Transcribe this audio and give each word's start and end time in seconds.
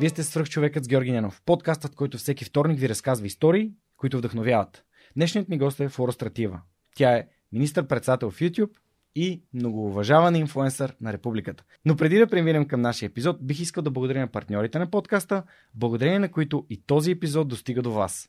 Вие 0.00 0.08
сте 0.08 0.22
свръхчовекът 0.22 0.84
с 0.84 0.88
Георги 0.88 1.12
Ненов, 1.12 1.42
подкастът, 1.46 1.94
който 1.94 2.18
всеки 2.18 2.44
вторник 2.44 2.78
ви 2.80 2.88
разказва 2.88 3.26
истории, 3.26 3.70
които 3.96 4.18
вдъхновяват. 4.18 4.84
Днешният 5.16 5.48
ми 5.48 5.58
гост 5.58 5.80
е 5.80 5.88
Флора 5.88 6.12
Стратива. 6.12 6.60
Тя 6.96 7.12
е 7.12 7.26
министър-председател 7.52 8.30
в 8.30 8.38
YouTube 8.38 8.70
и 9.14 9.42
многоуважаван 9.54 10.36
инфлуенсър 10.36 10.96
на 11.00 11.12
републиката. 11.12 11.64
Но 11.84 11.96
преди 11.96 12.18
да 12.18 12.26
преминем 12.26 12.66
към 12.66 12.80
нашия 12.80 13.06
епизод, 13.06 13.46
бих 13.46 13.60
искал 13.60 13.82
да 13.82 13.90
благодаря 13.90 14.20
на 14.20 14.28
партньорите 14.28 14.78
на 14.78 14.90
подкаста, 14.90 15.42
благодарение 15.74 16.18
на 16.18 16.30
които 16.30 16.66
и 16.70 16.82
този 16.82 17.10
епизод 17.10 17.48
достига 17.48 17.82
до 17.82 17.92
вас. 17.92 18.28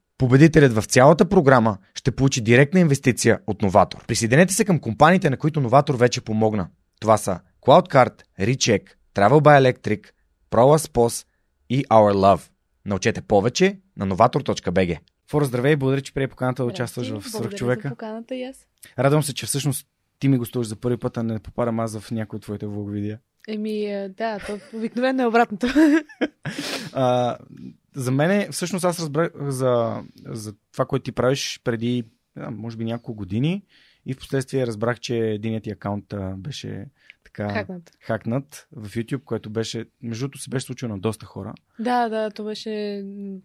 Победителят 0.21 0.73
в 0.73 0.83
цялата 0.83 1.29
програма 1.29 1.77
ще 1.95 2.11
получи 2.11 2.41
директна 2.41 2.79
инвестиция 2.79 3.39
от 3.47 3.61
Новатор. 3.61 4.05
Присъединете 4.07 4.53
се 4.53 4.65
към 4.65 4.79
компаниите, 4.79 5.29
на 5.29 5.37
които 5.37 5.61
Новатор 5.61 5.95
вече 5.95 6.21
помогна. 6.21 6.67
Това 6.99 7.17
са 7.17 7.39
CloudCard, 7.61 8.21
Recheck, 8.39 8.81
Travel 9.15 9.39
by 9.39 9.61
Electric, 9.61 10.05
ProLaspos 10.51 11.27
и 11.69 11.85
Our 11.85 12.13
Love. 12.13 12.49
Научете 12.85 13.21
повече 13.21 13.79
на 13.97 14.07
novator.bg. 14.07 14.99
Фора, 15.31 15.45
здравей, 15.45 15.75
благодаря, 15.75 16.01
че 16.01 16.13
прие 16.13 16.27
поканата 16.27 16.63
да 16.63 16.69
участваш 16.69 17.09
в 17.09 17.29
Свърхчовека. 17.29 17.87
за 17.87 17.89
поканата 17.89 18.35
и 18.35 18.43
аз. 18.43 18.67
Радвам 18.99 19.23
се, 19.23 19.33
че 19.33 19.45
всъщност 19.45 19.87
ти 20.19 20.27
ми 20.27 20.37
гостуваш 20.37 20.67
за 20.67 20.75
първи 20.75 20.97
път, 20.97 21.17
а 21.17 21.23
не 21.23 21.39
попадам 21.39 21.79
аз 21.79 21.99
в 21.99 22.11
някои 22.11 22.37
от 22.37 22.43
твоите 22.43 22.65
влоговидео. 22.65 23.15
Еми, 23.47 23.85
е, 23.85 24.09
да, 24.09 24.39
то 24.39 24.59
обикновено 24.73 25.23
е 25.23 25.25
обратното. 25.25 25.67
а, 26.93 27.37
за 27.95 28.11
мен, 28.11 28.51
всъщност 28.51 28.85
аз 28.85 28.99
разбрах 28.99 29.31
за, 29.47 30.03
за 30.25 30.53
това, 30.71 30.85
което 30.85 31.03
ти 31.03 31.11
правиш 31.11 31.61
преди, 31.63 32.03
може 32.51 32.77
би, 32.77 32.85
няколко 32.85 33.13
години 33.13 33.63
и 34.05 34.13
в 34.13 34.17
последствие 34.17 34.67
разбрах, 34.67 34.99
че 34.99 35.17
единият 35.17 35.63
ти 35.63 35.71
акаунт 35.71 36.13
беше 36.37 36.85
така 37.23 37.53
хакнат. 37.53 37.91
хакнат 37.99 38.67
в 38.75 38.89
YouTube, 38.89 39.23
което 39.23 39.49
беше, 39.49 39.85
между 40.01 40.23
другото 40.23 40.39
се 40.39 40.49
беше 40.49 40.65
случило 40.65 40.89
на 40.89 40.99
доста 40.99 41.25
хора. 41.25 41.53
Да, 41.79 42.09
да, 42.09 42.31
то 42.31 42.43
беше 42.43 42.69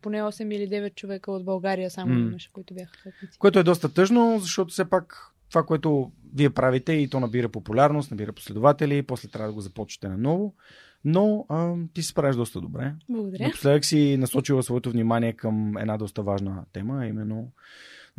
поне 0.02 0.22
8 0.22 0.54
или 0.54 0.68
9 0.68 0.94
човека 0.94 1.32
от 1.32 1.44
България 1.44 1.90
само 1.90 2.14
mm. 2.14 2.28
имаше, 2.28 2.52
които 2.52 2.74
бяха 2.74 2.96
хакнати. 2.96 3.38
Което 3.38 3.58
е 3.58 3.62
доста 3.62 3.94
тъжно, 3.94 4.38
защото 4.38 4.72
все 4.72 4.84
пак 4.84 5.35
това, 5.50 5.62
което 5.62 6.12
вие 6.34 6.50
правите 6.50 6.92
и 6.92 7.10
то 7.10 7.20
набира 7.20 7.48
популярност, 7.48 8.10
набира 8.10 8.32
последователи, 8.32 9.02
после 9.02 9.28
трябва 9.28 9.48
да 9.48 9.54
го 9.54 9.60
започнете 9.60 10.08
наново. 10.08 10.54
Но 11.04 11.46
а, 11.48 11.74
ти 11.94 12.02
се 12.02 12.08
справиш 12.08 12.36
доста 12.36 12.60
добре. 12.60 12.94
Благодаря. 13.08 13.44
Напоследък 13.44 13.84
си 13.84 14.16
насочила 14.16 14.62
своето 14.62 14.90
внимание 14.90 15.32
към 15.32 15.76
една 15.76 15.96
доста 15.96 16.22
важна 16.22 16.64
тема, 16.72 17.06
именно 17.06 17.52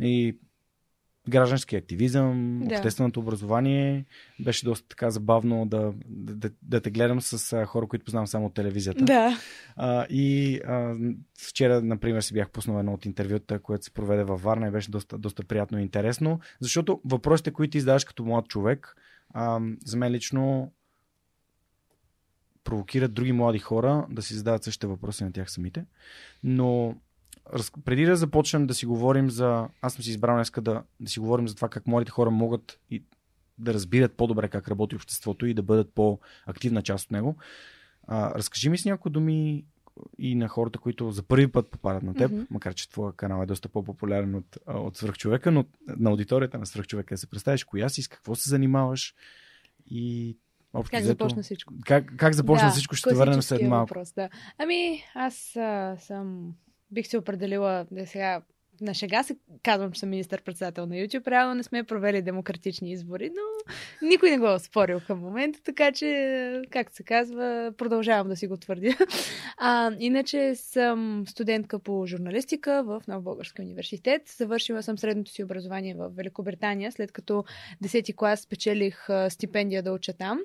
и 0.00 0.38
граждански 1.28 1.76
активизъм, 1.76 2.60
да. 2.64 2.74
общественото 2.74 3.20
образование. 3.20 4.04
Беше 4.40 4.64
доста 4.64 4.88
така 4.88 5.10
забавно 5.10 5.66
да, 5.66 5.92
да, 6.08 6.50
да 6.62 6.80
те 6.80 6.90
гледам 6.90 7.20
с 7.20 7.52
а, 7.52 7.66
хора, 7.66 7.86
които 7.86 8.04
познавам 8.04 8.26
само 8.26 8.46
от 8.46 8.54
телевизията. 8.54 9.04
Да. 9.04 9.38
А, 9.76 10.06
и 10.10 10.60
а, 10.66 10.94
вчера, 11.48 11.82
например, 11.82 12.20
си 12.20 12.34
бях 12.34 12.50
пуснал 12.50 12.78
едно 12.78 12.92
от 12.92 13.06
интервюта, 13.06 13.58
което 13.58 13.84
се 13.84 13.90
проведе 13.90 14.24
във 14.24 14.42
Варна 14.42 14.68
и 14.68 14.70
беше 14.70 14.90
доста, 14.90 15.18
доста 15.18 15.44
приятно 15.44 15.78
и 15.78 15.82
интересно, 15.82 16.40
защото 16.60 17.00
въпросите, 17.04 17.50
които 17.50 17.70
ти 17.70 17.78
издаваш 17.78 18.04
като 18.04 18.24
млад 18.24 18.48
човек, 18.48 18.96
а, 19.34 19.60
за 19.84 19.96
мен 19.96 20.12
лично 20.12 20.72
провокират 22.64 23.14
други 23.14 23.32
млади 23.32 23.58
хора 23.58 24.06
да 24.10 24.22
си 24.22 24.34
задават 24.34 24.64
същите 24.64 24.86
въпроси 24.86 25.24
на 25.24 25.32
тях 25.32 25.50
самите. 25.50 25.84
Но 26.42 26.94
раз, 27.54 27.72
преди 27.84 28.04
да 28.04 28.16
започнем 28.16 28.66
да 28.66 28.74
си 28.74 28.86
говорим 28.86 29.30
за... 29.30 29.68
Аз 29.82 29.94
съм 29.94 30.02
си 30.02 30.10
избрал 30.10 30.34
днес 30.34 30.52
да, 30.60 30.82
да 31.00 31.10
си 31.10 31.20
говорим 31.20 31.48
за 31.48 31.54
това 31.54 31.68
как 31.68 31.86
младите 31.86 32.10
хора 32.10 32.30
могат 32.30 32.80
и 32.90 33.02
да 33.58 33.74
разбират 33.74 34.12
по-добре 34.12 34.48
как 34.48 34.68
работи 34.68 34.96
обществото 34.96 35.46
и 35.46 35.54
да 35.54 35.62
бъдат 35.62 35.92
по-активна 35.94 36.82
част 36.82 37.04
от 37.04 37.10
него. 37.10 37.36
А, 38.06 38.34
разкажи 38.34 38.68
ми 38.68 38.78
с 38.78 38.84
някои 38.84 39.12
думи 39.12 39.64
и 40.18 40.34
на 40.34 40.48
хората, 40.48 40.78
които 40.78 41.10
за 41.10 41.22
първи 41.22 41.52
път 41.52 41.70
попадат 41.70 42.02
на 42.02 42.14
теб, 42.14 42.30
mm-hmm. 42.30 42.46
макар 42.50 42.74
че 42.74 42.90
твоя 42.90 43.12
канал 43.12 43.42
е 43.42 43.46
доста 43.46 43.68
по-популярен 43.68 44.34
от, 44.34 44.58
от 44.66 44.96
свръхчовека, 44.96 45.50
но 45.50 45.64
на 45.86 46.10
аудиторията 46.10 46.58
на 46.58 46.66
свръхчовека 46.66 47.14
да 47.14 47.18
се 47.18 47.26
представиш 47.26 47.64
коя 47.64 47.88
си, 47.88 48.02
с 48.02 48.08
какво 48.08 48.34
се 48.34 48.48
занимаваш 48.50 49.14
и 49.86 50.36
Общо 50.72 50.90
как 50.90 51.02
взето, 51.02 51.24
започна 51.24 51.42
всичко? 51.42 51.74
Как, 51.86 52.16
как 52.16 52.34
започна 52.34 52.66
да, 52.66 52.72
всичко? 52.72 52.94
Ще 52.96 53.14
върнем 53.14 53.42
след 53.42 53.62
малко. 53.62 53.88
Въпрос, 53.88 54.12
да. 54.12 54.28
Ами, 54.58 55.02
аз 55.14 55.56
а, 55.56 55.96
съм... 56.00 56.54
Бих 56.90 57.06
се 57.06 57.18
определила 57.18 57.86
да 57.90 58.06
сега 58.06 58.42
на 58.80 58.94
шега 58.94 59.22
се 59.22 59.36
казвам, 59.62 59.92
че 59.92 60.00
съм 60.00 60.08
министър-председател 60.08 60.86
на 60.86 60.94
YouTube. 60.94 61.28
Реално 61.28 61.54
не 61.54 61.62
сме 61.62 61.84
провели 61.84 62.22
демократични 62.22 62.92
избори, 62.92 63.30
но 63.30 63.72
никой 64.08 64.30
не 64.30 64.38
го 64.38 64.48
е 64.48 64.58
спорил 64.58 65.00
към 65.06 65.18
момента, 65.18 65.62
така 65.62 65.92
че, 65.92 66.62
както 66.70 66.96
се 66.96 67.02
казва, 67.02 67.72
продължавам 67.76 68.28
да 68.28 68.36
си 68.36 68.46
го 68.46 68.56
твърдя. 68.56 68.96
А, 69.60 69.92
иначе 69.98 70.54
съм 70.54 71.24
студентка 71.28 71.78
по 71.78 72.06
журналистика 72.06 72.82
в 72.84 73.02
Нов 73.08 73.22
Български 73.22 73.62
университет. 73.62 74.22
Завършила 74.36 74.82
съм 74.82 74.98
средното 74.98 75.30
си 75.30 75.44
образование 75.44 75.94
в 75.94 76.08
Великобритания, 76.08 76.92
след 76.92 77.12
като 77.12 77.44
10-ти 77.84 78.12
клас 78.12 78.40
спечелих 78.40 79.06
стипендия 79.28 79.82
да 79.82 79.92
уча 79.92 80.12
там. 80.12 80.40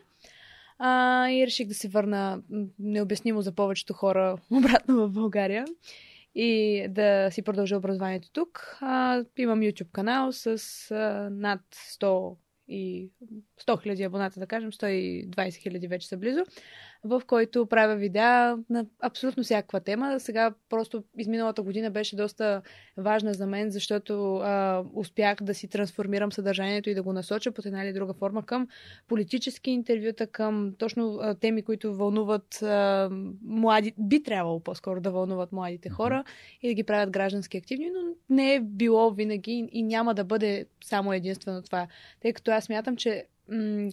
А, 0.80 1.30
и 1.30 1.46
реших 1.46 1.68
да 1.68 1.74
се 1.74 1.88
върна 1.88 2.42
необяснимо 2.80 3.42
за 3.42 3.52
повечето 3.52 3.94
хора 3.94 4.38
обратно 4.52 4.96
в 4.96 5.12
България 5.12 5.66
и 6.36 6.86
да 6.90 7.30
си 7.32 7.42
продължа 7.42 7.78
образованието 7.78 8.32
тук. 8.32 8.78
А, 8.82 9.24
имам 9.38 9.60
YouTube 9.60 9.92
канал 9.92 10.32
с 10.32 10.48
а, 10.92 11.30
над 11.32 11.62
100 11.72 12.36
и 12.68 13.10
100 13.68 13.82
хиляди 13.84 14.04
абоната, 14.04 14.40
да 14.40 14.48
кажем, 14.48 14.72
120 14.72 15.56
хиляди 15.56 15.88
вече 15.88 16.08
са 16.08 16.18
близо 16.18 16.44
в 17.04 17.22
който 17.28 17.66
правя 17.66 17.96
видеа 17.96 18.58
на 18.70 18.86
абсолютно 19.00 19.44
всякаква 19.44 19.80
тема. 19.80 20.20
Сега 20.20 20.54
просто 20.70 21.04
изминалата 21.18 21.62
година 21.62 21.92
беше 21.92 22.16
доста 22.16 22.62
важна 22.98 23.34
за 23.34 23.48
мен, 23.48 23.72
защото 23.72 24.36
а, 24.36 24.84
успях 24.94 25.38
да 25.42 25.54
си 25.54 25.68
трансформирам 25.68 26.32
съдържанието 26.32 26.90
и 26.90 26.96
да 26.96 27.04
го 27.04 27.14
насоча 27.14 27.52
под 27.52 27.66
една 27.66 27.84
или 27.84 27.94
друга 27.94 28.14
форма 28.14 28.46
към 28.46 28.68
политически 29.08 29.72
интервюта, 29.72 30.28
към 30.28 30.74
точно 30.78 31.20
а, 31.22 31.36
теми, 31.36 31.62
които 31.62 31.96
вълнуват 31.96 32.62
а, 32.62 33.10
млади, 33.46 33.94
би 33.98 34.24
трябвало 34.24 34.60
по-скоро 34.60 35.02
да 35.02 35.12
вълнуват 35.12 35.52
младите 35.52 35.90
хора 35.90 36.24
и 36.62 36.68
да 36.68 36.74
ги 36.74 36.84
правят 36.84 37.12
граждански 37.12 37.58
активни, 37.58 37.90
но 37.90 38.36
не 38.36 38.56
е 38.56 38.60
било 38.62 39.12
винаги 39.12 39.70
и 39.72 39.84
няма 39.84 40.14
да 40.14 40.24
бъде 40.24 40.66
само 40.84 41.14
единствено 41.14 41.62
това. 41.62 41.88
Тъй 42.22 42.34
като 42.34 42.52
аз 42.52 42.70
мятам, 42.70 42.96
че 42.96 43.26
м- 43.54 43.90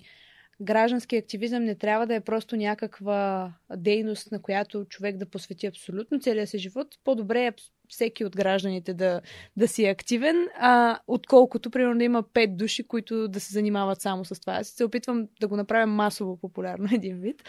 граждански 0.61 1.17
активизъм 1.17 1.65
не 1.65 1.75
трябва 1.75 2.07
да 2.07 2.15
е 2.15 2.21
просто 2.21 2.57
някаква 2.57 3.53
дейност, 3.77 4.33
на 4.33 4.43
която 4.43 4.85
човек 4.85 5.17
да 5.17 5.27
посвети 5.27 5.67
абсолютно 5.67 6.21
целия 6.21 6.47
си 6.47 6.59
живот. 6.59 6.87
По-добре 7.05 7.47
е 7.47 7.53
всеки 7.89 8.25
от 8.25 8.37
гражданите 8.37 8.95
да, 8.95 9.21
да 9.57 9.69
си 9.69 9.85
е 9.85 9.91
активен, 9.91 10.49
а, 10.59 10.99
отколкото, 11.07 11.71
примерно, 11.71 11.99
да 11.99 12.05
има 12.05 12.23
пет 12.23 12.57
души, 12.57 12.87
които 12.87 13.29
да 13.29 13.41
се 13.41 13.53
занимават 13.53 14.01
само 14.01 14.25
с 14.25 14.41
това. 14.41 14.53
Аз 14.53 14.67
се 14.69 14.85
опитвам 14.85 15.29
да 15.41 15.49
го 15.49 15.57
направя 15.57 15.87
масово 15.87 16.37
популярно 16.37 16.89
един 16.95 17.21
вид. 17.21 17.43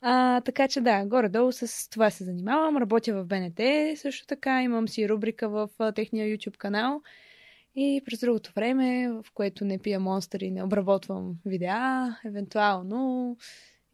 А, 0.00 0.40
така 0.40 0.68
че 0.68 0.80
да, 0.80 1.04
горе-долу 1.06 1.52
с 1.52 1.90
това 1.90 2.10
се 2.10 2.24
занимавам. 2.24 2.76
Работя 2.76 3.14
в 3.14 3.24
БНТ 3.24 3.60
също 3.98 4.26
така. 4.26 4.62
Имам 4.62 4.88
си 4.88 5.08
рубрика 5.08 5.48
в 5.48 5.68
а, 5.78 5.92
техния 5.92 6.36
YouTube 6.36 6.56
канал. 6.56 7.02
И 7.74 8.02
през 8.04 8.20
другото 8.20 8.52
време, 8.54 9.08
в 9.08 9.24
което 9.34 9.64
не 9.64 9.78
пия 9.78 10.00
монстър 10.00 10.40
и 10.40 10.50
не 10.50 10.64
обработвам 10.64 11.34
видеа, 11.46 12.16
евентуално 12.24 13.36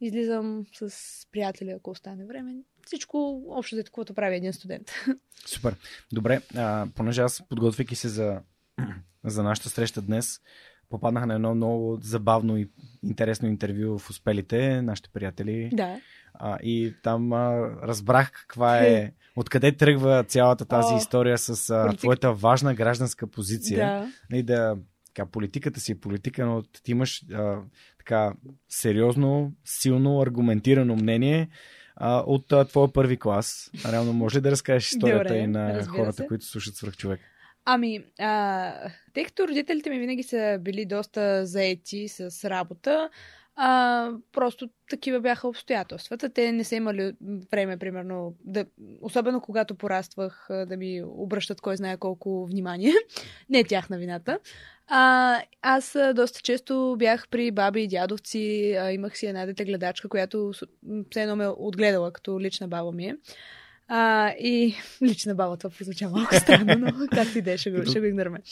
излизам 0.01 0.65
с 0.73 0.91
приятели, 1.31 1.69
ако 1.69 1.89
остане 1.89 2.25
време. 2.25 2.55
Всичко 2.85 3.43
общо 3.49 3.75
за 3.75 3.83
каквото 3.83 4.13
прави 4.13 4.35
един 4.35 4.53
студент. 4.53 4.91
Супер. 5.45 5.75
Добре, 6.13 6.41
а, 6.55 6.87
понеже 6.95 7.21
аз 7.21 7.43
подготвяйки 7.49 7.95
се 7.95 8.09
за, 8.09 8.41
за 9.23 9.43
нашата 9.43 9.69
среща 9.69 10.01
днес, 10.01 10.41
попаднах 10.89 11.25
на 11.25 11.33
едно 11.33 11.55
много 11.55 11.99
забавно 12.01 12.57
и 12.57 12.69
интересно 13.03 13.47
интервю 13.47 13.97
в 13.97 14.09
Успелите, 14.09 14.81
нашите 14.81 15.09
приятели. 15.09 15.69
Да. 15.73 16.01
А, 16.33 16.57
и 16.63 16.93
там 17.03 17.33
а, 17.33 17.69
разбрах 17.83 18.31
каква 18.31 18.77
е, 18.77 19.11
откъде 19.35 19.71
тръгва 19.71 20.23
цялата 20.23 20.65
тази 20.65 20.93
О, 20.93 20.97
история 20.97 21.37
с 21.37 21.69
а, 21.69 21.81
политик. 21.81 21.99
твоята 21.99 22.33
важна 22.33 22.73
гражданска 22.73 23.27
позиция. 23.27 24.07
Да. 24.31 24.37
И 24.37 24.43
да, 24.43 24.77
така, 25.05 25.25
политиката 25.25 25.79
си 25.79 25.91
е 25.91 25.99
политика, 25.99 26.45
но 26.45 26.63
ти 26.83 26.91
имаш 26.91 27.25
а, 27.33 27.59
така 27.97 28.33
сериозно, 28.69 29.51
силно, 29.65 30.21
аргументирано 30.21 30.95
мнение 30.95 31.49
а, 31.95 32.23
от 32.27 32.51
а, 32.51 32.65
твоя 32.65 32.93
първи 32.93 33.17
клас. 33.17 33.71
Реално, 33.91 34.13
може 34.13 34.37
ли 34.37 34.41
да 34.41 34.51
разкажеш 34.51 34.91
историята 34.91 35.23
Добре, 35.23 35.37
и 35.37 35.47
на 35.47 35.85
хората, 35.85 36.13
се. 36.13 36.27
които 36.27 36.45
слушат 36.45 36.75
свръх 36.75 36.97
човек? 36.97 37.19
Ами, 37.69 38.03
а, 38.19 38.73
тъй 39.13 39.23
като 39.23 39.47
родителите 39.47 39.89
ми 39.89 39.99
винаги 39.99 40.23
са 40.23 40.57
били 40.61 40.85
доста 40.85 41.45
заети 41.45 42.07
с 42.07 42.49
работа, 42.49 43.09
а, 43.59 44.11
просто 44.31 44.69
такива 44.89 45.19
бяха 45.19 45.47
обстоятелствата. 45.47 46.29
Те 46.29 46.51
не 46.51 46.63
са 46.63 46.75
имали 46.75 47.13
време, 47.51 47.77
примерно, 47.77 48.35
да, 48.45 48.65
особено 49.01 49.41
когато 49.41 49.75
пораствах, 49.75 50.47
да 50.49 50.77
ми 50.77 51.03
обръщат 51.05 51.61
кой 51.61 51.77
знае 51.77 51.97
колко 51.97 52.45
внимание. 52.45 52.93
не 53.49 53.59
е 53.59 53.63
тяхна 53.63 53.97
вината. 53.97 54.39
А, 54.87 55.41
аз 55.61 55.97
доста 56.13 56.41
често 56.41 56.95
бях 56.99 57.27
при 57.29 57.51
баби 57.51 57.83
и 57.83 57.87
дядовци, 57.87 58.75
а, 58.81 58.91
имах 58.91 59.17
си 59.17 59.25
една 59.25 59.45
детегледачка, 59.45 60.09
която 60.09 60.53
с- 60.53 60.67
м, 60.83 61.03
все 61.11 61.21
едно 61.21 61.35
ме 61.35 61.47
отгледала 61.47 62.11
като 62.11 62.39
лична 62.39 62.67
баба 62.67 62.91
ми 62.91 63.05
е. 63.05 63.17
А, 63.87 64.29
и 64.39 64.75
лична 65.01 65.35
баба, 65.35 65.57
това 65.57 65.69
прозвуча 65.69 66.09
малко 66.09 66.35
странно, 66.39 66.75
но 66.77 67.07
както 67.07 67.37
и 67.37 67.41
да 67.41 67.51
е, 67.51 67.57
ще 67.57 67.71
го, 67.71 67.85
ще 67.85 67.99
го 67.99 68.05
игнорираме. 68.05 68.39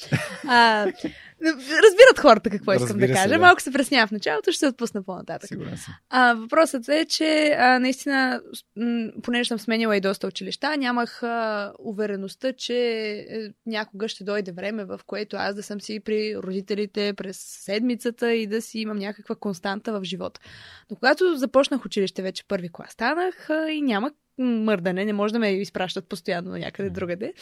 А, 0.48 0.86
разбират 1.44 2.20
хората 2.20 2.50
какво 2.50 2.74
искам 2.74 2.88
Разбира 2.88 3.08
да 3.08 3.14
се, 3.14 3.24
кажа. 3.24 3.30
да. 3.30 3.40
Малко 3.40 3.62
се 3.62 3.72
пресня 3.72 4.08
в 4.08 4.12
началото, 4.12 4.52
ще 4.52 4.60
се 4.60 4.68
отпусна 4.68 5.04
по-нататък. 5.04 5.50
А, 6.10 6.34
въпросът 6.34 6.90
е, 6.90 7.06
че 7.06 7.56
а, 7.60 7.80
наистина, 7.80 8.42
понеже 9.24 9.48
съм 9.48 9.60
сменила 9.60 9.98
и 9.98 10.02
доста 10.02 10.28
училища, 10.28 10.78
нямах 10.78 11.24
а, 11.24 11.74
увереността, 11.80 12.54
че 12.54 12.78
е, 13.30 13.50
някога 13.66 14.08
ще 14.08 14.24
дойде 14.24 14.52
време, 14.52 14.86
в 14.86 15.00
което 15.06 15.38
аз 15.38 15.56
да 15.56 15.64
съм 15.64 15.82
си 15.82 16.00
при 16.00 16.38
родителите 16.38 17.14
през 17.14 17.38
седмицата 17.40 18.34
и 18.34 18.48
да 18.48 18.62
си 18.62 18.80
имам 18.80 18.98
някаква 18.98 19.36
константа 19.36 20.00
в 20.00 20.04
живота. 20.04 20.42
Но 20.92 20.96
когато 20.96 21.36
започнах 21.36 21.86
училище, 21.86 22.22
вече 22.22 22.48
първи 22.48 22.70
клас 22.72 22.92
станах 22.92 23.50
а, 23.50 23.72
и 23.72 23.82
няма 23.82 24.12
мърдане, 24.38 25.06
не 25.06 25.14
може 25.14 25.34
да 25.34 25.40
ме 25.40 25.52
изпращат 25.52 26.10
постоянно 26.10 26.58
някъде 26.58 26.90
другаде. 26.90 27.34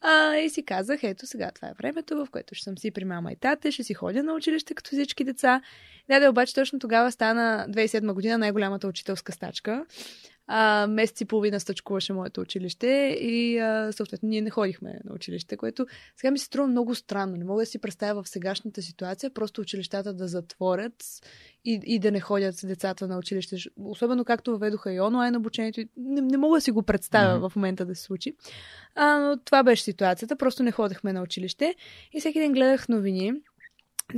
А, 0.00 0.36
и 0.36 0.50
си 0.50 0.64
казах, 0.64 1.02
ето 1.02 1.26
сега 1.26 1.50
това 1.54 1.68
е 1.68 1.74
времето, 1.78 2.16
в 2.16 2.30
което 2.30 2.54
ще 2.54 2.64
съм 2.64 2.78
си 2.78 2.90
при 2.90 3.04
мама 3.04 3.32
и 3.32 3.36
тате, 3.36 3.72
ще 3.72 3.84
си 3.84 3.94
ходя 3.94 4.22
на 4.22 4.34
училище 4.34 4.74
като 4.74 4.90
всички 4.90 5.24
деца. 5.24 5.62
Да, 6.08 6.20
да, 6.20 6.30
обаче 6.30 6.54
точно 6.54 6.78
тогава 6.78 7.12
стана 7.12 7.66
2007 7.68 8.12
година 8.12 8.38
най-голямата 8.38 8.88
учителска 8.88 9.32
стачка. 9.32 9.86
А, 10.52 10.86
месец 10.86 11.20
и 11.20 11.24
половина 11.24 11.60
стъчкуваше 11.60 12.12
моето 12.12 12.40
училище 12.40 13.16
и 13.20 13.58
а, 13.58 13.92
съответно 13.92 14.28
ние 14.28 14.40
не 14.40 14.50
ходихме 14.50 15.00
на 15.04 15.14
училище, 15.14 15.56
което 15.56 15.86
сега 16.16 16.30
ми 16.30 16.38
се 16.38 16.44
струва 16.44 16.68
много 16.68 16.94
странно. 16.94 17.36
Не 17.36 17.44
мога 17.44 17.62
да 17.62 17.66
си 17.66 17.78
представя 17.78 18.22
в 18.22 18.28
сегашната 18.28 18.82
ситуация 18.82 19.30
просто 19.30 19.60
училищата 19.60 20.14
да 20.14 20.28
затворят 20.28 21.04
и, 21.64 21.80
и 21.84 21.98
да 21.98 22.10
не 22.10 22.20
ходят 22.20 22.56
с 22.56 22.66
децата 22.66 23.08
на 23.08 23.18
училище. 23.18 23.56
Особено 23.84 24.24
както 24.24 24.50
въведоха 24.50 24.92
и 24.92 25.00
онлайн 25.00 25.36
обучението. 25.36 25.80
Не, 25.96 26.20
не 26.20 26.36
мога 26.36 26.56
да 26.56 26.60
си 26.60 26.70
го 26.70 26.82
представя 26.82 27.38
Мгм. 27.38 27.48
в 27.48 27.56
момента 27.56 27.86
да 27.86 27.94
се 27.94 28.02
случи. 28.02 28.34
А, 28.94 29.18
но 29.18 29.38
това 29.44 29.62
беше 29.62 29.82
ситуацията. 29.82 30.36
Просто 30.36 30.62
не 30.62 30.72
ходехме 30.72 31.12
на 31.12 31.22
училище 31.22 31.74
и 32.12 32.20
всеки 32.20 32.40
ден 32.40 32.52
гледах 32.52 32.88
новини. 32.88 33.32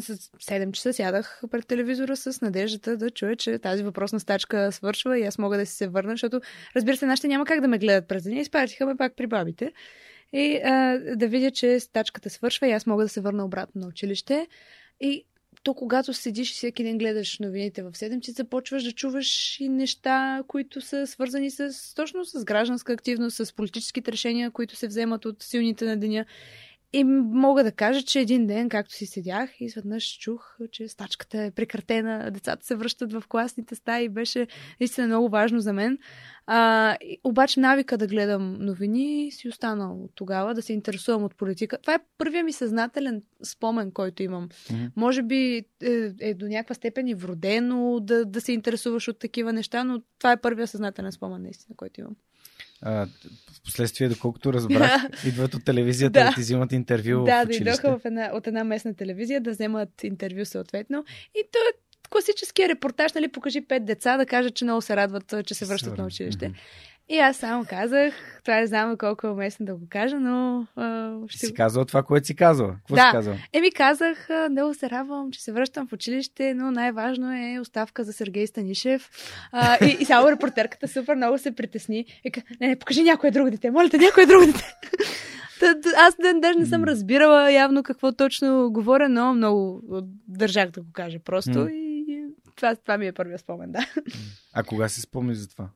С 0.01 0.17
7 0.17 0.73
часа 0.73 0.93
сядах 0.93 1.43
пред 1.51 1.67
телевизора 1.67 2.17
с 2.17 2.41
надеждата 2.41 2.97
да 2.97 3.11
чуя, 3.11 3.37
че 3.37 3.59
тази 3.59 3.83
въпросна 3.83 4.21
стачка 4.21 4.73
свършва 4.73 5.19
и 5.19 5.23
аз 5.23 5.39
мога 5.39 5.59
да 5.59 5.67
си 5.67 5.75
се 5.75 5.89
върна, 5.89 6.11
защото, 6.13 6.41
разбира 6.77 6.97
се, 6.97 7.07
нашите 7.07 7.29
няма 7.29 7.45
как 7.45 7.61
да 7.61 7.69
ме 7.69 7.79
гледат 7.79 8.09
през 8.09 8.23
деня. 8.23 8.41
Изпратиха 8.41 8.87
ме 8.87 8.97
пак 8.97 9.17
при 9.17 9.27
бабите. 9.27 9.73
И 10.33 10.61
а, 10.65 10.99
да 11.17 11.29
видя, 11.29 11.51
че 11.51 11.81
стачката 11.81 12.31
свършва 12.31 12.69
и 12.69 12.73
аз 12.73 12.87
мога 12.87 13.05
да 13.05 13.09
се 13.09 13.21
върна 13.21 13.45
обратно 13.45 13.81
на 13.81 13.87
училище. 13.87 14.47
И 15.01 15.25
то, 15.63 15.75
когато 15.75 16.15
седиш 16.15 16.51
и 16.51 16.55
всеки 16.55 16.85
ден 16.85 16.99
гледаш 16.99 17.39
новините 17.39 17.83
в 17.83 17.93
7 17.93 18.21
часа, 18.21 18.37
започваш 18.37 18.85
да 18.85 18.93
чуваш 18.93 19.61
и 19.61 19.69
неща, 19.69 20.43
които 20.47 20.81
са 20.81 21.07
свързани 21.07 21.51
с 21.51 21.95
точно 21.95 22.25
с 22.25 22.45
гражданска 22.45 22.93
активност, 22.93 23.47
с 23.47 23.53
политическите 23.53 24.13
решения, 24.13 24.51
които 24.51 24.77
се 24.77 24.87
вземат 24.87 25.25
от 25.25 25.43
силните 25.43 25.85
на 25.85 25.97
деня. 25.97 26.25
И 26.95 27.05
мога 27.05 27.65
да 27.65 27.73
кажа, 27.73 28.03
че 28.03 28.21
един 28.21 28.47
ден, 28.47 28.69
както 28.69 28.95
си 28.95 29.07
седях, 29.07 29.51
изведнъж 29.61 30.19
чух, 30.19 30.57
че 30.71 30.89
стачката 30.89 31.43
е 31.43 31.51
прекратена, 31.51 32.31
децата 32.31 32.67
се 32.67 32.75
връщат 32.75 33.13
в 33.13 33.25
класните 33.29 33.75
стаи. 33.75 34.09
Беше 34.09 34.47
наистина 34.81 35.07
много 35.07 35.29
важно 35.29 35.61
за 35.61 35.73
мен. 35.73 35.99
А, 36.47 36.97
и- 37.01 37.21
обаче 37.25 37.61
навика 37.61 37.99
да 37.99 38.07
гледам 38.07 38.57
новини 38.61 39.31
си 39.33 39.49
останал 39.49 40.05
от 40.05 40.11
тогава, 40.15 40.55
да 40.55 40.63
се 40.63 40.73
интересувам 40.73 41.25
от 41.25 41.35
политика. 41.35 41.79
Това 41.79 41.95
е 41.95 42.05
първият 42.19 42.45
ми 42.45 42.53
съзнателен 42.53 43.23
спомен, 43.43 43.91
който 43.93 44.23
имам. 44.23 44.49
Мгм. 44.73 44.85
Може 44.97 45.23
би 45.23 45.65
е, 45.83 46.13
е 46.21 46.35
до 46.35 46.47
някаква 46.49 46.75
степен 46.75 47.09
и 47.09 47.15
вродено 47.15 48.01
да, 48.01 48.25
да 48.25 48.41
се 48.41 48.53
интересуваш 48.53 49.09
от 49.09 49.19
такива 49.19 49.53
неща, 49.53 49.85
но 49.85 50.03
това 50.19 50.33
е 50.33 50.41
първият 50.41 50.71
съзнателен 50.71 51.13
спомен, 51.13 51.43
наистина, 51.43 51.77
който 51.77 52.01
имам. 52.01 52.17
А, 52.83 53.07
в 53.53 53.63
последствие, 53.65 54.09
доколкото 54.09 54.53
разбрах, 54.53 55.03
идват 55.27 55.55
от 55.55 55.65
телевизията 55.65 56.13
Да. 56.13 56.25
да 56.27 56.35
ти 56.35 56.41
взимат 56.41 56.73
интервю 56.73 57.25
да, 57.25 57.43
в 57.43 57.47
да 57.47 57.51
училище. 57.51 57.63
идоха 57.63 57.99
в 57.99 58.05
една, 58.05 58.31
от 58.35 58.47
една 58.47 58.65
местна 58.65 58.95
телевизия 58.95 59.41
да 59.41 59.51
вземат 59.51 60.05
интервю 60.05 60.45
съответно. 60.45 61.05
И 61.35 61.43
то 61.53 61.59
е 61.59 61.73
класическия 62.11 62.69
репортаж, 62.69 63.13
нали, 63.13 63.29
покажи 63.29 63.61
пет 63.61 63.85
деца 63.85 64.17
да 64.17 64.27
кажат, 64.27 64.55
че 64.55 64.65
много 64.65 64.81
се 64.81 64.97
радват, 64.97 65.35
че 65.47 65.55
се 65.55 65.65
връщат 65.65 65.99
на 65.99 66.07
училище. 66.07 66.49
Мгм. 66.49 66.57
И 67.13 67.19
аз 67.19 67.37
само 67.37 67.65
казах, 67.69 68.15
това 68.45 68.61
не 68.61 68.67
знам 68.67 68.97
колко 68.97 69.27
е 69.27 69.31
уместно 69.31 69.67
да 69.67 69.75
го 69.75 69.87
кажа, 69.91 70.21
но 70.21 70.67
а, 70.77 71.15
Ще 71.29 71.47
си 71.47 71.55
казала 71.55 71.85
това, 71.85 72.03
което 72.03 72.27
си 72.27 72.37
казала. 72.37 72.75
Какво 72.77 72.95
Да. 72.95 73.03
си 73.03 73.09
казала? 73.13 73.37
Еми 73.53 73.73
казах, 73.73 74.29
много 74.51 74.75
се 74.75 74.91
радвам, 74.91 75.31
че 75.31 75.43
се 75.43 75.53
връщам 75.53 75.89
в 75.89 75.93
училище, 75.93 76.55
но 76.55 76.71
най-важно 76.71 77.33
е 77.33 77.61
оставка 77.61 78.05
за 78.05 78.13
Сергей 78.13 78.47
Станишев. 78.47 79.11
А, 79.53 79.85
и, 79.87 79.97
и 80.01 80.05
само 80.05 80.31
репортерката 80.31 80.89
супер 80.89 81.15
много 81.15 81.39
се 81.39 81.55
притесни. 81.55 82.05
Вика, 82.25 82.43
не, 82.61 82.69
не, 82.69 82.79
покажи 82.79 83.03
някое 83.03 83.31
друго 83.31 83.51
дете, 83.51 83.71
моля 83.71 83.89
те, 83.89 83.99
някое 83.99 84.27
друго 84.27 84.47
дете. 84.47 84.75
Аз 85.97 86.17
ден 86.23 86.41
даже 86.41 86.59
не 86.59 86.67
съм 86.67 86.85
разбирала 86.85 87.53
явно 87.53 87.83
какво 87.83 88.13
точно 88.13 88.71
говоря, 88.73 89.09
но 89.09 89.35
много 89.35 89.83
държах 90.29 90.71
да 90.71 90.81
го 90.83 90.93
кажа 90.93 91.19
просто. 91.19 91.59
М. 91.59 91.71
И, 91.71 92.05
и 92.09 92.25
това, 92.57 92.77
това 92.77 92.99
ми 92.99 93.07
е 93.07 93.13
първият 93.13 93.41
спомен, 93.41 93.73
да. 93.73 93.87
А 94.55 94.63
кога 94.63 94.89
се 94.89 95.01
спомни 95.01 95.35
за 95.35 95.49
това? 95.49 95.69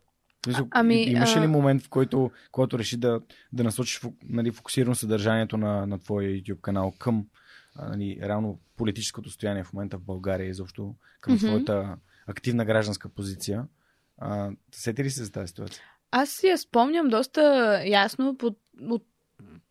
В 0.46 0.54
смисъл, 0.54 0.68
ами, 0.70 1.02
имаше 1.02 1.40
ли 1.40 1.46
момент, 1.46 1.82
в 1.82 1.88
който, 1.88 2.30
когато 2.52 2.78
реши 2.78 2.96
да, 2.96 3.20
да 3.52 3.64
насочиш 3.64 4.00
нали, 4.28 4.52
фокусирано 4.52 4.94
съдържанието 4.94 5.56
на, 5.56 5.86
на 5.86 5.98
твоя 5.98 6.30
YouTube 6.30 6.60
канал 6.60 6.94
към 6.98 7.26
нали, 7.78 8.18
реално 8.22 8.60
политическото 8.76 9.30
стояние 9.30 9.64
в 9.64 9.72
момента 9.72 9.98
в 9.98 10.02
България 10.02 10.46
и 10.46 10.50
изобщо 10.50 10.94
към 11.20 11.34
Мгм. 11.34 11.46
твоята 11.46 11.96
активна 12.26 12.64
гражданска 12.64 13.08
позиция? 13.08 13.64
А, 14.18 14.50
сети 14.72 15.04
ли 15.04 15.10
се 15.10 15.24
за 15.24 15.32
тази 15.32 15.48
ситуация? 15.48 15.82
Аз 16.10 16.30
си 16.30 16.46
я 16.46 16.58
спомням 16.58 17.08
доста 17.08 17.82
ясно 17.86 18.36
под, 18.36 18.58
от 18.82 19.04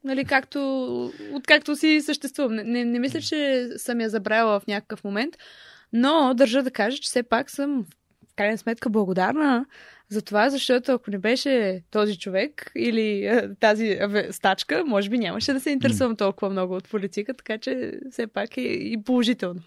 нали, 0.03 0.25
както, 0.25 1.11
откакто 1.33 1.75
си 1.75 2.01
съществувам. 2.01 2.55
Не, 2.55 2.63
не, 2.63 2.85
не 2.85 2.99
мисля, 2.99 3.21
че 3.21 3.69
съм 3.77 4.01
я 4.01 4.09
забравила 4.09 4.59
в 4.59 4.67
някакъв 4.67 5.03
момент, 5.03 5.35
но 5.93 6.33
държа 6.33 6.63
да 6.63 6.71
кажа, 6.71 6.97
че 6.97 7.07
все 7.09 7.23
пак 7.23 7.51
съм 7.51 7.85
крайна 8.35 8.57
сметка 8.57 8.89
благодарна 8.89 9.65
за 10.09 10.21
това, 10.21 10.49
защото 10.49 10.91
ако 10.91 11.11
не 11.11 11.17
беше 11.17 11.83
този 11.91 12.17
човек 12.17 12.71
или 12.75 13.25
е, 13.25 13.55
тази 13.59 13.99
стачка, 14.31 14.83
може 14.85 15.09
би 15.09 15.17
нямаше 15.17 15.53
да 15.53 15.59
се 15.59 15.69
интересувам 15.69 16.15
толкова 16.15 16.49
много 16.49 16.75
от 16.75 16.89
политика, 16.89 17.33
така 17.33 17.57
че 17.57 17.99
все 18.11 18.27
пак 18.27 18.57
е 18.57 18.61
и 18.61 19.03
положително. 19.03 19.61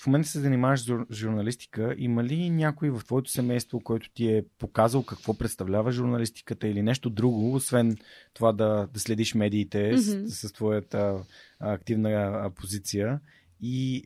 В 0.00 0.06
момента 0.06 0.28
се 0.28 0.40
занимаваш 0.40 0.80
с 0.80 0.86
жур- 0.86 1.12
журналистика. 1.12 1.94
Има 1.98 2.24
ли 2.24 2.50
някой 2.50 2.90
в 2.90 3.00
твоето 3.04 3.30
семейство, 3.30 3.80
който 3.80 4.10
ти 4.10 4.26
е 4.26 4.44
показал 4.58 5.02
какво 5.02 5.38
представлява 5.38 5.92
журналистиката 5.92 6.68
или 6.68 6.82
нещо 6.82 7.10
друго, 7.10 7.54
освен 7.54 7.96
това 8.34 8.52
да, 8.52 8.88
да 8.94 9.00
следиш 9.00 9.34
медиите 9.34 9.88
Мгм. 9.88 9.98
с, 9.98 10.48
с 10.48 10.52
твоята 10.52 11.24
активна 11.60 12.50
позиция 12.56 13.20
и 13.60 14.04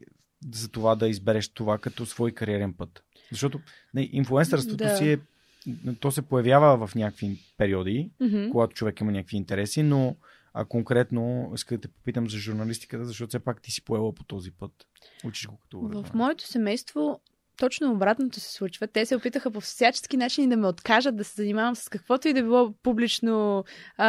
за 0.55 0.69
това 0.69 0.95
да 0.95 1.09
избереш 1.09 1.49
това 1.49 1.79
като 1.79 2.07
свой 2.07 2.33
кариерен 2.33 2.73
път? 2.73 3.05
Защото 3.31 3.61
не, 3.95 4.09
инфлуенсърството 4.13 4.77
Да. 4.85 4.97
си 4.97 5.13
е. 5.13 5.19
То 6.01 6.11
се 6.11 6.23
появява 6.23 6.87
в 6.87 6.95
някакви 6.95 7.39
периоди, 7.57 8.11
Мгм. 8.21 8.51
когато 8.51 8.75
човек 8.75 9.01
има 9.01 9.13
някакви 9.13 9.37
интереси, 9.37 9.83
но 9.83 10.17
А 10.55 10.65
конкретно 10.65 11.53
иска 11.55 11.75
да 11.75 11.81
те 11.81 11.89
попитам 11.89 12.31
за 12.31 12.39
журналистиката, 12.39 13.05
защото 13.05 13.29
все 13.29 13.39
пак 13.39 13.63
ти 13.63 13.71
си 13.73 13.85
поела 13.85 14.15
по 14.15 14.25
този 14.25 14.51
път. 14.51 14.73
Учиш 15.25 15.47
го 15.47 15.57
като 15.59 15.81
В 15.81 16.15
моето 16.15 16.47
семейство 16.47 17.21
точно 17.63 17.93
обратното 17.93 18.41
се 18.41 18.53
случва. 18.53 18.87
Те 18.87 19.07
се 19.07 19.17
опитаха 19.17 19.51
по 19.51 19.61
всячески 19.61 20.17
начини 20.17 20.49
да 20.49 20.57
ме 20.57 20.67
откажат 20.67 21.17
да 21.17 21.25
се 21.25 21.35
занимавам 21.35 21.77
с 21.77 21.89
каквото 21.89 22.29
и 22.29 22.33
да 22.33 22.43
било 22.43 22.73
публично, 22.83 23.65
а, 23.97 24.09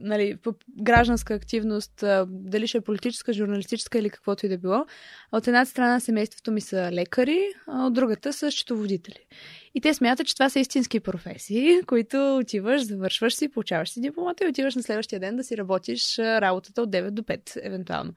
нали, 0.00 0.38
гражданска 0.78 1.34
активност, 1.34 2.02
а, 2.02 2.26
дали 2.28 2.66
ще 2.66 2.78
е 2.78 2.80
политическа, 2.80 3.32
журналистическа 3.32 3.98
или 3.98 4.10
каквото 4.10 4.46
и 4.46 4.48
да 4.48 4.58
било. 4.58 4.86
От 5.32 5.48
една 5.48 5.64
страна 5.64 6.00
семейството 6.00 6.52
ми 6.52 6.60
са 6.60 6.90
лекари, 6.92 7.40
а 7.66 7.86
от 7.86 7.92
другата 7.92 8.32
са 8.32 8.50
счетоводители. 8.50 9.26
И 9.74 9.80
те 9.80 9.94
смятат, 9.94 10.26
че 10.26 10.34
това 10.34 10.48
са 10.48 10.60
истински 10.60 11.00
професии, 11.00 11.82
които 11.86 12.38
отиваш, 12.38 12.82
завършваш 12.82 13.34
си, 13.34 13.48
получаваш 13.48 13.90
си 13.90 14.00
дипломата 14.00 14.44
и 14.44 14.48
отиваш 14.48 14.74
на 14.74 14.82
следващия 14.82 15.20
ден 15.20 15.36
да 15.36 15.44
си 15.44 15.56
работиш 15.56 16.18
работата 16.18 16.82
от 16.82 16.90
9 16.90 17.10
до 17.10 17.22
5, 17.22 17.60
евентуално. 17.62 18.12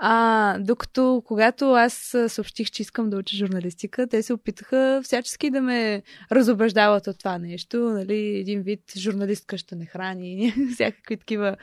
А, 0.00 0.58
докато 0.58 1.22
когато 1.26 1.72
аз 1.72 2.16
съобщих, 2.28 2.70
че 2.70 2.82
искам 2.82 3.10
да 3.10 3.16
уча 3.16 3.36
журналистика, 3.36 4.06
те 4.06 4.22
се 4.22 4.32
опитаха 4.32 5.00
всячески 5.04 5.50
да 5.50 5.60
ме 5.60 6.02
разобеждават 6.32 7.06
от 7.06 7.18
това 7.18 7.38
нещо. 7.38 7.78
Нали, 7.78 8.16
един 8.16 8.62
вид 8.62 8.80
журналистка 8.96 9.58
ще 9.58 9.76
не 9.76 9.86
храни, 9.86 10.54
всякакви 10.74 11.16
такива 11.16 11.56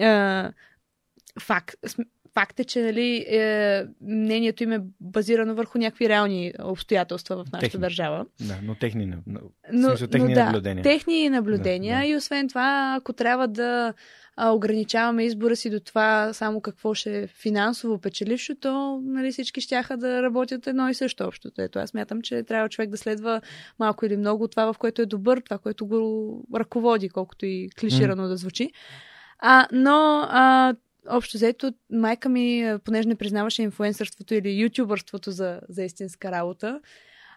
а, 0.00 0.52
факт. 1.40 1.76
Факт 2.36 2.60
е, 2.60 2.64
че 2.64 2.82
нали, 2.82 3.16
е, 3.28 3.84
мнението 4.00 4.62
им 4.62 4.72
е 4.72 4.80
базирано 5.00 5.54
върху 5.54 5.78
някакви 5.78 6.08
реални 6.08 6.52
обстоятелства 6.62 7.36
в 7.36 7.52
нашата 7.52 7.60
техни. 7.60 7.80
държава. 7.80 8.26
Да, 8.40 8.58
но 8.62 8.74
техни, 8.74 9.12
но, 9.26 9.40
смисъл, 9.70 10.08
техни 10.08 10.34
но, 10.34 10.44
наблюдения. 10.44 10.82
Да, 10.82 10.90
техни 10.90 11.28
наблюдения 11.28 11.96
да, 11.96 12.02
да. 12.02 12.06
и 12.06 12.16
освен 12.16 12.48
това, 12.48 12.94
ако 12.98 13.12
трябва 13.12 13.48
да 13.48 13.94
а, 14.36 14.50
ограничаваме 14.50 15.24
избора 15.24 15.56
си 15.56 15.70
до 15.70 15.80
това 15.80 16.32
само 16.32 16.60
какво 16.60 16.94
ще 16.94 17.22
е 17.22 17.26
финансово 17.26 17.98
печелившо, 17.98 18.54
то 18.60 19.00
нали, 19.04 19.32
всички 19.32 19.60
щяха 19.60 19.96
да 19.96 20.22
работят 20.22 20.66
едно 20.66 20.88
и 20.88 20.94
също 20.94 21.24
общото. 21.24 21.62
Ето, 21.62 21.78
аз 21.78 21.94
мятам, 21.94 22.22
че 22.22 22.42
трябва 22.42 22.68
човек 22.68 22.90
да 22.90 22.96
следва 22.96 23.40
малко 23.78 24.06
или 24.06 24.16
много 24.16 24.48
това, 24.48 24.72
в 24.72 24.78
което 24.78 25.02
е 25.02 25.06
добър, 25.06 25.40
това, 25.40 25.58
което 25.58 25.86
го 25.86 26.46
ръководи, 26.54 27.08
колкото 27.08 27.46
и 27.46 27.68
клиширано 27.80 28.22
mm. 28.22 28.28
да 28.28 28.36
звучи. 28.36 28.70
А, 29.38 29.66
но 29.72 30.26
а, 30.30 30.74
общо 31.08 31.36
взето, 31.36 31.72
майка 31.90 32.28
ми, 32.28 32.76
понеже 32.84 33.08
не 33.08 33.14
признаваше 33.14 33.62
инфуенсърството 33.62 34.34
или 34.34 34.62
ютубърството 34.62 35.30
за, 35.30 35.60
за 35.68 35.82
истинска 35.82 36.30
работа, 36.30 36.80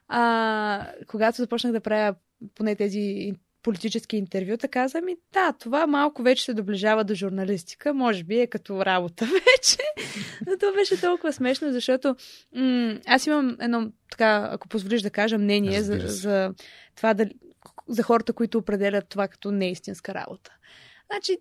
а, 0.07 0.87
когато 1.07 1.37
започнах 1.37 1.73
да 1.73 1.81
правя 1.81 2.15
поне 2.55 2.75
тези 2.75 3.33
политически 3.63 4.17
интервюта, 4.17 4.67
каза 4.67 5.01
ми, 5.01 5.15
да, 5.33 5.53
това 5.59 5.87
малко 5.87 6.23
вече 6.23 6.43
се 6.43 6.53
доближава 6.53 7.03
до 7.03 7.15
журналистика, 7.15 7.93
може 7.93 8.23
би 8.23 8.39
е 8.39 8.47
като 8.47 8.85
работа 8.85 9.25
вече. 9.55 9.77
Но 10.47 10.57
то 10.57 10.73
беше 10.73 11.01
толкова 11.01 11.33
смешно, 11.33 11.71
защото 11.71 12.15
м- 12.55 12.99
аз 13.05 13.27
имам 13.27 13.57
едно, 13.61 13.91
така, 14.11 14.49
ако 14.51 14.67
позволиш 14.67 15.01
да 15.01 15.09
кажа, 15.09 15.37
мнение 15.37 15.81
за, 15.81 15.99
за 15.99 16.53
това 16.95 17.13
да, 17.13 17.29
за 17.87 18.03
хората, 18.03 18.33
които 18.33 18.57
определят 18.57 19.09
това 19.09 19.27
като 19.27 19.51
неистинска 19.51 20.13
работа. 20.13 20.51
Значи, 21.11 21.37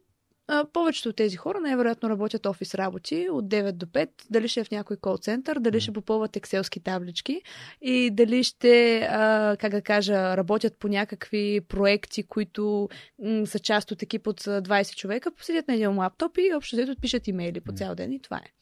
а, 0.48 0.64
повечето 0.72 1.08
от 1.08 1.16
тези 1.16 1.36
хора 1.36 1.60
най-вероятно 1.60 2.10
работят 2.10 2.46
офис 2.46 2.74
работи 2.74 3.28
от 3.30 3.48
9 3.48 3.72
до 3.72 3.86
5, 3.86 4.08
дали 4.30 4.48
ще 4.48 4.60
е 4.60 4.64
в 4.64 4.70
някой 4.70 4.96
кол 4.96 5.16
център, 5.16 5.58
дали 5.58 5.80
ще 5.80 5.92
попълват 5.92 6.36
екселски 6.36 6.80
таблички 6.80 7.42
и 7.82 8.10
дали 8.10 8.44
ще, 8.44 8.98
а, 9.10 9.56
как 9.60 9.72
да 9.72 9.82
кажа, 9.82 10.36
работят 10.36 10.76
по 10.78 10.88
някакви 10.88 11.60
проекти, 11.68 12.22
които 12.22 12.88
м- 13.22 13.46
са 13.46 13.58
част 13.58 13.90
от 13.90 14.02
екип 14.02 14.26
от 14.26 14.40
20 14.40 14.96
човека, 14.96 15.30
поседят 15.30 15.68
на 15.68 15.74
един 15.74 15.98
лаптоп 15.98 16.38
и 16.38 16.54
общо 16.54 16.76
взето 16.76 17.00
пишат 17.00 17.28
имейли 17.28 17.60
по 17.60 17.72
цял 17.72 17.94
ден 17.94 18.12
и 18.12 18.20
това 18.22 18.36
е. 18.36 18.52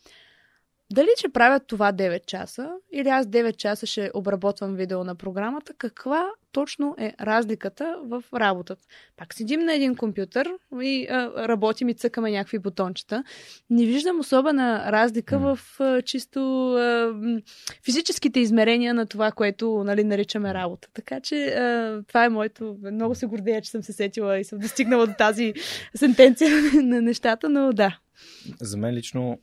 Дали 0.92 1.08
ще 1.18 1.28
правят 1.28 1.62
това 1.66 1.92
9 1.92 2.26
часа 2.26 2.70
или 2.92 3.08
аз 3.08 3.26
9 3.26 3.56
часа 3.56 3.86
ще 3.86 4.10
обработвам 4.14 4.74
видео 4.74 5.04
на 5.04 5.14
програмата, 5.14 5.72
каква 5.78 6.30
точно 6.52 6.94
е 6.98 7.14
разликата 7.20 7.98
в 8.02 8.24
работата? 8.34 8.84
Пак 9.16 9.34
седим 9.34 9.60
на 9.60 9.74
един 9.74 9.96
компютър 9.96 10.52
и 10.82 11.06
а, 11.10 11.48
работим 11.48 11.88
и 11.88 11.94
цъкаме 11.94 12.30
някакви 12.30 12.58
бутончета. 12.58 13.24
Не 13.70 13.86
виждам 13.86 14.20
особена 14.20 14.92
разлика 14.92 15.38
в 15.38 15.58
а, 15.80 16.02
чисто 16.02 16.72
а, 16.72 17.14
физическите 17.84 18.40
измерения 18.40 18.94
на 18.94 19.06
това, 19.06 19.32
което 19.32 19.82
нали, 19.86 20.04
наричаме 20.04 20.54
работа. 20.54 20.88
Така 20.94 21.20
че 21.20 21.46
а, 21.46 22.02
това 22.08 22.24
е 22.24 22.28
моето. 22.28 22.76
Много 22.92 23.14
се 23.14 23.26
гордея, 23.26 23.62
че 23.62 23.70
съм 23.70 23.82
се 23.82 23.92
сетила 23.92 24.38
и 24.38 24.44
съм 24.44 24.58
достигнала 24.58 25.06
до 25.06 25.14
тази 25.18 25.54
сентенция 25.94 26.50
на 26.82 27.02
нещата, 27.02 27.48
но 27.48 27.72
да. 27.72 27.98
За 28.60 28.76
мен 28.76 28.94
лично 28.94 29.38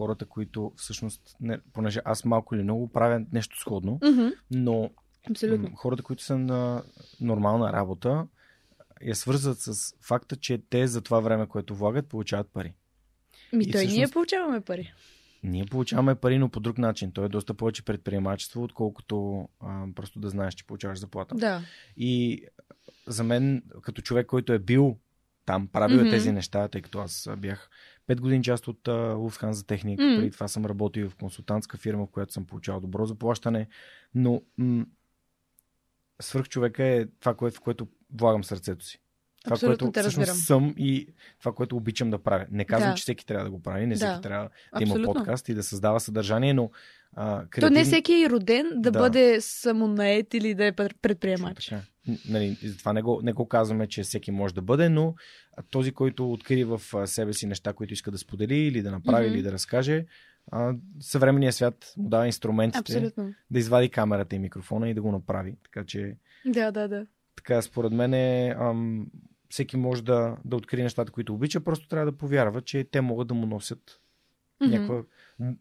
хората, 0.00 0.26
които 0.26 0.72
всъщност, 0.76 1.36
не, 1.40 1.58
понеже 1.72 2.00
аз 2.04 2.24
малко 2.24 2.54
или 2.54 2.62
много 2.62 2.88
правя 2.88 3.24
нещо 3.32 3.58
сходно, 3.58 3.98
mm-hmm. 3.98 4.34
но 4.50 4.90
Абсолютно. 5.30 5.76
хората, 5.76 6.02
които 6.02 6.22
са 6.22 6.38
на 6.38 6.82
нормална 7.20 7.72
работа, 7.72 8.26
я 9.02 9.14
свързват 9.14 9.58
с 9.58 9.94
факта, 10.00 10.36
че 10.36 10.58
те 10.70 10.86
за 10.86 11.00
това 11.00 11.20
време, 11.20 11.46
което 11.46 11.74
влагат, 11.74 12.06
получават 12.06 12.48
пари. 12.52 12.74
Ми, 13.52 13.64
и 13.64 13.70
той 13.70 13.80
всъщност, 13.80 13.96
ние 13.96 14.08
получаваме 14.08 14.60
пари. 14.60 14.92
Ние 15.42 15.64
получаваме 15.64 16.14
пари, 16.14 16.38
но 16.38 16.48
по 16.48 16.60
друг 16.60 16.78
начин. 16.78 17.12
То 17.12 17.24
е 17.24 17.28
доста 17.28 17.54
повече 17.54 17.84
предприемачество, 17.84 18.62
отколкото 18.62 19.48
а, 19.60 19.86
просто 19.94 20.20
да 20.20 20.28
знаеш, 20.28 20.54
че 20.54 20.66
получаваш 20.66 20.98
заплата. 20.98 21.34
Да. 21.34 21.62
И 21.96 22.42
за 23.06 23.24
мен, 23.24 23.62
като 23.82 24.02
човек, 24.02 24.26
който 24.26 24.52
е 24.52 24.58
бил 24.58 24.96
там, 25.50 25.68
правил 25.68 25.98
mm-hmm. 26.00 26.10
тези 26.10 26.32
неща, 26.32 26.68
тъй 26.68 26.82
като 26.82 26.98
аз 26.98 27.28
бях 27.38 27.70
5 28.08 28.20
години 28.20 28.44
част 28.44 28.68
от 28.68 28.80
uh, 28.84 29.14
Lufthansa 29.14 29.66
Техник. 29.66 30.00
Mm. 30.00 30.16
Преди 30.18 30.30
това 30.30 30.48
съм 30.48 30.66
работил 30.66 31.10
в 31.10 31.16
консултантска 31.16 31.78
фирма, 31.78 32.06
в 32.06 32.10
която 32.10 32.32
съм 32.32 32.46
получавал 32.46 32.80
добро 32.80 33.06
заплащане. 33.06 33.68
Но 34.14 34.42
м- 34.58 34.86
свърх 36.22 36.48
човека 36.48 36.84
е 36.84 37.06
това, 37.20 37.34
което, 37.34 37.56
в 37.56 37.60
което 37.60 37.88
влагам 38.14 38.44
сърцето 38.44 38.84
си. 38.84 39.00
Това, 39.44 39.54
Абсолютно 39.54 39.92
което 39.92 40.00
всъщност 40.00 40.44
съм 40.46 40.74
и 40.76 41.06
това, 41.38 41.52
което 41.52 41.76
обичам 41.76 42.10
да 42.10 42.18
правя. 42.18 42.46
Не 42.50 42.64
казвам, 42.64 42.90
Да. 42.90 42.96
че 42.96 43.02
всеки 43.02 43.26
трябва 43.26 43.44
да 43.44 43.50
го 43.50 43.62
прави, 43.62 43.86
не 43.86 43.94
Да. 43.94 44.06
всеки 44.06 44.22
трябва 44.22 44.44
да 44.76 44.82
има 44.82 44.92
Абсолютно. 44.92 45.14
подкаст 45.14 45.48
и 45.48 45.54
да 45.54 45.62
създава 45.62 46.00
съдържание, 46.00 46.54
но 46.54 46.70
а, 47.12 47.40
То 47.40 47.48
креативни- 47.50 47.78
не 47.78 47.84
всеки 47.84 48.12
е 48.14 48.30
роден 48.30 48.70
да, 48.74 48.90
Да. 48.90 48.98
бъде 48.98 49.40
самонает 49.40 50.34
или 50.34 50.54
да 50.54 50.66
е 50.66 50.72
пред- 50.72 50.96
предприемач. 51.02 51.66
Така. 51.66 51.82
Нали, 52.28 52.58
затова 52.62 52.92
не 52.92 53.02
го, 53.02 53.20
не 53.22 53.32
го 53.32 53.48
казваме, 53.48 53.86
че 53.86 54.02
всеки 54.02 54.30
може 54.30 54.54
да 54.54 54.62
бъде, 54.62 54.88
но 54.88 55.14
този, 55.70 55.92
който 55.92 56.32
открие 56.32 56.64
в 56.64 56.80
себе 57.06 57.32
си 57.32 57.46
неща, 57.46 57.72
които 57.72 57.94
иска 57.94 58.10
да 58.10 58.18
сподели 58.18 58.54
или 58.56 58.82
да 58.82 58.90
направи, 58.90 59.26
Мгм. 59.26 59.34
или 59.34 59.42
да 59.42 59.52
разкаже, 59.52 60.06
а, 60.52 60.74
съвременният 61.00 61.54
свят 61.54 61.94
му 61.96 62.08
дава 62.08 62.26
инструментите 62.26 62.78
Абсолютно. 62.78 63.34
да 63.50 63.58
извади 63.58 63.88
камерата 63.88 64.36
и 64.36 64.38
микрофона 64.38 64.88
и 64.90 64.94
да 64.94 65.02
го 65.02 65.12
направи. 65.12 65.56
Така 65.64 65.84
че, 65.84 66.16
Да, 66.46 66.70
да, 66.70 66.88
да. 66.88 67.06
така, 67.36 67.62
според 67.62 67.92
мен 67.92 68.14
е, 68.14 68.54
ам, 68.58 69.06
всеки 69.48 69.76
може 69.76 70.04
да, 70.04 70.36
да 70.44 70.56
открие 70.56 70.82
нещата, 70.82 71.12
които 71.12 71.34
обича, 71.34 71.60
просто 71.60 71.88
трябва 71.88 72.06
да 72.12 72.18
повярва, 72.18 72.62
че 72.62 72.84
те 72.84 73.00
могат 73.00 73.28
да 73.28 73.34
му 73.34 73.46
носят 73.46 74.00
Мгм. 74.60 74.70
някаква 74.70 75.02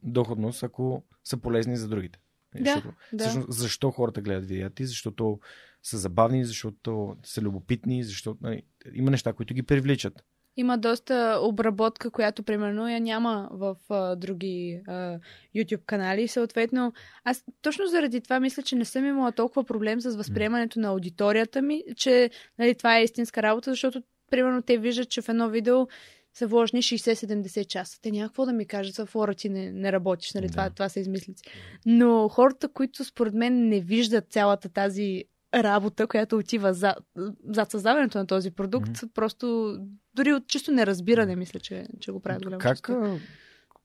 доходност, 0.03 0.63
ако 0.63 1.03
са 1.23 1.37
полезни 1.37 1.77
за 1.77 1.87
другите. 1.87 2.19
Да, 2.55 2.65
Защото, 2.65 2.93
да. 3.13 3.23
всъщност, 3.23 3.51
защо 3.51 3.91
хората 3.91 4.21
гледат 4.21 4.45
видеята 4.45 4.75
ти? 4.75 4.85
Защото 4.85 5.39
са 5.83 5.97
забавни, 5.97 6.45
защото 6.45 7.17
са 7.23 7.41
любопитни, 7.41 8.03
защото 8.03 8.39
нали, 8.41 8.61
има 8.93 9.11
неща, 9.11 9.33
които 9.33 9.53
ги 9.53 9.63
привличат. 9.63 10.23
Има 10.57 10.77
доста 10.77 11.39
обработка, 11.41 12.11
която 12.11 12.43
примерно 12.43 12.89
я 12.89 12.99
няма 12.99 13.49
в 13.51 13.75
а, 13.89 14.15
други 14.15 14.81
а, 14.87 15.19
YouTube 15.55 15.85
канали. 15.85 16.27
Съответно, 16.27 16.93
аз 17.23 17.43
точно 17.61 17.87
заради 17.87 18.21
това 18.21 18.39
мисля, 18.39 18.63
че 18.63 18.75
не 18.75 18.85
съм 18.85 19.05
имала 19.05 19.31
толкова 19.31 19.63
проблем 19.63 20.01
с 20.01 20.15
възприемането 20.15 20.79
на 20.79 20.87
аудиторията 20.87 21.61
ми, 21.61 21.83
че 21.95 22.29
нали, 22.57 22.75
това 22.75 22.97
е 22.97 23.03
истинска 23.03 23.43
работа, 23.43 23.71
защото 23.71 24.03
примерно 24.31 24.61
те 24.61 24.77
виждат, 24.77 25.09
че 25.09 25.21
в 25.21 25.29
едно 25.29 25.49
видео 25.49 25.87
са 26.33 26.47
вложени 26.47 26.81
60-70 26.81 27.65
часа. 27.65 28.01
Те 28.01 28.11
няма 28.11 28.27
какво 28.27 28.45
да 28.45 28.53
ми 28.53 28.65
кажат, 28.65 28.95
за 28.95 29.05
фора 29.05 29.35
ти 29.35 29.49
не, 29.49 29.71
не 29.71 29.91
работиш, 29.91 30.33
нали? 30.33 30.47
Да. 30.47 30.51
Това, 30.51 30.69
това 30.69 30.89
са 30.89 30.99
измислици. 30.99 31.43
Но 31.85 32.29
хората, 32.29 32.67
които 32.69 33.05
според 33.05 33.33
мен 33.33 33.69
не 33.69 33.79
виждат 33.79 34.31
цялата 34.31 34.69
тази 34.69 35.23
работа, 35.53 36.07
която 36.07 36.37
отива 36.37 36.73
за, 36.73 36.95
зад 37.49 37.71
създаването 37.71 38.17
на 38.17 38.27
този 38.27 38.51
продукт, 38.51 38.89
Мгм. 38.89 39.11
просто 39.13 39.77
дори 40.13 40.33
от 40.33 40.47
чисто 40.47 40.71
неразбиране, 40.71 41.35
мисля, 41.35 41.59
че, 41.59 41.87
че 41.99 42.11
го 42.11 42.19
правят 42.19 42.43
голямо 42.43 42.59
Как, 42.59 42.89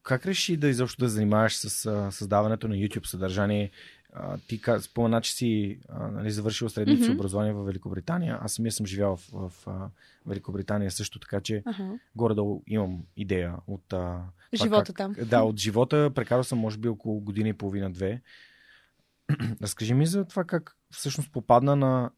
как 0.02 0.26
реши 0.26 0.56
да 0.56 0.68
изобщо 0.68 1.00
да 1.00 1.08
занимаваш 1.08 1.56
с 1.56 1.86
а, 1.86 2.10
създаването 2.10 2.68
на 2.68 2.74
YouTube 2.74 3.06
съдържание? 3.06 3.70
А, 4.12 4.38
ти 4.38 4.60
спомена, 4.80 5.20
че 5.20 5.32
си 5.32 5.78
а, 5.88 6.08
нали, 6.08 6.30
завършил 6.30 6.68
си 6.68 6.80
Мгм. 6.80 7.12
образование 7.12 7.52
в 7.52 7.64
Великобритания. 7.64 8.38
Аз 8.40 8.52
самия 8.52 8.72
съм 8.72 8.86
живял 8.86 9.16
в, 9.16 9.50
в 9.66 9.90
Великобритания 10.26 10.90
също, 10.90 11.18
така 11.18 11.40
че 11.40 11.62
Ага. 11.66 11.98
горе-долу 12.16 12.62
имам 12.66 13.02
идея 13.16 13.56
от 13.66 13.92
а, 13.92 14.22
Живота 14.54 14.92
как, 14.92 14.96
там. 14.96 15.14
Да, 15.26 15.42
от 15.42 15.58
живота. 15.58 16.10
Прекарал 16.14 16.44
съм 16.44 16.58
може 16.58 16.78
би 16.78 16.88
около 16.88 17.20
година 17.20 17.48
и 17.48 17.52
половина-две. 17.52 18.22
Разкажи 19.62 19.94
ми 19.94 20.06
за 20.06 20.24
това 20.24 20.44
как 20.44 20.76
всъщност 20.94 21.32
попадна 21.32 21.76
на, 21.76 22.10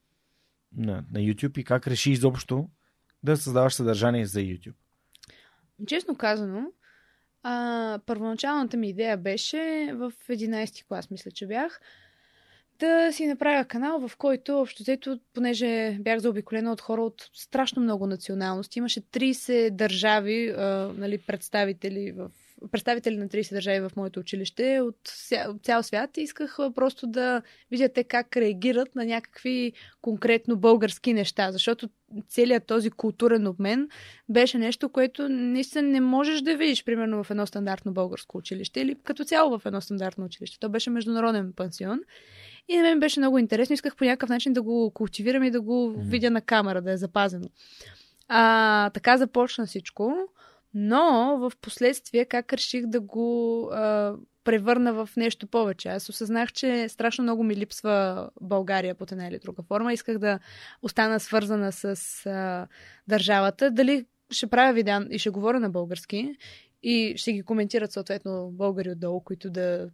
на, 0.76 1.04
на 1.12 1.20
YouTube 1.20 1.58
и 1.58 1.64
как 1.64 1.86
реши 1.86 2.10
изобщо 2.10 2.68
да 3.22 3.36
създаваш 3.36 3.74
съдържание 3.74 4.26
за 4.26 4.40
YouTube? 4.40 4.74
Честно 5.86 6.16
казано, 6.16 6.72
а, 7.42 7.98
първоначалната 8.06 8.76
ми 8.76 8.88
идея 8.88 9.16
беше 9.16 9.90
в 9.94 10.12
11 10.28 10.86
клас, 10.88 11.10
мисля, 11.10 11.30
че 11.30 11.46
бях, 11.46 11.80
да 12.78 13.12
си 13.12 13.26
направя 13.26 13.64
канал, 13.64 14.08
в 14.08 14.16
който 14.16 14.60
общо 14.60 14.82
взето, 14.82 15.20
понеже 15.34 15.98
бях 16.00 16.18
заобиколена 16.18 16.72
от 16.72 16.80
хора 16.80 17.02
от 17.02 17.30
страшно 17.34 17.82
много 17.82 18.06
националности, 18.06 18.78
имаше 18.78 19.00
30 19.00 19.70
държави, 19.70 20.48
а, 20.48 20.92
нали, 20.96 21.18
представители 21.18 22.12
в 22.12 22.30
представители 22.70 23.16
на 23.16 23.28
30 23.28 23.54
държави 23.54 23.80
в 23.80 23.96
моето 23.96 24.20
училище 24.20 24.80
от 24.80 24.96
цял 25.62 25.82
свят 25.82 26.16
и 26.16 26.20
исках 26.20 26.56
просто 26.74 27.06
да 27.06 27.42
видя 27.70 27.88
те 27.88 28.04
как 28.04 28.36
реагират 28.36 28.94
на 28.94 29.04
някакви 29.04 29.72
конкретно 30.02 30.56
български 30.56 31.12
неща, 31.12 31.52
защото 31.52 31.88
целият 32.28 32.66
този 32.66 32.90
културен 32.90 33.46
обмен 33.46 33.88
беше 34.28 34.58
нещо, 34.58 34.88
което 34.88 35.28
наистина 35.28 35.88
не 35.88 36.00
можеш 36.00 36.40
да 36.40 36.56
видиш, 36.56 36.84
примерно 36.84 37.24
в 37.24 37.30
едно 37.30 37.46
стандартно 37.46 37.92
българско 37.92 38.38
училище 38.38 38.80
или 38.80 38.96
като 39.04 39.24
цяло 39.24 39.58
в 39.58 39.66
едно 39.66 39.80
стандартно 39.80 40.24
училище. 40.24 40.58
То 40.58 40.68
беше 40.68 40.90
международен 40.90 41.52
пансион. 41.56 42.00
И 42.68 42.76
на 42.76 42.82
мен 42.82 43.00
беше 43.00 43.20
много 43.20 43.38
интересно. 43.38 43.74
Исках 43.74 43.96
по 43.96 44.04
някакъв 44.04 44.28
начин 44.28 44.52
да 44.52 44.62
го 44.62 44.90
култивирам 44.90 45.42
и 45.42 45.50
да 45.50 45.60
го 45.60 45.94
видя 45.98 46.30
на 46.30 46.40
камера, 46.40 46.82
да 46.82 46.92
е 46.92 46.96
запазено. 46.96 47.48
А, 48.28 48.90
така 48.90 49.16
започна 49.16 49.66
всичко. 49.66 50.28
Но 50.78 51.36
в 51.38 51.52
последствие 51.60 52.24
как 52.24 52.52
реших 52.52 52.86
да 52.86 53.00
го 53.00 53.62
а, 53.72 54.14
превърна 54.44 54.92
в 54.92 55.08
нещо 55.16 55.46
повече. 55.46 55.88
Аз 55.88 56.08
осъзнах, 56.08 56.52
че 56.52 56.88
страшно 56.88 57.22
много 57.22 57.42
ми 57.42 57.56
липсва 57.56 58.28
България 58.40 58.94
под 58.94 59.12
една 59.12 59.28
или 59.28 59.38
друга 59.38 59.62
форма. 59.62 59.92
Исках 59.92 60.18
да 60.18 60.38
остана 60.82 61.20
свързана 61.20 61.72
с 61.72 61.96
а, 62.26 62.66
държавата. 63.08 63.70
Дали 63.70 64.06
ще 64.30 64.46
правя 64.46 64.72
видео 64.72 64.94
и 65.10 65.18
ще 65.18 65.30
говоря 65.30 65.60
на 65.60 65.70
български 65.70 66.36
и 66.82 67.14
ще 67.16 67.32
ги 67.32 67.42
коментират 67.42 67.92
съответно 67.92 68.50
българи 68.52 68.90
отдолу, 68.90 69.20
които 69.20 69.50
да 69.50 69.90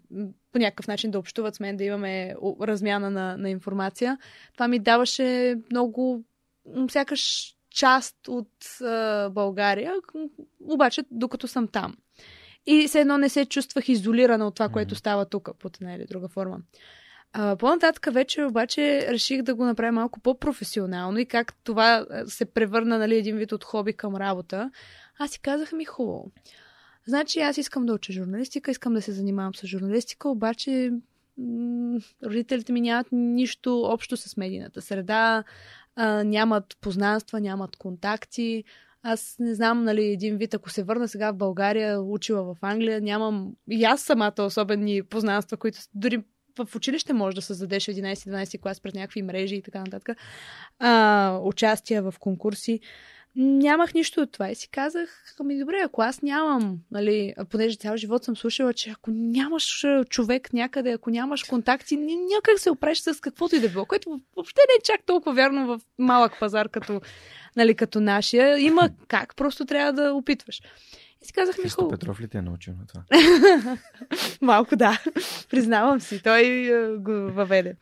по 0.53 0.59
някакъв 0.59 0.87
начин 0.87 1.11
да 1.11 1.19
общуват 1.19 1.55
с 1.55 1.61
мен, 1.61 1.77
да 1.77 1.85
имаме 1.85 2.35
размяна 2.61 3.11
на, 3.11 3.37
на 3.37 3.51
информация. 3.51 4.19
Това 4.55 4.69
ми 4.69 4.79
даваше 4.79 5.57
много 5.71 6.25
сякаш 6.91 7.55
част 7.75 8.29
от 8.29 8.81
а, 8.81 9.31
България, 9.31 9.95
обаче 10.61 11.05
докато 11.11 11.49
съм 11.49 11.69
там. 11.69 11.97
И 12.67 12.89
все 12.89 13.01
едно 13.01 13.19
не 13.19 13.29
се 13.29 13.47
чувствах 13.47 13.89
изолирана 13.89 14.47
от 14.47 14.55
това, 14.55 14.69
mm-hmm. 14.69 14.73
което 14.73 14.95
става 14.95 15.25
тук, 15.25 15.51
под 15.59 15.77
една 15.77 15.95
или 15.95 16.07
друга 16.07 16.29
форма. 16.29 16.59
А, 17.33 17.57
по-нататък 17.57 18.09
вече 18.13 18.45
обаче 18.45 19.07
реших 19.11 19.43
да 19.43 19.55
го 19.55 19.65
направя 19.65 19.93
малко 19.93 20.21
по-професионално 20.21 21.19
и 21.19 21.27
как 21.27 21.55
това 21.65 22.07
се 22.27 22.45
превърна 22.45 22.99
нали, 22.99 23.17
един 23.17 23.37
вид 23.37 23.53
от 23.53 23.65
хоби 23.65 23.93
към 23.93 24.17
работа. 24.17 24.71
Аз 25.19 25.31
си 25.31 25.41
казах 25.41 25.73
ми 25.73 25.85
хубаво. 25.85 26.31
Значи 27.07 27.41
аз 27.41 27.59
искам 27.59 27.87
да 27.87 27.95
уча 27.95 28.13
журналистика, 28.13 28.71
искам 28.71 28.95
да 28.95 29.03
се 29.03 29.13
занимавам 29.13 29.55
с 29.55 29.67
журналистика, 29.67 30.29
обаче 30.29 30.93
м- 31.39 32.01
родителите 32.25 32.73
ми 32.73 32.81
нямат 32.81 33.07
нищо 33.13 33.83
общо 33.83 34.17
с 34.17 34.37
медийната 34.37 34.83
среда 34.83 35.45
а, 35.97 36.25
нямат 36.25 36.77
познанства, 36.81 37.41
нямат 37.41 37.77
контакти. 37.77 38.65
Аз 39.03 39.37
не 39.39 39.55
знам, 39.55 39.85
нали, 39.85 40.05
един 40.05 40.37
вид, 40.37 40.55
ако 40.55 40.71
се 40.71 40.83
върна 40.83 41.09
сега 41.09 41.33
в 41.33 41.37
България, 41.37 42.03
учила 42.03 42.43
в 42.43 42.57
Англия, 42.63 43.01
нямам 43.01 43.53
и 43.71 43.85
аз 43.85 44.01
самата 44.01 44.35
особени 44.39 45.03
познанства, 45.03 45.57
които 45.57 45.79
дори 45.95 46.25
в 46.59 46.77
училище 46.77 47.13
може 47.13 47.35
да 47.35 47.43
създадеш 47.43 47.85
11-12 47.85 48.61
клас 48.61 48.81
пред 48.81 48.95
някакви 48.95 49.23
мрежи 49.23 49.57
и 49.57 49.63
така 49.63 49.81
нататък. 49.81 50.19
А, 50.79 51.39
участия 51.43 52.03
в 52.03 52.15
конкурси. 52.21 52.81
Нямах 53.37 53.95
нищо 53.95 54.21
от 54.21 54.33
това 54.33 54.51
и 54.51 54.55
си 54.55 54.69
казах, 54.69 55.35
ами 55.41 55.59
добре, 55.59 55.81
ако 55.85 56.03
аз 56.03 56.23
нямам, 56.23 56.79
нали, 56.91 57.35
понеже 57.51 57.77
цял 57.77 57.97
живот 57.97 58.25
съм 58.25 58.37
слушала, 58.37 58.73
че 58.73 58.91
ако 58.91 59.11
нямаш 59.11 59.85
човек 60.09 60.53
някъде, 60.53 60.93
ако 60.93 61.11
нямаш 61.11 61.43
контакти, 61.43 61.97
някак 61.97 62.59
се 62.59 62.71
опреш 62.71 62.99
с 62.99 63.21
каквото 63.21 63.57
и 63.57 63.61
да 63.61 63.69
било, 63.69 63.87
което 63.87 64.21
въобще 64.37 64.61
не 64.69 64.75
е 64.79 64.83
чак 64.85 65.07
толкова 65.07 65.35
вярно 65.35 65.67
в 65.67 65.81
малък 65.99 66.33
пазар 66.41 66.69
като, 66.69 67.01
нали, 67.57 67.75
като 67.75 68.01
нашия. 68.01 68.59
Има 68.59 68.91
как, 69.09 69.37
просто 69.37 69.65
трябва 69.65 69.93
да 69.93 70.13
опитваш. 70.13 70.61
И 71.23 71.27
си 71.27 71.33
казах 71.33 71.57
хубаво. 71.75 71.91
Петров 71.91 72.21
ли 72.21 72.29
те 72.29 72.39
е 72.39 72.43
научил 72.43 72.75
на 72.75 72.87
това? 72.87 73.03
Малко 74.41 74.77
да. 74.77 75.03
Признавам 75.51 76.01
си. 76.01 76.23
Той 76.23 76.71
го 76.99 77.13
въведе. 77.13 77.77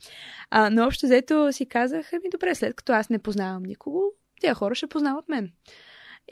А, 0.51 0.71
но 0.71 0.87
общо 0.87 1.07
взето 1.07 1.53
си 1.53 1.67
казах, 1.67 2.13
ами 2.13 2.31
добре, 2.31 2.55
след 2.55 2.75
като 2.75 2.93
аз 2.93 3.11
не 3.11 3.19
познавам 3.19 3.63
никого, 3.63 4.03
тези 4.40 4.55
хора 4.55 4.74
ще 4.74 4.87
познават 4.87 5.29
мен. 5.29 5.50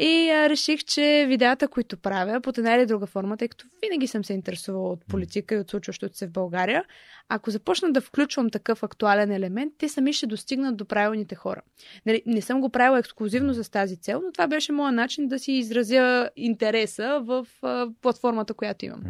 И 0.00 0.30
а, 0.30 0.48
реших, 0.48 0.84
че 0.84 1.26
видеята, 1.28 1.68
които 1.68 1.96
правя, 1.96 2.40
под 2.40 2.58
една 2.58 2.74
или 2.74 2.86
друга 2.86 3.06
форма, 3.06 3.36
тъй 3.36 3.48
като 3.48 3.66
винаги 3.82 4.06
съм 4.06 4.24
се 4.24 4.32
интересувала 4.32 4.88
от 4.88 5.06
политика 5.08 5.54
и 5.54 5.58
от 5.58 5.70
случващото 5.70 6.16
се 6.16 6.26
в 6.26 6.32
България, 6.32 6.84
ако 7.28 7.50
започна 7.50 7.92
да 7.92 8.00
включвам 8.00 8.50
такъв 8.50 8.82
актуален 8.82 9.32
елемент, 9.32 9.72
те 9.78 9.88
сами 9.88 10.12
ще 10.12 10.26
достигнат 10.26 10.76
до 10.76 10.84
правилните 10.84 11.34
хора. 11.34 11.60
Нали, 12.06 12.22
не 12.26 12.40
съм 12.40 12.60
го 12.60 12.68
правила 12.68 12.98
ексклюзивно 12.98 13.52
за 13.52 13.70
тази 13.70 13.96
цел, 13.96 14.20
но 14.24 14.32
това 14.32 14.46
беше 14.46 14.72
моят 14.72 14.94
начин 14.94 15.28
да 15.28 15.38
си 15.38 15.52
изразя 15.52 16.30
интереса 16.36 17.20
в 17.22 17.46
а, 17.62 17.88
платформата, 18.02 18.54
която 18.54 18.84
имам. 18.84 19.02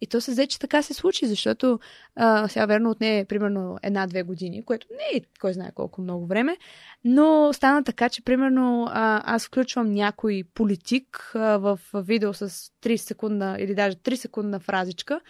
И 0.00 0.06
то 0.06 0.20
се 0.20 0.30
взе, 0.30 0.46
че 0.46 0.58
така 0.58 0.82
се 0.82 0.94
случи, 0.94 1.26
защото 1.26 1.80
а, 2.16 2.48
сега 2.48 2.66
верно 2.66 2.90
от 2.90 3.00
нея 3.00 3.26
примерно 3.26 3.78
една-две 3.82 4.22
години, 4.22 4.64
което 4.64 4.86
не 4.90 5.18
е 5.18 5.22
кой 5.40 5.52
знае 5.52 5.70
колко 5.74 6.00
много 6.00 6.26
време, 6.26 6.56
но 7.04 7.52
стана 7.52 7.84
така, 7.84 8.08
че 8.08 8.22
примерно 8.22 8.86
а, 8.90 9.34
аз 9.34 9.46
включвам 9.46 9.92
някой 9.92 10.42
политик 10.54 11.32
а, 11.34 11.58
в 11.58 11.78
видео 11.94 12.34
с 12.34 12.48
30 12.48 12.96
секундна 12.96 13.56
или 13.60 13.74
даже 13.74 13.96
3 13.96 14.14
секундна 14.14 14.60
фразичка 14.60 15.20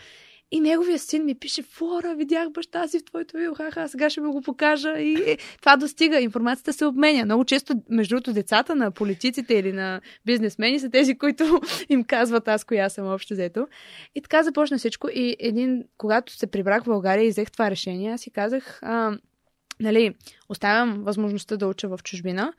и 0.52 0.60
неговия 0.60 0.98
син 0.98 1.24
ми 1.24 1.34
пише, 1.34 1.62
Флора, 1.62 2.14
видях 2.14 2.50
баща 2.50 2.88
си 2.88 2.98
в 2.98 3.04
твоето 3.04 3.36
видео, 3.36 3.54
ха-ха, 3.54 3.88
сега 3.88 4.10
ще 4.10 4.20
ми 4.20 4.28
го 4.28 4.40
покажа. 4.40 4.98
И 4.98 5.14
е, 5.26 5.38
това 5.60 5.76
достига, 5.76 6.20
информацията 6.20 6.72
се 6.72 6.86
обменя. 6.86 7.24
Много 7.24 7.44
често, 7.44 7.74
между 7.90 8.14
другото, 8.14 8.32
децата 8.32 8.76
на 8.76 8.90
политиците 8.90 9.54
или 9.54 9.72
на 9.72 10.00
бизнесмени 10.26 10.80
са 10.80 10.90
тези, 10.90 11.18
които 11.18 11.60
им 11.88 12.04
казват 12.04 12.48
аз 12.48 12.64
коя 12.64 12.88
съм 12.88 13.06
общо 13.06 13.34
взето. 13.34 13.68
И 14.14 14.22
така 14.22 14.42
започна 14.42 14.78
всичко. 14.78 15.08
И 15.14 15.36
един, 15.38 15.84
когато 15.98 16.32
се 16.32 16.46
прибрах 16.46 16.82
в 16.82 16.86
България 16.86 17.26
и 17.26 17.30
взех 17.30 17.50
това 17.50 17.70
решение, 17.70 18.12
аз 18.12 18.20
си 18.20 18.30
казах, 18.30 18.78
а, 18.82 19.18
нали, 19.80 20.14
оставям 20.48 21.02
възможността 21.02 21.56
да 21.56 21.66
уча 21.66 21.88
в 21.88 21.98
чужбина, 22.04 22.52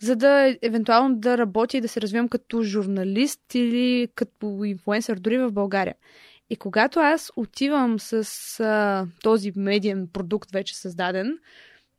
за 0.00 0.16
да 0.16 0.56
евентуално 0.62 1.16
да 1.16 1.38
работя 1.38 1.76
и 1.76 1.80
да 1.80 1.88
се 1.88 2.00
развивам 2.00 2.28
като 2.28 2.62
журналист 2.62 3.54
или 3.54 4.08
като 4.14 4.64
инфуенсър 4.64 5.18
дори 5.18 5.38
в 5.38 5.52
България. 5.52 5.94
И 6.50 6.56
когато 6.56 7.00
аз 7.00 7.32
отивам 7.36 8.00
с 8.00 8.24
а, 8.60 9.06
този 9.22 9.52
медиен 9.56 10.08
продукт 10.12 10.52
вече 10.52 10.76
създаден, 10.76 11.38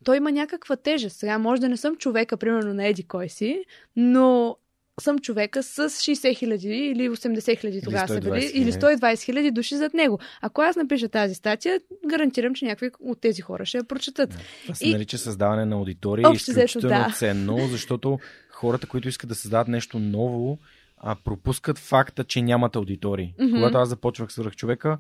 той 0.04 0.18
има 0.18 0.32
някаква 0.32 0.76
тежест. 0.76 1.18
Сега 1.18 1.38
може 1.38 1.62
да 1.62 1.70
не 1.70 1.78
съм 1.78 1.96
човека, 1.98 2.38
примерно 2.38 2.74
на 2.74 2.86
Еди 2.86 3.04
кой 3.04 3.30
си, 3.30 3.64
но 3.96 4.58
съм 5.00 5.20
човека 5.20 5.64
с 5.64 5.90
60 5.90 6.38
хиляди 6.38 6.68
или 6.68 7.10
80 7.10 7.60
хиляди 7.60 7.82
тогава 7.82 8.08
са 8.08 8.22
били, 8.22 8.52
или 8.54 8.72
120 8.72 9.24
хиляди 9.24 9.52
души 9.52 9.76
зад 9.76 9.94
него. 9.94 10.20
Ако 10.42 10.62
аз 10.62 10.76
напиша 10.76 11.10
тази 11.10 11.36
статия, 11.36 11.80
гарантирам, 12.10 12.56
че 12.56 12.66
някои 12.66 12.92
от 13.00 13.22
тези 13.22 13.42
хора 13.42 13.66
ще 13.66 13.78
я 13.78 13.84
прочетат. 13.84 14.38
Това 14.62 14.76
се 14.76 14.88
и... 14.88 14.92
нарича 14.92 15.18
създаване 15.18 15.66
на 15.66 15.76
аудитория. 15.76 16.32
Изключително 16.34 16.88
да. 16.90 17.14
ценно, 17.18 17.58
защото 17.72 18.20
хората, 18.50 18.88
които 18.88 19.08
искат 19.08 19.30
да 19.30 19.36
създадат 19.36 19.68
нещо 19.68 20.00
ново, 20.00 20.60
а, 21.00 21.16
пропускат 21.26 21.78
факта, 21.78 22.24
че 22.24 22.42
нямат 22.42 22.76
аудитории. 22.76 23.34
Mm-hmm. 23.40 23.56
Когато 23.56 23.78
аз 23.78 23.90
започвах 23.90 24.32
свърх 24.32 24.56
човека, 24.56 24.98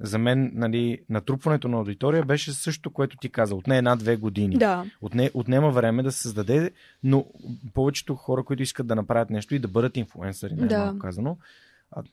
за 0.00 0.18
мен 0.18 0.50
нали, 0.54 0.98
натрупването 1.08 1.68
на 1.68 1.76
аудитория 1.76 2.24
беше 2.24 2.52
също, 2.52 2.90
което 2.90 3.16
ти 3.16 3.28
каза. 3.28 3.54
Отне 3.54 3.78
една-две 3.78 4.16
години. 4.16 4.56
Да. 4.56 4.84
Отне, 5.00 5.30
отнема 5.34 5.70
време 5.70 6.02
да 6.02 6.12
се 6.12 6.22
създаде, 6.22 6.70
но 7.02 7.26
повечето 7.74 8.14
хора, 8.14 8.44
които 8.44 8.62
искат 8.62 8.86
да 8.86 8.94
направят 8.94 9.30
нещо 9.30 9.54
и 9.54 9.58
да 9.58 9.68
бъдат 9.68 9.96
инфуенсъри, 9.96 10.54
най-малко 10.54 10.94
да. 10.94 10.98
казано, 11.00 11.38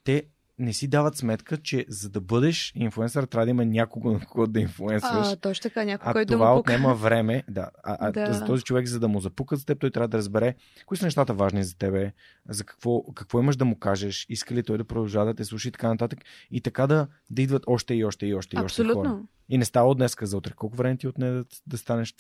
те 0.04 0.24
не 0.60 0.74
си 0.74 0.88
дават 0.88 1.18
сметка, 1.18 1.58
че 1.58 1.86
за 1.90 2.10
да 2.10 2.22
бъдеш 2.22 2.74
инфуенсър, 2.76 3.24
трябва 3.24 3.46
да 3.46 3.50
има 3.50 3.66
някого, 3.66 4.12
на 4.12 4.20
кого 4.20 4.48
да 4.48 4.60
инфуенсваш. 4.60 5.28
А, 5.28 5.36
точно 5.36 5.64
така, 5.64 5.84
някой, 5.84 6.14
който 6.14 6.34
това 6.34 6.52
му 6.52 6.58
отнема 6.58 6.96
време. 6.96 7.44
Да, 7.50 7.70
а, 7.84 7.98
а 8.00 8.12
да. 8.12 8.34
за 8.34 8.46
този 8.46 8.64
човек, 8.64 8.88
за 8.88 9.00
да 9.00 9.08
му 9.08 9.20
запукат 9.20 9.60
за 9.60 9.66
теб, 9.66 9.80
той 9.80 9.92
трябва 9.92 10.08
да 10.08 10.18
разбере 10.18 10.56
кои 10.86 10.98
са 10.98 11.06
нещата 11.06 11.34
важни 11.34 11.64
за 11.64 11.78
тебе, 11.78 12.14
за 12.50 12.64
какво, 12.64 13.04
какво 13.14 13.40
имаш 13.40 13.56
да 13.56 13.66
му 13.66 13.76
кажеш, 13.76 14.26
иска 14.30 14.56
ли 14.56 14.64
той 14.64 14.78
да 14.78 14.84
продължава 14.84 15.26
да 15.26 15.34
те 15.34 15.46
слуша 15.46 15.68
и 15.70 15.72
така 15.72 15.88
нататък. 15.88 16.20
И 16.52 16.62
така 16.62 16.88
да, 16.88 17.08
да 17.30 17.42
идват 17.42 17.64
още 17.68 17.94
и 17.94 18.06
още 18.06 18.26
и 18.26 18.36
още 18.36 18.56
и 18.56 18.60
Абсолютно. 18.60 19.02
още 19.02 19.10
хора. 19.10 19.22
И 19.50 19.58
не 19.58 19.66
става 19.66 19.90
от 19.90 19.98
днеска 19.98 20.26
за 20.26 20.38
утре. 20.38 20.52
Колко 20.56 20.78
време 20.78 20.98
ти 20.98 21.08
отне 21.08 21.32
да, 21.32 21.46
да 21.68 21.78
станеш 21.78 22.14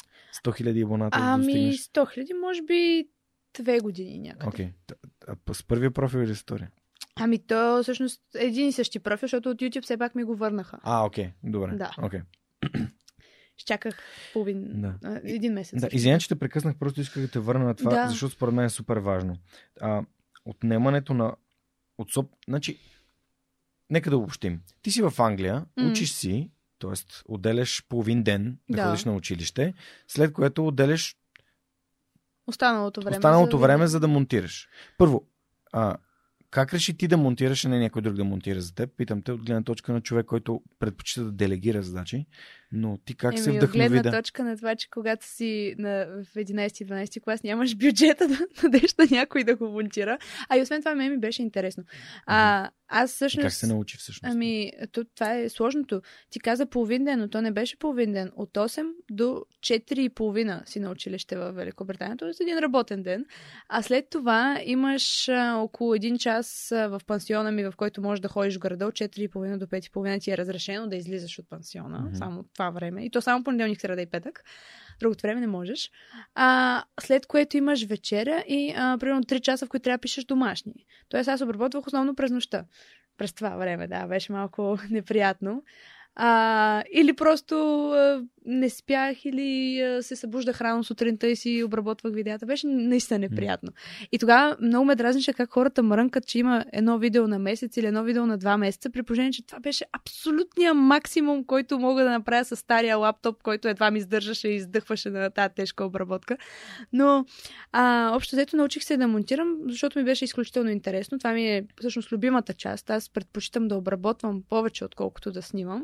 100 0.45 0.61
000 0.61 0.85
абоната? 0.85 1.17
Ами, 1.21 1.53
да 1.53 1.59
100 1.71 1.89
000, 1.93 2.39
може 2.39 2.61
би 2.61 3.07
две 3.59 3.79
години 3.79 4.19
някъде. 4.19 4.47
Окей. 4.47 4.73
Okay. 5.27 5.53
С 5.53 5.63
първия 5.63 5.91
профил 5.91 6.19
или 6.19 6.31
история? 6.31 6.71
Ами 7.15 7.39
то 7.39 7.79
всъщност 7.83 8.21
един 8.35 8.67
и 8.67 8.71
същи 8.71 8.99
профил, 8.99 9.25
защото 9.27 9.49
от 9.49 9.57
YouTube 9.57 9.83
все 9.83 9.97
пак 9.97 10.15
ми 10.15 10.23
го 10.23 10.35
върнаха. 10.35 10.79
А, 10.83 11.05
окей, 11.05 11.25
okay. 11.25 11.33
добре. 11.43 11.75
Да. 11.75 11.91
Okay. 11.97 12.21
чаках 13.65 13.99
половин, 14.33 14.81
Да. 14.81 15.21
един 15.23 15.53
месец. 15.53 15.81
Да, 15.81 15.89
извиня, 15.91 16.19
че 16.19 16.27
те 16.27 16.39
прекъснах, 16.39 16.75
просто 16.79 17.01
исках 17.01 17.23
да 17.23 17.31
те 17.31 17.39
върна 17.39 17.65
на 17.65 17.75
това, 17.75 17.91
Да. 17.91 18.09
защото 18.09 18.33
според 18.33 18.53
мен 18.53 18.65
е 18.65 18.69
супер 18.69 18.97
важно. 18.97 19.37
А, 19.81 20.03
отнемането 20.45 21.13
на... 21.13 21.35
От 21.97 22.11
соп... 22.11 22.31
Значи, 22.47 22.79
нека 23.89 24.09
да 24.09 24.17
обобщим. 24.17 24.61
Ти 24.81 24.91
си 24.91 25.01
в 25.01 25.13
Англия, 25.19 25.65
М. 25.77 25.87
учиш 25.89 26.11
си, 26.11 26.51
т.е. 26.79 26.91
отделяш 27.25 27.85
половин 27.89 28.23
ден 28.23 28.57
да, 28.69 28.77
Да. 28.77 28.83
ходиш 28.89 29.05
на 29.05 29.13
училище, 29.13 29.73
след 30.07 30.33
което 30.33 30.67
отделяш 30.67 31.15
Останалото 32.47 33.01
време. 33.01 33.17
останалото 33.17 33.57
за... 33.57 33.61
време, 33.61 33.87
за 33.87 33.99
да 33.99 34.07
монтираш. 34.07 34.69
Първо, 34.97 35.27
а, 35.73 35.97
как 36.51 36.73
реши 36.73 36.97
ти 36.97 37.07
да 37.07 37.17
монтираш, 37.17 37.65
а 37.65 37.69
не 37.69 37.79
някой 37.79 38.01
друг 38.01 38.13
да 38.13 38.23
монтира 38.23 38.61
за 38.61 38.75
теб? 38.75 38.89
Питам 38.97 39.21
те 39.21 39.31
от 39.31 39.45
гледна 39.45 39.63
точка 39.63 39.93
на 39.93 40.01
човек, 40.01 40.25
който 40.25 40.61
предпочита 40.79 41.23
да 41.23 41.31
делегира 41.31 41.83
задачи, 41.83 42.25
но 42.71 42.97
ти 43.05 43.15
как 43.15 43.39
се 43.39 43.49
Еми, 43.49 43.57
от 43.57 43.63
вдъхнови 43.63 43.89
гледна 43.89 44.11
да... 44.11 44.17
точка 44.17 44.43
на 44.43 44.57
това, 44.57 44.75
че 44.75 44.89
когато 44.89 45.25
си 45.25 45.75
на, 45.77 46.05
в 46.05 46.35
11-12 46.35 47.23
клас 47.23 47.43
нямаш 47.43 47.75
бюджета 47.75 48.27
да 48.27 48.37
дадеш 48.61 48.95
на 48.95 49.07
някой 49.11 49.43
да 49.43 49.55
го 49.55 49.67
монтира. 49.67 50.17
А 50.49 50.57
и 50.57 50.61
освен 50.61 50.81
това, 50.81 50.95
мен 50.95 51.11
ми 51.11 51.17
беше 51.17 51.41
интересно. 51.41 51.83
А, 52.25 52.69
аз 52.87 53.11
И 53.11 53.15
всъщност... 53.15 53.43
как 53.43 53.53
се 53.53 53.67
научи 53.67 53.97
всъщност? 53.97 54.33
Ами, 54.33 54.71
то, 54.91 55.05
това 55.15 55.35
е 55.35 55.49
сложното. 55.49 56.01
Ти 56.29 56.39
каза 56.39 56.65
половин 56.65 57.03
ден, 57.03 57.19
но 57.19 57.27
то 57.27 57.41
не 57.41 57.51
беше 57.51 57.79
половин 57.79 58.11
ден. 58.11 58.31
От 58.35 58.49
8 58.53 58.91
до 59.11 59.45
4 59.59 59.99
и 59.99 60.09
половина 60.09 60.63
си 60.65 60.79
на 60.79 60.91
училище 60.91 61.37
в 61.37 61.51
Великобритания. 61.51 62.17
Тоест 62.17 62.41
един 62.41 62.57
работен 62.57 63.03
ден. 63.03 63.25
А 63.69 63.81
след 63.81 64.09
това 64.09 64.61
имаш 64.65 65.29
а, 65.29 65.55
около 65.55 65.95
един 65.95 66.17
час 66.17 66.71
а, 66.71 66.87
в 66.87 67.01
пансиона 67.07 67.51
ми, 67.51 67.63
в 67.63 67.73
който 67.77 68.01
можеш 68.01 68.19
да 68.21 68.27
ходиш 68.27 68.55
в 68.55 68.59
града 68.59 68.85
от 68.87 68.93
4 68.93 69.19
и 69.19 69.27
половина 69.27 69.59
до 69.59 69.65
5 69.65 69.87
и 69.87 69.91
половина 69.91 70.19
ти 70.19 70.31
е 70.31 70.37
разрешено 70.37 70.87
да 70.87 70.95
излизаш 70.95 71.39
от 71.39 71.49
пансиона. 71.49 71.99
Мгм. 71.99 72.15
Само 72.15 72.43
това 72.53 72.60
време. 72.69 73.05
И 73.05 73.09
то 73.09 73.21
само 73.21 73.43
понеделник, 73.43 73.81
среда 73.81 74.01
и 74.01 74.09
петък. 74.09 74.43
Другото 74.99 75.21
време 75.21 75.41
не 75.41 75.47
можеш. 75.47 75.91
А, 76.35 76.83
след 77.01 77.25
което 77.25 77.57
имаш 77.57 77.85
вечеря 77.85 78.43
и 78.47 78.73
а, 78.77 78.97
примерно 78.97 79.23
3 79.23 79.41
часа, 79.41 79.65
в 79.65 79.69
които 79.69 79.83
трябва 79.83 79.97
да 79.97 80.01
пишеш 80.01 80.25
домашни. 80.25 80.85
Тоест 81.09 81.29
аз 81.29 81.41
обработвах 81.41 81.87
основно 81.87 82.15
през 82.15 82.31
нощта 82.31 82.65
през 83.21 83.33
това 83.33 83.49
време, 83.49 83.87
да, 83.87 84.07
беше 84.07 84.31
малко 84.31 84.77
неприятно. 84.89 85.63
А, 86.15 86.83
или 86.93 87.13
просто 87.13 87.55
а, 87.91 88.23
не 88.45 88.69
спях, 88.69 89.25
или 89.25 89.81
а, 89.81 90.03
се 90.03 90.15
събуждах 90.15 90.61
рано 90.61 90.83
сутринта 90.83 91.27
и 91.27 91.35
си 91.35 91.63
обработвах 91.63 92.13
видеята. 92.13 92.45
Беше 92.45 92.67
наистина 92.67 93.19
неприятно. 93.19 93.71
И 94.11 94.19
тогава 94.19 94.57
много 94.61 94.85
ме 94.85 94.95
дразнише 94.95 95.33
как 95.33 95.49
хората 95.49 95.83
мрънкат, 95.83 96.27
че 96.27 96.39
има 96.39 96.65
едно 96.73 96.97
видео 96.97 97.27
на 97.27 97.39
месец 97.39 97.77
или 97.77 97.85
едно 97.85 98.03
видео 98.03 98.25
на 98.25 98.37
два 98.37 98.57
месеца, 98.57 98.89
при 98.89 99.03
положение, 99.03 99.31
че 99.31 99.45
това 99.45 99.59
беше 99.59 99.85
абсолютния 99.93 100.73
максимум, 100.73 101.43
който 101.43 101.79
мога 101.79 102.03
да 102.03 102.11
направя 102.11 102.45
с 102.45 102.55
стария 102.55 102.97
лаптоп, 102.97 103.43
който 103.43 103.67
едва 103.67 103.91
ми 103.91 103.99
издържаше 103.99 104.47
и 104.47 104.55
издъхваше 104.55 105.09
на 105.09 105.29
тази 105.29 105.53
тежка 105.55 105.85
обработка. 105.85 106.37
Но 106.93 107.25
а, 107.71 108.11
общо 108.15 108.35
взето 108.35 108.57
научих 108.57 108.83
се 108.83 108.97
да 108.97 109.07
монтирам, 109.07 109.57
защото 109.67 109.99
ми 109.99 110.05
беше 110.05 110.25
изключително 110.25 110.69
интересно. 110.69 111.17
Това 111.17 111.33
ми 111.33 111.47
е 111.47 111.63
всъщност 111.79 112.11
любимата 112.11 112.53
част. 112.53 112.89
Аз 112.89 113.09
предпочитам 113.09 113.67
да 113.67 113.75
обработвам 113.75 114.43
повече, 114.49 114.85
отколкото 114.85 115.31
да 115.31 115.41
снимам. 115.41 115.83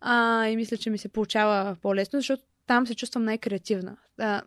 А, 0.00 0.46
и 0.46 0.56
мисля, 0.56 0.76
че 0.76 0.90
ми 0.90 0.98
се 0.98 1.08
получава 1.08 1.76
по-лесно, 1.82 2.18
защото 2.18 2.42
там 2.66 2.86
се 2.86 2.94
чувствам 2.94 3.24
най-креативна. 3.24 3.96
А, 4.18 4.42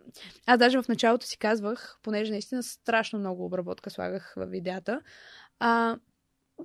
аз 0.45 0.59
даже 0.59 0.81
в 0.81 0.87
началото 0.87 1.25
си 1.25 1.37
казвах, 1.37 1.97
понеже 2.03 2.31
наистина 2.31 2.63
страшно 2.63 3.19
много 3.19 3.45
обработка 3.45 3.89
слагах 3.89 4.33
в 4.37 4.45
видеята, 4.45 5.01
а, 5.59 5.97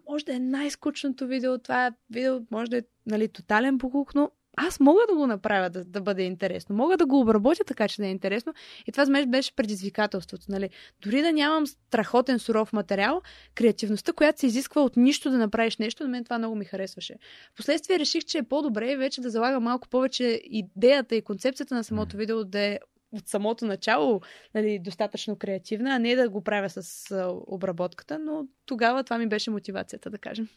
може 0.08 0.24
да 0.24 0.34
е 0.34 0.38
най-скучното 0.38 1.26
видео, 1.26 1.58
това 1.58 1.92
видео 2.10 2.40
може 2.50 2.70
да 2.70 2.78
е 2.78 2.82
нали, 3.06 3.28
тотален 3.28 3.78
покук, 3.78 4.14
но 4.14 4.30
аз 4.56 4.80
мога 4.80 5.00
да 5.08 5.14
го 5.14 5.26
направя 5.26 5.70
да, 5.70 5.84
да 5.84 6.00
бъде 6.00 6.22
интересно. 6.22 6.76
Мога 6.76 6.96
да 6.96 7.06
го 7.06 7.20
обработя 7.20 7.64
така, 7.64 7.88
че 7.88 8.02
да 8.02 8.06
е 8.06 8.10
интересно. 8.10 8.54
И 8.86 8.92
това 8.92 9.04
за 9.04 9.12
мен 9.12 9.30
беше 9.30 9.56
предизвикателството. 9.56 10.44
Нали? 10.48 10.70
Дори 11.02 11.22
да 11.22 11.32
нямам 11.32 11.66
страхотен 11.66 12.38
суров 12.38 12.72
материал, 12.72 13.22
креативността, 13.54 14.12
която 14.12 14.40
се 14.40 14.46
изисква 14.46 14.82
от 14.82 14.96
нищо 14.96 15.30
да 15.30 15.38
направиш 15.38 15.76
нещо, 15.76 16.02
на 16.02 16.08
мен 16.08 16.24
това 16.24 16.38
много 16.38 16.56
ми 16.56 16.64
харесваше. 16.64 17.14
Впоследствие 17.54 17.98
реших, 17.98 18.24
че 18.24 18.38
е 18.38 18.42
по-добре 18.42 18.96
вече 18.96 19.20
да 19.20 19.30
залагам 19.30 19.62
малко 19.62 19.88
повече 19.88 20.40
идеята 20.44 21.16
и 21.16 21.22
концепцията 21.22 21.74
на 21.74 21.84
самото 21.84 22.16
видео 22.16 22.44
да 22.44 22.60
е 22.60 22.78
от 23.12 23.28
самото 23.28 23.64
начало 23.64 24.20
нали, 24.54 24.78
достатъчно 24.78 25.36
креативна, 25.36 25.90
а 25.90 25.98
не 25.98 26.16
да 26.16 26.28
го 26.28 26.44
правя 26.44 26.70
с 26.70 27.10
обработката, 27.46 28.18
но 28.18 28.46
тогава 28.66 29.04
това 29.04 29.18
ми 29.18 29.28
беше 29.28 29.50
мотивацията, 29.50 30.10
да 30.10 30.18
кажем. 30.18 30.48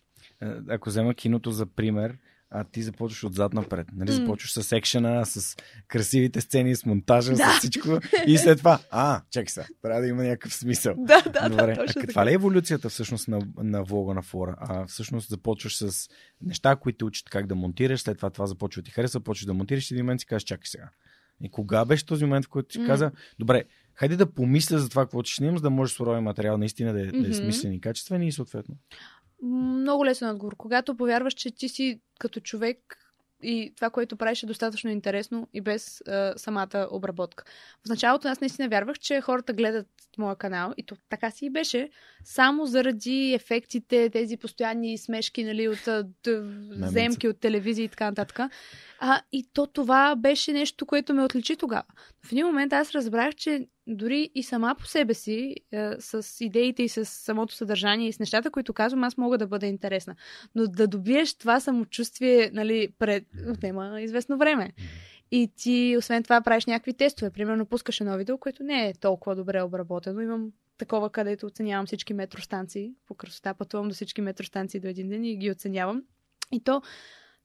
Е, 0.41 0.45
Ако 0.69 0.89
взема 0.89 1.13
киното 1.13 1.51
за 1.51 1.65
пример, 1.65 2.17
а 2.51 2.63
ти 2.63 2.83
започваш 2.83 3.23
отзад 3.23 3.53
напред. 3.53 3.87
Нали? 3.93 4.11
Започваш 4.11 4.53
с 4.53 4.71
екшена, 4.71 5.25
с 5.25 5.55
красивите 5.87 6.41
сцени, 6.41 6.75
с 6.75 6.85
монтажа, 6.85 7.33
Да. 7.33 7.53
с 7.53 7.57
всичко. 7.57 7.99
И 8.27 8.37
след 8.37 8.57
това, 8.57 8.79
а, 8.91 9.21
чакай 9.31 9.47
сега, 9.47 9.67
трябва 9.81 10.01
да 10.01 10.07
има 10.07 10.23
някакъв 10.23 10.53
смисъл. 10.53 10.95
Да, 10.97 11.21
да, 11.21 11.49
Добре, 11.49 11.65
да, 11.65 11.71
а 11.71 11.75
точно 11.75 12.01
каква 12.01 12.13
така. 12.13 12.25
ли 12.25 12.31
е 12.31 12.33
еволюцията 12.33 12.89
всъщност 12.89 13.27
на, 13.27 13.41
на 13.57 13.83
влога 13.83 14.13
на 14.13 14.21
фора? 14.21 14.55
А 14.59 14.85
всъщност 14.85 15.29
започваш 15.29 15.77
с 15.77 16.09
неща, 16.41 16.75
които 16.75 17.05
учат 17.05 17.29
как 17.29 17.47
да 17.47 17.55
монтираш, 17.55 18.01
след 18.01 18.17
това 18.17 18.29
това 18.29 18.47
започва 18.47 18.81
ти 18.81 18.91
харесва, 18.91 19.19
почваш 19.19 19.45
да 19.45 19.53
монтираш 19.53 19.91
и 19.91 19.93
един 19.93 20.05
момент 20.05 20.19
си 20.19 20.25
кажеш, 20.25 20.43
чакай 20.43 20.65
сега. 20.65 20.89
И 21.43 21.49
кога 21.49 21.85
беше 21.85 22.05
този 22.05 22.25
момент, 22.25 22.45
в 22.45 22.49
който 22.49 22.73
си 22.73 22.85
каза, 22.85 23.11
добре, 23.39 23.63
хайде 23.93 24.15
да 24.15 24.33
помисля 24.33 24.79
за 24.79 24.89
това, 24.89 25.05
какво 25.05 25.23
ще 25.23 25.35
снимам, 25.35 25.57
за 25.57 25.61
да 25.61 25.69
може 25.69 25.93
суровия 25.93 26.21
материал 26.21 26.57
наистина 26.57 26.93
да 26.93 27.01
е, 27.01 27.05
да 27.05 27.29
е 27.29 27.33
смислен 27.33 27.73
и 27.73 27.81
качествен 27.81 28.23
и 28.23 28.31
съответно. 28.31 28.75
Много 29.43 30.05
лесен 30.05 30.29
отговор. 30.29 30.55
Когато 30.55 30.95
повярваш, 30.95 31.33
че 31.33 31.51
ти 31.51 31.69
си 31.69 31.99
като 32.19 32.39
човек 32.39 32.97
и 33.43 33.73
това, 33.75 33.89
което 33.89 34.15
правиш 34.15 34.43
е 34.43 34.45
достатъчно 34.45 34.89
интересно 34.89 35.47
и 35.53 35.61
без 35.61 36.01
а, 36.07 36.33
самата 36.37 36.87
обработка. 36.91 37.43
В 37.85 37.89
началото 37.89 38.27
аз 38.27 38.41
наистина 38.41 38.69
вярвах, 38.69 38.99
че 38.99 39.21
хората 39.21 39.53
гледат 39.53 39.87
моя 40.17 40.35
канал 40.35 40.73
и 40.77 40.83
то 40.83 40.95
така 41.09 41.31
си 41.31 41.45
и 41.45 41.49
беше, 41.49 41.89
само 42.23 42.65
заради 42.65 43.33
ефектите, 43.33 44.09
тези 44.09 44.37
постоянни 44.37 44.97
смешки, 44.97 45.43
нали, 45.43 45.67
от 45.67 45.79
д- 46.23 46.43
земки 46.71 47.27
от 47.27 47.39
телевизия 47.39 47.83
и 47.83 47.89
така 47.89 48.05
нататък. 48.05 48.39
А, 49.01 49.21
и 49.31 49.49
то 49.53 49.67
това 49.67 50.15
беше 50.15 50.53
нещо, 50.53 50.85
което 50.85 51.13
ме 51.13 51.23
отличи 51.23 51.55
тогава. 51.55 51.83
В 52.25 52.31
един 52.31 52.45
момент 52.45 52.73
аз 52.73 52.91
разбрах, 52.91 53.35
че 53.35 53.67
дори 53.87 54.29
и 54.35 54.43
сама 54.43 54.75
по 54.79 54.85
себе 54.85 55.13
си, 55.13 55.55
е, 55.71 55.91
с 55.99 56.45
идеите 56.45 56.83
и 56.83 56.89
с 56.89 57.05
самото 57.05 57.53
съдържание 57.53 58.07
и 58.07 58.13
с 58.13 58.19
нещата, 58.19 58.51
които 58.51 58.73
казвам, 58.73 59.03
аз 59.03 59.17
мога 59.17 59.37
да 59.37 59.47
бъда 59.47 59.65
интересна. 59.65 60.15
Но 60.55 60.67
да 60.67 60.87
добиеш 60.87 61.33
това 61.33 61.59
самочувствие, 61.59 62.51
нали, 62.53 62.89
пред... 62.99 63.23
отнема 63.49 64.01
известно 64.01 64.37
време. 64.37 64.73
И 65.31 65.51
ти, 65.55 65.95
освен 65.97 66.23
това, 66.23 66.41
правиш 66.41 66.65
някакви 66.65 66.93
тестове. 66.93 67.31
Примерно, 67.31 67.65
пускаш 67.65 68.01
едно 68.01 68.17
видео, 68.17 68.37
което 68.37 68.63
не 68.63 68.89
е 68.89 68.93
толкова 68.93 69.35
добре 69.35 69.61
обработено. 69.61 70.21
Имам 70.21 70.51
такова, 70.77 71.09
където 71.09 71.45
оценявам 71.45 71.85
всички 71.85 72.13
метростанции. 72.13 72.91
По 73.07 73.13
красота 73.13 73.53
пътувам 73.53 73.87
до 73.87 73.93
всички 73.93 74.21
метростанции 74.21 74.79
до 74.79 74.87
един 74.87 75.09
ден 75.09 75.25
и 75.25 75.37
ги 75.37 75.51
оценявам. 75.51 76.03
И 76.51 76.63
то, 76.63 76.81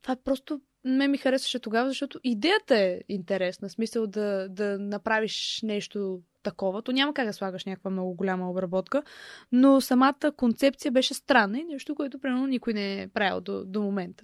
това 0.01 0.13
е 0.13 0.23
просто 0.23 0.61
ме 0.85 1.07
ми 1.07 1.17
харесваше 1.17 1.59
тогава, 1.59 1.89
защото 1.89 2.19
идеята 2.23 2.75
е 2.77 2.99
интересна. 3.09 3.69
Смисъл 3.69 4.07
да, 4.07 4.47
да 4.49 4.79
направиш 4.79 5.59
нещо 5.63 6.21
такова. 6.43 6.81
То 6.81 6.91
няма 6.91 7.13
как 7.13 7.25
да 7.25 7.33
слагаш 7.33 7.65
някаква 7.65 7.91
много 7.91 8.13
голяма 8.13 8.49
обработка, 8.49 9.03
но 9.51 9.81
самата 9.81 10.31
концепция 10.37 10.91
беше 10.91 11.13
странна 11.13 11.59
и 11.59 11.63
нещо, 11.63 11.95
което 11.95 12.19
примерно 12.19 12.47
никой 12.47 12.73
не 12.73 13.01
е 13.01 13.07
правил 13.07 13.41
до, 13.41 13.65
до 13.65 13.81
момента. 13.81 14.23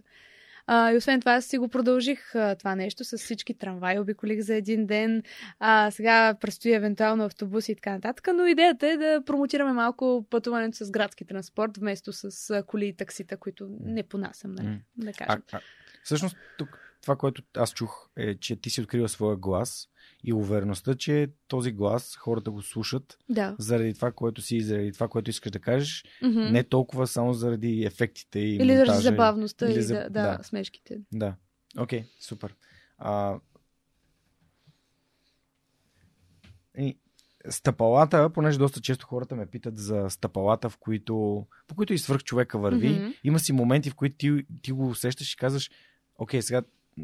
А, 0.68 0.92
и 0.92 0.98
освен 0.98 1.20
това, 1.20 1.32
аз 1.34 1.46
си 1.46 1.58
го 1.58 1.68
продължих 1.68 2.36
а, 2.36 2.56
това 2.56 2.76
нещо 2.76 3.04
с 3.04 3.18
всички 3.18 3.54
трамваи, 3.54 4.00
обиколих 4.00 4.40
за 4.42 4.56
един 4.56 4.86
ден. 4.86 5.24
А, 5.60 5.92
сега 5.92 6.34
предстои 6.42 6.74
евентуално 6.74 7.24
автобуси 7.24 7.72
и 7.72 7.76
така 7.76 7.92
нататък, 7.92 8.28
но 8.36 8.46
идеята 8.46 8.88
е 8.88 8.98
да 8.98 9.22
промотираме 9.26 9.74
малко 9.74 10.26
пътуването 10.30 10.86
с 10.86 10.92
градски 10.92 11.26
транспорт, 11.26 11.78
вместо 11.78 12.14
с 12.14 12.50
а, 12.50 12.64
коли 12.64 12.88
и 12.88 12.96
таксита, 12.96 13.38
които 13.38 13.68
не 13.84 14.04
понасям, 14.04 14.52
нали, 14.52 14.68
М. 14.68 14.80
да 14.98 15.10
А, 15.10 15.14
кажем. 15.14 15.44
а, 15.52 15.60
всъщност, 16.04 16.36
тук 16.58 16.70
това, 17.02 17.16
което 17.16 17.44
аз 17.58 17.74
чух, 17.74 18.10
е, 18.18 18.36
че 18.36 18.56
ти 18.56 18.70
си 18.70 18.82
открила 18.82 19.10
своя 19.10 19.38
глас 19.38 19.88
и 20.24 20.34
увереността, 20.34 20.96
че 20.96 21.28
този 21.48 21.72
глас 21.72 22.16
хората 22.16 22.52
го 22.52 22.62
слушат 22.62 23.18
Да. 23.30 23.56
заради 23.60 23.94
това, 23.94 24.12
което 24.12 24.42
си, 24.42 24.62
заради 24.62 24.92
това, 24.92 25.08
което 25.08 25.30
искаш 25.30 25.52
да 25.52 25.60
кажеш, 25.60 26.06
Мгм. 26.22 26.40
не 26.42 26.64
толкова 26.64 27.08
само 27.08 27.34
заради 27.34 27.84
ефектите 27.84 28.40
и 28.40 28.50
Или 28.50 28.58
заради 28.68 28.78
монтажа. 28.80 29.02
забавността 29.02 29.70
Или 29.70 29.80
и 29.80 29.82
за- 29.82 29.94
да, 29.94 30.10
да, 30.10 30.38
да. 30.38 30.44
смешките. 30.44 31.00
Да. 31.14 31.36
Окей, 31.78 32.04
супер. 32.20 32.56
А... 32.98 33.40
И 36.78 36.98
стъпалата, 37.50 38.30
понеже 38.30 38.58
доста 38.58 38.82
често 38.82 39.06
хората 39.06 39.36
ме 39.36 39.46
питат 39.46 39.78
за 39.78 40.06
стъпалата, 40.10 40.70
в 40.70 40.78
които, 40.78 41.46
по 41.68 41.76
които 41.76 41.94
и 41.94 41.98
свърх 41.98 42.24
човека 42.24 42.60
върви, 42.60 42.90
Мгм. 42.90 43.08
има 43.24 43.40
си 43.40 43.54
моменти, 43.54 43.90
в 43.90 43.96
които 43.96 44.16
ти, 44.18 44.32
ти 44.62 44.72
го 44.72 44.88
усещаш 44.88 45.34
и 45.34 45.38
казваш, 45.38 45.70
окей, 46.22 46.42
сега 46.42 46.62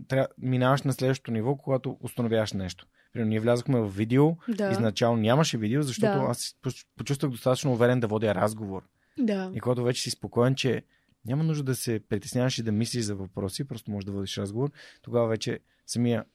трябва, 0.08 0.28
минаваш 0.38 0.82
на 0.82 0.94
следващото 0.94 1.32
ниво, 1.32 1.56
когато 1.56 1.98
установяваш 2.02 2.54
нещо. 2.54 2.88
Примерно, 3.14 3.30
ние 3.30 3.40
влязохме 3.40 3.80
в 3.80 3.88
видео, 3.88 4.36
Да. 4.48 4.72
изначално 4.72 5.22
нямаше 5.22 5.58
видео, 5.58 5.82
защото 5.82 6.20
Да. 6.20 6.26
аз 6.30 6.56
почувствах 6.98 7.32
достатъчно 7.32 7.74
уверен 7.74 8.00
да 8.00 8.08
водя 8.08 8.36
разговор. 8.36 8.84
Да. 9.20 9.52
И 9.54 9.60
когато 9.60 9.84
вече 9.84 10.02
си 10.02 10.10
спокоен, 10.10 10.56
че 10.56 10.84
няма 11.26 11.44
нужда 11.44 11.64
да 11.64 11.76
се 11.76 12.00
притесняваш 12.10 12.58
и 12.58 12.64
да 12.64 12.72
мислиш 12.72 13.04
за 13.04 13.16
въпроси, 13.16 13.64
просто 13.64 13.92
можеш 13.92 14.06
да 14.06 14.12
водиш 14.12 14.38
разговор, 14.38 14.72
тогава 15.02 15.28
вече 15.28 15.60
самия 15.86 16.26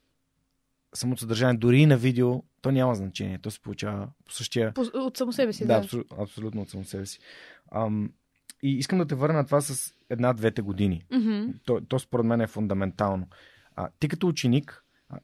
самото 0.94 1.20
съдържание, 1.20 1.58
дори 1.58 1.78
и 1.78 1.86
на 1.86 1.96
видео, 1.96 2.42
то 2.60 2.70
няма 2.70 2.94
значение. 2.94 3.38
То 3.38 3.50
се 3.50 3.60
получава 3.60 4.08
по 4.24 4.32
същия... 4.32 4.72
По, 4.74 4.80
от 4.94 5.16
само 5.16 5.32
себе 5.32 5.52
си, 5.52 5.66
да. 5.66 5.74
да. 5.74 5.84
Абсолютно, 5.84 6.16
абсолютно 6.22 6.62
от 6.62 6.70
само 6.70 6.84
себе 6.84 7.06
си. 7.06 7.18
Ам, 7.70 8.12
и 8.62 8.78
искам 8.78 8.98
да 8.98 9.06
те 9.06 9.14
върна 9.14 9.38
на 9.38 9.44
това 9.46 9.60
с 9.60 9.94
една-двете 10.10 10.62
години. 10.62 11.04
Мгм. 11.12 11.50
То, 11.64 11.80
то 11.88 11.98
според 11.98 12.26
мен 12.26 12.40
е 12.40 12.46
фундаментално. 12.46 13.26
А, 13.76 13.88
ти 13.98 14.08
като 14.08 14.28
ученик, 14.28 14.84
а, 15.08 15.18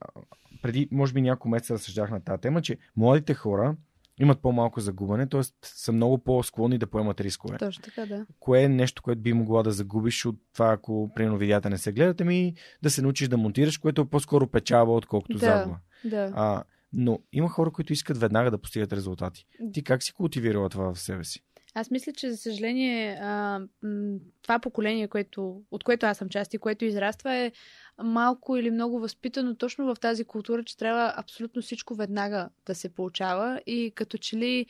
преди 0.62 0.88
може 0.90 1.12
би 1.12 1.22
няколко 1.22 1.48
месеца 1.48 1.74
разсъждах 1.74 2.11
на 2.11 2.20
тази 2.20 2.40
тема, 2.40 2.62
че 2.62 2.79
младите 2.96 3.35
хора 3.35 3.77
имат 4.20 4.40
по-малко 4.42 4.81
загубане, 4.81 5.29
т.е. 5.29 5.40
са 5.62 5.92
много 5.92 6.18
по-склонни 6.18 6.79
да 6.79 6.87
поемат 6.87 7.20
рискове. 7.20 7.59
Точно 7.59 7.83
така, 7.83 8.07
да. 8.07 8.27
Кое 8.40 8.62
е 8.62 8.68
нещо, 8.68 9.03
което 9.03 9.20
би 9.20 9.33
могла 9.33 9.62
да 9.62 9.70
загубиш 9.70 10.27
от 10.27 10.37
това, 10.55 10.72
ако 10.72 11.11
примерно 11.14 11.38
видеята 11.38 11.70
не 11.70 11.79
се 11.79 11.92
гледат, 11.92 12.20
ами 12.20 12.55
да 12.83 12.90
се 12.90 13.03
научиш 13.03 13.29
да 13.29 13.37
монтираш, 13.37 13.79
което 13.79 14.01
е 14.01 14.05
по-скоро 14.05 14.46
печалба, 14.46 14.92
отколкото 14.92 15.38
Да. 15.38 15.46
загуба. 15.46 15.77
Да. 16.05 16.33
А, 16.35 16.62
но 16.92 17.18
има 17.33 17.48
хора, 17.48 17.70
които 17.70 17.92
искат 17.92 18.18
веднага 18.18 18.51
да 18.51 18.59
постигат 18.59 18.92
резултати. 18.92 19.46
Ти 19.72 19.85
как 19.85 20.03
си 20.03 20.12
култивирала 20.12 20.68
това 20.68 20.94
в 20.94 21.01
себе 21.01 21.24
си? 21.24 21.42
Аз 21.74 21.90
мисля, 21.90 22.12
че 22.12 22.31
за 22.31 22.37
съжаление 22.37 23.16
това 24.42 24.59
поколение, 24.59 25.09
което, 25.09 25.62
от 25.70 25.85
което 25.85 26.07
аз 26.07 26.18
съм 26.18 26.28
част 26.28 26.54
и 26.54 26.59
което 26.59 26.85
израства 26.85 27.35
е 27.35 27.52
малко 28.02 28.57
или 28.57 28.70
много 28.70 29.00
възпитано 29.00 29.54
точно 29.54 29.94
в 29.94 30.00
тази 30.00 30.24
култура, 30.24 30.64
че 30.64 30.76
трябва 30.76 31.14
абсолютно 31.16 31.62
всичко 31.62 31.94
веднага 31.94 32.48
да 32.66 32.74
се 32.74 32.88
получава 32.88 33.61
и 33.66 33.92
като 33.94 34.18
че 34.18 34.37
ли 34.37 34.66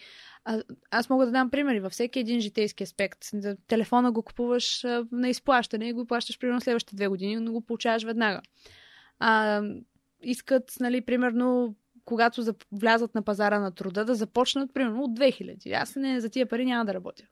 аз 0.90 1.10
мога 1.10 1.26
да 1.26 1.32
дам 1.32 1.50
примери 1.50 1.80
във 1.80 1.92
всеки 1.92 2.18
един 2.18 2.40
житейски 2.40 2.82
аспект. 2.82 3.18
Телефона 3.66 4.12
го 4.12 4.22
купуваш 4.22 4.84
на 5.12 5.28
изплащане 5.28 5.88
и 5.88 5.92
го 5.92 6.06
плащаш 6.06 6.38
примерно 6.38 6.60
следващите 6.60 6.96
две 6.96 7.08
години, 7.08 7.36
но 7.36 7.52
го 7.52 7.60
получаваш 7.60 8.04
веднага. 8.04 8.40
А, 9.18 9.62
искат, 10.22 10.72
нали, 10.80 11.00
примерно 11.00 11.74
когато 12.08 12.42
влязат 12.72 13.14
на 13.14 13.22
пазара 13.22 13.60
на 13.60 13.72
труда, 13.72 14.04
да 14.04 14.14
започнат 14.14 14.74
примерно 14.74 15.02
от 15.02 15.18
2000. 15.18 15.82
Аз 15.82 15.96
не, 15.96 16.20
за 16.20 16.28
тия 16.28 16.46
пари 16.46 16.64
няма 16.64 16.84
да 16.84 16.94
работя. 16.94 17.24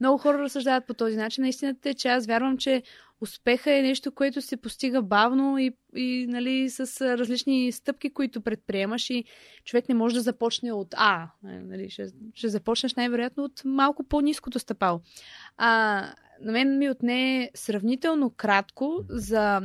Много 0.00 0.18
хора 0.18 0.38
разсъждават 0.38 0.86
по 0.86 0.94
този 0.94 1.16
начин. 1.16 1.44
Истината 1.44 1.88
е, 1.88 1.94
че 1.94 2.08
аз 2.08 2.26
вярвам, 2.26 2.58
че 2.58 2.82
успеха 3.20 3.78
е 3.78 3.82
нещо, 3.82 4.12
което 4.12 4.42
се 4.42 4.56
постига 4.56 5.02
бавно 5.02 5.58
и, 5.58 5.76
и 5.96 6.26
нали, 6.28 6.70
с 6.70 7.00
различни 7.18 7.72
стъпки, 7.72 8.10
които 8.10 8.40
предприемаш 8.40 9.10
и 9.10 9.24
човек 9.64 9.88
не 9.88 9.94
може 9.94 10.14
да 10.14 10.20
започне 10.20 10.72
от 10.72 10.94
А. 10.96 11.30
Нали, 11.42 11.90
ще, 11.90 12.06
ще 12.34 12.48
започнеш 12.48 12.94
най-вероятно 12.94 13.44
от 13.44 13.62
малко 13.64 14.04
по-низкото 14.04 14.58
стъпало. 14.58 15.00
А, 15.56 16.06
на 16.40 16.52
мен 16.52 16.78
ми 16.78 16.90
отне 16.90 17.50
сравнително 17.54 18.30
кратко 18.30 19.04
за, 19.08 19.60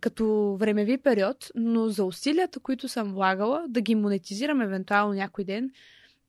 като 0.00 0.56
времеви 0.60 0.98
период, 0.98 1.50
но 1.54 1.88
за 1.88 2.04
усилията, 2.04 2.60
които 2.60 2.88
съм 2.88 3.12
влагала, 3.12 3.64
да 3.68 3.80
ги 3.80 3.94
монетизирам 3.94 4.60
евентуално 4.60 5.14
някой 5.14 5.44
ден, 5.44 5.70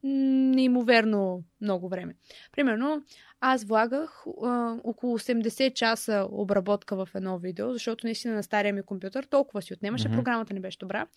неимоверно 0.03 1.43
много 1.61 1.89
време. 1.89 2.15
Примерно, 2.51 3.03
аз 3.41 3.63
влагах 3.63 4.23
а, 4.43 4.77
около 4.83 5.19
80 5.19 5.73
часа 5.73 6.27
обработка 6.31 6.95
в 7.05 7.09
едно 7.15 7.37
видео, 7.37 7.73
защото 7.73 8.07
наистина 8.07 8.35
на 8.35 8.43
стария 8.43 8.73
ми 8.73 8.83
компютър 8.83 9.23
толкова 9.23 9.61
си 9.61 9.73
отнемаше, 9.73 10.07
Мгм. 10.07 10.17
програмата 10.17 10.53
не 10.53 10.59
беше 10.59 10.77
добра. 10.77 11.07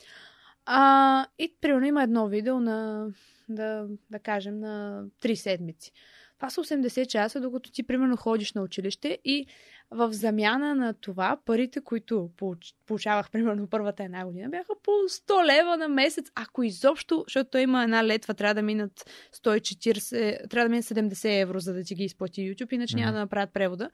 А, 0.66 1.27
и 1.38 1.55
примерно 1.61 1.87
има 1.87 2.03
едно 2.03 2.29
видео 2.29 2.61
на, 2.61 3.07
да, 3.48 3.87
да 4.11 4.18
кажем, 4.18 4.61
на 4.61 5.05
3 5.22 5.35
седмици. 5.35 5.92
Това 6.38 6.51
са 6.51 6.64
80 6.64 7.07
часа, 7.07 7.40
докато 7.40 7.72
ти 7.72 7.83
примерно 7.83 8.16
ходиш 8.16 8.53
на 8.53 8.62
училище 8.62 9.18
и 9.24 9.46
в 9.90 10.12
замяна 10.12 10.74
на 10.74 10.94
това, 10.94 11.38
парите, 11.44 11.81
които 11.81 12.31
получ- 12.37 12.74
получавах 12.87 13.31
примерно 13.33 13.66
първата 13.66 14.03
една 14.05 14.27
година, 14.27 14.48
бяха 14.48 14.72
по 14.83 14.90
100 14.90 15.46
лева 15.46 15.77
на 15.77 15.88
месец, 15.88 16.31
ако 16.35 16.62
изобщо, 16.62 17.24
защото 17.27 17.51
той 17.51 17.61
има 17.61 17.83
една 17.83 18.05
летва, 18.05 18.35
трябва 18.35 18.55
да 18.55 18.62
минат 18.62 19.11
140, 19.44 20.51
трябва 20.51 20.64
да 20.64 20.70
минат 20.70 20.85
70 20.85 21.40
евро, 21.42 21.61
за 21.61 21.74
да 21.74 21.85
ти 21.85 21.94
ги 21.94 22.05
изплати 22.05 22.40
YouTube, 22.40 22.72
иначе 22.74 22.96
няма 22.96 23.09
Мгм. 23.11 23.14
да 23.14 23.20
направят 23.20 23.53
превода. 23.53 23.90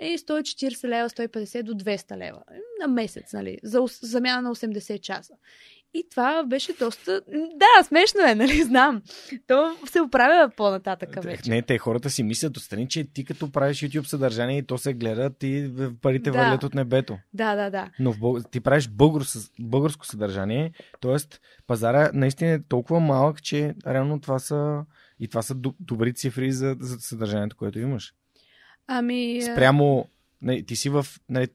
И 0.00 0.18
140 0.18 0.88
лева, 0.88 1.08
150 1.08 1.62
до 1.62 1.74
200 1.74 2.16
лева 2.16 2.42
на 2.80 2.88
месец, 2.88 3.32
нали, 3.32 3.58
за 3.62 3.84
замяна 4.02 4.42
на 4.42 4.54
80 4.54 5.00
часа. 5.00 5.34
И 5.94 6.04
това 6.10 6.44
беше 6.46 6.72
доста... 6.72 7.20
Да, 7.32 7.84
смешно 7.84 8.20
е, 8.20 8.34
нали, 8.34 8.62
знам. 8.62 9.02
То 9.46 9.76
се 9.90 10.00
оправя 10.00 10.50
по-нататък 10.56 11.22
вече. 11.22 11.50
Не, 11.50 11.62
те 11.62 11.78
хората 11.78 12.10
си 12.10 12.22
мислят 12.22 12.56
отстрани, 12.56 12.88
че 12.88 13.04
ти 13.04 13.24
като 13.24 13.52
правиш 13.52 13.78
YouTube 13.78 14.06
съдържание 14.06 14.58
и 14.58 14.66
то 14.66 14.78
се 14.78 14.94
гледат 14.94 15.42
и 15.42 15.70
парите 16.02 16.30
Да. 16.30 16.38
валят 16.38 16.62
от 16.62 16.74
небето. 16.74 17.18
Да, 17.34 17.54
да, 17.54 17.70
да. 17.70 17.90
Но 18.00 18.12
в 18.12 18.42
ти 18.50 18.60
правиш 18.60 18.88
българско, 18.88 19.38
българско 19.60 20.06
съдържание, 20.06 20.72
т.е. 21.00 21.16
пазара 21.66 22.10
наистина 22.14 22.50
е 22.50 22.62
толкова 22.68 23.00
малък, 23.00 23.42
че 23.42 23.74
реално 23.86 24.20
това 24.20 24.38
са 24.38 24.84
и 25.20 25.28
това 25.28 25.42
са 25.42 25.54
добри 25.80 26.14
цифри 26.14 26.52
за, 26.52 26.76
за 26.80 27.00
съдържанието, 27.00 27.56
което 27.56 27.78
имаш. 27.78 28.14
Ами... 28.86 29.42
Спрямо, 29.42 30.08
нали, 30.42 30.66
ти 30.66 30.76
си 30.76 30.88
в 30.88 31.06
нали, 31.28 31.48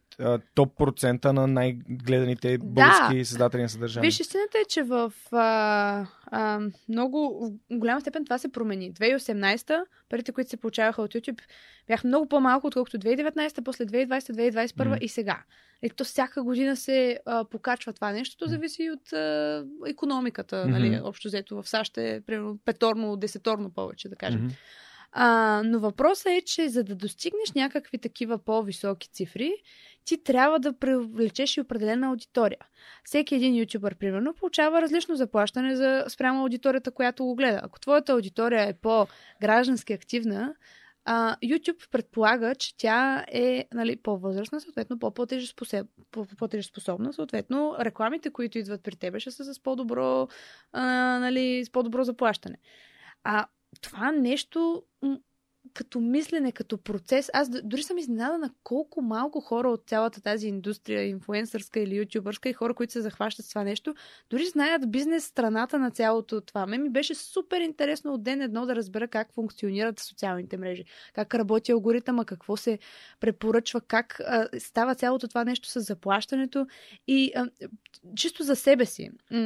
топ 0.55 0.77
процента 0.77 1.33
на 1.33 1.47
най-гледаните 1.47 2.57
български 2.57 3.25
създатели 3.25 3.61
на 3.61 3.69
съдържание. 3.69 4.07
Виж, 4.07 4.19
истината 4.19 4.57
е, 4.57 4.65
че 4.69 4.83
в 4.83 5.13
а, 5.31 6.05
а, 6.25 6.59
много 6.89 7.49
в 7.71 7.77
голяма 7.77 8.01
степен 8.01 8.25
това 8.25 8.37
се 8.37 8.51
промени. 8.51 8.93
2018 8.93 9.83
парите, 10.09 10.31
които 10.31 10.49
се 10.49 10.57
получаваха 10.57 11.01
от 11.01 11.13
YouTube, 11.13 11.41
бяха 11.87 12.07
много 12.07 12.29
по-малко, 12.29 12.67
отколкото 12.67 12.97
2019, 12.97 13.63
после 13.63 13.85
2020, 13.85 14.19
2021 14.19 14.85
Мгм. 14.85 14.97
и 15.01 15.07
сега. 15.07 15.43
И 15.83 15.89
то 15.89 16.03
всяка 16.03 16.43
година 16.43 16.75
се 16.75 17.19
а, 17.25 17.45
покачва 17.45 17.93
това 17.93 18.11
нещо. 18.11 18.37
То 18.37 18.45
зависи 18.47 18.89
от 18.89 19.13
а, 19.13 19.65
економиката. 19.87 20.63
Мгм. 20.63 20.71
Нали? 20.71 20.99
Общо 21.03 21.27
взето 21.27 21.61
в 21.61 21.69
САЩ 21.69 21.97
е 21.97 22.21
примерно 22.25 22.57
петорно, 22.65 23.17
десеторно 23.17 23.69
повече, 23.69 24.09
да 24.09 24.15
кажем. 24.15 24.41
Мгм. 24.41 24.53
А, 25.15 25.61
но 25.65 25.79
въпросът 25.79 26.25
е, 26.25 26.41
че 26.41 26.69
за 26.69 26.83
да 26.83 26.95
достигнеш 26.95 27.51
някакви 27.51 27.97
такива 27.97 28.37
по-високи 28.37 29.09
цифри, 29.09 29.53
ти 30.05 30.23
трябва 30.23 30.59
да 30.59 30.79
привлечеш 30.79 31.57
и 31.57 31.61
определена 31.61 32.07
аудитория. 32.07 32.59
Всеки 33.03 33.35
един 33.35 33.55
ютубър, 33.55 33.95
примерно, 33.95 34.33
получава 34.33 34.81
различно 34.81 35.15
заплащане 35.15 35.75
за 35.75 36.05
спрямо 36.09 36.41
аудиторията, 36.41 36.91
която 36.91 37.25
го 37.25 37.35
гледа. 37.35 37.59
Ако 37.63 37.79
твоята 37.79 38.13
аудитория 38.13 38.67
е 38.67 38.73
по-граждански 38.73 39.93
активна, 39.93 40.55
а, 41.05 41.35
YouTube 41.43 41.89
предполага, 41.91 42.55
че 42.55 42.77
тя 42.77 43.25
е 43.31 43.65
нали, 43.73 43.95
по-възрастна, 43.95 44.61
съответно 44.61 44.99
по-платежеспособ- 44.99 45.87
по- 46.11 46.25
по-платежеспособна, 46.25 47.13
съответно 47.13 47.75
рекламите, 47.79 48.29
които 48.29 48.57
идват 48.57 48.83
при 48.83 48.95
тебе, 48.95 49.19
ще 49.19 49.31
са 49.31 49.53
с 49.53 49.59
по-добро, 49.59 50.27
а, 50.71 50.83
нали, 51.19 51.65
с 51.65 51.71
по-добро 51.71 52.03
заплащане. 52.03 52.57
А 53.23 53.45
това 53.83 54.11
нещо 54.11 54.83
м, 55.01 55.17
като 55.73 55.99
мислене, 55.99 56.51
като 56.51 56.77
процес, 56.77 57.29
аз 57.33 57.49
дори 57.49 57.83
съм 57.83 57.97
изненадана 57.97 58.51
колко 58.63 59.01
малко 59.01 59.41
хора 59.41 59.69
от 59.69 59.83
цялата 59.87 60.21
тази 60.21 60.47
индустрия, 60.47 61.07
инфлуенсърска 61.07 61.79
или 61.79 61.95
ютубърска 61.95 62.49
и 62.49 62.53
хора, 62.53 62.73
които 62.73 62.93
се 62.93 63.01
захващат 63.01 63.45
с 63.45 63.49
това 63.49 63.63
нещо, 63.63 63.95
дори 64.29 64.45
знаят 64.45 64.91
бизнес 64.91 65.25
страната 65.25 65.79
на 65.79 65.91
цялото 65.91 66.41
това. 66.41 66.65
Мен 66.65 66.83
ми 66.83 66.89
беше 66.89 67.15
супер 67.15 67.61
интересно 67.61 68.13
от 68.13 68.23
ден 68.23 68.41
едно 68.41 68.65
да 68.65 68.75
разбера 68.75 69.07
как 69.07 69.33
функционират 69.33 69.99
социалните 69.99 70.57
мрежи, 70.57 70.83
как 71.13 71.35
работи 71.35 71.71
алгоритъма, 71.71 72.25
какво 72.25 72.57
се 72.57 72.79
препоръчва, 73.19 73.81
как 73.81 74.19
а, 74.19 74.47
става 74.59 74.95
цялото 74.95 75.27
това 75.27 75.43
нещо 75.43 75.69
с 75.69 75.81
заплащането 75.81 76.67
и 77.07 77.31
а, 77.35 77.49
чисто 78.15 78.43
за 78.43 78.55
себе 78.55 78.85
си 78.85 79.09
м- 79.31 79.37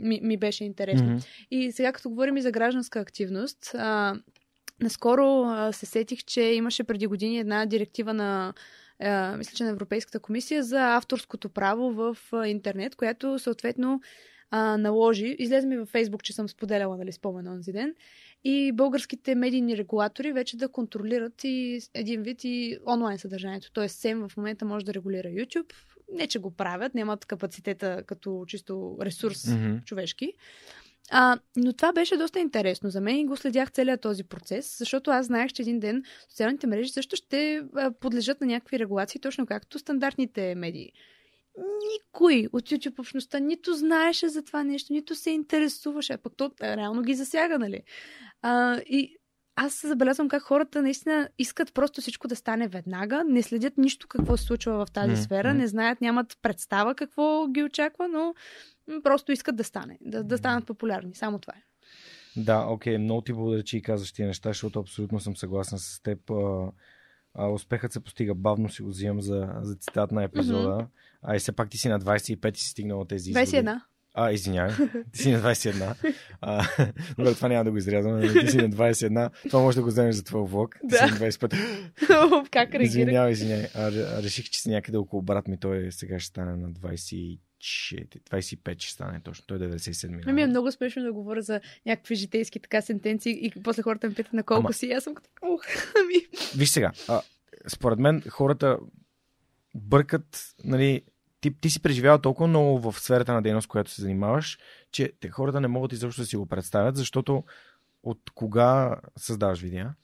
ми, 0.00 0.20
ми 0.22 0.36
беше 0.36 0.64
интересно. 0.64 1.08
Мгм. 1.08 1.18
И 1.50 1.72
сега, 1.72 1.92
като 1.92 2.10
говорим 2.10 2.36
и 2.36 2.42
за 2.42 2.50
гражданска 2.50 3.00
активност, 3.00 3.74
а, 3.74 4.14
наскоро 4.82 5.42
а, 5.42 5.72
се 5.72 5.86
сетих, 5.86 6.24
че 6.24 6.40
имаше 6.42 6.84
преди 6.84 7.06
години 7.06 7.38
една 7.38 7.66
директива 7.66 8.14
на 8.14 8.54
а, 9.00 9.36
мисля, 9.36 9.56
че 9.56 9.64
на 9.64 9.70
Европейската 9.70 10.20
комисия 10.20 10.62
за 10.62 10.96
авторското 10.96 11.48
право 11.48 11.92
в 11.92 12.16
а, 12.32 12.48
интернет, 12.48 12.96
която 12.96 13.38
съответно 13.38 14.00
а, 14.50 14.76
наложи, 14.76 15.36
излезе 15.38 15.66
ми 15.66 15.76
във 15.76 15.88
Фейсбук, 15.88 16.22
че 16.22 16.32
съм 16.32 16.48
споделяла, 16.48 16.96
нали, 16.96 17.12
спомен 17.12 17.48
онзи 17.48 17.72
ден, 17.72 17.94
и 18.44 18.72
българските 18.72 19.34
медийни 19.34 19.76
регулатори 19.76 20.32
вече 20.32 20.56
да 20.56 20.68
контролират 20.68 21.44
и 21.44 21.80
един 21.94 22.22
вид 22.22 22.44
и 22.44 22.78
онлайн 22.86 23.18
съдържанието. 23.18 23.72
Тоест 23.72 23.98
СЕМ 23.98 24.28
в 24.28 24.36
момента 24.36 24.64
може 24.64 24.84
да 24.84 24.94
регулира 24.94 25.28
YouTube. 25.28 25.72
Не, 26.12 26.26
че 26.26 26.38
го 26.38 26.50
правят, 26.50 26.94
нямат 26.94 27.24
капацитета 27.24 28.02
като 28.06 28.44
чисто 28.46 28.96
ресурс 29.02 29.46
Мгм. 29.46 29.76
човешки. 29.84 30.32
А, 31.10 31.38
но 31.56 31.72
това 31.72 31.92
беше 31.92 32.16
доста 32.16 32.40
интересно 32.40 32.90
за 32.90 33.00
мен 33.00 33.16
и 33.16 33.26
го 33.26 33.36
следях 33.36 33.72
целият 33.72 34.00
този 34.00 34.24
процес, 34.24 34.78
защото 34.78 35.10
аз 35.10 35.26
знаех, 35.26 35.52
че 35.52 35.62
един 35.62 35.80
ден 35.80 36.02
социалните 36.28 36.66
мрежи 36.66 36.88
също 36.88 37.16
ще 37.16 37.62
подлежат 38.00 38.40
на 38.40 38.46
някакви 38.46 38.78
регулации, 38.78 39.20
точно 39.20 39.46
както 39.46 39.78
стандартните 39.78 40.54
медии. 40.54 40.92
Никой 41.92 42.48
от 42.52 42.70
YouTube 42.70 42.98
общността 42.98 43.38
нито 43.38 43.74
знаеше 43.74 44.28
за 44.28 44.42
това 44.42 44.64
нещо, 44.64 44.92
нито 44.92 45.14
се 45.14 45.30
интересуваше, 45.30 46.12
а 46.12 46.18
пък 46.18 46.32
то 46.36 46.50
реално 46.62 47.02
ги 47.02 47.14
засяга, 47.14 47.58
нали? 47.58 47.80
А, 48.42 48.80
и 48.80 49.16
аз 49.56 49.86
забелязвам 49.86 50.28
как 50.28 50.42
хората 50.42 50.82
наистина 50.82 51.28
искат 51.38 51.74
просто 51.74 52.00
всичко 52.00 52.28
да 52.28 52.36
стане 52.36 52.68
веднага, 52.68 53.24
не 53.24 53.42
следят 53.42 53.78
нищо 53.78 54.08
какво 54.08 54.36
се 54.36 54.44
случва 54.44 54.86
в 54.86 54.92
тази 54.92 55.10
М, 55.10 55.16
сфера, 55.16 55.48
м. 55.48 55.54
не 55.54 55.66
знаят, 55.66 56.00
нямат 56.00 56.38
представа 56.42 56.94
какво 56.94 57.48
ги 57.48 57.62
очаква, 57.62 58.08
но 58.08 58.34
просто 59.02 59.32
искат 59.32 59.56
да 59.56 59.64
стане, 59.64 59.98
да, 60.00 60.24
да 60.24 60.38
станат 60.38 60.66
популярни. 60.66 61.14
Само 61.14 61.38
това 61.38 61.52
е. 61.56 61.62
Да, 62.36 62.66
окей, 62.68 62.98
много 62.98 63.20
ти 63.20 63.32
благодаря, 63.32 63.62
че 63.62 63.76
и 63.76 63.82
казваш 63.82 64.12
тия 64.12 64.26
неща, 64.28 64.50
защото 64.50 64.80
абсолютно 64.80 65.20
съм 65.20 65.36
съгласен 65.36 65.78
с 65.78 66.00
теб. 66.02 66.30
А, 66.30 66.70
а, 67.34 67.46
успехът 67.48 67.92
се 67.92 68.00
постига 68.00 68.34
бавно, 68.34 68.68
си 68.68 68.82
го 68.82 68.88
взимам 68.88 69.20
за, 69.20 69.48
за 69.62 69.74
цитат 69.74 70.12
на 70.12 70.24
епизода. 70.24 70.68
Mm-hmm. 70.68 70.86
А 71.22 71.36
и 71.36 71.38
все 71.38 71.52
пак 71.52 71.70
ти 71.70 71.78
си 71.78 71.88
на 71.88 72.00
25 72.00 72.56
и 72.56 72.60
си 72.60 72.68
стигнал 72.68 73.00
от 73.00 73.08
тези 73.08 73.30
изводи. 73.30 73.46
21. 73.46 73.80
А, 74.16 74.32
извинявай. 74.32 74.74
Ти 75.12 75.22
си 75.22 75.32
на 75.32 75.38
21. 75.40 76.14
А, 76.40 76.66
добре, 77.18 77.34
това 77.34 77.48
няма 77.48 77.64
да 77.64 77.70
го 77.70 77.76
изрязваме. 77.76 78.32
Ти 78.40 78.50
си 78.50 78.56
на 78.56 78.70
21. 78.70 79.30
Това 79.48 79.62
може 79.62 79.76
да 79.76 79.82
го 79.82 79.88
вземеш 79.88 80.14
за 80.14 80.24
твой 80.24 80.44
влог. 80.44 80.74
Ти 80.80 80.86
Да. 80.86 80.96
си 80.96 81.02
на 81.04 81.10
25. 81.10 82.48
как 82.50 82.68
реагира? 82.70 82.82
Извинявай, 82.82 83.32
извинявай. 83.32 83.66
А, 83.74 83.90
ре- 83.90 84.22
реших, 84.22 84.50
че 84.50 84.60
си 84.60 84.70
някъде 84.70 84.98
около 84.98 85.22
брат 85.22 85.48
ми. 85.48 85.60
Той 85.60 85.92
сега 85.92 86.18
ще 86.18 86.28
стане 86.28 86.56
на 86.56 86.72
24. 86.72 87.38
25 87.64 88.80
ще 88.80 88.92
стане 88.92 89.20
точно. 89.20 89.44
Той 89.46 89.56
е 89.56 89.60
97 89.60 90.22
Ами 90.26 90.42
е 90.42 90.46
много 90.46 90.72
смешно 90.72 91.02
да 91.02 91.12
говоря 91.12 91.42
за 91.42 91.60
някакви 91.86 92.14
житейски 92.14 92.60
така 92.60 92.82
сентенции 92.82 93.46
и 93.46 93.62
после 93.62 93.82
хората 93.82 94.08
ме 94.08 94.14
питат 94.14 94.32
на 94.32 94.42
колко 94.42 94.60
Ама- 94.60 94.72
си. 94.72 94.92
Аз 94.92 95.04
съм 95.04 95.14
като, 95.14 95.28
ух, 95.42 95.62
ами. 96.04 96.26
Виж 96.56 96.68
сега, 96.68 96.92
а, 97.08 97.22
според 97.68 97.98
мен 97.98 98.22
хората 98.28 98.78
бъркат, 99.74 100.54
нали, 100.64 101.02
ти, 101.40 101.60
ти 101.60 101.70
си 101.70 101.80
преживял 101.82 102.18
толкова 102.18 102.46
много 102.46 102.92
в 102.92 103.00
сферата 103.00 103.32
на 103.32 103.42
дейност, 103.42 103.68
която 103.68 103.90
се 103.90 104.02
занимаваш, 104.02 104.58
че 104.92 105.12
те 105.20 105.28
хората 105.28 105.60
не 105.60 105.68
могат 105.68 105.92
изобщо 105.92 106.22
да 106.22 106.26
си 106.26 106.36
го 106.36 106.46
представят, 106.46 106.96
защото 106.96 107.44
от 108.02 108.20
кога 108.34 108.96
създаваш 109.16 109.60
видеа? 109.60 109.94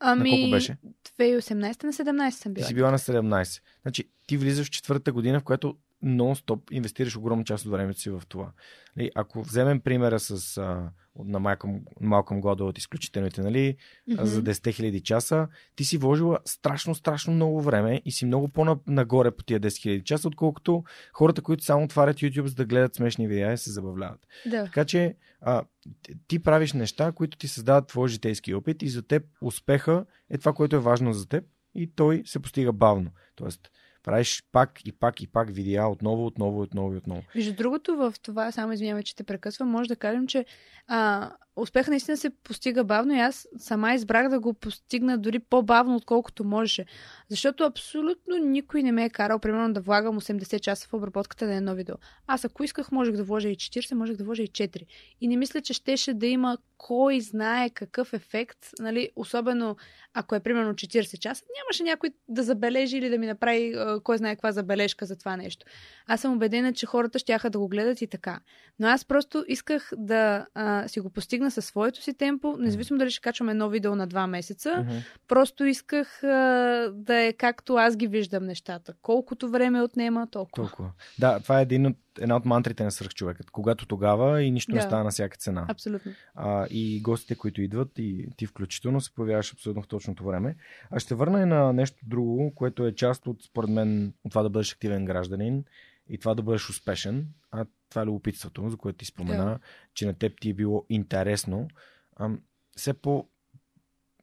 Ами, 0.00 0.30
На 0.30 0.36
колко 0.36 0.50
беше? 0.50 0.76
2018 1.18 1.52
на 1.84 1.92
17 1.92 2.30
съм 2.30 2.54
Ти 2.54 2.54
била. 2.54 2.66
си 2.66 2.74
била 2.74 2.90
на 2.90 2.98
17. 2.98 3.62
Значи, 3.82 4.04
ти 4.26 4.36
влизаш 4.36 4.66
в 4.66 4.70
четвъртата 4.70 5.12
година, 5.12 5.40
в 5.40 5.44
която 5.44 5.76
нон-стоп 6.04 6.60
инвестираш 6.70 7.16
огромна 7.16 7.44
част 7.44 7.64
от 7.66 7.72
времето 7.72 8.00
си 8.00 8.10
в 8.10 8.22
това. 8.28 8.52
Нали, 8.96 9.10
ако 9.14 9.42
вземем 9.42 9.80
примера 9.80 10.20
с 10.20 10.58
а, 10.58 10.90
на 11.24 11.38
Малком, 11.40 11.80
Малком 12.00 12.40
Гладо 12.40 12.66
от 12.66 12.78
изключителните, 12.78 13.42
нали, 13.42 13.76
Мгм. 14.08 14.24
за 14.24 14.42
10 14.42 14.52
000 14.52 15.02
часа, 15.02 15.48
ти 15.76 15.84
си 15.84 15.98
вложила 15.98 16.38
страшно, 16.44 16.94
страшно 16.94 17.32
много 17.32 17.62
време 17.62 18.02
и 18.04 18.12
си 18.12 18.26
много 18.26 18.48
по-нагоре 18.48 19.30
по 19.30 19.44
тия 19.44 19.60
10 19.60 19.66
000 19.66 20.02
часа, 20.02 20.28
отколкото 20.28 20.84
хората, 21.12 21.42
които 21.42 21.64
само 21.64 21.84
отварят 21.84 22.16
YouTube 22.16 22.46
за 22.46 22.54
да 22.54 22.64
гледат 22.64 22.94
смешни 22.94 23.28
видеа 23.28 23.52
и 23.52 23.58
се 23.58 23.70
забавляват. 23.70 24.26
Да. 24.46 24.64
Така 24.64 24.84
че 24.84 25.14
а, 25.40 25.62
ти- 26.02 26.12
ти 26.28 26.38
правиш 26.38 26.72
неща, 26.72 27.12
които 27.12 27.38
ти 27.38 27.48
създават 27.48 27.86
твой 27.86 28.08
житейски 28.08 28.54
опит 28.54 28.82
и 28.82 28.88
за 28.88 29.02
теб 29.02 29.22
успеха 29.42 30.04
е 30.30 30.38
това, 30.38 30.52
което 30.52 30.76
е 30.76 30.80
важно 30.80 31.12
за 31.12 31.28
теб 31.28 31.44
и 31.74 31.90
той 31.96 32.22
се 32.26 32.40
постига 32.40 32.72
бавно. 32.72 33.10
Тоест, 33.34 33.70
правиш 34.02 34.42
пак 34.52 34.86
и 34.86 34.92
пак 34.92 35.20
и 35.20 35.26
пак 35.26 35.50
видеа 35.50 35.86
отново, 35.86 36.26
отново, 36.26 36.60
отново 36.60 36.94
и 36.94 36.96
отново. 36.96 37.22
Между 37.34 37.54
другото, 37.54 37.96
в 37.96 38.14
това, 38.22 38.52
само 38.52 38.72
извинявай, 38.72 39.02
че 39.02 39.16
те 39.16 39.24
прекъсвам, 39.24 39.68
може 39.68 39.88
да 39.88 39.96
кажем, 39.96 40.26
че 40.26 40.44
а, 40.86 41.30
успех 41.56 41.88
наистина 41.88 42.16
се 42.16 42.30
постига 42.30 42.84
бавно 42.84 43.14
и 43.14 43.20
аз 43.20 43.48
сама 43.58 43.94
избрах 43.94 44.28
да 44.28 44.40
го 44.40 44.54
постигна 44.54 45.18
дори 45.18 45.38
по-бавно, 45.38 45.96
отколкото 45.96 46.44
можеше. 46.44 46.86
Защото 47.28 47.64
абсолютно 47.64 48.36
никой 48.36 48.82
не 48.82 48.92
ме 48.92 49.04
е 49.04 49.10
карал, 49.10 49.38
примерно, 49.38 49.74
да 49.74 49.80
влагам 49.80 50.20
80 50.20 50.60
часа 50.60 50.88
в 50.88 50.94
обработката 50.94 51.46
на 51.46 51.54
едно 51.54 51.74
видео. 51.74 51.94
Аз 52.26 52.44
ако 52.44 52.64
исках, 52.64 52.92
можех 52.92 53.16
да 53.16 53.24
вложа 53.24 53.48
и 53.48 53.56
40, 53.56 53.94
можех 53.94 54.16
да 54.16 54.24
вложа 54.24 54.42
и 54.42 54.48
4. 54.48 54.86
И 55.20 55.28
не 55.28 55.36
мисля, 55.36 55.60
че 55.60 55.72
щеше 55.72 56.14
да 56.14 56.26
има 56.26 56.58
кой 56.82 57.20
знае 57.20 57.70
какъв 57.70 58.12
ефект, 58.12 58.58
нали, 58.78 59.10
особено 59.16 59.76
ако 60.14 60.34
е 60.34 60.40
примерно 60.40 60.74
40 60.74 61.18
часа, 61.18 61.44
нямаше 61.58 61.82
някой 61.82 62.10
да 62.28 62.42
забележи 62.42 62.96
или 62.96 63.08
да 63.08 63.18
ми 63.18 63.26
направи 63.26 63.74
а, 63.76 64.00
кой 64.00 64.18
знае 64.18 64.34
каква 64.34 64.52
забележка 64.52 65.06
за 65.06 65.16
това 65.16 65.36
нещо. 65.36 65.66
Аз 66.06 66.20
съм 66.20 66.32
убедена, 66.32 66.72
че 66.72 66.86
хората 66.86 67.18
ще 67.18 67.38
да 67.50 67.58
го 67.58 67.68
гледат 67.68 68.02
и 68.02 68.06
така. 68.06 68.40
Но 68.78 68.88
аз 68.88 69.04
просто 69.04 69.44
исках 69.48 69.90
да 69.96 70.46
а, 70.54 70.88
си 70.88 71.00
го 71.00 71.10
постигна 71.10 71.50
със 71.50 71.64
своето 71.64 72.02
си 72.02 72.14
темпо, 72.14 72.56
независимо 72.58 72.98
дали 72.98 73.10
ще 73.10 73.20
качвам 73.20 73.48
едно 73.48 73.68
видео 73.68 73.96
на 73.96 74.06
два 74.06 74.26
месеца. 74.26 74.76
Мгм. 74.78 74.96
Просто 75.28 75.64
исках 75.64 76.24
а, 76.24 76.90
да 76.94 77.20
е 77.20 77.32
както 77.32 77.74
аз 77.74 77.96
ги 77.96 78.06
виждам 78.06 78.44
нещата. 78.44 78.94
Колкото 79.02 79.50
време 79.50 79.82
отнема, 79.82 80.26
толкова. 80.30 80.66
Толкова. 80.66 80.90
Да, 81.18 81.40
това 81.40 81.58
е 81.58 81.62
един 81.62 81.86
от, 81.86 81.96
една 82.18 82.36
от 82.36 82.44
мантрите 82.44 82.84
на 82.84 82.90
свръхчовекът. 82.90 83.50
Когато 83.50 83.86
тогава 83.86 84.42
и 84.42 84.50
нищо 84.50 84.72
не 84.72 84.78
Да. 84.78 84.82
става 84.86 85.04
на 85.04 85.10
всяка 85.10 85.36
цена. 85.36 85.66
Абсолютно. 85.68 86.12
а, 86.34 86.66
и 86.70 87.00
гостите, 87.02 87.34
които 87.34 87.62
идват, 87.62 87.98
и 87.98 88.28
ти 88.36 88.46
включително 88.46 89.00
се 89.00 89.14
появяваш 89.14 89.52
абсолютно 89.52 89.82
в 89.82 89.88
точното 89.88 90.24
време. 90.24 90.56
А 90.90 91.00
ще 91.00 91.14
върна 91.14 91.42
и 91.42 91.46
на 91.46 91.72
нещо 91.72 91.98
друго, 92.06 92.52
което 92.54 92.86
е 92.86 92.94
част 92.94 93.26
от, 93.26 93.42
според 93.42 93.70
мен, 93.70 94.12
от 94.24 94.30
това 94.30 94.42
да 94.42 94.50
бъдеш 94.50 94.72
активен 94.72 95.04
гражданин 95.04 95.64
и 96.08 96.18
това 96.18 96.34
да 96.34 96.42
бъдеш 96.42 96.70
успешен. 96.70 97.26
А 97.50 97.66
това 97.90 98.02
е 98.02 98.06
любопитството, 98.06 98.70
за 98.70 98.76
което 98.76 98.96
ти 98.98 99.04
спомена, 99.04 99.44
Да. 99.44 99.58
че 99.94 100.06
на 100.06 100.14
теб 100.14 100.40
ти 100.40 100.50
е 100.50 100.54
било 100.54 100.86
интересно. 100.88 101.68
А, 102.16 102.30
все 102.76 102.92
по, 102.92 103.28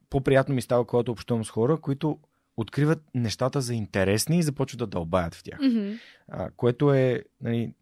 по-приятно 0.10 0.56
ми 0.56 0.62
става, 0.62 0.86
когато 0.86 1.12
общувам 1.12 1.46
с 1.46 1.50
хора, 1.50 1.78
които 1.78 2.20
откриват 2.58 3.04
нещата 3.16 3.62
за 3.62 3.74
интересни 3.74 4.40
и 4.40 4.44
започват 4.44 4.80
да 4.80 4.88
дълбаят 4.88 5.36
в 5.36 5.44
тях. 5.44 5.60
Мгм. 5.62 5.92
А, 6.28 6.50
което 6.52 6.94
е 6.94 7.24
нали, 7.42 7.74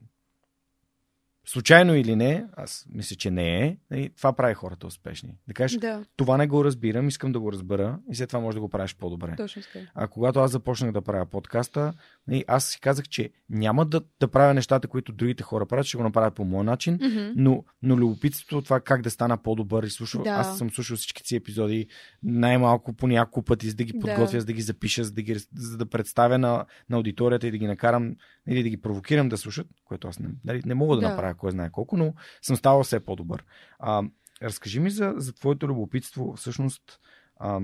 случайно 1.45 1.95
или 1.95 2.15
не, 2.15 2.45
аз 2.57 2.85
мисля, 2.89 3.15
че 3.15 3.31
не 3.31 3.65
е, 3.65 3.77
нали, 3.91 4.09
това 4.17 4.33
прави 4.33 4.53
хората 4.53 4.87
успешни. 4.87 5.37
Да 5.47 5.53
кажеш, 5.53 5.77
Да, 5.77 6.05
това 6.15 6.37
не 6.37 6.47
го 6.47 6.65
разбирам, 6.65 7.07
искам 7.07 7.31
да 7.31 7.39
го 7.39 7.51
разбера 7.51 7.99
и 8.11 8.15
след 8.15 8.29
това 8.29 8.39
може 8.39 8.55
да 8.55 8.61
го 8.61 8.69
правиш 8.69 8.95
по-добре. 8.95 9.33
точно 9.37 9.61
така. 9.61 9.79
А 9.95 10.07
когато 10.07 10.39
аз 10.39 10.51
започнах 10.51 10.91
да 10.91 11.01
правя 11.01 11.25
подкаста, 11.25 11.93
нали, 12.27 12.45
аз 12.47 12.65
си 12.65 12.79
казах, 12.79 13.05
че 13.05 13.29
няма 13.49 13.85
да, 13.85 14.01
да 14.19 14.27
правя 14.27 14.53
нещата, 14.53 14.87
които 14.87 15.11
другите 15.11 15.43
хора 15.43 15.65
правят, 15.65 15.85
ще 15.85 15.97
го 15.97 16.03
направя 16.03 16.31
по 16.31 16.45
моя 16.45 16.63
начин, 16.63 16.93
Мгм. 16.93 17.31
но, 17.35 17.63
но 17.81 17.97
любопитството 17.97 18.57
от 18.57 18.63
това 18.63 18.79
как 18.79 19.01
да 19.01 19.09
стана 19.11 19.37
по-добър 19.37 19.83
и 19.83 19.89
слушал, 19.89 20.23
Да. 20.23 20.29
аз 20.29 20.57
съм 20.57 20.69
слушал 20.71 20.97
всички 20.97 21.23
си 21.25 21.35
епизоди 21.35 21.87
най-малко 22.23 22.93
по 22.93 23.07
няколко 23.07 23.41
пъти, 23.41 23.69
за 23.69 23.75
да 23.75 23.83
ги 23.83 23.93
Да. 23.93 23.99
подготвя, 23.99 24.39
за 24.39 24.45
да 24.45 24.53
ги 24.53 24.61
запиша, 24.61 25.03
за 25.03 25.11
да, 25.11 25.21
ги, 25.21 25.35
за 25.55 25.77
да 25.77 25.85
представя 25.85 26.37
на, 26.37 26.65
на 26.89 26.97
аудиторията 26.97 27.47
и 27.47 27.51
да 27.51 27.57
ги 27.57 27.67
накарам 27.67 28.15
или 28.47 28.63
да 28.63 28.69
ги 28.69 28.77
провокирам 28.77 29.29
да 29.29 29.37
слушат, 29.37 29.67
което 29.85 30.07
аз 30.07 30.19
не, 30.19 30.29
нали, 30.45 30.61
не 30.65 30.75
мога 30.75 30.95
да, 30.95 31.01
Да. 31.01 31.09
направя 31.09 31.34
кой 31.35 31.51
знае 31.51 31.69
колко, 31.71 31.97
но 31.97 32.13
съм 32.41 32.55
ставал 32.55 32.83
все 32.83 32.99
по-добър. 32.99 33.45
А, 33.79 34.03
разкажи 34.41 34.79
ми 34.79 34.89
за, 34.89 35.13
за 35.17 35.33
твоето 35.33 35.67
любопитство. 35.67 36.33
Всъщност, 36.37 36.99
а, 37.39 37.59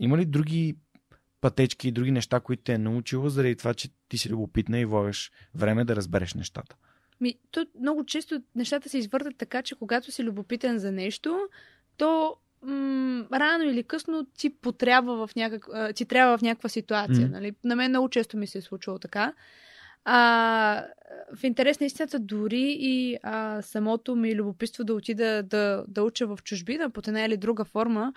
има 0.00 0.18
ли 0.18 0.24
други 0.24 0.76
пътечки 1.40 1.88
и 1.88 1.92
други 1.92 2.10
неща, 2.10 2.40
които 2.40 2.62
те 2.62 2.72
е 2.72 2.78
научила, 2.78 3.30
заради 3.30 3.56
това, 3.56 3.74
че 3.74 3.88
ти 4.08 4.18
си 4.18 4.30
любопитна 4.30 4.78
и 4.78 4.84
влагаш 4.84 5.32
време 5.54 5.84
да 5.84 5.96
разбереш 5.96 6.34
нещата? 6.34 6.76
Ми, 7.20 7.34
то 7.50 7.66
много 7.80 8.04
често 8.04 8.42
нещата 8.54 8.88
се 8.88 8.98
извъртат 8.98 9.38
така, 9.38 9.62
че 9.62 9.74
когато 9.74 10.12
си 10.12 10.24
любопитен 10.24 10.78
за 10.78 10.92
нещо, 10.92 11.48
то 11.96 12.36
м- 12.62 13.26
рано 13.32 13.64
или 13.64 13.82
късно 13.82 14.26
ти 14.38 14.50
потрябва 14.50 15.26
в 15.26 15.36
някак... 15.36 15.68
ти 15.94 16.04
трябва 16.04 16.38
в 16.38 16.42
някаква 16.42 16.68
ситуация. 16.68 17.26
Мгм. 17.26 17.32
Нали? 17.32 17.54
На 17.64 17.76
мен 17.76 17.90
много 17.90 18.08
често 18.08 18.36
ми 18.36 18.46
се 18.46 18.58
е 18.58 18.62
случвало 18.62 18.98
така. 18.98 19.32
А, 20.10 20.84
в 21.34 21.44
интерес 21.44 21.80
на 21.80 21.86
истината, 21.86 22.18
дори 22.18 22.76
и 22.80 23.18
а, 23.22 23.62
самото 23.62 24.16
ми 24.16 24.34
любопитство 24.34 24.84
да 24.84 24.94
отида 24.94 25.42
да, 25.42 25.84
да 25.88 26.02
уча 26.02 26.26
в 26.26 26.38
чужбина 26.44 26.90
под 26.90 27.08
една 27.08 27.24
или 27.24 27.36
друга 27.36 27.64
форма, 27.64 28.12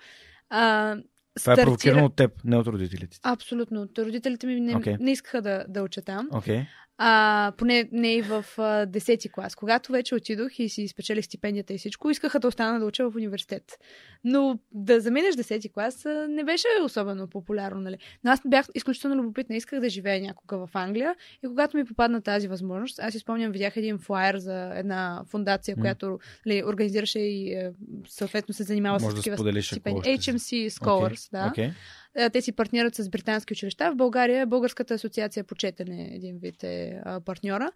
а, 0.50 0.96
Това 1.34 1.52
е 1.52 1.56
стартира- 1.56 1.64
провокирано 1.64 2.04
от 2.04 2.16
теб, 2.16 2.44
не 2.44 2.56
от 2.56 2.66
родителите. 2.66 3.18
Абсолютно. 3.22 3.88
Родителите 3.98 4.46
ми 4.46 4.60
не, 4.60 4.76
Окей. 4.76 4.96
не 5.00 5.12
искаха 5.12 5.42
да, 5.42 5.64
да 5.68 5.82
уча 5.82 6.02
там. 6.02 6.28
Окей. 6.32 6.66
А, 7.04 7.52
поне 7.56 7.88
не 7.92 8.14
и 8.14 8.22
в 8.22 8.44
а, 8.58 8.86
10-ти 8.86 9.28
клас. 9.28 9.54
Когато 9.54 9.92
вече 9.92 10.14
отидох 10.14 10.58
и 10.58 10.68
си 10.68 10.88
спечелих 10.88 11.24
стипендията 11.24 11.74
и 11.74 11.78
всичко, 11.78 12.10
искаха 12.10 12.40
да 12.40 12.48
остана 12.48 12.80
да 12.80 12.86
уча 12.86 13.10
в 13.10 13.16
университет. 13.16 13.78
Но 14.24 14.58
да 14.72 15.00
заминеш 15.00 15.34
10-ти 15.34 15.68
клас 15.68 16.06
а, 16.06 16.26
не 16.28 16.44
беше 16.44 16.66
особено 16.84 17.26
популярно, 17.26 17.80
нали? 17.80 17.98
Но 18.24 18.30
аз 18.30 18.40
бях 18.46 18.66
изключително 18.74 19.16
любопитна. 19.16 19.56
Исках 19.56 19.80
да 19.80 19.88
живея 19.88 20.20
някога 20.20 20.66
в 20.66 20.70
Англия. 20.74 21.14
И 21.44 21.48
когато 21.48 21.76
ми 21.76 21.84
попадна 21.84 22.22
тази 22.22 22.48
възможност, 22.48 22.98
аз 22.98 23.12
си 23.12 23.18
спомням, 23.18 23.52
видях 23.52 23.76
един 23.76 23.98
флаер 23.98 24.36
за 24.36 24.72
една 24.74 25.22
фундация, 25.26 25.76
М. 25.76 25.80
която 25.80 26.18
нали, 26.46 26.64
организираше 26.64 27.18
и 27.18 27.52
е, 27.52 27.72
съответно 28.08 28.54
се 28.54 28.62
занимава 28.62 28.94
Може 28.94 29.06
с 29.06 29.08
да 29.08 29.16
такива 29.16 29.36
споделиш 29.36 29.66
ако 29.66 29.74
стипендии. 29.74 30.18
HMC 30.18 30.68
Scholars, 30.68 31.30
да. 31.32 31.48
Окей. 31.50 31.70
А, 32.18 32.30
Те 32.30 32.42
си 32.42 32.52
партнират 32.52 32.94
с 32.94 33.08
британски 33.08 33.52
училища. 33.52 33.92
В 33.92 33.96
България 33.96 34.46
Българската 34.46 34.94
асоциация 34.94 35.44
по 35.44 35.54
четене 35.54 36.08
един 36.12 36.38
вид 36.38 36.62
е 36.62 37.00
партньора. 37.24 37.72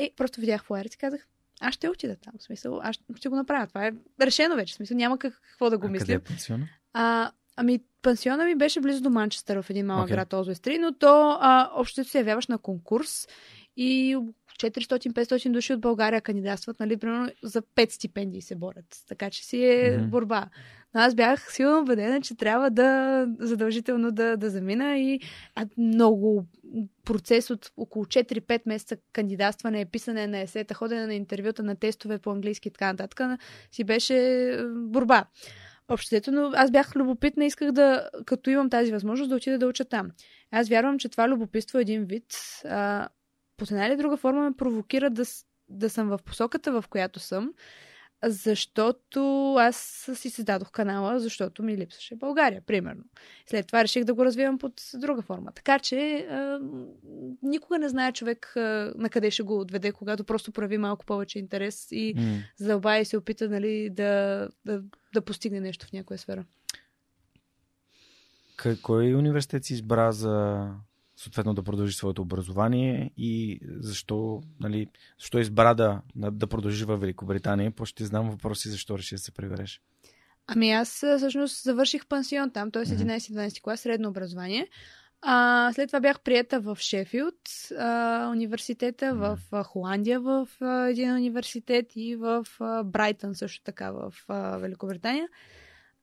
И 0.00 0.12
просто 0.16 0.40
видях 0.40 0.64
флаер 0.64 0.84
и 0.84 0.96
казах, 0.96 1.26
аз 1.60 1.74
ще 1.74 1.88
отида 1.88 2.16
там. 2.16 2.32
В 2.38 2.42
смисъл, 2.42 2.80
аз 2.82 2.96
ще 3.16 3.28
го 3.28 3.36
направя. 3.36 3.66
Това 3.66 3.86
е 3.86 3.92
решено 4.20 4.54
вече. 4.56 4.72
В 4.72 4.76
смисъл, 4.76 4.96
няма 4.96 5.18
как- 5.18 5.40
какво 5.42 5.70
да 5.70 5.78
го 5.78 5.86
А 5.86 5.88
къде 5.88 5.98
мисля. 6.00 6.14
е 6.14 6.18
пансиона? 6.18 6.68
А, 6.92 7.30
ами, 7.56 7.80
пансиона 8.02 8.44
ми 8.44 8.54
беше 8.54 8.80
близо 8.80 9.02
до 9.02 9.10
Манчестър 9.10 9.62
в 9.62 9.70
един 9.70 9.86
малък 9.86 10.04
Окей. 10.04 10.16
град 10.16 10.32
Озвестри, 10.32 10.78
но 10.78 10.92
то 10.92 11.38
а, 11.40 11.70
общо 11.74 12.04
се 12.04 12.18
явяваш 12.18 12.46
на 12.46 12.58
конкурс 12.58 13.28
и 13.76 14.18
400-500 14.70 15.50
души 15.50 15.72
от 15.72 15.80
България 15.80 16.20
кандидатстват, 16.20 16.80
нали, 16.80 16.96
примерно 16.96 17.30
за 17.42 17.62
5 17.62 17.90
стипендии 17.92 18.42
се 18.42 18.54
борят. 18.54 19.02
Така 19.08 19.30
че 19.30 19.44
си 19.44 19.64
е 19.64 19.96
Мгм. 19.98 20.10
борба. 20.10 20.46
Но 20.94 21.00
аз 21.00 21.14
бях 21.14 21.52
силно 21.52 21.80
убедена, 21.80 22.20
че 22.20 22.36
трябва 22.36 22.70
да 22.70 23.26
задължително 23.38 24.12
да, 24.12 24.36
да 24.36 24.50
замина 24.50 24.98
и 24.98 25.20
а, 25.54 25.66
много 25.78 26.46
процес 27.04 27.50
от 27.50 27.72
около 27.76 28.04
4-5 28.04 28.62
месеца 28.66 28.96
кандидатстване, 29.12 29.84
писане 29.84 30.26
на 30.26 30.40
есета, 30.40 30.74
ходене 30.74 31.06
на 31.06 31.14
интервюта, 31.14 31.62
на 31.62 31.76
тестове 31.76 32.18
по 32.18 32.30
английски 32.30 32.68
и 32.68 32.72
така 32.72 32.92
нататък, 32.92 33.40
си 33.70 33.84
беше 33.84 34.16
е, 34.16 34.64
борба. 34.66 35.24
Общото, 35.88 36.32
но 36.32 36.50
аз 36.54 36.70
бях 36.70 36.96
любопитна, 36.96 37.44
исках 37.44 37.72
да, 37.72 38.08
като 38.26 38.50
имам 38.50 38.70
тази 38.70 38.92
възможност, 38.92 39.30
да 39.30 39.36
отида 39.36 39.58
да 39.58 39.66
уча 39.66 39.84
там. 39.84 40.10
Аз 40.50 40.68
вярвам, 40.68 40.98
че 40.98 41.08
това 41.08 41.28
любопитство 41.28 41.78
е 41.78 41.82
един 41.82 42.04
вид. 42.04 42.24
А, 42.64 43.08
по 43.56 43.64
една 43.70 43.86
или 43.86 43.96
друга 43.96 44.16
форма 44.16 44.42
ме 44.42 44.56
провокира 44.56 45.10
да, 45.10 45.24
да 45.68 45.90
съм 45.90 46.08
в 46.08 46.18
посоката, 46.24 46.82
в 46.82 46.88
която 46.88 47.20
съм, 47.20 47.52
защото 48.24 49.54
аз 49.58 50.08
си 50.14 50.30
създадох 50.30 50.70
канала, 50.70 51.20
защото 51.20 51.62
ми 51.62 51.76
липсваше 51.76 52.16
България, 52.16 52.62
примерно. 52.66 53.04
След 53.46 53.66
това 53.66 53.82
реших 53.82 54.04
да 54.04 54.14
го 54.14 54.24
развивам 54.24 54.58
под 54.58 54.72
друга 54.94 55.22
форма. 55.22 55.52
Така 55.54 55.78
че 55.78 56.16
а, 56.16 56.60
никога 57.42 57.78
не 57.78 57.88
знае 57.88 58.12
човек 58.12 58.52
а, 58.56 58.92
на 58.96 59.10
къде 59.10 59.30
ще 59.30 59.42
го 59.42 59.60
отведе, 59.60 59.92
когато 59.92 60.24
просто 60.24 60.52
прояви 60.52 60.78
малко 60.78 61.04
повече 61.06 61.38
интерес 61.38 61.88
и 61.90 62.14
М. 62.16 62.38
задълбая 62.56 63.00
и 63.00 63.04
се 63.04 63.16
опита 63.16 63.48
нали, 63.48 63.90
да, 63.90 64.48
да, 64.64 64.82
да 65.14 65.22
постигне 65.22 65.60
нещо 65.60 65.86
в 65.86 65.92
някоя 65.92 66.18
сфера. 66.18 66.44
Кой 68.82 69.14
университет 69.14 69.64
си 69.64 69.72
избра 69.72 70.12
за 70.12 70.66
съответно 71.22 71.54
да 71.54 71.62
продължи 71.62 71.96
своето 71.96 72.22
образование 72.22 73.10
и 73.16 73.60
защо, 73.80 74.42
нали, 74.60 74.86
защо 75.20 75.38
избра 75.38 75.74
да, 75.74 76.00
да, 76.14 76.46
продължи 76.46 76.84
в 76.84 76.96
Великобритания? 76.96 77.70
После 77.70 77.90
ще 77.90 78.04
знам 78.04 78.30
въпроси 78.30 78.68
защо 78.68 78.98
реши 78.98 79.14
да 79.14 79.18
се 79.18 79.32
прибереш. 79.32 79.80
Ами 80.46 80.70
аз 80.70 80.88
всъщност 80.88 81.62
завърших 81.62 82.06
пансион 82.06 82.50
там, 82.50 82.70
т.е. 82.70 82.82
Мгм. 82.82 83.02
11-12 83.02 83.62
клас, 83.62 83.80
средно 83.80 84.08
образование. 84.08 84.68
А, 85.24 85.70
след 85.72 85.88
това 85.88 86.00
бях 86.00 86.20
прията 86.20 86.60
в 86.60 86.76
Шефилд, 86.80 87.40
а, 87.78 88.28
университета, 88.32 89.14
в 89.14 89.38
а, 89.52 89.62
Холандия, 89.62 90.20
в 90.20 90.48
а, 90.60 90.88
един 90.88 91.12
университет 91.12 91.86
и 91.96 92.16
в 92.16 92.46
а, 92.60 92.84
Брайтън 92.84 93.34
също 93.34 93.64
така 93.64 93.90
в 93.90 94.14
а, 94.28 94.56
Великобритания. 94.58 95.28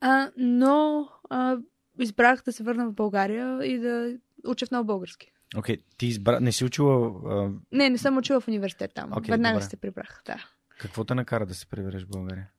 А, 0.01 0.31
но 0.37 1.09
а, 1.29 1.57
избрах 1.99 2.43
да 2.43 2.53
се 2.53 2.63
върна 2.63 2.89
в 2.89 2.93
България 2.93 3.65
и 3.65 3.79
да 3.79 4.17
уча 4.47 4.65
в 4.65 4.71
нов 4.71 4.85
български. 4.85 5.31
Окей, 5.57 5.77
ти 5.97 6.05
избра... 6.07 6.39
не 6.39 6.51
си 6.51 6.65
учила... 6.65 7.11
А, 7.25 7.51
Не, 7.71 7.89
не 7.89 7.97
съм 7.97 8.17
учила 8.17 8.39
в 8.41 8.47
университет 8.47 8.91
там. 8.95 9.09
Окей, 9.17 9.31
Веднага 9.31 9.59
добре. 9.59 9.69
се 9.69 9.77
прибрах, 9.77 10.21
да. 10.25 10.45
какво 10.79 11.03
те 11.03 11.15
накара 11.15 11.45
да 11.45 11.53
се 11.53 11.65
прибереш 11.65 12.03
в 12.03 12.09
България? 12.09 12.49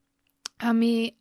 Ами, 0.59 1.13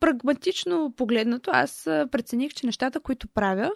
прагматично 0.00 0.94
погледнато, 0.96 1.50
аз 1.54 1.82
прецених, 1.84 2.54
че 2.54 2.66
нещата, 2.66 3.00
които 3.00 3.28
правя 3.28 3.70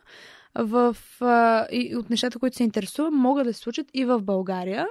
в, 0.54 0.96
а, 1.20 1.66
и 1.72 1.96
от 1.96 2.10
нещата, 2.10 2.38
които 2.38 2.56
се 2.56 2.64
интересувам, 2.64 3.14
могат 3.14 3.46
да 3.46 3.54
се 3.54 3.60
случат 3.60 3.86
и 3.94 4.04
в 4.04 4.22
България. 4.22 4.86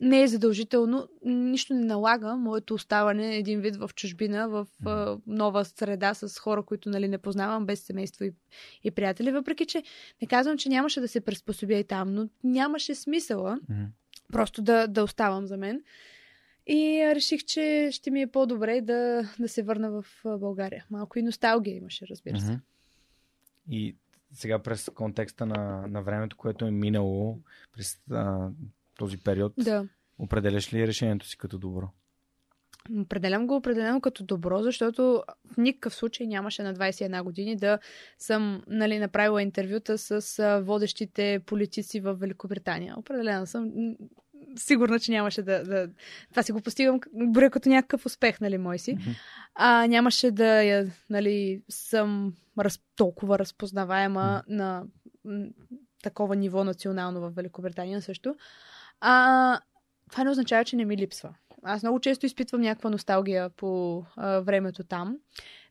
Не 0.00 0.22
е 0.22 0.28
задължително, 0.28 1.08
нищо 1.24 1.74
не 1.74 1.84
налага 1.84 2.36
моето 2.36 2.74
оставане 2.74 3.36
един 3.36 3.60
вид 3.60 3.76
в 3.76 3.90
чужбина, 3.94 4.48
в 4.48 4.66
а, 4.86 5.18
нова 5.26 5.64
среда 5.64 6.14
с 6.14 6.38
хора, 6.38 6.62
които 6.62 6.88
нали, 6.88 7.08
не 7.08 7.18
познавам, 7.18 7.66
без 7.66 7.80
семейство 7.80 8.24
и, 8.24 8.32
и 8.84 8.90
приятели. 8.90 9.30
Въпреки, 9.32 9.66
че 9.66 9.82
не 10.22 10.28
казвам, 10.28 10.58
че 10.58 10.68
нямаше 10.68 11.00
да 11.00 11.08
се 11.08 11.20
приспособя 11.20 11.74
и 11.74 11.84
там, 11.84 12.14
но 12.14 12.28
нямаше 12.44 12.94
смисъла 12.94 13.58
Мгм. 13.68 13.84
просто 14.32 14.62
да, 14.62 14.86
да 14.86 15.04
оставам 15.04 15.46
за 15.46 15.56
мен. 15.56 15.82
И 16.66 17.12
реших, 17.14 17.44
че 17.44 17.88
ще 17.92 18.10
ми 18.10 18.22
е 18.22 18.26
по-добре 18.26 18.80
да, 18.80 19.28
да 19.38 19.48
се 19.48 19.62
върна 19.62 19.90
в 19.90 20.04
България. 20.24 20.86
Малко 20.90 21.18
и 21.18 21.22
носталгия 21.22 21.76
имаше, 21.76 22.06
разбира 22.10 22.40
се. 22.40 22.52
Мгм. 22.52 22.60
И 23.70 23.96
сега 24.32 24.58
през 24.58 24.90
контекста 24.94 25.46
на, 25.46 25.86
на 25.88 26.02
времето, 26.02 26.36
което 26.36 26.64
е 26.64 26.70
минало, 26.70 27.38
през 27.72 28.00
а, 28.10 28.48
този 28.98 29.16
период, 29.16 29.52
Да. 29.58 29.88
определяш 30.18 30.72
ли 30.72 30.86
решението 30.86 31.26
си 31.26 31.38
като 31.38 31.58
добро? 31.58 31.88
Определям 33.00 33.46
го 33.46 33.56
определено 33.56 34.00
като 34.00 34.24
добро, 34.24 34.62
защото 34.62 35.22
в 35.52 35.56
никакъв 35.56 35.94
случай 35.94 36.26
нямаше 36.26 36.62
на 36.62 36.74
21 36.74 37.22
години 37.22 37.56
да 37.56 37.78
съм 38.18 38.62
нали, 38.66 38.98
направила 38.98 39.42
интервюта 39.42 39.98
с 39.98 40.60
водещите 40.64 41.40
политици 41.46 42.00
в 42.00 42.14
Великобритания. 42.14 42.94
Определена 42.98 43.46
съм. 43.46 43.72
Сигурна, 44.56 45.00
че 45.00 45.12
нямаше 45.12 45.42
да, 45.42 45.64
да... 45.64 45.88
Това 46.30 46.42
си 46.42 46.52
го 46.52 46.60
постигам 46.60 47.00
броя 47.12 47.50
като 47.50 47.68
някакъв 47.68 48.06
успех, 48.06 48.40
нали, 48.40 48.58
мой 48.58 48.78
си. 48.78 48.92
Мгм. 48.92 49.10
А, 49.54 49.86
нямаше 49.86 50.30
да 50.30 50.62
я, 50.62 50.86
нали, 51.10 51.62
съм 51.68 52.34
раз, 52.58 52.80
толкова 52.96 53.38
разпознаваема 53.38 54.42
на 54.48 54.84
м, 55.24 55.46
такова 56.02 56.36
ниво 56.36 56.64
национално 56.64 57.20
в 57.20 57.30
Великобритания 57.30 58.02
също. 58.02 58.34
А, 59.00 59.60
това 60.10 60.24
не 60.24 60.30
означава, 60.30 60.64
че 60.64 60.76
не 60.76 60.84
ми 60.84 60.96
липсва. 60.96 61.34
Аз 61.62 61.82
много 61.82 62.00
често 62.00 62.26
изпитвам 62.26 62.60
някаква 62.60 62.90
носталгия 62.90 63.50
по 63.50 64.02
а, 64.16 64.40
времето 64.40 64.84
там. 64.84 65.16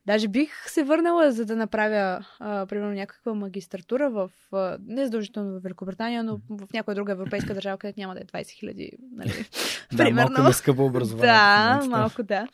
Даже 0.06 0.28
бих 0.28 0.70
се 0.70 0.82
върнала, 0.84 1.32
за 1.32 1.44
да 1.44 1.56
направя, 1.56 2.24
а, 2.38 2.66
примерно, 2.66 2.92
някаква 2.92 3.34
магистратура 3.34 4.10
в, 4.10 4.30
а, 4.52 4.78
не 4.86 5.04
задължително 5.04 5.60
в 5.60 5.62
Великобритания, 5.62 6.24
но 6.24 6.40
в 6.50 6.72
някоя 6.72 6.94
друга 6.94 7.12
европейска 7.12 7.54
държава, 7.54 7.78
където 7.78 8.00
няма 8.00 8.14
да 8.14 8.20
е 8.20 8.24
20 8.24 8.50
хиляди, 8.50 8.90
нали? 9.12 9.48
Да, 9.92 10.10
малко 10.10 10.42
не 10.42 10.52
скъпа 10.52 10.82
образование. 10.82 11.32
Да, 11.32 11.86
малко 11.88 12.22
да. 12.22 12.48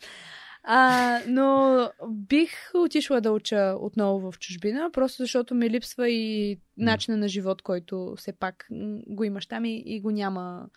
А, 0.63 1.19
но 1.27 1.89
бих 2.09 2.51
отишла 2.73 3.21
да 3.21 3.31
уча 3.31 3.75
отново 3.79 4.31
в 4.31 4.39
чужбина, 4.39 4.89
просто 4.93 5.23
защото 5.23 5.55
ми 5.55 5.69
липсва 5.69 6.09
и 6.09 6.59
начина 6.77 7.17
на 7.17 7.27
живот, 7.27 7.61
който 7.61 8.13
все 8.17 8.33
пак 8.33 8.67
го 9.07 9.23
имаш 9.23 9.45
там 9.45 9.65
и, 9.65 9.83
и 9.85 10.01
го 10.01 10.11
няма 10.11 10.69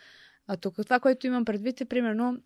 а, 0.46 0.56
тук. 0.56 0.76
Това, 0.84 1.00
което 1.00 1.26
имам 1.26 1.44
предвид 1.44 1.80
е, 1.80 1.84
примерно, 1.84 2.38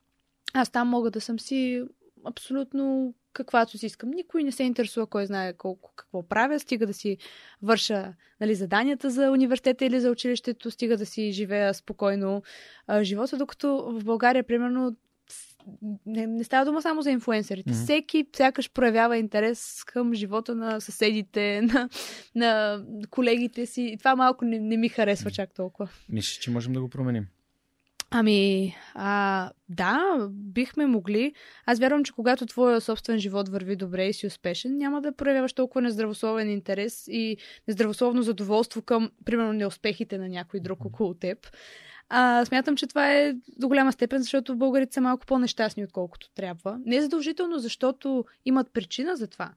аз 0.54 0.70
там 0.70 0.88
мога 0.88 1.10
да 1.10 1.20
съм 1.20 1.40
си 1.40 1.82
абсолютно 2.24 3.14
каквато 3.32 3.78
си 3.78 3.86
искам. 3.86 4.10
Никой 4.10 4.44
не 4.44 4.52
се 4.52 4.62
интересува 4.62 5.06
кой 5.06 5.26
знае 5.26 5.52
колко 5.52 5.92
какво 5.96 6.28
правя, 6.28 6.60
стига 6.60 6.86
да 6.86 6.92
си 6.92 7.18
върша 7.62 8.14
нали, 8.40 8.54
заданията 8.54 9.10
за 9.10 9.30
университета 9.30 9.84
или 9.84 10.00
за 10.00 10.10
училището, 10.10 10.70
стига 10.70 10.96
да 10.96 11.06
си 11.06 11.32
живея 11.32 11.74
спокойно 11.74 12.42
а, 12.86 13.04
живота, 13.04 13.36
докато 13.36 13.92
в 13.92 14.04
България, 14.04 14.44
примерно, 14.44 14.96
не, 16.06 16.26
не 16.26 16.44
става 16.44 16.64
дума 16.64 16.82
само 16.82 17.02
за 17.02 17.10
инфуенсерите. 17.10 17.70
Мгм. 17.70 17.82
Всеки 17.82 18.26
сякаш 18.36 18.70
проявява 18.72 19.18
интерес 19.18 19.84
към 19.86 20.14
живота 20.14 20.54
на 20.54 20.80
съседите, 20.80 21.62
на, 21.62 21.88
на 22.34 22.82
колегите 23.10 23.66
си. 23.66 23.82
И 23.82 23.96
това 23.98 24.16
малко 24.16 24.44
не, 24.44 24.58
не 24.58 24.76
ми 24.76 24.88
харесва 24.88 25.30
чак 25.30 25.54
толкова. 25.54 25.88
Мислиш, 26.08 26.38
че 26.38 26.50
можем 26.50 26.72
да 26.72 26.80
го 26.80 26.88
променим? 26.88 27.26
Ами, 28.10 28.76
а, 28.94 29.50
да, 29.68 30.28
бихме 30.30 30.86
могли. 30.86 31.32
Аз 31.66 31.78
вярвам, 31.78 32.04
че 32.04 32.12
когато 32.12 32.46
твоя 32.46 32.80
собствен 32.80 33.18
живот 33.18 33.48
върви 33.48 33.76
добре 33.76 34.06
и 34.06 34.12
си 34.12 34.26
успешен, 34.26 34.76
няма 34.76 35.00
да 35.00 35.12
проявяваш 35.12 35.52
толкова 35.52 35.82
нездравословен 35.82 36.50
интерес 36.50 37.08
и 37.08 37.36
нездравословно 37.68 38.22
задоволство 38.22 38.82
към, 38.82 39.10
примерно, 39.24 39.52
неуспехите 39.52 40.18
на 40.18 40.28
някой 40.28 40.60
друг 40.60 40.84
около 40.84 41.14
теб. 41.14 41.46
А, 42.08 42.44
смятам, 42.44 42.76
че 42.76 42.86
това 42.86 43.12
е 43.12 43.34
до 43.58 43.68
голяма 43.68 43.92
степен, 43.92 44.22
защото 44.22 44.56
българите 44.56 44.94
са 44.94 45.00
малко 45.00 45.26
по-нещастни, 45.26 45.84
отколкото 45.84 46.30
трябва. 46.34 46.80
Не 46.86 46.96
е 46.96 47.02
задължително, 47.02 47.58
защото 47.58 48.24
имат 48.44 48.72
причина 48.72 49.16
за 49.16 49.26
това. 49.26 49.50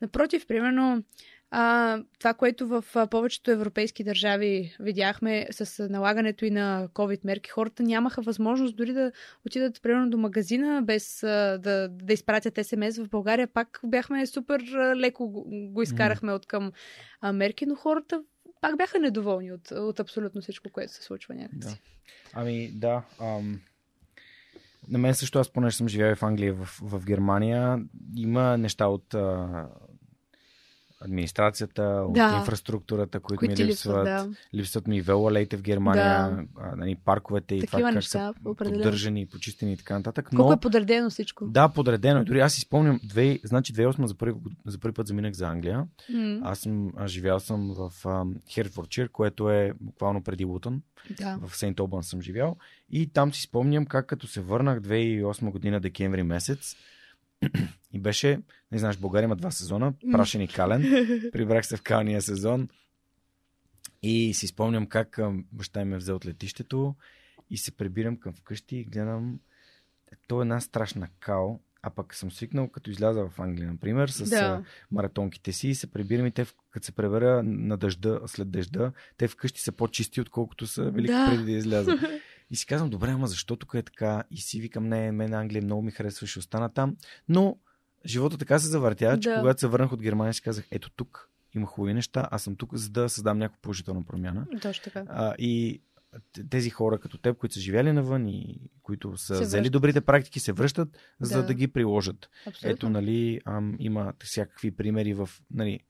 Напротив, 0.00 0.46
примерно, 0.46 1.02
а, 1.50 1.98
това, 2.18 2.34
което 2.34 2.66
в 2.66 2.84
а, 2.94 3.06
повечето 3.06 3.50
европейски 3.50 4.04
държави 4.04 4.76
видяхме 4.80 5.46
с 5.50 5.88
налагането 5.88 6.44
и 6.44 6.50
на 6.50 6.88
COVID 6.94 7.24
мерки, 7.24 7.50
хората 7.50 7.82
нямаха 7.82 8.22
възможност 8.22 8.76
дори 8.76 8.92
да 8.92 9.12
отидат 9.46 9.82
примерно 9.82 10.10
до 10.10 10.18
магазина 10.18 10.82
без 10.82 11.22
а, 11.22 11.58
да, 11.62 11.88
да 11.88 12.12
изпратят 12.12 12.66
СМС 12.66 12.98
в 12.98 13.08
България. 13.08 13.46
Пак 13.46 13.80
бяхме 13.84 14.26
супер 14.26 14.60
леко 14.96 15.28
го, 15.28 15.44
го 15.48 15.82
изкарахме 15.82 16.32
от 16.32 16.46
към 16.46 16.72
а, 17.20 17.32
мерки, 17.32 17.66
но 17.66 17.74
хората 17.74 18.22
пак 18.60 18.76
бяха 18.76 18.98
недоволни 18.98 19.52
от, 19.52 19.70
от 19.70 20.00
абсолютно 20.00 20.40
всичко, 20.40 20.70
което 20.72 20.92
се 20.92 21.02
случва 21.02 21.34
някакси. 21.34 21.68
Да. 21.68 21.76
Ами 22.32 22.70
да. 22.74 23.02
Ам... 23.20 23.60
На 24.88 24.98
мен 24.98 25.14
също, 25.14 25.38
аз 25.38 25.52
понеже 25.52 25.76
съм 25.76 25.88
живял 25.88 26.14
в 26.14 26.22
Англия, 26.22 26.54
в, 26.54 26.78
в 26.82 27.04
Германия, 27.04 27.84
има 28.16 28.58
неща 28.58 28.86
от 28.86 29.14
а, 29.14 29.66
администрацията, 31.04 31.82
от 32.08 32.12
Да. 32.14 32.36
инфраструктурата, 32.38 33.20
които, 33.20 33.38
които 33.38 33.62
ми 33.62 33.68
липсват. 33.68 34.04
да. 34.04 34.28
Липсват 34.54 34.86
ми 34.86 35.00
велолейте 35.00 35.56
в 35.56 35.62
Германия, 35.62 36.30
Да. 36.54 36.76
нали, 36.76 36.96
парковете 36.96 37.54
и 37.54 37.60
Такива 37.60 37.78
това 37.78 37.88
как 37.88 37.94
неща, 37.94 38.10
са 38.10 38.34
определено. 38.44 38.78
поддържани, 38.78 39.26
почистени 39.26 39.72
и 39.72 39.76
така 39.76 39.94
нататък. 39.94 40.28
Но, 40.32 40.38
Колко 40.38 40.52
е 40.52 40.60
подредено 40.60 41.10
всичко? 41.10 41.46
да, 41.46 41.68
подредено. 41.68 42.24
Дори 42.24 42.40
аз 42.40 42.52
си 42.52 42.60
спомням, 42.60 43.00
две, 43.04 43.38
значи 43.44 43.72
2008 43.72 44.04
за 44.04 44.14
първи, 44.14 44.34
за 44.66 44.78
първи 44.78 44.94
път 44.94 45.06
заминах 45.06 45.32
за 45.32 45.46
Англия. 45.46 45.86
М, 46.10 46.40
Аз 46.42 46.58
съм 46.58 46.92
а, 46.96 47.06
живял 47.06 47.40
съм 47.40 47.74
в 47.74 47.90
Хертфордшир, 48.50 49.08
което 49.08 49.50
е 49.50 49.72
буквално 49.80 50.22
преди 50.22 50.44
Лутън. 50.44 50.82
да. 51.10 51.38
В 51.42 51.56
Сейнт 51.56 51.80
Обан 51.80 52.02
съм 52.02 52.22
живял. 52.22 52.56
И 52.90 53.06
там 53.06 53.34
си 53.34 53.42
спомням 53.42 53.86
как 53.86 54.06
като 54.06 54.26
се 54.26 54.40
върнах 54.40 54.80
2008 54.80 55.50
година, 55.50 55.80
декември 55.80 56.22
месец, 56.22 56.76
и 57.92 57.98
беше, 57.98 58.40
не 58.72 58.78
знаеш, 58.78 58.96
България 58.96 59.24
има 59.26 59.36
два 59.36 59.50
сезона, 59.50 59.92
прашен 60.12 60.40
и 60.40 60.48
кален. 60.48 60.82
Прибрах 61.32 61.66
се 61.66 61.76
в 61.76 61.82
калния 61.82 62.22
сезон 62.22 62.68
и 64.02 64.34
си 64.34 64.46
спомням 64.46 64.86
как 64.86 65.18
баща 65.52 65.84
ми 65.84 65.90
ме 65.90 65.96
взе 65.96 66.12
от 66.12 66.26
летището 66.26 66.94
и 67.50 67.58
се 67.58 67.76
прибирам 67.76 68.16
към 68.16 68.32
вкъщи 68.32 68.76
и 68.76 68.84
гледам 68.84 69.40
то 70.28 70.40
е 70.40 70.44
една 70.44 70.60
страшна 70.60 71.08
као, 71.20 71.58
а 71.82 71.90
пък 71.90 72.14
съм 72.14 72.30
свикнал, 72.32 72.68
като 72.68 72.90
изляза 72.90 73.26
в 73.28 73.40
Англия, 73.40 73.72
например, 73.72 74.08
с 74.08 74.30
Да. 74.30 74.64
маратонките 74.90 75.52
си 75.52 75.68
и 75.68 75.74
се 75.74 75.86
прибирам 75.86 76.26
и 76.26 76.30
те, 76.30 76.46
като 76.70 76.86
се 76.86 76.92
пребера 76.92 77.42
на 77.42 77.76
дъжда, 77.76 78.20
след 78.26 78.50
дъжда, 78.50 78.92
те 79.16 79.28
вкъщи 79.28 79.60
са 79.60 79.72
по-чисти, 79.72 80.20
отколкото 80.20 80.66
са 80.66 80.90
били 80.92 81.06
Да. 81.06 81.26
преди 81.30 81.44
да 81.44 81.52
изляза. 81.58 81.98
И 82.50 82.56
си 82.56 82.66
казвам, 82.66 82.90
добре, 82.90 83.10
ама 83.10 83.26
защо 83.26 83.56
тук 83.56 83.74
е 83.74 83.82
така? 83.82 84.24
И 84.30 84.36
си 84.36 84.60
викам, 84.60 84.88
не, 84.88 85.12
мен 85.12 85.34
Англия 85.34 85.62
много 85.62 85.82
ми 85.82 85.90
харесва, 85.90 86.26
ще 86.26 86.38
остана 86.38 86.68
там. 86.68 86.96
Но 87.28 87.56
живота 88.06 88.38
така 88.38 88.58
се 88.58 88.68
завъртя, 88.68 89.18
че 89.20 89.28
Да. 89.28 89.36
когато 89.38 89.60
се 89.60 89.66
върнах 89.66 89.92
от 89.92 90.02
Германия, 90.02 90.34
си 90.34 90.42
казах, 90.42 90.66
ето 90.70 90.90
тук 90.90 91.30
има 91.54 91.66
хубави 91.66 91.94
неща, 91.94 92.28
аз 92.30 92.42
съм 92.42 92.56
тук, 92.56 92.74
за 92.74 92.90
да 92.90 93.08
създам 93.08 93.38
някаква 93.38 93.60
положителна 93.62 94.04
промяна. 94.04 94.46
Точно 94.62 94.84
така. 94.84 95.04
А, 95.08 95.34
и 95.38 95.80
тези 96.50 96.70
хора 96.70 96.98
като 96.98 97.18
теб, 97.18 97.36
които 97.38 97.54
са 97.54 97.60
живели 97.60 97.92
навън 97.92 98.28
и 98.28 98.60
които 98.82 99.16
са 99.16 99.36
Се 99.36 99.42
взели 99.42 99.58
връщат. 99.60 99.72
добрите 99.72 100.00
практики, 100.00 100.40
се 100.40 100.52
връщат, 100.52 100.88
за 101.20 101.40
Да. 101.40 101.46
да 101.46 101.54
ги 101.54 101.68
приложат. 101.68 102.28
Абсолютно. 102.46 102.70
Ето, 102.70 102.88
нали, 102.90 103.40
ам, 103.44 103.76
има 103.78 104.12
всякакви 104.24 104.70
примери 104.70 105.14
в, 105.14 105.28
нали, 105.50 105.80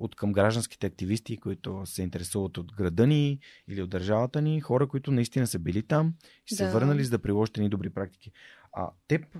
от 0.00 0.14
към 0.14 0.32
гражданските 0.32 0.86
активисти, 0.86 1.36
които 1.36 1.82
се 1.84 2.02
интересуват 2.02 2.58
от 2.58 2.72
града 2.72 3.06
ни 3.06 3.38
или 3.68 3.82
от 3.82 3.90
държавата 3.90 4.42
ни, 4.42 4.60
хора, 4.60 4.88
които 4.88 5.10
наистина 5.10 5.46
са 5.46 5.58
били 5.58 5.82
там 5.82 6.14
и 6.50 6.54
са 6.54 6.64
Да. 6.64 6.70
върнали 6.72 7.04
за 7.04 7.10
да 7.10 7.18
приложат 7.18 7.56
ни 7.56 7.68
добри 7.68 7.90
практики. 7.90 8.32
А 8.72 8.90
теб, 9.08 9.38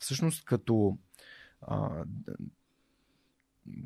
всъщност, 0.00 0.44
като 0.44 0.98
а, 1.60 2.04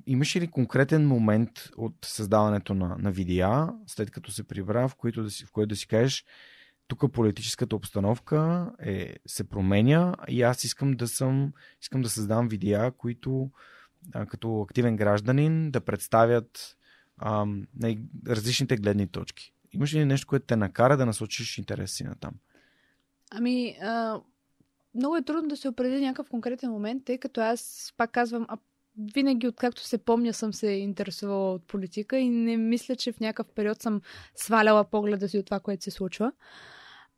имаше 0.07 0.41
ли 0.41 0.49
конкретен 0.49 1.07
момент 1.07 1.51
от 1.77 1.95
създаването 2.05 2.75
на, 2.75 2.97
на 2.99 3.13
видеа, 3.13 3.69
след 3.87 4.11
като 4.11 4.33
се 4.33 4.45
прибра, 4.45 4.89
в, 4.89 4.95
който 4.95 5.23
да 5.23 5.31
си, 5.31 5.45
в 5.45 5.53
който 5.53 5.69
да 5.69 5.77
си 5.77 5.87
кажеш, 5.87 6.25
тук 6.89 7.13
политическата 7.13 7.77
обстановка 7.77 8.71
е, 8.81 9.17
се 9.27 9.49
променя 9.49 10.15
и 10.29 10.43
аз 10.43 10.65
искам 10.65 10.93
да 10.93 11.09
съм, 11.09 11.53
искам 11.83 12.03
да 12.03 12.09
създам 12.09 12.49
видеа, 12.49 12.93
които 12.99 13.51
а, 14.15 14.27
като 14.27 14.61
активен 14.61 14.97
гражданин 14.97 15.71
да 15.71 15.81
представят 15.81 16.77
най- 17.77 17.99
различните 18.29 18.77
гледни 18.77 19.09
точки. 19.09 19.53
Имаш 19.73 19.95
ли 19.95 20.05
нещо, 20.05 20.27
което 20.27 20.47
те 20.47 20.57
накара 20.57 20.97
да 20.97 21.07
насочиш 21.07 21.59
интерес 21.59 21.93
си 21.93 22.05
на 22.05 22.15
там? 22.15 22.33
Ами, 23.31 23.77
а, 23.83 24.21
много 24.95 25.17
е 25.17 25.23
трудно 25.23 25.49
да 25.49 25.57
се 25.57 25.69
определи 25.69 26.01
някакъв 26.01 26.31
конкретен 26.31 26.71
момент, 26.71 27.05
тъй 27.05 27.19
като 27.19 27.41
аз, 27.41 27.93
пак 27.97 28.11
казвам, 28.11 28.47
а, 28.49 28.59
винаги, 29.15 29.49
откакто 29.49 29.83
се 29.83 29.99
помня, 29.99 30.33
съм 30.33 30.53
се 30.53 30.67
интересувала 30.67 31.53
от 31.53 31.67
политика 31.67 32.19
и 32.19 32.29
не 32.29 32.57
мисля, 32.57 32.97
че 32.97 33.13
в 33.13 33.21
някакъв 33.21 33.47
период 33.55 33.83
съм 33.83 34.01
сваляла 34.35 34.85
погледа 34.85 35.29
си 35.29 35.39
от 35.39 35.47
това, 35.47 35.61
което 35.61 35.85
се 35.85 35.91
случва. 35.91 36.33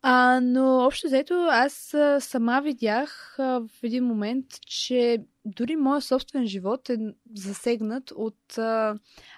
А, 0.03 0.41
но 0.43 0.79
общо 0.87 1.07
взето, 1.07 1.35
аз 1.51 1.95
сама 2.21 2.61
видях 2.65 3.35
а, 3.39 3.61
в 3.61 3.71
един 3.83 4.05
момент, 4.05 4.47
че 4.67 5.19
дори 5.45 5.77
моят 5.77 6.05
собствен 6.05 6.47
живот 6.47 6.91
е 6.91 6.97
засегнат 7.35 8.11
от 8.11 8.59
а, 8.59 8.95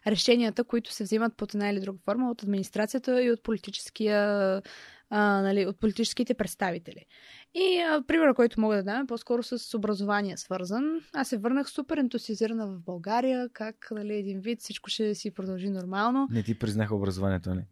решенията, 0.07 0.65
които 0.65 0.93
се 0.93 1.05
взимат 1.05 1.37
под 1.37 1.55
една 1.55 1.71
или 1.71 1.81
друга 1.81 1.99
форма 2.05 2.31
от 2.31 2.43
администрацията 2.43 3.23
и 3.23 3.31
от 3.31 3.43
политическия 3.43 4.63
а, 5.11 5.43
нали, 5.43 5.67
от 5.67 5.81
политическите 5.81 6.35
представители. 6.35 7.05
И 7.55 7.81
а, 7.81 8.03
примера, 8.07 8.35
който 8.35 8.61
мога 8.61 8.77
да 8.77 8.83
дам 8.83 9.03
е 9.03 9.07
по-скоро 9.07 9.43
с 9.43 9.75
образование 9.75 10.37
свързан. 10.37 11.01
Аз 11.13 11.29
се 11.29 11.39
върнах 11.39 11.71
супер 11.71 11.97
ентусиазирана 11.97 12.67
в 12.67 12.81
България, 12.81 13.49
как 13.53 13.89
нали, 13.91 14.15
един 14.15 14.41
вид 14.41 14.61
всичко 14.61 14.91
ще 14.91 15.15
си 15.15 15.31
продължи 15.31 15.71
нормално. 15.71 16.29
Не 16.31 16.43
ти 16.43 16.59
признаха 16.59 16.95
образованието, 16.95 17.51
нали? 17.51 17.65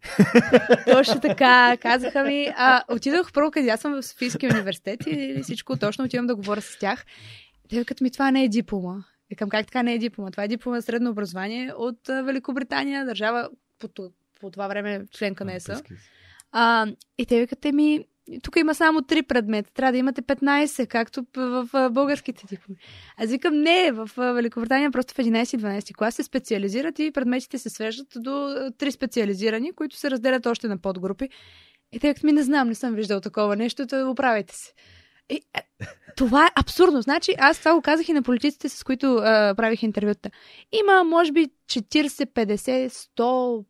Точно 0.93 1.21
така, 1.21 1.77
казаха 1.77 2.25
ми. 2.25 2.49
А, 2.57 2.83
отидох 2.91 3.33
първо, 3.33 3.51
къде 3.51 3.69
аз 3.69 3.81
съм 3.81 3.93
в 3.93 4.03
Софийския 4.03 4.51
университет 4.53 5.07
и 5.07 5.41
всичко 5.43 5.77
точно 5.77 6.05
отивам 6.05 6.27
да 6.27 6.37
говоря 6.37 6.61
с 6.61 6.79
тях. 6.79 7.05
Те 7.69 7.79
викат 7.79 8.01
ми, 8.01 8.11
това 8.11 8.31
не 8.31 8.45
е 8.45 8.49
диплома. 8.49 9.05
Викам, 9.31 9.49
как 9.49 9.67
така 9.67 9.83
не 9.83 9.95
е 9.95 9.99
диплома? 9.99 10.31
Това 10.31 10.45
е 10.45 10.49
диплома 10.49 10.81
за 10.81 10.83
средно 10.83 11.11
образование 11.11 11.73
от 11.77 11.99
Великобритания, 12.07 13.05
държава 13.05 13.49
по, 13.79 13.89
по 14.41 14.51
това 14.51 14.69
време 14.69 15.05
членка 15.11 15.45
на 15.45 15.55
ЕСА. 15.55 15.83
А, 16.53 16.87
и 17.19 17.27
те 17.27 17.41
викате 17.41 17.73
ми, 17.73 18.05
тук 18.43 18.57
има 18.57 18.75
само 18.75 19.03
три 19.03 19.23
предмета, 19.23 19.71
трябва 19.75 19.93
да 19.93 19.99
имате 19.99 20.23
15, 20.23 20.87
както 20.87 21.27
в, 21.37 21.91
българските 21.91 22.47
дипломи. 22.47 22.79
Аз 23.17 23.31
викам, 23.31 23.61
не, 23.61 23.93
в 23.93 24.11
Великобритания 24.17 24.91
просто 24.91 25.15
в 25.15 25.17
11 25.17 25.57
и 25.57 25.59
12 25.59 25.95
клас 25.97 26.15
се 26.15 26.23
специализират 26.23 26.99
и 26.99 27.11
предметите 27.11 27.59
се 27.59 27.71
свеждат 27.71 28.07
до 28.17 28.55
три 28.79 28.93
специализирани, 28.93 29.73
които 29.73 29.97
се 29.97 30.11
разделят 30.11 30.47
още 30.47 30.69
на 30.69 30.79
подгрупи. 30.79 31.29
И 31.93 32.01
те 32.01 32.15
ми, 32.25 32.33
не 32.33 32.43
знам, 32.43 32.69
не 32.69 32.75
съм 32.75 32.95
виждал 32.95 33.21
такова 33.21 33.57
нещо, 33.57 33.87
то 33.87 34.11
оправяйте 34.11 34.55
се. 34.55 34.73
И, 35.31 35.35
е, 35.35 35.63
това 36.17 36.47
е 36.47 36.51
абсурдно. 36.57 37.03
Значи, 37.03 37.35
аз 37.39 37.59
това 37.59 37.75
го 37.75 37.83
казах 37.83 38.09
и 38.09 38.13
на 38.13 38.23
политиците, 38.23 38.69
с 38.69 38.85
които 38.85 39.17
а, 39.17 39.55
правих 39.57 39.83
интервюта. 39.83 40.31
Има, 40.73 41.05
може 41.05 41.33
би, 41.33 41.49
40, 41.67 42.09
50, 42.27 42.89
100, 42.89 43.65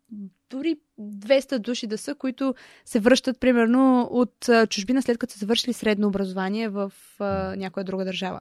дори 0.51 0.77
200 1.01 1.59
души 1.59 1.87
да 1.87 1.99
са, 1.99 2.15
които 2.15 2.55
се 2.85 3.01
връщат, 3.01 3.41
примерно, 3.41 4.09
от 4.11 4.49
чужбина, 4.69 5.03
след 5.03 5.19
като 5.19 5.33
са 5.33 5.39
завършили 5.39 5.73
средно 5.73 6.09
образование 6.09 6.69
в 6.69 6.93
а, 7.19 7.57
някоя 7.57 7.85
друга 7.85 8.05
държава. 8.05 8.41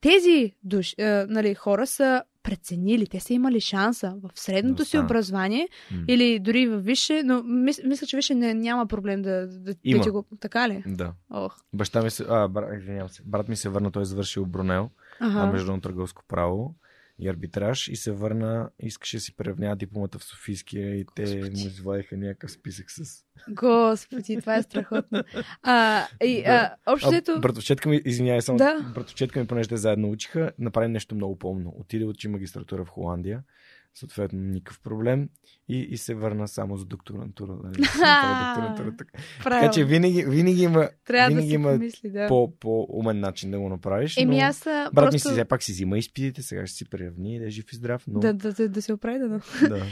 Тези 0.00 0.52
души, 0.62 0.94
а, 1.00 1.26
нали, 1.28 1.54
хора 1.54 1.86
са 1.86 2.22
преценили, 2.42 3.06
те 3.06 3.20
са 3.20 3.32
имали 3.34 3.60
шанса 3.60 4.14
в 4.22 4.30
средното 4.34 4.82
Да 4.82 4.84
си 4.84 4.98
образование 4.98 5.68
М. 5.90 6.04
или 6.08 6.38
дори 6.38 6.66
в 6.66 6.78
висше, 6.78 7.22
но 7.24 7.42
мис, 7.42 7.80
мисля, 7.84 8.06
че 8.06 8.16
висше 8.16 8.34
не, 8.34 8.54
няма 8.54 8.86
проблем 8.86 9.22
да, 9.22 9.46
да, 9.46 9.58
да 9.58 9.74
Има. 9.84 10.02
ти 10.02 10.10
го... 10.10 10.26
Така 10.40 10.68
ли? 10.68 10.82
Да. 10.86 11.12
Ох. 11.30 11.56
Баща 11.72 12.02
ми 12.02 12.10
се, 12.10 12.24
а, 12.28 12.48
брат, 12.48 12.70
извинявам 12.80 13.08
се, 13.08 13.22
брат 13.26 13.48
ми 13.48 13.56
се 13.56 13.68
върна, 13.68 13.90
той 13.90 14.02
е 14.02 14.04
завършил 14.04 14.46
Брунел, 14.46 14.90
Ага. 15.20 15.46
международно 15.46 15.80
търговско 15.80 16.22
право 16.28 16.74
и 17.18 17.28
арбитраж 17.28 17.88
и 17.88 17.96
се 17.96 18.12
върна, 18.12 18.70
искаше 18.80 19.16
да 19.16 19.20
си 19.20 19.36
приравнява 19.36 19.76
дипломата 19.76 20.18
в 20.18 20.24
Софийския 20.24 20.94
и 20.94 21.04
те 21.14 21.22
Господи. 21.22 21.60
му 21.62 21.66
извадиха 21.66 22.16
някакъв 22.16 22.50
списък 22.50 22.90
с... 22.90 23.24
Господи, 23.50 24.36
това 24.40 24.56
е 24.56 24.62
страхотно. 24.62 25.22
А, 25.62 26.06
и, 26.24 26.42
Да. 26.42 26.76
а, 26.86 26.92
общо 26.92 27.08
А, 27.28 27.40
братовчетка 27.40 27.88
ми, 27.88 28.00
извинявай 28.04 28.42
само, 28.42 28.58
Да. 28.58 28.92
братовчетка 28.94 29.40
ми, 29.40 29.46
понеже 29.46 29.68
те 29.68 29.76
заедно 29.76 30.10
учиха, 30.10 30.52
направи 30.58 30.88
нещо 30.88 31.14
много 31.14 31.38
помно. 31.38 31.72
Отиде 31.76 32.04
учи 32.04 32.28
магистратура 32.28 32.84
в 32.84 32.88
Холандия, 32.88 33.42
съответно 33.98 34.40
никакъв 34.40 34.80
проблем 34.80 35.28
и, 35.68 35.78
и 35.78 35.96
се 35.96 36.14
върна 36.14 36.48
само 36.48 36.76
за 36.76 36.84
докторантура. 36.84 37.56
Нали? 37.64 37.82
Ха! 37.84 38.54
докторантура, 38.54 38.96
така. 38.96 39.18
така 39.42 39.70
че 39.70 39.84
винаги, 39.84 40.24
винаги 40.24 40.62
има 40.62 40.88
Трябва 41.04 41.24
да 41.24 41.28
винаги 41.28 41.48
си 41.48 41.54
има 41.54 41.72
помисли, 41.72 42.10
да. 42.10 42.28
по, 42.28 42.52
по-умен 42.60 43.20
начин 43.20 43.50
да 43.50 43.60
го 43.60 43.68
направиш. 43.68 44.16
Еми 44.16 44.36
но... 44.36 44.42
аз 44.42 44.64
Брат 44.64 44.92
ми 44.92 44.94
просто... 44.94 45.28
си 45.28 45.32
все 45.32 45.44
пак 45.44 45.62
си 45.62 45.72
взима 45.72 45.98
изпитите, 45.98 46.42
сега 46.42 46.66
ще 46.66 46.76
си 46.76 46.90
приравни, 46.90 47.38
да 47.38 47.46
е 47.46 47.50
жив 47.50 47.72
и 47.72 47.76
здрав, 47.76 48.04
но... 48.08 48.20
Да, 48.20 48.34
да, 48.34 48.52
да, 48.52 48.68
да 48.68 48.82
се 48.82 48.92
оправи, 48.92 49.18
да. 49.18 49.28
да. 49.28 49.40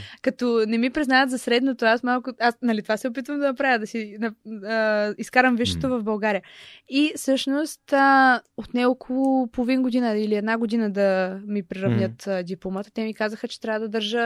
Като 0.21 0.65
не 0.67 0.77
ми 0.77 0.89
признават 0.89 1.29
за 1.29 1.37
средното, 1.37 1.85
аз 1.85 2.03
малко... 2.03 2.31
Аз, 2.39 2.55
нали, 2.61 2.81
това 2.81 2.97
се 2.97 3.07
опитвам 3.07 3.39
да 3.39 3.45
направя, 3.45 3.79
да 3.79 3.87
си 3.87 4.17
на, 4.19 4.33
а, 4.65 5.13
изкарам 5.17 5.55
висшето 5.55 5.89
М. 5.89 5.99
в 5.99 6.03
България. 6.03 6.41
И 6.89 7.11
всъщност 7.15 7.93
а, 7.93 8.41
отне 8.57 8.85
около 8.85 9.47
половин 9.47 9.81
година 9.81 10.17
или 10.17 10.35
една 10.35 10.57
година 10.57 10.91
да 10.91 11.39
ми 11.47 11.63
приравнят 11.63 12.27
а, 12.27 12.43
дипломата. 12.43 12.91
Те 12.93 13.03
ми 13.03 13.13
казаха, 13.13 13.47
че 13.47 13.61
трябва 13.61 13.79
да 13.79 13.89
държа 13.95 14.25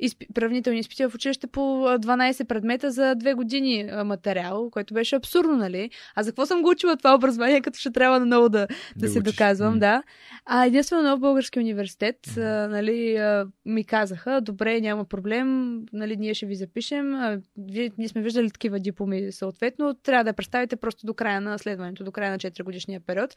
изпи, 0.00 0.26
правнителни 0.34 0.78
изпити 0.78 1.06
в 1.06 1.14
училище 1.14 1.46
по 1.46 1.60
12 1.60 2.44
предмета 2.44 2.90
за 2.90 3.14
две 3.14 3.34
години 3.34 3.90
материал, 4.04 4.70
което 4.70 4.94
беше 4.94 5.16
абсурдно, 5.16 5.56
нали? 5.56 5.90
А 6.14 6.22
за 6.22 6.30
какво 6.30 6.46
съм 6.46 6.62
го 6.62 6.70
учила 6.70 6.96
това 6.96 7.14
образование, 7.14 7.60
като 7.60 7.78
ще 7.78 7.90
трябва 7.90 8.20
наново 8.20 8.48
да, 8.48 8.58
да, 8.58 8.66
да 8.96 9.08
се 9.08 9.18
учиш. 9.18 9.32
доказвам, 9.32 9.76
mm. 9.76 9.78
да. 9.78 10.02
А 10.46 10.66
единствено 10.66 11.02
нов 11.02 11.20
български 11.20 11.58
университет, 11.58 12.16
mm. 12.26 12.64
а, 12.64 12.68
нали, 12.68 13.16
а, 13.16 13.46
ми 13.66 13.84
казаха, 13.84 14.40
добре, 14.40 14.80
няма 14.80 15.04
проблем, 15.04 15.78
нали, 15.92 16.16
ние 16.16 16.34
ще 16.34 16.46
ви 16.46 16.54
запишем. 16.54 17.14
А, 17.14 17.40
вие, 17.58 17.90
ние 17.98 18.08
сме 18.08 18.22
виждали 18.22 18.50
такива 18.50 18.80
дипломи, 18.80 19.32
съответно, 19.32 19.94
трябва 19.94 20.24
да 20.24 20.32
представите 20.32 20.76
просто 20.76 21.06
до 21.06 21.14
края 21.14 21.40
на 21.40 21.58
следването, 21.58 22.04
до 22.04 22.12
края 22.12 22.30
на 22.30 22.38
4 22.38 22.62
годишния 22.62 23.00
период. 23.00 23.34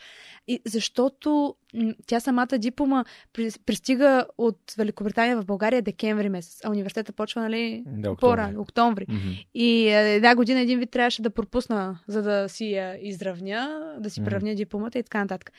И 0.48 0.60
защото 0.66 1.56
тя 2.08 2.20
самата 2.20 2.58
диплома 2.58 3.06
пристига 3.66 4.26
от 4.38 4.60
Великобритания 4.78 5.42
в 5.42 5.46
България 5.46 5.82
декември 5.82 6.30
месец, 6.30 6.53
а 6.64 6.70
университета 6.70 7.14
почва, 7.14 7.42
нали, 7.42 7.84
да, 7.88 8.16
по-рано, 8.16 8.62
октомври. 8.62 9.06
Mm-hmm. 9.06 9.48
И 9.54 9.88
една 9.90 10.36
година 10.36 10.60
един 10.60 10.80
вид 10.80 10.92
трябваше 10.92 11.22
да 11.22 11.30
пропусна, 11.30 12.00
за 12.08 12.22
да 12.22 12.50
си 12.50 12.66
я 12.66 13.08
изравня, 13.08 13.94
да 14.00 14.10
си 14.10 14.22
mm-hmm. 14.22 14.26
приравня 14.26 14.56
дипломата 14.56 15.00
и 15.00 15.04
така 15.04 15.20
нататък. 15.20 15.52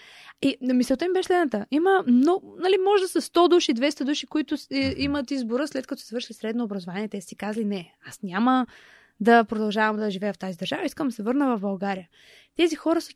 И 0.42 0.56
мисълта 0.60 1.04
им 1.04 1.12
беше 1.12 1.26
следната. 1.26 1.66
Има 1.70 2.04
много, 2.06 2.56
нали, 2.60 2.78
може 2.84 3.02
да 3.02 3.08
са 3.08 3.20
100 3.20 3.48
души, 3.48 3.74
200 3.74 4.04
души, 4.04 4.26
които 4.26 4.56
mm-hmm. 4.56 4.94
имат 4.98 5.30
избора 5.30 5.68
след 5.68 5.86
като 5.86 6.02
свършили 6.02 6.34
средно 6.34 6.64
образование. 6.64 7.08
Те 7.08 7.20
си 7.20 7.36
казали, 7.36 7.64
не, 7.64 7.94
аз 8.08 8.22
няма 8.22 8.66
да 9.20 9.44
продължавам 9.44 9.96
да 9.96 10.10
живея 10.10 10.32
в 10.32 10.38
тази 10.38 10.58
държава, 10.58 10.84
искам 10.84 11.08
да 11.08 11.14
се 11.14 11.22
върна 11.22 11.56
в 11.56 11.60
България. 11.60 12.08
Тези 12.56 12.76
хора 12.76 13.00
са 13.00 13.12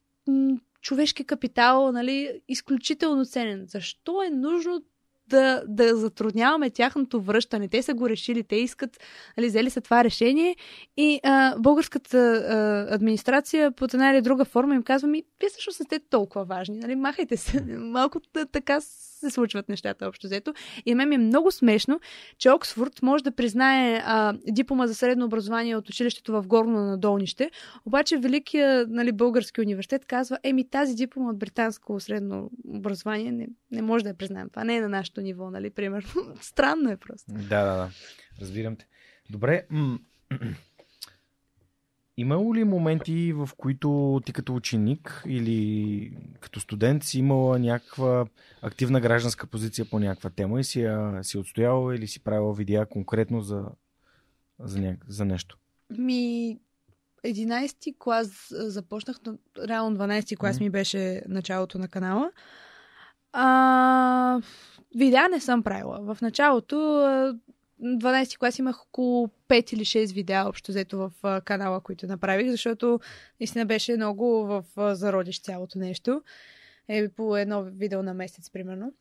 човешки 0.80 1.24
капитал, 1.24 1.92
нали, 1.92 2.40
изключително 2.48 3.24
ценен. 3.24 3.64
Защо 3.66 4.22
е 4.22 4.30
нужно 4.30 4.82
да, 5.28 5.62
да 5.68 5.96
затрудняваме 5.96 6.70
тяхното 6.70 7.20
връщане. 7.20 7.68
Те 7.68 7.82
са 7.82 7.94
го 7.94 8.08
решили, 8.08 8.42
те 8.42 8.56
искат, 8.56 9.00
нали, 9.36 9.46
взели 9.46 9.70
са 9.70 9.80
това 9.80 10.04
решение 10.04 10.56
и 10.96 11.20
а, 11.24 11.58
българската 11.58 12.18
а, 12.18 12.94
администрация 12.94 13.72
под 13.72 13.94
една 13.94 14.10
или 14.10 14.22
друга 14.22 14.44
форма 14.44 14.74
им 14.74 14.82
казва 14.82 15.08
ми, 15.08 15.22
вие 15.40 15.50
също 15.50 15.72
сте 15.72 16.00
толкова 16.10 16.44
важни, 16.44 16.78
нали, 16.78 16.96
махайте 16.96 17.36
се. 17.36 17.64
Малко 17.78 18.20
така 18.52 18.80
се 19.18 19.30
случват 19.30 19.68
нещата 19.68 20.06
общо 20.06 20.26
взето. 20.26 20.54
И 20.86 20.94
мен 20.94 21.08
ми 21.08 21.14
е 21.14 21.18
много 21.18 21.50
смешно, 21.50 22.00
че 22.38 22.50
Оксфорд 22.50 23.02
може 23.02 23.24
да 23.24 23.32
признае 23.32 24.02
а, 24.04 24.34
диплома 24.48 24.86
за 24.86 24.94
средно 24.94 25.24
образование 25.24 25.76
от 25.76 25.88
училището 25.88 26.32
в 26.32 26.46
Горно 26.46 26.80
на 26.80 26.98
Долнище, 26.98 27.50
обаче 27.86 28.18
Великия 28.18 28.86
нали, 28.88 29.12
български 29.12 29.60
университет 29.60 30.04
казва, 30.04 30.38
еми 30.42 30.70
тази 30.70 30.94
диплома 30.94 31.30
от 31.30 31.38
британско 31.38 32.00
средно 32.00 32.50
образование 32.68 33.32
не, 33.32 33.48
не 33.70 33.82
може 33.82 34.04
да 34.04 34.10
я 34.10 34.16
признаем. 34.16 34.48
Това 34.48 34.64
не 34.64 34.76
е 34.76 34.80
на 34.80 34.88
нашето 34.88 35.20
ниво, 35.20 35.50
нали, 35.50 35.70
примерно. 35.70 36.10
Странно 36.40 36.90
е 36.90 36.96
просто. 36.96 37.32
Да, 37.32 37.64
да, 37.64 37.76
да. 37.76 37.90
Разбирам 38.40 38.76
те. 38.76 38.86
Добре. 39.30 39.66
Имало 42.20 42.54
ли 42.54 42.64
моменти, 42.64 43.32
в 43.32 43.48
които 43.56 44.20
ти 44.24 44.32
като 44.32 44.54
ученик 44.54 45.22
или 45.26 46.12
като 46.40 46.60
студент 46.60 47.04
си 47.04 47.18
имала 47.18 47.58
някаква 47.58 48.26
активна 48.62 49.00
гражданска 49.00 49.46
позиция 49.46 49.84
по 49.90 49.98
някаква 49.98 50.30
тема 50.30 50.60
и 50.60 50.64
си, 50.64 50.80
я, 50.80 51.18
си 51.22 51.38
отстояла 51.38 51.96
или 51.96 52.06
си 52.06 52.24
правила 52.24 52.54
видеа 52.54 52.86
конкретно 52.86 53.40
за, 53.40 53.64
за, 54.60 54.80
ня... 54.80 54.96
за 55.08 55.24
нещо? 55.24 55.58
Ми, 55.98 56.58
11-ти 57.26 57.94
клас 57.98 58.46
започнах, 58.50 59.16
но 59.26 59.38
реално 59.68 59.96
12-ти 59.96 60.36
клас 60.36 60.56
mm-hmm. 60.56 60.60
ми 60.60 60.70
беше 60.70 61.22
началото 61.28 61.78
на 61.78 61.88
канала. 61.88 62.30
А, 63.32 64.40
видеа 64.96 65.28
не 65.28 65.40
съм 65.40 65.62
правила. 65.62 66.14
В 66.14 66.20
началото 66.22 66.78
12 67.82 68.38
клас 68.38 68.58
имах 68.58 68.82
около 68.82 69.30
5 69.48 69.74
или 69.74 69.84
6 69.84 70.14
видеа 70.14 70.44
общо 70.46 70.72
взето 70.72 70.98
в 70.98 71.40
канала, 71.44 71.80
които 71.80 72.06
направих, 72.06 72.50
защото 72.50 73.00
наистина 73.40 73.66
беше 73.66 73.96
много 73.96 74.24
в 74.46 74.64
зародиш 74.94 75.40
цялото 75.40 75.78
нещо. 75.78 76.22
Е, 76.88 77.08
по 77.08 77.36
едно 77.36 77.62
видео 77.62 78.02
на 78.02 78.14
месец, 78.14 78.50
примерно. 78.50 78.92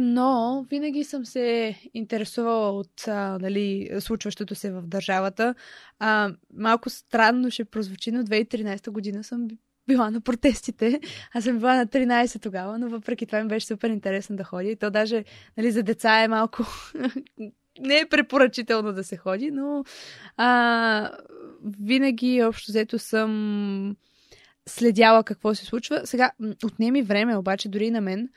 Но 0.00 0.66
винаги 0.70 1.04
съм 1.04 1.26
се 1.26 1.76
интересувала 1.94 2.72
от 2.72 3.08
а, 3.08 3.38
нали, 3.40 3.90
случващото 4.00 4.54
се 4.54 4.70
в 4.70 4.82
държавата. 4.82 5.54
А, 5.98 6.30
малко 6.54 6.90
странно 6.90 7.50
ще 7.50 7.64
прозвучи, 7.64 8.12
но 8.12 8.22
2013 8.22 8.90
година 8.90 9.24
съм 9.24 9.48
била 9.88 10.10
на 10.10 10.20
протестите. 10.20 11.00
Аз 11.34 11.44
съм 11.44 11.58
била 11.58 11.76
на 11.76 11.86
13 11.86 12.42
тогава, 12.42 12.78
но 12.78 12.88
въпреки 12.88 13.26
това 13.26 13.42
ми 13.42 13.48
беше 13.48 13.66
супер 13.66 13.90
интересно 13.90 14.36
да 14.36 14.44
ходя. 14.44 14.68
И 14.68 14.76
то 14.76 14.90
даже 14.90 15.24
нали, 15.56 15.70
за 15.70 15.82
деца 15.82 16.22
е 16.22 16.28
малко 16.28 16.62
не 17.80 17.98
е 17.98 18.08
препоръчително 18.08 18.92
да 18.92 19.04
се 19.04 19.16
ходи, 19.16 19.50
но 19.50 19.84
а, 20.36 21.10
винаги 21.80 22.42
общо 22.42 22.72
взето 22.72 22.98
съм 22.98 23.96
следяла 24.68 25.24
какво 25.24 25.54
се 25.54 25.64
случва. 25.64 26.00
Сега, 26.04 26.30
отнеми 26.64 27.02
време 27.02 27.36
обаче 27.36 27.68
дори 27.68 27.90
на 27.90 28.00
мен 28.00 28.28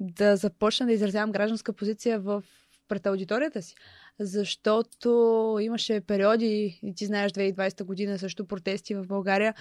да 0.00 0.36
започна 0.36 0.86
да 0.86 0.92
изразявам 0.92 1.32
гражданска 1.32 1.72
позиция 1.72 2.20
в 2.20 2.42
пред 2.88 3.06
аудиторията 3.06 3.62
си. 3.62 3.74
Защото 4.20 5.58
имаше 5.60 6.00
периоди, 6.00 6.80
и 6.82 6.94
ти 6.94 7.06
знаеш, 7.06 7.32
2020 7.32 7.84
година 7.84 8.18
също 8.18 8.46
протести 8.46 8.94
в 8.94 9.06
България, 9.06 9.54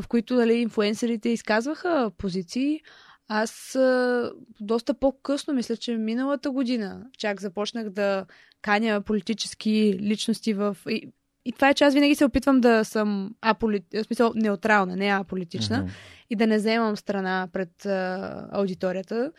в 0.00 0.08
които 0.08 0.34
нали, 0.34 0.54
инфуенсерите 0.54 1.28
изказваха 1.28 2.10
позиции, 2.18 2.80
аз 3.28 3.74
а, 3.74 4.32
доста 4.60 4.94
по-късно, 4.94 5.54
мисля, 5.54 5.76
че 5.76 5.96
миналата 5.96 6.50
година, 6.50 7.06
чак 7.18 7.40
започнах 7.40 7.90
да 7.90 8.26
каня 8.62 9.00
политически 9.00 9.98
личности 10.00 10.54
в... 10.54 10.76
И, 10.88 11.12
и 11.44 11.52
това 11.52 11.68
е, 11.68 11.74
че 11.74 11.84
аз 11.84 11.94
винаги 11.94 12.14
се 12.14 12.24
опитвам 12.24 12.60
да 12.60 12.84
съм 12.84 13.34
аполит... 13.40 13.84
в 13.94 14.04
смисъл 14.04 14.32
неутрална, 14.34 14.96
не 14.96 15.08
аполитична 15.08 15.76
mm-hmm. 15.76 15.90
и 16.30 16.36
да 16.36 16.46
не 16.46 16.56
вземам 16.56 16.96
страна 16.96 17.48
пред 17.52 17.86
а, 17.86 18.48
аудиторията, 18.52 19.32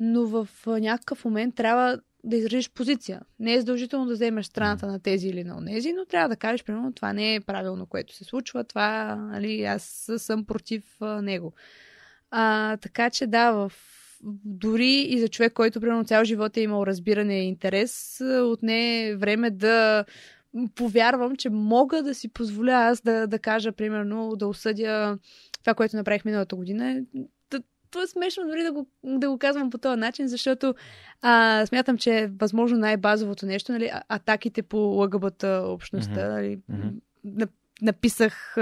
но 0.00 0.26
в 0.26 0.48
някакъв 0.66 1.24
момент 1.24 1.54
трябва 1.54 2.00
да 2.24 2.36
изразиш 2.36 2.70
позиция. 2.70 3.20
Не 3.38 3.54
е 3.54 3.60
задължително 3.60 4.06
да 4.06 4.12
вземеш 4.12 4.46
страната 4.46 4.86
на 4.86 5.00
тези 5.00 5.28
или 5.28 5.44
на 5.44 5.56
онези, 5.56 5.92
но 5.92 6.04
трябва 6.04 6.28
да 6.28 6.36
кажеш, 6.36 6.64
примерно, 6.64 6.92
това 6.92 7.12
не 7.12 7.34
е 7.34 7.40
правилно, 7.40 7.86
което 7.86 8.14
се 8.14 8.24
случва, 8.24 8.64
това, 8.64 9.16
нали, 9.16 9.64
аз 9.64 10.10
съм 10.16 10.44
против 10.44 10.84
него. 11.00 11.52
А, 12.34 12.76
така 12.76 13.10
че 13.10 13.26
да, 13.26 13.52
в 13.52 13.72
дори 14.44 15.06
и 15.08 15.20
за 15.20 15.28
човек, 15.28 15.52
който 15.52 15.80
примерно 15.80 16.04
цял 16.04 16.24
живот 16.24 16.56
е 16.56 16.60
имал 16.60 16.86
разбиране 16.86 17.40
и 17.40 17.48
интерес, 17.48 18.20
отне 18.42 19.08
е 19.08 19.16
време 19.16 19.50
да 19.50 20.04
повярвам, 20.74 21.36
че 21.36 21.50
мога 21.50 22.02
да 22.02 22.14
си 22.14 22.28
позволя 22.28 22.72
аз 22.72 23.00
да, 23.00 23.26
да 23.26 23.38
кажа, 23.38 23.72
примерно, 23.72 24.36
да 24.36 24.46
осъдя 24.46 25.18
това, 25.60 25.74
което 25.74 25.96
направих 25.96 26.24
миналата 26.24 26.56
година. 26.56 27.02
Това 27.90 28.02
е 28.02 28.06
смешно 28.06 28.46
дори 28.46 28.62
да 28.62 28.72
го, 28.72 28.86
да 29.04 29.30
го 29.30 29.38
казвам 29.38 29.70
по 29.70 29.78
този 29.78 30.00
начин, 30.00 30.28
защото 30.28 30.74
а, 31.22 31.66
смятам, 31.66 31.98
че 31.98 32.18
е 32.18 32.26
възможно 32.26 32.78
най-базовото 32.78 33.46
нещо, 33.46 33.72
нали, 33.72 33.90
атаките 34.08 34.62
по 34.62 34.76
ЛГБТ 34.76 35.44
общността. 35.44 36.20
Mm-hmm. 36.20 36.28
Нали, 36.28 36.58
mm-hmm. 36.70 37.48
Написах 37.82 38.56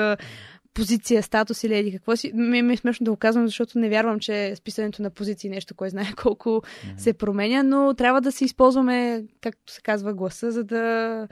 позиция, 0.75 1.23
статус 1.23 1.65
или 1.65 1.77
еди 1.77 1.93
какво 1.93 2.17
си. 2.17 2.33
Ми, 2.35 2.63
ми 2.63 2.73
е 2.73 2.77
смешно 2.77 3.05
да 3.05 3.11
го 3.11 3.17
казвам, 3.17 3.47
защото 3.47 3.79
не 3.79 3.89
вярвам, 3.89 4.21
че 4.21 4.57
списането 4.57 5.03
на 5.03 5.11
позиции 5.11 5.51
нещо, 5.51 5.75
кой 5.75 5.91
знае 5.91 6.13
колко 6.23 6.49
mm-hmm. 6.49 6.97
се 6.97 7.13
променя, 7.13 7.63
но 7.63 7.95
трябва 7.95 8.21
да 8.21 8.33
си 8.33 8.45
използваме, 8.45 9.25
както 9.41 9.73
се 9.73 9.81
казва, 9.81 10.15
гласа, 10.15 10.53
за 10.53 10.65
да 10.65 11.29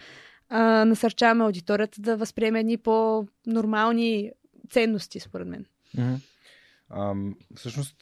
а, 0.49 0.85
насърчаваме 0.85 1.45
аудиторията 1.45 2.01
да 2.01 2.17
възприеме 2.17 2.61
едни 2.61 2.77
по-нормални 2.77 4.33
ценности, 4.71 5.21
според 5.21 5.49
мен. 5.49 5.65
Mm-hmm. 5.97 6.19
А, 6.91 7.15
всъщност, 7.57 7.97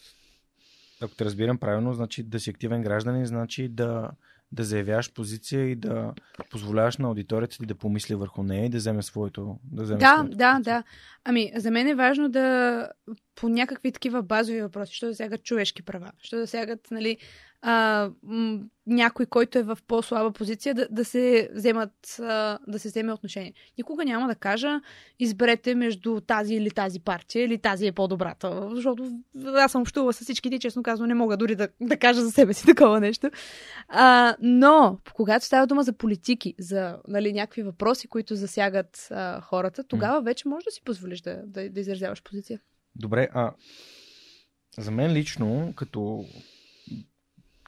ако 1.01 1.15
те 1.15 1.25
разбирам 1.25 1.59
правилно, 1.59 1.95
значи 1.95 2.23
да 2.23 2.41
си 2.41 2.51
активен 2.51 2.83
гражданин, 2.83 3.27
значи 3.27 3.69
да 3.69 4.11
да 4.53 4.65
заявяваш 4.65 5.13
позиция 5.13 5.65
и 5.65 5.77
да 5.77 6.15
позволяваш 6.51 6.97
на 6.97 7.09
аудиторията 7.09 7.57
ти 7.59 7.67
да 7.67 7.75
помисли 7.75 8.15
върху 8.15 8.43
нея 8.43 8.67
и 8.67 8.69
да 8.69 8.77
вземе 8.79 9.03
своето. 9.03 9.59
Да, 9.65 9.83
вземе 9.83 10.01
да, 10.01 10.15
своето 10.17 10.37
да, 10.37 10.61
да. 10.63 10.83
Ами, 11.25 11.53
за 11.57 11.71
мен 11.71 11.89
е 11.89 11.95
важно 11.95 12.29
да 12.29 12.89
по 13.35 13.49
някакви 13.49 13.93
такива 13.93 14.23
базови 14.23 14.63
въпроси, 14.63 14.95
що 14.95 15.07
засягат 15.07 15.43
човешки 15.43 15.83
права, 15.83 16.13
що 16.23 16.39
засягат, 16.39 16.89
нали, 16.91 17.17
а, 17.63 18.11
м- 18.23 18.59
някой, 18.87 19.27
който 19.27 19.59
е 19.59 19.63
в 19.63 19.79
по-слаба 19.87 20.33
позиция, 20.33 20.75
да, 20.75 20.89
да, 20.91 21.05
се 21.05 21.51
вземат, 21.55 22.19
а, 22.21 22.59
да 22.69 22.79
се 22.79 22.89
вземе 22.89 23.13
отношение. 23.13 23.55
Никога 23.79 24.05
няма 24.05 24.29
да 24.29 24.35
кажа, 24.35 24.81
изберете 25.19 25.75
между 25.75 26.21
тази 26.21 26.55
или 26.55 26.71
тази 26.71 27.01
партия, 27.01 27.45
или 27.45 27.59
тази 27.59 27.87
е 27.87 27.93
по-добрата. 27.93 28.69
Защото 28.73 29.11
аз 29.35 29.73
съм 29.73 29.81
общувала 29.81 30.13
с 30.13 30.21
всички 30.21 30.49
и 30.49 30.59
честно 30.59 30.83
казвам, 30.83 31.09
не 31.09 31.15
мога 31.15 31.37
дори 31.37 31.55
да, 31.55 31.69
да 31.81 31.97
кажа 31.97 32.21
за 32.21 32.31
себе 32.31 32.53
си 32.55 32.67
такова 32.67 33.01
нещо. 33.01 33.31
А, 33.89 34.37
но, 34.41 34.99
когато 35.15 35.45
става 35.45 35.67
дума 35.67 35.83
за 35.83 35.93
политики, 35.93 36.55
за 36.59 36.97
нали, 37.09 37.33
някакви 37.33 37.63
въпроси, 37.63 38.09
които 38.09 38.35
засягат 38.35 39.09
а, 39.11 39.41
хората, 39.41 39.85
тогава 39.85 40.23
вече 40.23 40.49
можеш 40.49 40.65
да 40.65 40.71
си 40.71 40.83
позволиш 40.85 41.21
да, 41.21 41.43
да, 41.47 41.71
да 41.71 41.81
изразяваш 41.81 42.23
позиция. 42.23 42.61
Добре, 42.95 43.29
а 43.35 43.53
за 44.79 44.91
мен 44.91 45.13
лично, 45.13 45.73
като 45.77 46.25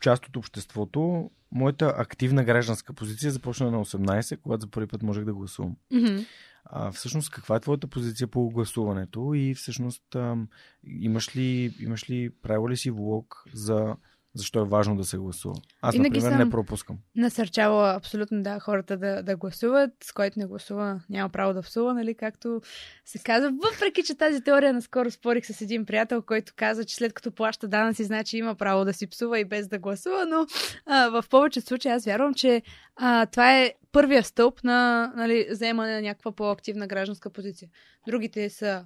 част 0.01 0.27
от 0.27 0.37
обществото, 0.37 1.31
моята 1.53 1.95
активна 1.99 2.45
гражданска 2.45 2.93
позиция 2.93 3.33
започна 3.33 3.71
на 3.71 3.85
18, 3.85 4.41
когато 4.41 4.61
за 4.61 4.71
първи 4.71 4.87
път 4.87 5.03
можех 5.03 5.25
да 5.25 5.35
гласувам. 5.35 5.77
Мгм. 5.93 6.17
А, 6.65 6.93
всъщност, 6.93 7.31
каква 7.31 7.57
е 7.57 7.61
твоята 7.61 7.87
позиция 7.87 8.27
по 8.27 8.51
гласуването 8.51 9.35
и 9.35 9.55
всъщност 9.55 10.15
ам, 10.15 10.49
имаш 10.85 11.37
ли, 11.37 11.77
имаш 11.81 12.11
ли, 12.11 12.31
правила 12.43 12.71
ли 12.71 12.77
си 12.77 12.91
влог 12.91 13.45
за 13.53 13.97
защо 14.39 14.61
е 14.61 14.65
важно 14.65 14.97
да 14.97 15.05
се 15.05 15.19
гласува? 15.19 15.55
Аз, 15.83 15.95
Винаги 15.95 16.19
например, 16.19 16.45
не 16.45 16.51
пропускам. 16.51 16.97
Насърчава 17.17 17.95
абсолютно 17.95 18.43
да 18.43 18.61
хората 18.61 18.97
да, 18.97 19.23
да 19.23 19.37
гласуват. 19.37 19.91
С 20.05 20.13
който 20.13 20.39
не 20.39 20.47
гласува, 20.47 21.01
няма 21.11 21.29
право 21.29 21.55
да 21.55 21.63
псува, 21.63 21.95
нали? 21.95 22.15
Както 22.15 22.61
се 23.05 23.19
казва. 23.19 23.53
Въпреки, 23.73 24.03
че 24.03 24.15
тази 24.15 24.41
теория 24.41 24.73
наскоро 24.73 25.11
спорих 25.11 25.47
с 25.47 25.61
един 25.61 25.87
приятел, 25.87 26.23
който 26.23 26.53
каза, 26.57 26.85
че 26.85 26.95
след 26.97 27.13
като 27.13 27.33
плаща 27.33 27.69
данъци, 27.69 28.05
значи 28.05 28.39
има 28.39 28.55
право 28.55 28.85
да 28.85 28.93
си 28.93 29.07
псува 29.07 29.39
и 29.39 29.45
без 29.45 29.69
да 29.69 29.79
гласува, 29.79 30.27
но 30.27 30.47
а, 30.87 31.09
в 31.09 31.25
повечето 31.31 31.67
случаи 31.67 31.93
аз 31.93 32.05
вярвам, 32.05 32.35
че 32.35 32.63
а, 32.97 33.27
това 33.27 33.59
е 33.59 33.75
първия 33.93 34.25
стълб 34.25 34.65
на 34.65 35.13
нали, 35.17 35.47
заемане 35.51 35.95
на 35.95 36.03
някаква 36.03 36.33
по-активна 36.33 36.87
гражданска 36.87 37.31
позиция. 37.31 37.69
Другите 38.07 38.51
са 38.51 38.85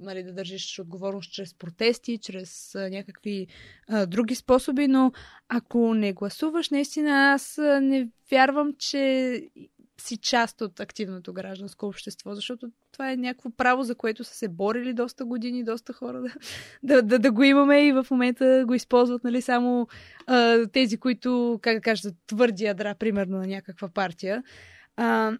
нали, 0.00 0.22
да 0.22 0.32
държиш 0.32 0.78
отговорност 0.78 1.32
чрез 1.32 1.54
протести, 1.54 2.18
чрез 2.18 2.74
някакви 2.74 3.46
а, 3.88 4.06
други 4.06 4.34
способи, 4.34 4.88
но 4.88 5.12
ако 5.48 5.94
не 5.94 6.12
гласуваш, 6.12 6.70
наистина 6.70 7.32
аз 7.34 7.58
не 7.80 8.08
вярвам, 8.30 8.74
че 8.78 9.42
си 10.02 10.16
част 10.16 10.60
от 10.60 10.80
активното 10.80 11.32
гражданско 11.32 11.86
общество, 11.86 12.34
защото 12.34 12.70
това 12.92 13.12
е 13.12 13.16
някакво 13.16 13.50
право, 13.50 13.82
за 13.82 13.94
което 13.94 14.24
са 14.24 14.34
се 14.34 14.48
борили 14.48 14.92
доста 14.92 15.24
години, 15.24 15.64
доста 15.64 15.92
хора 15.92 16.20
да, 16.22 16.34
да, 16.82 17.02
да, 17.02 17.18
да 17.18 17.32
го 17.32 17.42
имаме 17.42 17.86
и 17.86 17.92
в 17.92 18.06
момента 18.10 18.64
го 18.66 18.74
използват 18.74 19.24
нали, 19.24 19.42
само 19.42 19.88
а, 20.26 20.66
тези, 20.66 20.96
които, 20.96 21.58
как 21.62 21.74
да 21.74 21.80
кажа, 21.80 22.08
твърди 22.26 22.64
ядра, 22.64 22.94
примерно, 22.94 23.38
на 23.38 23.46
някаква 23.46 23.88
партия. 23.88 24.42
А, 24.96 25.38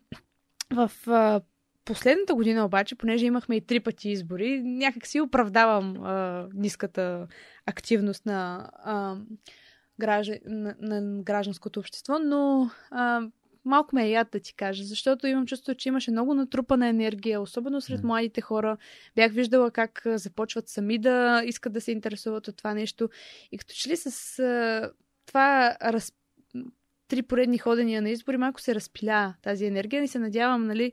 в 0.71 0.93
а, 1.07 1.41
последната 1.85 2.35
година 2.35 2.65
обаче, 2.65 2.95
понеже 2.95 3.27
имахме 3.27 3.57
и 3.57 3.67
три 3.67 3.81
пъти 3.81 4.11
избори, 4.11 4.63
някак 4.63 5.07
си 5.07 5.21
оправдавам 5.21 6.05
а, 6.05 6.49
ниската 6.55 7.27
активност 7.67 8.27
на, 8.27 8.71
а, 8.75 9.17
граждан, 10.01 10.37
на, 10.47 10.75
на 10.81 11.23
гражданското 11.23 11.81
общество, 11.81 12.19
но 12.19 12.71
а, 12.91 13.23
малко 13.65 13.95
ме 13.95 14.07
е 14.07 14.11
яд 14.11 14.29
да 14.33 14.41
ти 14.41 14.55
кажа, 14.55 14.85
защото 14.85 15.27
имам 15.27 15.47
чувство, 15.47 15.75
че 15.75 15.89
имаше 15.89 16.11
много 16.11 16.35
натрупана 16.35 16.89
енергия, 16.89 17.41
особено 17.41 17.81
сред 17.81 18.05
младите 18.05 18.41
хора. 18.41 18.77
Бях 19.17 19.33
виждала 19.33 19.71
как 19.71 20.03
започват 20.07 20.69
сами 20.69 20.99
да 20.99 21.43
искат 21.47 21.73
да 21.73 21.81
се 21.81 21.93
интересуват 21.93 22.49
от 22.49 22.57
това 22.57 22.75
нещо. 22.75 23.09
И 23.53 23.59
като 23.59 23.75
че 23.75 23.89
ли 23.89 23.97
с 23.97 24.39
а, 24.39 24.91
това 25.27 25.77
раз... 25.83 26.13
три 27.09 27.23
поредни 27.23 27.59
ходения 27.59 28.03
на 28.03 28.11
избори, 28.11 28.37
малко 28.37 28.61
се 28.61 28.75
разпиля 28.75 29.35
тази 29.43 29.67
енергия 29.67 30.03
и 30.03 30.09
се 30.09 30.19
надявам, 30.19 30.67
нали, 30.67 30.93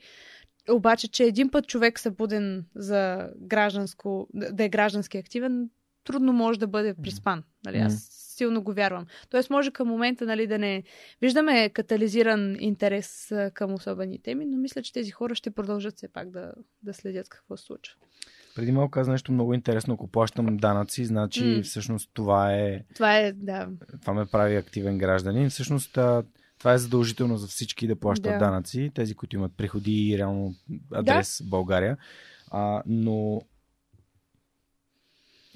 обаче, 0.71 1.07
че 1.07 1.23
един 1.23 1.49
път 1.49 1.67
човек 1.67 1.99
събуден 1.99 2.65
за 2.75 3.29
гражданско, 3.37 4.27
да 4.33 4.63
е 4.63 4.69
граждански 4.69 5.17
активен, 5.17 5.69
трудно 6.03 6.33
може 6.33 6.59
да 6.59 6.67
бъде 6.67 6.93
приспан. 6.93 7.43
Нали? 7.65 7.77
Аз 7.77 8.07
силно 8.11 8.63
го 8.63 8.73
вярвам. 8.73 9.05
Тоест 9.29 9.49
може 9.49 9.71
към 9.71 9.87
момента 9.87 10.25
нали, 10.25 10.47
да 10.47 10.57
не 10.57 10.83
виждаме 11.21 11.69
катализиран 11.69 12.55
интерес 12.59 13.33
към 13.53 13.73
особени 13.73 14.21
теми, 14.21 14.45
но 14.45 14.57
мисля, 14.57 14.81
че 14.81 14.93
тези 14.93 15.11
хора 15.11 15.35
ще 15.35 15.51
продължат 15.51 15.97
все 15.97 16.07
пак 16.07 16.29
да, 16.29 16.53
да 16.83 16.93
следят 16.93 17.29
какво 17.29 17.57
се 17.57 17.65
случва. 17.65 17.95
Преди 18.55 18.71
малко 18.71 18.91
каза 18.91 19.11
нещо 19.11 19.31
много 19.31 19.53
интересно. 19.53 19.93
Ако 19.93 20.07
плащам 20.07 20.57
данъци, 20.57 21.05
значи 21.05 21.45
М. 21.45 21.63
всъщност 21.63 22.11
това 22.13 22.53
е 22.53 22.83
Това 22.95 23.17
е, 23.17 23.31
да. 23.31 23.67
това 24.01 24.13
ме 24.13 24.25
прави 24.25 24.55
активен 24.55 24.97
гражданин. 24.97 25.49
Всъщност 25.49 25.97
това 26.59 26.73
е 26.73 26.77
задължително 26.77 27.37
за 27.37 27.47
всички 27.47 27.87
да 27.87 27.95
плащат 27.95 28.31
Да. 28.31 28.37
данъци, 28.37 28.91
тези, 28.95 29.15
които 29.15 29.35
имат 29.35 29.51
приходи 29.57 30.09
и 30.09 30.17
реално 30.17 30.55
адрес 30.93 31.41
в 31.41 31.49
България. 31.49 31.97
А, 32.51 32.83
но 32.85 33.41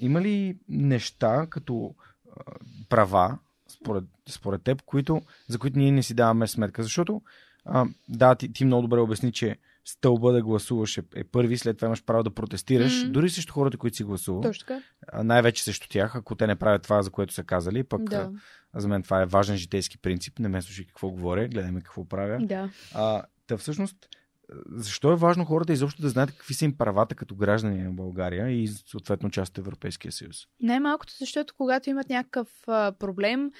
има 0.00 0.20
ли 0.20 0.58
неща 0.68 1.46
като 1.50 1.94
а, 2.30 2.42
права, 2.88 3.38
според, 3.68 4.04
според 4.28 4.62
теб, 4.62 4.82
които, 4.82 5.22
за 5.48 5.58
които 5.58 5.78
ние 5.78 5.92
не 5.92 6.02
си 6.02 6.14
даваме 6.14 6.46
сметка? 6.46 6.82
Защото, 6.82 7.22
а, 7.64 7.86
да, 8.08 8.34
ти, 8.34 8.52
ти 8.52 8.64
много 8.64 8.82
добре 8.82 9.00
обясни, 9.00 9.32
че 9.32 9.56
стълба 9.84 10.32
да 10.32 10.42
гласуваш 10.42 10.98
е, 10.98 11.02
е 11.14 11.24
първи, 11.24 11.58
след 11.58 11.76
това 11.76 11.86
имаш 11.86 12.04
право 12.04 12.22
да 12.22 12.34
протестираш, 12.34 13.02
Мгм. 13.02 13.12
дори 13.12 13.30
срещу 13.30 13.52
хората, 13.52 13.76
които 13.78 13.96
си 13.96 14.04
гласувал. 14.04 14.40
Точно 14.42 14.82
най-вече 15.22 15.64
срещу 15.64 15.88
тях, 15.88 16.16
ако 16.16 16.34
те 16.34 16.46
не 16.46 16.56
правят 16.56 16.82
това, 16.82 17.02
за 17.02 17.10
което 17.10 17.34
са 17.34 17.44
казали, 17.44 17.84
пък 17.84 18.04
Да. 18.04 18.30
За 18.76 18.88
мен 18.88 19.02
това 19.02 19.22
е 19.22 19.26
важен 19.26 19.56
житейски 19.56 19.98
принцип. 19.98 20.38
Не 20.38 20.48
ме 20.48 20.62
слушай 20.62 20.84
какво 20.84 21.10
говоря, 21.10 21.48
гледай 21.48 21.70
ме 21.70 21.80
какво 21.80 22.08
правя. 22.08 22.38
да. 22.46 22.70
А, 22.94 23.22
та 23.46 23.56
всъщност, 23.56 24.08
защо 24.72 25.12
е 25.12 25.16
важно 25.16 25.44
хората 25.44 25.72
изобщо 25.72 26.02
да 26.02 26.08
знаят 26.08 26.30
какви 26.30 26.54
са 26.54 26.64
им 26.64 26.76
правата 26.76 27.14
като 27.14 27.34
граждани 27.34 27.82
на 27.82 27.92
България 27.92 28.50
и 28.50 28.68
съответно 28.68 29.30
част 29.30 29.50
от 29.50 29.58
Европейския 29.58 30.12
съюз? 30.12 30.36
Най-малкото, 30.60 31.12
защото 31.18 31.54
когато 31.56 31.90
имат 31.90 32.08
някакъв 32.08 32.48
а, 32.66 32.92
проблем, 32.92 33.50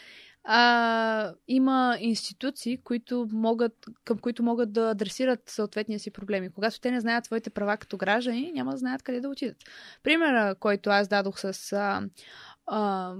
а, 0.44 1.32
има 1.48 1.96
институции, 2.00 2.76
които 2.76 3.28
могат, 3.32 3.86
към 4.04 4.18
които 4.18 4.42
могат 4.42 4.72
да 4.72 4.90
адресират 4.90 5.40
съответния 5.46 6.00
си 6.00 6.10
проблеми. 6.10 6.50
Когато 6.50 6.80
те 6.80 6.90
не 6.90 7.00
знаят 7.00 7.24
своите 7.24 7.50
права 7.50 7.76
като 7.76 7.96
граждани, 7.96 8.52
няма 8.54 8.70
да 8.70 8.78
знаят 8.78 9.02
къде 9.02 9.20
да 9.20 9.28
отидат. 9.28 9.56
Примера, 10.02 10.54
който 10.60 10.90
аз 10.90 11.08
дадох 11.08 11.40
с 11.40 11.72
а, 11.72 12.02
а, 12.66 13.14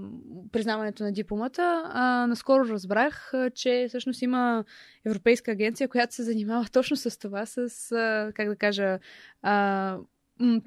признаването 0.51 1.03
на 1.03 1.11
дипломата, 1.11 1.83
а, 1.85 2.27
наскоро 2.27 2.69
разбрах, 2.69 3.33
а, 3.33 3.49
че 3.49 3.85
всъщност 3.89 4.21
има 4.21 4.63
Европейска 5.05 5.51
агенция, 5.51 5.87
която 5.87 6.15
се 6.15 6.23
занимава 6.23 6.65
точно 6.71 6.97
с 6.97 7.19
това, 7.19 7.45
с, 7.45 7.91
а, 7.91 8.31
как 8.35 8.49
да 8.49 8.55
кажа, 8.55 8.99
а, 9.41 9.97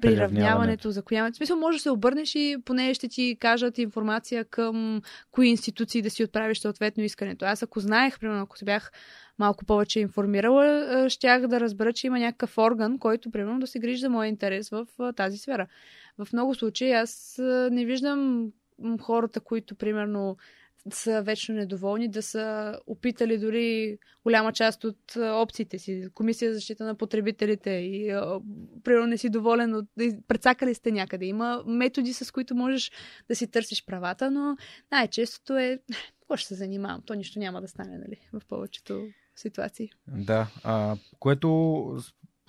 приравняването, 0.01 0.91
законяването. 0.91 1.35
В 1.35 1.37
смисъл, 1.37 1.57
може 1.57 1.77
да 1.77 1.81
се 1.81 1.91
обърнеш 1.91 2.35
и 2.35 2.57
поне 2.65 2.93
ще 2.93 3.07
ти 3.07 3.37
кажат 3.39 3.77
информация 3.77 4.45
към 4.45 5.01
кои 5.31 5.47
институции 5.47 6.01
да 6.01 6.09
си 6.09 6.23
отправиш 6.23 6.59
съответно 6.59 7.03
искането. 7.03 7.45
Аз 7.45 7.63
ако 7.63 7.79
знаех, 7.79 8.19
примерно, 8.19 8.41
ако 8.41 8.57
се 8.57 8.65
бях 8.65 8.91
малко 9.39 9.65
повече 9.65 9.99
информирала, 9.99 11.05
щях 11.09 11.47
да 11.47 11.59
разбера, 11.59 11.93
че 11.93 12.07
има 12.07 12.19
някакъв 12.19 12.57
орган, 12.57 12.99
който, 12.99 13.31
примерно, 13.31 13.59
да 13.59 13.67
се 13.67 13.79
грижи 13.79 14.01
за 14.01 14.09
моя 14.09 14.29
интерес 14.29 14.69
в 14.69 14.87
тази 15.15 15.37
сфера. 15.37 15.67
В 16.17 16.33
много 16.33 16.55
случаи 16.55 16.91
аз 16.91 17.35
не 17.71 17.85
виждам 17.85 18.51
хората, 19.01 19.39
които, 19.39 19.75
примерно, 19.75 20.37
са 20.93 21.21
вечно 21.21 21.55
недоволни, 21.55 22.07
да 22.07 22.21
са 22.21 22.75
опитали 22.87 23.37
дори 23.37 23.97
голяма 24.23 24.53
част 24.53 24.83
от 24.83 25.15
опциите 25.17 25.79
си. 25.79 26.07
Комисия 26.13 26.51
за 26.51 26.55
защита 26.55 26.85
на 26.85 26.95
потребителите 26.95 27.69
и 27.69 28.07
примерно 28.83 29.07
не 29.07 29.17
си 29.17 29.29
доволен 29.29 29.73
от... 29.75 29.85
Прецакали 30.27 30.73
сте 30.73 30.91
някъде. 30.91 31.25
Има 31.25 31.63
методи, 31.67 32.13
с 32.13 32.31
които 32.31 32.55
можеш 32.55 32.91
да 33.27 33.35
си 33.35 33.47
търсиш 33.47 33.85
правата, 33.85 34.31
но 34.31 34.57
най-честото 34.91 35.57
е 35.57 35.79
какво 36.19 36.37
ще 36.37 36.47
се 36.47 36.55
занимавам? 36.55 37.01
То 37.05 37.13
нищо 37.13 37.39
няма 37.39 37.61
да 37.61 37.67
стане, 37.67 37.97
нали? 37.97 38.17
В 38.33 38.41
повечето 38.47 39.07
ситуации. 39.35 39.89
Да, 40.07 40.47
а, 40.63 40.95
което 41.19 41.97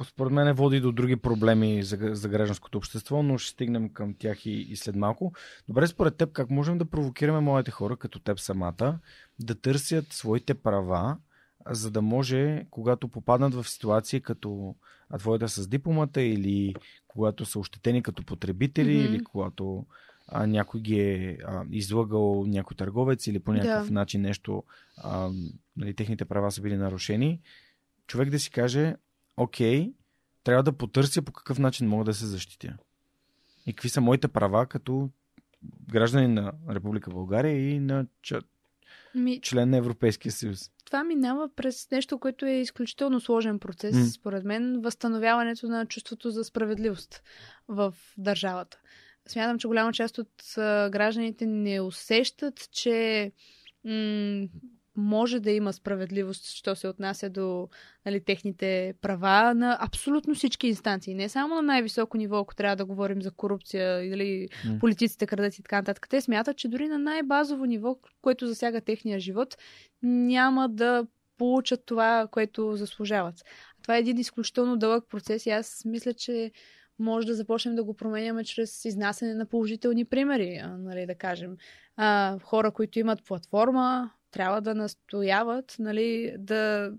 според 0.04 0.32
мен 0.32 0.54
води 0.54 0.80
до 0.80 0.92
други 0.92 1.16
проблеми 1.16 1.82
за, 1.82 1.98
за 2.12 2.28
гражданското 2.28 2.78
общество, 2.78 3.22
но 3.22 3.38
ще 3.38 3.52
стигнем 3.52 3.88
към 3.88 4.14
тях 4.14 4.46
и, 4.46 4.50
и 4.50 4.76
след 4.76 4.96
малко. 4.96 5.32
Добре, 5.68 5.86
според 5.86 6.16
теб, 6.16 6.32
как 6.32 6.50
можем 6.50 6.78
да 6.78 6.84
провокираме 6.84 7.40
моите 7.40 7.70
хора, 7.70 7.96
като 7.96 8.18
теб 8.18 8.40
самата, 8.40 8.98
да 9.40 9.54
търсят 9.54 10.12
своите 10.12 10.54
права, 10.54 11.16
за 11.70 11.90
да 11.90 12.02
може, 12.02 12.66
когато 12.70 13.08
попаднат 13.08 13.54
в 13.54 13.68
ситуации 13.68 14.20
като 14.20 14.74
твоята 15.18 15.48
с 15.48 15.68
дипломата 15.68 16.22
или 16.22 16.74
когато 17.08 17.44
са 17.44 17.58
ощетени 17.58 18.02
като 18.02 18.22
потребители 18.22 18.94
Мгм. 18.96 19.14
или 19.14 19.24
когато 19.24 19.86
а, 20.28 20.46
някой 20.46 20.80
ги 20.80 21.00
е 21.00 21.38
а, 21.46 21.64
излъгал 21.70 22.44
някой 22.46 22.76
търговец 22.76 23.26
или 23.26 23.38
по 23.38 23.52
някакъв 23.52 23.86
Да. 23.88 23.94
начин 23.94 24.20
нещо, 24.20 24.64
а, 24.96 25.30
нали, 25.76 25.94
техните 25.94 26.24
права 26.24 26.52
са 26.52 26.60
били 26.60 26.76
нарушени, 26.76 27.40
човек 28.06 28.30
да 28.30 28.38
си 28.38 28.50
каже, 28.50 28.96
окей, 29.42 29.92
трябва 30.44 30.62
да 30.62 30.72
потърся 30.72 31.22
по 31.22 31.32
какъв 31.32 31.58
начин 31.58 31.88
мога 31.88 32.04
да 32.04 32.14
се 32.14 32.26
защитя. 32.26 32.76
И 33.66 33.72
какви 33.72 33.88
са 33.88 34.00
моите 34.00 34.28
права 34.28 34.66
като 34.66 35.10
гражданин 35.92 36.34
на 36.34 36.52
Република 36.70 37.10
България 37.10 37.70
и 37.70 37.80
на 37.80 38.06
Ми, 39.14 39.40
член 39.40 39.70
на 39.70 39.76
Европейския 39.76 40.32
съюз. 40.32 40.70
това 40.84 41.04
минава 41.04 41.48
през 41.56 41.90
нещо, 41.90 42.18
което 42.18 42.46
е 42.46 42.52
изключително 42.52 43.20
сложен 43.20 43.58
процес, 43.58 43.96
М. 43.96 44.06
според 44.06 44.44
мен, 44.44 44.80
възстановяването 44.80 45.68
на 45.68 45.86
чувството 45.86 46.30
за 46.30 46.44
справедливост 46.44 47.22
в 47.68 47.94
държавата. 48.18 48.80
Смятам, 49.28 49.58
че 49.58 49.66
голяма 49.68 49.92
част 49.92 50.18
от 50.18 50.32
гражданите 50.90 51.46
не 51.46 51.80
усещат, 51.80 52.68
че 52.72 53.32
м- 53.84 54.48
може 55.00 55.40
да 55.40 55.50
има 55.50 55.72
справедливост, 55.72 56.46
що 56.46 56.76
се 56.76 56.88
отнася 56.88 57.30
до 57.30 57.68
нали, 58.06 58.24
техните 58.24 58.94
права 59.00 59.54
на 59.54 59.78
абсолютно 59.80 60.34
всички 60.34 60.66
инстанции. 60.68 61.14
Не 61.14 61.28
само 61.28 61.54
на 61.54 61.62
най-високо 61.62 62.16
ниво, 62.16 62.38
ако 62.38 62.54
трябва 62.54 62.76
да 62.76 62.84
говорим 62.84 63.22
за 63.22 63.30
корупция 63.30 64.04
или 64.04 64.48
mm. 64.48 64.80
политиците 64.80 65.26
крадат 65.26 65.58
и 65.58 65.62
така 65.62 65.76
нататък. 65.76 66.06
Те 66.08 66.20
смятат, 66.20 66.56
че 66.56 66.68
дори 66.68 66.88
на 66.88 66.98
най-базово 66.98 67.64
ниво, 67.64 67.96
което 68.22 68.46
засяга 68.46 68.80
техния 68.80 69.20
живот, 69.20 69.56
няма 70.02 70.68
да 70.68 71.06
получат 71.38 71.82
това, 71.86 72.28
което 72.30 72.76
заслужават. 72.76 73.34
Това 73.82 73.96
е 73.96 74.00
един 74.00 74.18
изключително 74.18 74.76
дълъг 74.76 75.04
процес 75.10 75.46
и 75.46 75.50
аз 75.50 75.82
мисля, 75.84 76.14
че 76.14 76.52
може 76.98 77.26
да 77.26 77.34
започнем 77.34 77.74
да 77.74 77.84
го 77.84 77.94
променяме 77.94 78.44
чрез 78.44 78.84
изнасяне 78.84 79.34
на 79.34 79.46
положителни 79.46 80.04
примери, 80.04 80.62
нали, 80.78 81.06
да 81.06 81.14
кажем. 81.14 81.56
А, 81.96 82.38
хора, 82.42 82.70
които 82.70 82.98
имат 82.98 83.24
платформа, 83.24 84.10
трябва 84.30 84.60
да 84.60 84.74
настояват, 84.74 85.76
нали, 85.78 86.34
да. 86.38 86.92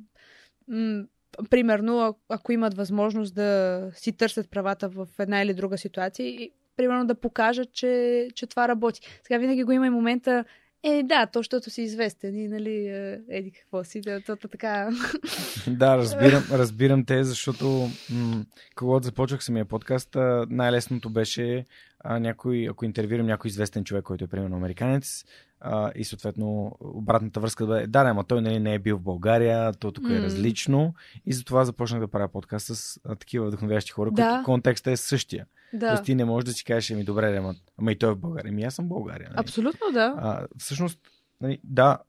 М- 0.67 1.03
примерно, 1.49 2.17
ако 2.29 2.51
имат 2.51 2.73
възможност 2.73 3.35
да 3.35 3.91
си 3.95 4.11
търсят 4.11 4.49
правата 4.49 4.89
в 4.89 5.07
една 5.19 5.41
или 5.41 5.53
друга 5.53 5.77
ситуация, 5.77 6.27
и, 6.27 6.51
примерно 6.77 7.05
да 7.05 7.15
покажат, 7.15 7.73
че, 7.73 8.27
че 8.35 8.47
това 8.47 8.67
работи. 8.67 9.01
Сега 9.23 9.37
винаги 9.37 9.63
го 9.63 9.71
има 9.71 9.87
и 9.87 9.89
момента, 9.89 10.45
е, 10.83 11.03
да, 11.03 11.25
то, 11.25 11.39
защото 11.39 11.69
си 11.69 11.81
известен 11.81 12.35
и, 12.35 12.47
нали, 12.47 12.87
е, 12.87 13.21
еди 13.29 13.51
какво 13.51 13.83
си, 13.83 14.01
да, 14.01 14.21
то, 14.21 14.35
така. 14.35 14.89
да, 15.67 15.97
разбирам, 15.97 16.43
разбирам 16.51 17.05
те, 17.05 17.23
защото 17.23 17.89
м- 18.11 18.45
когато 18.75 19.05
започвах 19.05 19.43
самия 19.43 19.65
подкаст, 19.65 20.17
най-лесното 20.49 21.09
беше 21.09 21.65
а, 21.99 22.19
някой, 22.19 22.67
ако 22.69 22.85
интервюирам 22.85 23.25
някой 23.25 23.49
известен 23.49 23.83
човек, 23.83 24.03
който 24.03 24.23
е 24.23 24.27
примерно 24.27 24.55
американец, 24.55 25.25
а, 25.61 25.91
и 25.95 26.03
съответно 26.03 26.77
обратната 26.79 27.39
връзка 27.39 27.65
да 27.65 27.81
е, 27.81 27.87
да, 27.87 27.99
ама 27.99 28.23
той 28.23 28.41
нали, 28.41 28.59
не 28.59 28.73
е 28.73 28.79
бил 28.79 28.97
в 28.97 29.01
България, 29.01 29.73
то 29.73 29.91
тук 29.91 30.03
mm. 30.03 30.19
е 30.19 30.21
различно 30.21 30.93
и 31.25 31.33
затова 31.33 31.65
започнах 31.65 31.99
да 31.99 32.07
правя 32.07 32.27
подкаст 32.27 32.75
с 32.75 32.99
а, 33.05 33.15
такива 33.15 33.47
вдъхновящи 33.47 33.91
хора, 33.91 34.11
да. 34.11 34.31
които 34.31 34.45
контекстът 34.45 34.93
е 34.93 34.97
същия. 34.97 35.45
Да. 35.73 35.87
Тоест 35.87 36.03
ти 36.03 36.15
не 36.15 36.25
можеш 36.25 36.45
да 36.45 36.53
си 36.53 36.63
кажеш, 36.63 36.89
ми 36.89 37.03
добре, 37.03 37.37
ама, 37.37 37.55
ама 37.77 37.91
и 37.91 37.97
той 37.97 38.11
е 38.11 38.13
в 38.13 38.19
България. 38.19 38.49
Ами 38.49 38.63
аз 38.63 38.75
съм 38.75 38.85
в 38.85 38.89
България. 38.89 39.29
Нали? 39.29 39.39
Абсолютно, 39.39 39.91
да. 39.93 40.15
А, 40.17 40.47
всъщност, 40.57 40.99
нали, 41.41 41.59
да, 41.63 41.99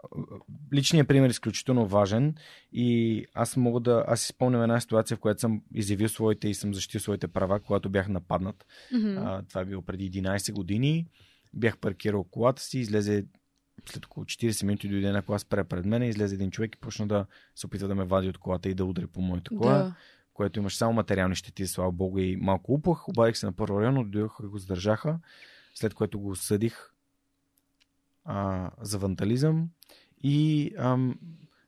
личният 0.74 1.09
пример 1.09 1.28
е 1.28 1.30
изключително 1.30 1.86
важен 1.86 2.34
и 2.72 3.24
аз 3.34 3.57
мога 3.57 3.80
да, 3.80 4.05
аз 4.09 4.20
си 4.20 4.26
спомням 4.26 4.62
една 4.62 4.80
ситуация, 4.80 5.16
в 5.16 5.20
която 5.20 5.40
съм 5.40 5.62
изявил 5.74 6.09
своите 6.09 6.48
и 6.48 6.55
съм 6.55 6.74
защитил 6.74 7.00
своите 7.00 7.28
права, 7.28 7.61
когато 7.61 7.90
бях 7.90 8.09
нападнат. 8.09 8.66
Mm-hmm. 8.94 9.22
А, 9.24 9.42
това 9.48 9.61
е 9.61 9.64
било 9.64 9.82
преди 9.82 10.22
11 10.22 10.53
години. 10.53 11.07
Бях 11.55 11.78
паркирал 11.78 12.24
колата 12.24 12.62
си, 12.62 12.78
излезе 12.78 13.24
след 13.87 14.07
около 14.07 14.26
40 14.26 14.64
минути 14.64 14.89
дойде 14.89 15.07
една 15.07 15.22
кола 15.22 15.39
спре 15.39 15.64
пред 15.64 15.85
мен, 15.85 16.03
излезе 16.03 16.35
един 16.35 16.51
човек 16.51 16.74
и 16.74 16.80
почна 16.80 17.07
да 17.07 17.26
се 17.57 17.66
опитва 17.66 17.89
да 17.89 17.95
ме 17.95 18.05
вади 18.05 18.28
от 18.28 18.39
колата 18.39 18.68
и 18.68 18.74
да 18.74 18.85
удари 18.85 19.07
по 19.07 19.20
моята 19.20 19.57
кола. 19.57 19.78
Да 19.78 19.95
което 20.35 20.59
имаше 20.59 20.76
само 20.76 20.93
материални 20.93 21.35
щети, 21.35 21.66
слава 21.66 21.93
богу, 21.93 22.18
и 22.18 22.37
малко 22.37 22.72
упах. 22.72 23.09
Обадих 23.09 23.37
се 23.37 23.47
на 23.47 23.53
първо 23.53 23.80
район, 23.80 24.11
дойдоха 24.11 24.45
и 24.45 24.47
го 24.47 24.59
задържаха, 24.59 25.18
след 25.74 25.95
което 25.95 26.20
го 26.20 26.37
съдих 26.37 26.93
а, 28.24 28.70
за 28.80 28.99
вандализъм 28.99 29.68
и 30.22 30.70
ам, 30.78 31.18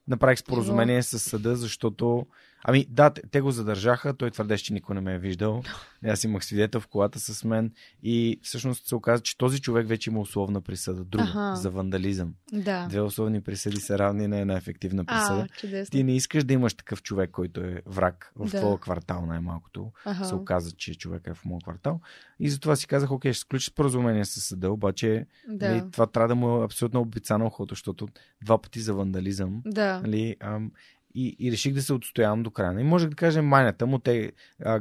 направих 0.08 0.38
споразумение 0.38 1.02
с 1.02 1.18
съда, 1.18 1.56
защото 1.56 2.26
Ами 2.64 2.86
да, 2.90 3.10
те 3.10 3.40
го 3.40 3.50
задържаха, 3.50 4.14
той 4.14 4.30
твърдеше, 4.30 4.64
че 4.64 4.72
никой 4.72 4.94
не 4.94 5.00
ме 5.00 5.14
е 5.14 5.18
виждал. 5.18 5.62
Аз 6.06 6.24
имах 6.24 6.44
свидетел 6.44 6.80
в 6.80 6.86
колата 6.86 7.20
с 7.20 7.44
мен 7.44 7.72
и 8.02 8.40
всъщност 8.42 8.86
се 8.86 8.94
оказа, 8.94 9.22
че 9.22 9.38
този 9.38 9.60
човек 9.60 9.88
вече 9.88 10.10
има 10.10 10.20
условна 10.20 10.60
присъда, 10.60 11.04
друга, 11.04 11.32
ага. 11.34 11.56
за 11.56 11.70
вандализъм. 11.70 12.34
Да. 12.52 12.86
Две 12.88 13.00
условни 13.00 13.40
присъди 13.40 13.76
са 13.76 13.98
равни 13.98 14.26
на 14.26 14.38
една 14.38 14.56
ефективна 14.56 15.04
присъда. 15.04 15.46
А, 15.64 15.84
Ти 15.84 16.04
не 16.04 16.16
искаш 16.16 16.44
да 16.44 16.54
имаш 16.54 16.74
такъв 16.74 17.02
човек, 17.02 17.30
който 17.30 17.60
е 17.60 17.82
враг 17.86 18.32
в 18.36 18.50
да. 18.50 18.58
твоя 18.58 18.78
квартал 18.78 19.26
най-малкото. 19.26 19.92
Ага. 20.04 20.24
Се 20.24 20.34
оказа, 20.34 20.72
че 20.72 20.94
човек 20.94 21.22
е 21.26 21.34
в 21.34 21.44
моят 21.44 21.62
квартал. 21.62 22.00
И 22.40 22.50
затова 22.50 22.76
си 22.76 22.86
казах, 22.86 23.10
окей, 23.10 23.32
ще 23.32 23.40
сключи 23.40 23.70
споразумение 23.70 24.24
с 24.24 24.40
съда, 24.40 24.70
обаче 24.70 25.26
да. 25.48 25.68
нали, 25.68 25.90
това 25.90 26.06
трябва 26.06 26.28
да 26.28 26.34
му 26.34 26.60
е 26.60 26.64
абсолютно 26.64 27.00
обицано 27.00 27.46
ухото, 27.46 27.74
защото 27.74 28.08
два 28.42 28.58
пъти 28.58 28.80
за 28.80 28.94
вандализъм. 28.94 29.62
Да. 29.66 30.00
Нали, 30.00 30.36
ам, 30.40 30.70
и, 31.14 31.36
и 31.38 31.52
реших 31.52 31.74
да 31.74 31.82
се 31.82 31.92
отстоявам 31.92 32.42
до 32.42 32.50
края. 32.50 32.80
И 32.80 32.84
може 32.84 33.08
да 33.08 33.16
кажем 33.16 33.46
майната 33.46 33.86
му, 33.86 33.98
те, 33.98 34.32
а, 34.64 34.80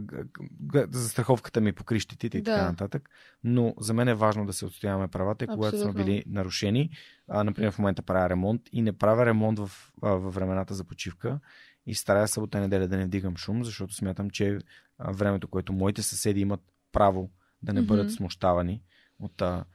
за 0.91 1.09
страховката 1.09 1.61
ми 1.61 1.73
по 1.73 1.83
крищите 1.83 2.27
и 2.27 2.29
да. 2.29 2.43
така 2.43 2.69
нататък. 2.69 3.09
Но 3.43 3.73
за 3.79 3.93
мен 3.93 4.07
е 4.07 4.15
важно 4.15 4.45
да 4.45 4.53
се 4.53 4.65
отстояваме 4.65 5.07
правата, 5.07 5.47
когато 5.47 5.79
сме 5.79 5.93
били 5.93 6.23
нарушени. 6.27 6.89
А, 7.27 7.43
например, 7.43 7.71
в 7.71 7.79
момента 7.79 8.01
правя 8.01 8.29
ремонт 8.29 8.61
и 8.71 8.81
не 8.81 8.93
правя 8.93 9.25
ремонт 9.25 9.59
в, 9.59 9.71
а, 10.01 10.09
във 10.09 10.33
времената 10.33 10.73
за 10.73 10.83
почивка. 10.83 11.39
И 11.85 11.95
старая 11.95 12.27
събота 12.27 12.59
неделя 12.59 12.87
да 12.87 12.97
не 12.97 13.05
вдигам 13.05 13.37
шум, 13.37 13.63
защото 13.63 13.93
смятам, 13.93 14.29
че 14.29 14.59
а, 14.97 15.11
времето, 15.11 15.47
което 15.47 15.73
моите 15.73 16.01
съседи 16.01 16.39
имат 16.39 16.61
право 16.91 17.29
да 17.63 17.73
не 17.73 17.81
mm-hmm. 17.81 17.85
бъдат 17.85 18.13
смущавани 18.13 18.81
от 19.19 19.41
а, 19.41 19.65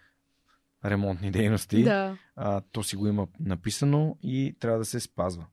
ремонтни 0.84 1.30
дейности, 1.30 1.82
да. 1.82 2.18
а, 2.36 2.60
то 2.72 2.82
си 2.82 2.96
го 2.96 3.06
има 3.06 3.26
написано 3.40 4.16
и 4.22 4.56
трябва 4.60 4.78
да 4.78 4.84
се 4.84 5.00
спазва. 5.00 5.46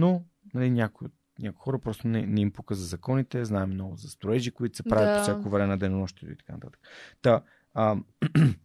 Но 0.00 0.24
нали, 0.54 0.70
някои, 0.70 1.08
някои 1.38 1.62
хора 1.62 1.78
просто 1.78 2.08
не, 2.08 2.26
не 2.26 2.40
им 2.40 2.52
пука 2.52 2.74
за 2.74 2.86
законите, 2.86 3.44
знаем 3.44 3.70
много 3.70 3.96
за 3.96 4.08
строежи, 4.08 4.50
които 4.50 4.76
се 4.76 4.82
правят 4.82 5.08
да. 5.08 5.16
по 5.16 5.22
всяко 5.22 5.50
време 5.50 5.66
на 5.66 5.78
денонощието 5.78 6.32
и 6.32 6.36
така 6.36 6.52
нататък. 6.52 6.80
Та, 7.22 7.42
а, 7.74 7.96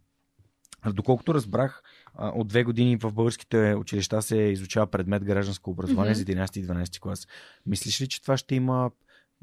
доколкото 0.94 1.34
разбрах, 1.34 1.84
а, 2.14 2.30
от 2.30 2.48
две 2.48 2.64
години 2.64 2.98
в 2.98 3.14
българските 3.14 3.76
училища 3.76 4.22
се 4.22 4.38
изучава 4.38 4.88
предмет 4.88 5.24
гражданско 5.24 5.72
образование 5.72 6.16
mm-hmm. 6.16 6.48
за 6.48 6.48
11 6.48 6.60
и 6.60 6.68
12 6.68 7.00
клас. 7.00 7.28
Мислиш 7.66 8.02
ли, 8.02 8.08
че 8.08 8.22
това 8.22 8.38
ще 8.38 8.56
има 8.56 8.92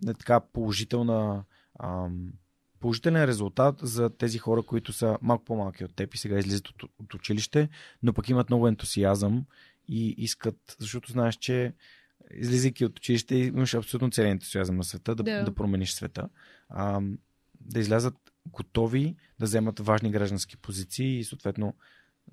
не, 0.03 0.15
така 0.15 0.41
положителна 0.41 1.45
ам, 1.81 2.33
положителен 2.81 3.25
резултат 3.25 3.79
за 3.83 4.11
тези 4.11 4.39
хора, 4.39 4.63
които 4.63 4.93
са 4.93 5.19
малко 5.23 5.45
по-малки 5.45 5.85
от 5.85 5.97
теб 5.97 6.15
и 6.15 6.19
сега 6.19 6.39
излизат 6.39 6.69
от, 6.69 6.83
от 6.83 7.15
училище, 7.15 7.69
но 8.03 8.13
пък 8.13 8.29
имат 8.29 8.51
много 8.51 8.69
ентусиазъм 8.69 9.45
и 9.93 10.15
искат, 10.19 10.77
защото 10.79 11.13
знаеш, 11.13 11.37
че 11.37 11.75
излизайки 12.35 12.85
от 12.85 12.99
училище, 12.99 13.37
имаш 13.37 13.75
абсолютно 13.75 14.11
целият 14.11 14.33
ентусиазъм 14.33 14.77
на 14.77 14.85
света, 14.85 15.15
да, 15.15 15.23
да. 15.23 15.45
да 15.45 15.55
промениш 15.55 15.93
света. 15.93 16.29
А, 16.69 17.01
да 17.61 17.81
излязат 17.81 18.15
готови 18.47 19.17
да 19.39 19.47
вземат 19.47 19.79
важни 19.79 20.11
граждански 20.11 20.57
позиции 20.57 21.19
и 21.19 21.25
съответно 21.25 21.75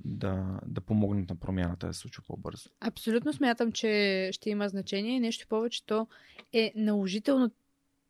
да, 0.05 0.60
да 0.66 0.82
помогнат 0.82 1.30
на 1.30 1.36
промяната 1.36 1.88
да 1.88 1.93
се 1.93 1.99
случва 1.99 2.24
по-бързо. 2.28 2.70
Абсолютно 2.80 3.34
смятам, 3.34 3.72
че 3.72 4.30
ще 4.34 4.49
има 4.49 4.70
значение. 4.70 5.20
Нещо 5.20 5.47
повече, 5.47 5.86
то 5.86 6.07
е 6.53 6.74
наложително 6.76 7.51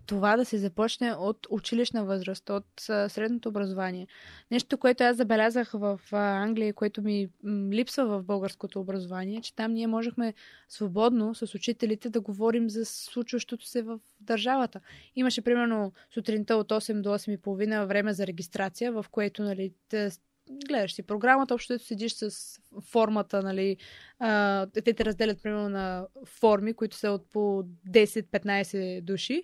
това 0.09 0.37
да 0.37 0.45
се 0.45 0.57
започне 0.57 1.13
от 1.13 1.47
училищна 1.49 2.05
възраст, 2.05 2.49
от 2.49 2.65
средното 2.87 3.49
образование. 3.49 4.07
Нещо, 4.51 4.77
което 4.77 5.03
аз 5.03 5.17
забелязах 5.17 5.71
в 5.71 5.99
Англия, 6.11 6.73
което 6.73 7.01
ми 7.01 7.29
липсва 7.71 8.05
в 8.05 8.23
българското 8.23 8.79
образование, 8.79 9.41
че 9.41 9.55
там 9.55 9.73
ние 9.73 9.87
можехме 9.87 10.33
свободно 10.69 11.35
с 11.35 11.55
учителите 11.55 12.09
да 12.09 12.21
говорим 12.21 12.69
за 12.69 12.85
случващото 12.85 13.65
се 13.65 13.81
в 13.81 13.99
държавата. 14.19 14.79
Имаше 15.15 15.41
примерно 15.41 15.93
сутринта 16.13 16.55
от 16.55 16.69
8 16.69 17.01
до 17.01 17.09
8.30 17.09 17.85
време 17.85 18.13
за 18.13 18.27
регистрация, 18.27 18.91
в 18.91 19.05
което 19.11 19.43
нали, 19.43 19.73
гледаш 20.67 20.93
си 20.93 21.03
програмата, 21.03 21.53
общо 21.53 21.79
седиш 21.79 22.13
с 22.13 22.59
формата, 22.81 23.41
нали, 23.41 23.77
а, 24.19 24.67
те 24.73 24.93
те 24.93 25.05
разделят 25.05 25.43
примерно 25.43 25.69
на 25.69 26.07
форми, 26.25 26.73
които 26.73 26.97
са 26.97 27.11
от 27.11 27.29
по 27.29 27.63
10-15 27.89 29.01
души 29.01 29.43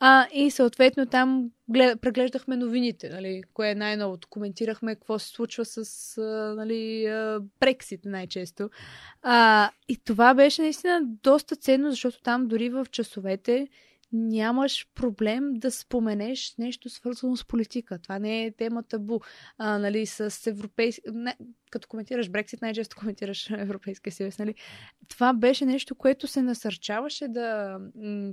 а, 0.00 0.26
и 0.32 0.50
съответно 0.50 1.06
там 1.06 1.50
глед, 1.68 2.00
преглеждахме 2.00 2.56
новините, 2.56 3.08
нали, 3.08 3.42
кое 3.54 3.70
е 3.70 3.74
най-новото. 3.74 4.28
Коментирахме 4.28 4.94
какво 4.94 5.18
се 5.18 5.28
случва 5.28 5.64
с 5.64 6.16
нали, 6.56 7.06
Брексит 7.60 8.00
най-често. 8.04 8.70
А, 9.22 9.70
и 9.88 9.96
това 9.96 10.34
беше 10.34 10.62
наистина 10.62 11.00
доста 11.04 11.56
ценно, 11.56 11.90
защото 11.90 12.22
там 12.22 12.46
дори 12.48 12.68
в 12.68 12.86
часовете 12.90 13.68
нямаш 14.14 14.86
проблем 14.94 15.54
да 15.54 15.70
споменеш 15.70 16.54
нещо 16.58 16.90
свързано 16.90 17.36
с 17.36 17.44
политика. 17.44 17.98
Това 17.98 18.18
не 18.18 18.44
е 18.44 18.52
тема 18.52 18.82
табу. 18.82 19.20
А, 19.58 19.78
нали, 19.78 20.06
с 20.06 20.46
европейски... 20.46 21.02
Не, 21.12 21.36
като 21.70 21.88
коментираш 21.88 22.30
Брексит, 22.30 22.62
най-често 22.62 22.96
коментираш 22.96 23.50
Европейския 23.58 24.12
съюз. 24.12 24.38
Нали? 24.38 24.54
Това 25.08 25.32
беше 25.32 25.66
нещо, 25.66 25.94
което 25.94 26.26
се 26.26 26.42
насърчаваше 26.42 27.28
да, 27.28 27.78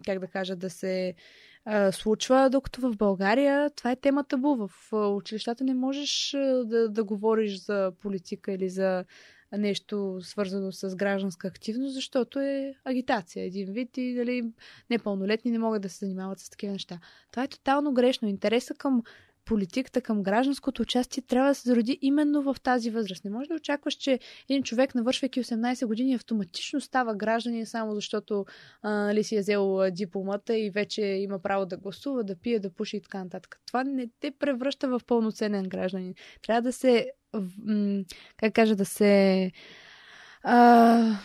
как 0.06 0.20
да 0.20 0.28
кажа, 0.28 0.56
да 0.56 0.70
се 0.70 1.14
случва, 1.92 2.50
докато 2.50 2.82
в 2.82 2.98
България 2.98 3.70
това 3.70 3.92
е 3.92 3.96
тема 3.96 4.24
табу. 4.24 4.56
В 4.56 4.94
училищата 4.94 5.64
не 5.64 5.74
можеш 5.74 6.32
да, 6.66 6.90
да 6.90 7.04
говориш 7.04 7.66
за 7.66 7.92
политика 8.02 8.52
или 8.52 8.70
за 8.70 9.06
нещо 9.58 10.20
свързано 10.22 10.72
с 10.72 10.96
гражданска 10.96 11.48
активност, 11.48 11.94
защото 11.94 12.40
е 12.40 12.74
агитация 12.84 13.46
един 13.46 13.74
вид 13.74 13.98
и 13.98 14.16
дали 14.16 14.52
непълнолетни 14.90 15.52
не 15.52 15.60
могат 15.60 15.82
да 15.82 15.90
се 15.90 16.06
занимават 16.06 16.40
с 16.40 16.50
такива 16.50 16.74
неща. 16.74 17.00
Това 17.32 17.44
е 17.44 17.48
тотално 17.48 17.94
грешно. 17.94 18.28
Интереса 18.28 18.74
към 18.74 19.04
политиката, 19.46 20.02
към 20.02 20.24
гражданското 20.24 20.82
участие 20.82 21.24
трябва 21.24 21.50
да 21.50 21.56
се 21.56 21.70
зароди 21.70 22.00
именно 22.02 22.42
в 22.42 22.56
тази 22.64 22.90
възраст. 22.90 23.26
Не 23.26 23.32
може 23.32 23.48
да 23.48 23.56
очакваш, 23.56 23.94
че 23.94 24.20
един 24.50 24.64
човек, 24.64 24.96
навършвайки 24.96 25.44
18 25.44 25.86
години, 25.86 26.14
автоматично 26.14 26.82
става 26.82 27.16
гражданин 27.16 27.66
само 27.66 27.96
защото 27.96 28.46
а, 28.82 28.92
нали, 28.92 29.24
си 29.24 29.36
е 29.36 29.40
взел 29.40 29.80
дипломата 29.92 30.58
и 30.58 30.70
вече 30.70 31.02
има 31.02 31.40
право 31.40 31.66
да 31.66 31.78
гласува, 31.78 32.24
да 32.24 32.36
пие, 32.36 32.60
да 32.60 32.70
пуши 32.70 32.98
и 32.98 33.02
така 33.02 33.24
нататък. 33.24 33.60
Това 33.68 33.84
не 33.84 34.08
те 34.20 34.32
превръща 34.32 34.88
в 34.88 35.02
пълноценен 35.08 35.64
гражданин. 35.64 36.14
Трябва 36.42 36.62
да 36.62 36.74
се, 36.74 37.12
как 38.38 38.54
кажа, 38.54 38.76
да 38.76 38.86
се 38.86 39.52
а, 40.44 41.16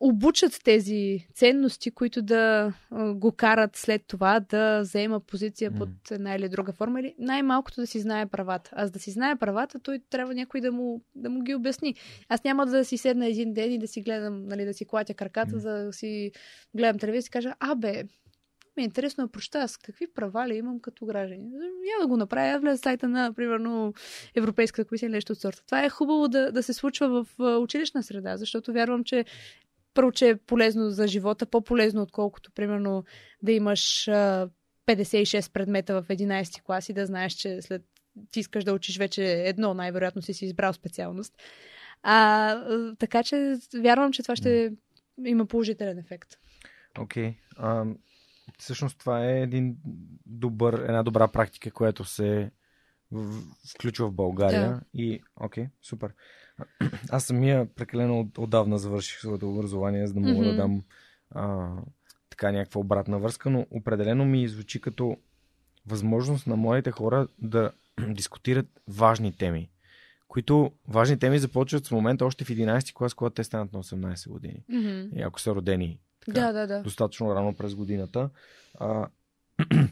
обучат 0.00 0.60
тези 0.64 1.26
ценности, 1.34 1.90
които 1.90 2.22
да 2.22 2.72
го 3.14 3.32
карат 3.32 3.76
след 3.76 4.02
това 4.06 4.40
да 4.40 4.84
заема 4.84 5.20
позиция 5.20 5.70
под 5.70 5.88
една 6.10 6.34
или 6.34 6.48
друга 6.48 6.72
форма 6.72 7.00
или 7.00 7.14
най-малкото 7.18 7.80
да 7.80 7.86
си 7.86 8.00
знае 8.00 8.26
правата. 8.26 8.70
Аз 8.74 8.90
да 8.90 8.98
си 8.98 9.10
знае 9.10 9.36
правата, 9.36 9.80
той 9.80 10.00
трябва 10.10 10.34
някой 10.34 10.60
да 10.60 10.72
му, 10.72 11.02
да 11.14 11.30
му 11.30 11.42
ги 11.42 11.54
обясни. 11.54 11.94
Аз 12.28 12.44
няма 12.44 12.66
да 12.66 12.84
си 12.84 12.96
седна 12.96 13.26
един 13.26 13.54
ден 13.54 13.72
и 13.72 13.78
да 13.78 13.88
си 13.88 14.00
гледам, 14.02 14.46
нали, 14.46 14.64
да 14.64 14.74
си 14.74 14.84
клатя 14.84 15.14
краката, 15.14 15.58
за 15.58 15.84
да 15.84 15.92
си 15.92 16.30
гледам 16.76 16.98
телевизия 16.98 17.28
и 17.28 17.30
кажа, 17.30 17.54
абе, 17.60 18.04
ми 18.80 18.84
е 18.84 18.84
интересно 18.84 19.26
да 19.26 19.32
проща 19.32 19.58
аз 19.58 19.76
какви 19.76 20.12
права 20.14 20.48
ли 20.48 20.56
имам 20.56 20.80
като 20.80 21.06
граждани. 21.06 21.50
Я 21.98 22.00
да 22.00 22.06
го 22.06 22.16
направя, 22.16 22.60
влезе 22.60 22.78
в 22.78 22.80
сайта 22.80 23.08
на, 23.08 23.32
примерно, 23.32 23.94
Европейската 24.34 24.88
комисия 24.88 25.06
или 25.06 25.12
нещо 25.12 25.32
от 25.32 25.40
сорта. 25.40 25.62
Това 25.66 25.84
е 25.84 25.88
хубаво 25.88 26.28
да, 26.28 26.52
да 26.52 26.62
се 26.62 26.72
случва 26.72 27.24
в 27.24 27.58
училищна 27.60 28.02
среда, 28.02 28.36
защото 28.36 28.72
вярвам, 28.72 29.04
че 29.04 29.24
първо, 29.94 30.12
че 30.12 30.28
е 30.28 30.36
полезно 30.36 30.90
за 30.90 31.06
живота, 31.06 31.46
по-полезно, 31.46 32.02
отколкото, 32.02 32.52
примерно, 32.52 33.04
да 33.42 33.52
имаш 33.52 34.08
а, 34.08 34.48
56 34.86 35.52
предмета 35.52 36.02
в 36.02 36.08
11 36.08 36.62
клас 36.62 36.88
и 36.88 36.92
да 36.92 37.06
знаеш, 37.06 37.32
че 37.32 37.62
след 37.62 37.82
ти 38.30 38.40
искаш 38.40 38.64
да 38.64 38.72
учиш 38.74 38.98
вече 38.98 39.24
едно, 39.24 39.74
най-вероятно 39.74 40.22
си 40.22 40.34
си 40.34 40.44
избрал 40.44 40.72
специалност. 40.72 41.34
А, 42.02 42.94
така 42.98 43.22
че 43.22 43.56
вярвам, 43.82 44.12
че 44.12 44.22
това 44.22 44.36
ще 44.36 44.72
има 45.24 45.46
положителен 45.46 45.98
ефект. 45.98 46.28
Окей. 46.98 47.34
Okay. 47.56 47.96
Всъщност 48.58 48.98
това 48.98 49.24
е 49.24 49.40
един 49.40 49.76
добър, 50.26 50.72
една 50.88 51.02
добра 51.02 51.28
практика, 51.28 51.70
която 51.70 52.04
се 52.04 52.50
включва 53.72 54.08
в 54.08 54.12
България. 54.12 54.68
Да. 54.68 54.80
И, 54.94 55.20
окей, 55.36 55.64
okay, 55.64 55.68
супер. 55.82 56.14
Аз 57.10 57.24
самия 57.24 57.74
прекалено 57.74 58.30
отдавна 58.38 58.78
завърших 58.78 59.18
своето 59.18 59.50
образование, 59.50 60.06
за 60.06 60.14
да 60.14 60.20
мога 60.20 60.32
mm-hmm. 60.32 60.50
да 60.50 60.56
дам 60.56 60.82
а, 61.30 61.76
така 62.30 62.52
някаква 62.52 62.80
обратна 62.80 63.18
връзка, 63.18 63.50
но 63.50 63.66
определено 63.70 64.24
ми 64.24 64.48
звучи 64.48 64.80
като 64.80 65.16
възможност 65.86 66.46
на 66.46 66.56
младите 66.56 66.90
хора 66.90 67.28
да 67.38 67.72
дискутират 68.08 68.66
важни 68.88 69.32
теми, 69.32 69.70
които 70.28 70.72
важни 70.88 71.18
теми 71.18 71.38
започват 71.38 71.86
в 71.86 71.90
момента 71.90 72.24
още 72.24 72.44
в 72.44 72.48
11 72.48 72.94
клас, 72.94 73.14
когато 73.14 73.34
те 73.34 73.44
станат 73.44 73.72
на 73.72 73.82
18 73.82 74.28
години. 74.28 74.64
Mm-hmm. 74.70 75.12
И 75.12 75.22
ако 75.22 75.40
са 75.40 75.54
родени 75.54 75.98
така, 76.26 76.40
да, 76.40 76.52
да, 76.52 76.66
да. 76.66 76.82
достатъчно 76.82 77.34
рано 77.34 77.54
през 77.54 77.74
годината. 77.74 78.30
А... 78.80 79.08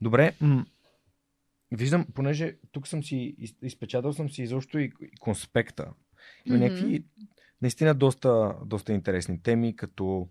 Добре, 0.00 0.34
Виждам, 1.72 2.06
понеже 2.14 2.56
тук 2.72 2.88
съм 2.88 3.04
си, 3.04 3.36
изпечатал 3.62 4.12
съм 4.12 4.30
си 4.30 4.42
изобщо 4.42 4.78
и 4.78 4.92
конспекта. 5.20 5.92
Има 6.44 6.56
mm-hmm. 6.56 6.60
някакви 6.60 7.04
наистина 7.62 7.94
доста, 7.94 8.54
доста 8.66 8.92
интересни 8.92 9.42
теми, 9.42 9.76
като 9.76 10.28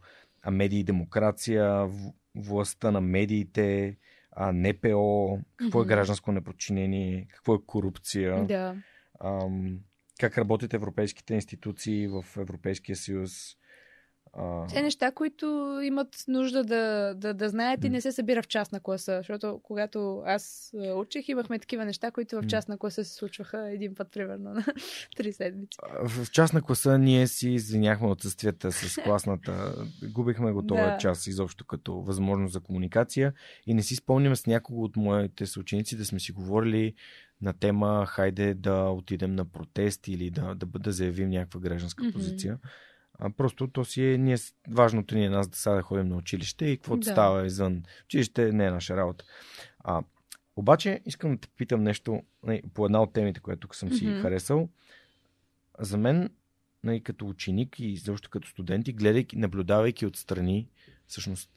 медии 0.51 0.79
и 0.79 0.83
демокрация, 0.83 1.89
властта 2.35 2.91
на 2.91 3.01
медиите, 3.01 3.97
НПО, 4.53 5.39
какво 5.57 5.79
mm-hmm. 5.79 5.83
е 5.83 5.87
гражданско 5.87 6.31
неподчинение, 6.31 7.27
какво 7.29 7.55
е 7.55 7.65
корупция, 7.65 8.45
да. 8.45 8.75
ам, 9.19 9.79
как 10.19 10.37
работят 10.37 10.73
европейските 10.73 11.33
институции 11.33 12.07
в 12.07 12.25
Европейския 12.37 12.95
съюз, 12.95 13.31
а... 14.33 14.67
Те 14.67 14.81
неща, 14.81 15.11
които 15.11 15.79
имат 15.83 16.23
нужда 16.27 16.63
да, 16.63 17.13
да, 17.17 17.33
да 17.33 17.49
знаят 17.49 17.83
и 17.83 17.89
не 17.89 18.01
се 18.01 18.11
събира 18.11 18.41
в 18.41 18.47
частна 18.47 18.79
класа. 18.79 19.17
Защото 19.17 19.59
когато 19.63 20.23
аз 20.25 20.73
учих, 20.95 21.29
имахме 21.29 21.59
такива 21.59 21.85
неща, 21.85 22.11
които 22.11 22.41
в 22.41 22.47
частна 22.47 22.77
класа 22.77 23.03
се 23.03 23.13
случваха 23.13 23.71
един 23.71 23.95
път, 23.95 24.11
примерно, 24.11 24.53
на 24.53 24.65
три 25.17 25.33
седмици. 25.33 25.77
В 26.03 26.31
частна 26.31 26.61
класа 26.61 26.97
ние 26.97 27.27
си 27.27 27.49
извиняхме 27.49 28.07
отсъствията 28.07 28.71
с 28.71 29.01
класната. 29.03 29.75
Губихме 30.13 30.51
го 30.51 30.65
този 30.65 30.81
да. 30.81 30.97
час 30.97 31.27
изобщо 31.27 31.65
като 31.65 32.01
възможност 32.01 32.53
за 32.53 32.59
комуникация. 32.59 33.33
И 33.65 33.73
не 33.73 33.83
си 33.83 33.95
спомням 33.95 34.35
с 34.35 34.45
някого 34.45 34.83
от 34.83 34.95
моите 34.95 35.45
съученици 35.45 35.97
да 35.97 36.05
сме 36.05 36.19
си 36.19 36.31
говорили 36.31 36.93
на 37.41 37.53
тема 37.53 38.05
хайде 38.07 38.53
да 38.53 38.83
отидем 38.83 39.35
на 39.35 39.45
протест 39.45 40.07
или 40.07 40.29
да, 40.29 40.55
да, 40.55 40.65
да 40.65 40.91
заявим 40.91 41.29
някаква 41.29 41.59
гражданска 41.59 42.03
mm-hmm. 42.03 42.13
позиция. 42.13 42.57
А 43.23 43.29
просто 43.29 43.67
то 43.67 43.85
си 43.85 44.03
е, 44.03 44.17
ние, 44.17 44.37
важното 44.69 45.15
ни 45.15 45.25
е 45.25 45.29
нас 45.29 45.47
деца 45.47 45.73
да 45.73 45.81
ходим 45.81 46.07
на 46.07 46.15
училище 46.15 46.65
и 46.65 46.77
каквото 46.77 46.99
да. 46.99 47.11
става 47.11 47.45
извън 47.45 47.83
училище 48.05 48.51
не 48.51 48.65
е 48.65 48.71
наша 48.71 48.95
работа. 48.97 49.25
А, 49.79 50.03
обаче 50.55 51.01
искам 51.05 51.31
да 51.31 51.37
те 51.37 51.47
питам 51.57 51.83
нещо 51.83 52.21
не, 52.43 52.61
по 52.73 52.85
една 52.85 53.01
от 53.01 53.13
темите, 53.13 53.39
която 53.39 53.59
тук 53.59 53.75
съм 53.75 53.89
си 53.91 54.05
mm-hmm. 54.05 54.21
харесал. 54.21 54.69
За 55.79 55.97
мен, 55.97 56.29
не, 56.83 56.99
като 56.99 57.27
ученик 57.27 57.79
и 57.79 57.97
защо 57.97 58.29
като 58.29 58.47
студенти, 58.47 58.93
гледайки, 58.93 59.37
наблюдавайки 59.37 60.05
отстрани, 60.05 60.67
всъщност 61.07 61.49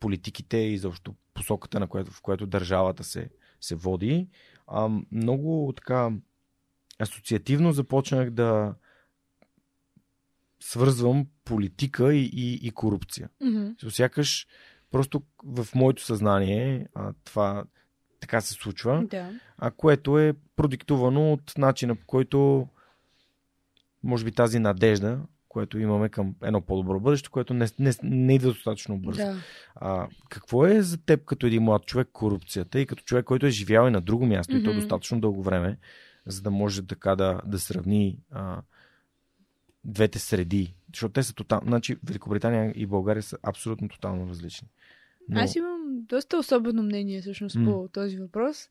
политиките 0.00 0.56
и 0.56 0.78
защо 0.78 1.14
посоката, 1.34 1.80
на 1.80 1.86
която, 1.86 2.10
в 2.10 2.22
която 2.22 2.46
държавата 2.46 3.04
се, 3.04 3.30
се 3.60 3.74
води, 3.74 4.28
а, 4.66 4.90
много 5.12 5.72
така 5.76 6.10
асоциативно 6.98 7.72
започнах 7.72 8.30
да, 8.30 8.74
свързвам 10.62 11.26
политика 11.44 12.14
и, 12.14 12.30
и, 12.32 12.60
и 12.62 12.70
корупция. 12.70 13.28
Mm-hmm. 13.42 13.88
Сякаш 13.88 14.46
просто 14.90 15.22
в 15.44 15.66
моето 15.74 16.04
съзнание 16.04 16.86
а, 16.94 17.12
това 17.24 17.64
така 18.20 18.40
се 18.40 18.54
случва, 18.54 19.04
да. 19.10 19.30
а 19.58 19.70
което 19.70 20.18
е 20.18 20.34
продиктувано 20.56 21.32
от 21.32 21.52
начина 21.58 21.96
по 21.96 22.06
който 22.06 22.68
може 24.02 24.24
би 24.24 24.32
тази 24.32 24.58
надежда, 24.58 25.20
което 25.48 25.78
имаме 25.78 26.08
към 26.08 26.34
едно 26.42 26.60
по-добро 26.60 27.00
бъдеще, 27.00 27.28
което 27.30 27.54
не, 27.54 27.66
не, 27.78 27.92
не 28.02 28.34
идва 28.34 28.48
достатъчно 28.48 28.98
бързо. 28.98 29.22
Да. 29.22 29.36
А, 29.74 30.08
какво 30.28 30.66
е 30.66 30.82
за 30.82 31.04
теб 31.04 31.24
като 31.24 31.46
един 31.46 31.62
млад 31.62 31.86
човек 31.86 32.08
корупцията 32.12 32.80
и 32.80 32.86
като 32.86 33.02
човек, 33.02 33.24
който 33.24 33.46
е 33.46 33.50
живял 33.50 33.88
и 33.88 33.90
на 33.90 34.00
друго 34.00 34.26
място 34.26 34.54
mm-hmm. 34.54 34.60
и 34.60 34.64
то 34.64 34.74
достатъчно 34.74 35.20
дълго 35.20 35.42
време, 35.42 35.78
за 36.26 36.42
да 36.42 36.50
може 36.50 36.86
така 36.86 37.16
да, 37.16 37.40
да 37.46 37.58
сравни 37.58 38.18
а, 38.30 38.62
двете 39.84 40.18
среди. 40.18 40.74
Защото 40.94 41.12
те 41.12 41.22
са 41.22 41.34
тотално. 41.34 41.66
Значи 41.66 41.96
Великобритания 42.04 42.72
и 42.76 42.86
България 42.86 43.22
са 43.22 43.38
абсолютно 43.42 43.88
тотално 43.88 44.28
различни. 44.28 44.68
Но... 45.28 45.40
Аз 45.40 45.56
имам 45.56 45.80
доста 45.92 46.38
особено 46.38 46.82
мнение 46.82 47.20
всъщност 47.20 47.56
mm. 47.56 47.64
по 47.64 47.88
този 47.88 48.16
въпрос. 48.16 48.68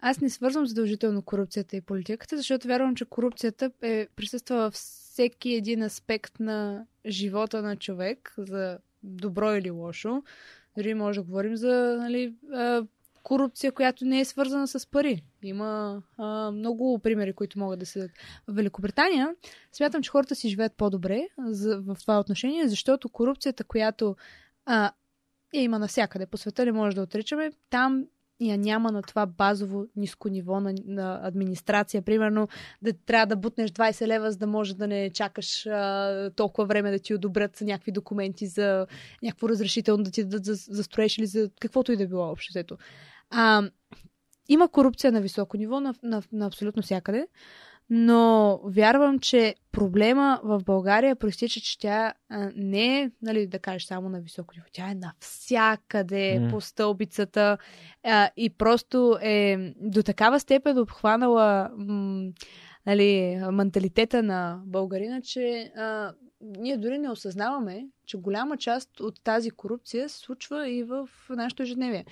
Аз 0.00 0.20
не 0.20 0.30
свързвам 0.30 0.66
задължително 0.66 1.22
корупцията 1.22 1.76
и 1.76 1.80
политиката, 1.80 2.36
защото 2.36 2.68
вярвам, 2.68 2.94
че 2.94 3.04
корупцията 3.04 3.70
е 3.82 4.08
присъства 4.16 4.56
във 4.56 4.74
всеки 4.74 5.52
един 5.52 5.82
аспект 5.82 6.40
на 6.40 6.86
живота 7.06 7.62
на 7.62 7.76
човек, 7.76 8.34
за 8.38 8.78
добро 9.02 9.54
или 9.54 9.70
лошо. 9.70 10.22
Дори 10.76 10.94
може 10.94 11.20
да 11.20 11.24
говорим 11.24 11.56
за 11.56 11.96
нали, 12.00 12.34
корупция, 13.22 13.72
която 13.72 14.04
не 14.04 14.20
е 14.20 14.24
свързана 14.24 14.68
с 14.68 14.90
пари. 14.90 15.22
Има 15.42 16.02
а, 16.18 16.50
много 16.50 16.98
примери, 16.98 17.32
които 17.32 17.58
могат 17.58 17.78
да 17.78 17.86
се 17.86 17.98
дадат. 17.98 18.16
В 18.48 18.54
Великобритания 18.54 19.34
смятам, 19.72 20.02
че 20.02 20.10
хората 20.10 20.34
си 20.34 20.48
живеят 20.48 20.72
по-добре 20.76 21.28
за, 21.38 21.80
в 21.80 21.96
това 22.00 22.20
отношение, 22.20 22.68
защото 22.68 23.08
корупцията, 23.08 23.64
която 23.64 24.16
а, 24.66 24.92
я 25.54 25.62
има 25.62 25.78
навсякъде 25.78 26.26
по 26.26 26.36
света, 26.36 26.64
не 26.64 26.72
може 26.72 26.96
да 26.96 27.02
отричаме, 27.02 27.52
там 27.70 28.06
я 28.40 28.58
няма 28.58 28.92
на 28.92 29.02
това 29.02 29.26
базово 29.26 29.86
ниско 29.96 30.28
ниво 30.28 30.60
на, 30.60 30.74
на 30.86 31.20
администрация. 31.22 32.02
Примерно 32.02 32.48
да 32.82 32.92
трябва 32.92 33.26
да 33.26 33.36
бутнеш 33.36 33.70
20 33.70 34.06
лева, 34.06 34.32
за 34.32 34.38
да 34.38 34.46
може 34.46 34.76
да 34.76 34.86
не 34.86 35.10
чакаш 35.10 35.66
а, 35.66 36.30
толкова 36.36 36.66
време 36.66 36.90
да 36.90 36.98
ти 36.98 37.14
одобрят 37.14 37.60
някакви 37.60 37.92
документи 37.92 38.46
за 38.46 38.86
някакво 39.22 39.48
разрешително 39.48 40.04
да 40.04 40.10
ти 40.10 40.24
дадат 40.24 40.44
за, 40.44 40.54
за 40.54 40.84
строеж 40.84 41.18
или 41.18 41.26
за 41.26 41.50
каквото 41.60 41.92
и 41.92 41.96
да 41.96 42.06
било 42.06 42.30
общо. 42.30 42.76
А, 43.32 43.62
има 44.48 44.68
корупция 44.68 45.12
на 45.12 45.20
високо 45.20 45.56
ниво, 45.56 45.80
на, 45.80 45.94
на, 46.02 46.22
на 46.32 46.46
абсолютно 46.46 46.82
всякъде, 46.82 47.26
но 47.90 48.60
вярвам, 48.64 49.18
че 49.18 49.54
проблема 49.72 50.40
в 50.44 50.60
България 50.64 51.16
проистича, 51.16 51.60
че 51.60 51.78
тя 51.78 52.14
а, 52.28 52.50
не 52.56 53.00
е, 53.00 53.10
нали, 53.22 53.46
да 53.46 53.58
кажеш, 53.58 53.84
само 53.84 54.08
на 54.08 54.20
високо 54.20 54.54
ниво. 54.56 54.66
Тя 54.72 54.90
е 54.90 54.94
навсякъде 54.94 56.38
mm. 56.40 56.50
по 56.50 56.60
стълбицата 56.60 57.58
а, 58.04 58.30
и 58.36 58.50
просто 58.50 59.18
е 59.22 59.72
до 59.76 60.02
такава 60.02 60.40
степен 60.40 60.78
обхванала 60.78 61.70
м, 61.76 62.30
нали, 62.86 63.40
менталитета 63.52 64.22
на 64.22 64.60
българина, 64.66 65.20
че 65.20 65.72
а, 65.76 66.12
ние 66.40 66.76
дори 66.76 66.98
не 66.98 67.10
осъзнаваме, 67.10 67.86
че 68.06 68.16
голяма 68.16 68.56
част 68.56 69.00
от 69.00 69.24
тази 69.24 69.50
корупция 69.50 70.08
се 70.08 70.18
случва 70.18 70.68
и 70.68 70.82
в 70.82 71.08
нашето 71.30 71.62
ежедневие. 71.62 72.04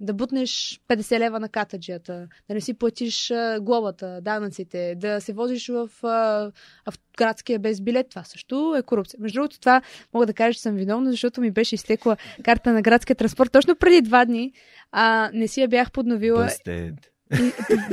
Да 0.00 0.14
бутнеш 0.14 0.80
50 0.88 1.18
лева 1.18 1.40
на 1.40 1.48
катаджията, 1.48 2.28
да 2.48 2.54
не 2.54 2.60
си 2.60 2.74
платиш 2.74 3.32
глобата, 3.60 4.20
данъците, 4.22 4.94
да 4.94 5.20
се 5.20 5.32
возиш 5.32 5.68
в, 5.68 5.90
градския 7.18 7.58
без 7.58 7.80
билет. 7.80 8.08
Това 8.10 8.24
също 8.24 8.74
е 8.78 8.82
корупция. 8.82 9.18
Между 9.20 9.36
другото, 9.36 9.60
това 9.60 9.82
мога 10.14 10.26
да 10.26 10.34
кажа, 10.34 10.54
че 10.54 10.60
съм 10.60 10.74
виновна, 10.74 11.10
защото 11.10 11.40
ми 11.40 11.50
беше 11.50 11.74
изтекла 11.74 12.16
карта 12.42 12.72
на 12.72 12.82
градския 12.82 13.16
транспорт 13.16 13.52
точно 13.52 13.76
преди 13.76 14.02
два 14.02 14.24
дни. 14.24 14.52
А, 14.92 15.30
не 15.34 15.48
си 15.48 15.60
я 15.60 15.68
бях 15.68 15.92
подновила. 15.92 16.48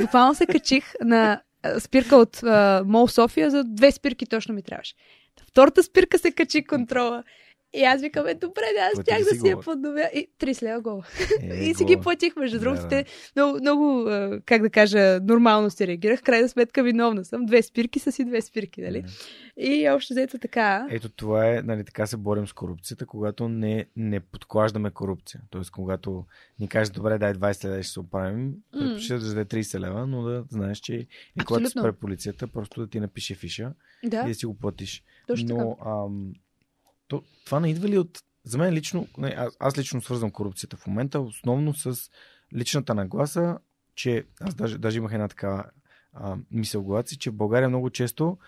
Буквално 0.00 0.34
се 0.34 0.46
качих 0.46 0.84
на 1.00 1.40
спирка 1.78 2.16
от 2.16 2.42
а, 2.42 2.82
Мол 2.86 3.08
София, 3.08 3.50
за 3.50 3.64
две 3.64 3.92
спирки 3.92 4.26
точно 4.26 4.54
ми 4.54 4.62
трябваше. 4.62 4.94
Втората 5.48 5.82
спирка 5.82 6.18
се 6.18 6.32
качи 6.32 6.64
контрола. 6.64 7.24
И 7.74 7.84
аз 7.84 8.00
викам, 8.00 8.26
е, 8.26 8.34
добре, 8.34 8.62
да, 8.76 8.80
аз 8.82 8.94
Плати 8.94 9.10
щях 9.10 9.24
да 9.24 9.40
си 9.40 9.48
я 9.48 9.60
подновя. 9.60 10.10
И 10.14 10.28
30 10.40 10.62
лева 10.62 10.80
гола. 10.80 11.04
Е, 11.42 11.54
и 11.64 11.74
си 11.74 11.84
ги 11.84 11.96
платих, 11.96 12.36
между 12.36 12.58
Да, 12.58 12.64
другото. 12.64 12.88
да. 12.88 13.04
Много, 13.36 13.58
много, 13.60 14.10
как 14.46 14.62
да 14.62 14.70
кажа, 14.70 15.20
нормално 15.22 15.70
си 15.70 15.86
реагирах. 15.86 16.22
Крайна 16.22 16.48
сметка 16.48 16.82
виновна 16.82 17.24
съм. 17.24 17.46
Две 17.46 17.62
спирки 17.62 17.98
са 17.98 18.12
си 18.12 18.24
две 18.24 18.40
спирки, 18.40 18.80
нали? 18.82 19.04
И 19.56 19.88
общо 19.88 20.14
взето 20.14 20.38
така. 20.38 20.86
Ето 20.90 21.08
това 21.08 21.48
е, 21.48 21.62
нали, 21.62 21.84
така 21.84 22.06
се 22.06 22.16
борим 22.16 22.46
с 22.46 22.52
корупцията, 22.52 23.06
когато 23.06 23.48
не, 23.48 23.86
не 23.96 24.20
подклаждаме 24.20 24.90
корупция. 24.90 25.40
Тоест, 25.50 25.70
когато 25.70 26.24
ни 26.58 26.68
кажат, 26.68 26.94
добре, 26.94 27.18
дай 27.18 27.34
20 27.34 27.64
лева, 27.64 27.82
ще 27.82 27.92
се 27.92 28.00
оправим, 28.00 28.52
предпочиташ 28.72 29.22
да 29.22 29.34
даде 29.34 29.62
30 29.62 29.80
лева, 29.80 30.06
но 30.06 30.22
да 30.22 30.44
знаеш, 30.50 30.78
че 30.78 30.94
и 30.94 31.06
когато 31.46 31.70
спре 31.70 31.92
полицията, 31.92 32.46
просто 32.46 32.80
да 32.80 32.86
ти 32.86 33.00
напише 33.00 33.34
фиша 33.34 33.72
Да, 34.04 34.22
и 34.24 34.28
да 34.28 34.34
си 34.34 34.46
го 34.46 34.58
платиш. 34.58 35.02
точно 35.26 35.48
така. 35.48 35.60
но 35.60 35.76
ам, 35.86 36.32
то, 37.12 37.22
това 37.44 37.60
не 37.60 37.70
идва 37.70 37.88
ли 37.88 37.98
от... 37.98 38.18
За 38.44 38.58
мен 38.58 38.74
лично, 38.74 39.08
не, 39.18 39.28
аз, 39.28 39.56
аз 39.60 39.78
лично 39.78 40.02
свързвам 40.02 40.30
корупцията 40.30 40.76
в 40.76 40.86
момента 40.86 41.20
основно 41.20 41.74
с 41.74 42.10
личната 42.54 42.94
нагласа, 42.94 43.58
че 43.94 44.24
аз 44.40 44.54
даже, 44.54 44.78
даже 44.78 44.98
имах 44.98 45.12
една 45.12 45.28
такава 45.28 45.64
а, 46.12 46.36
мисъл 46.50 47.02
си, 47.06 47.18
че 47.18 47.30
в 47.30 47.34
България 47.34 47.68
много 47.68 47.90
често 47.90 48.38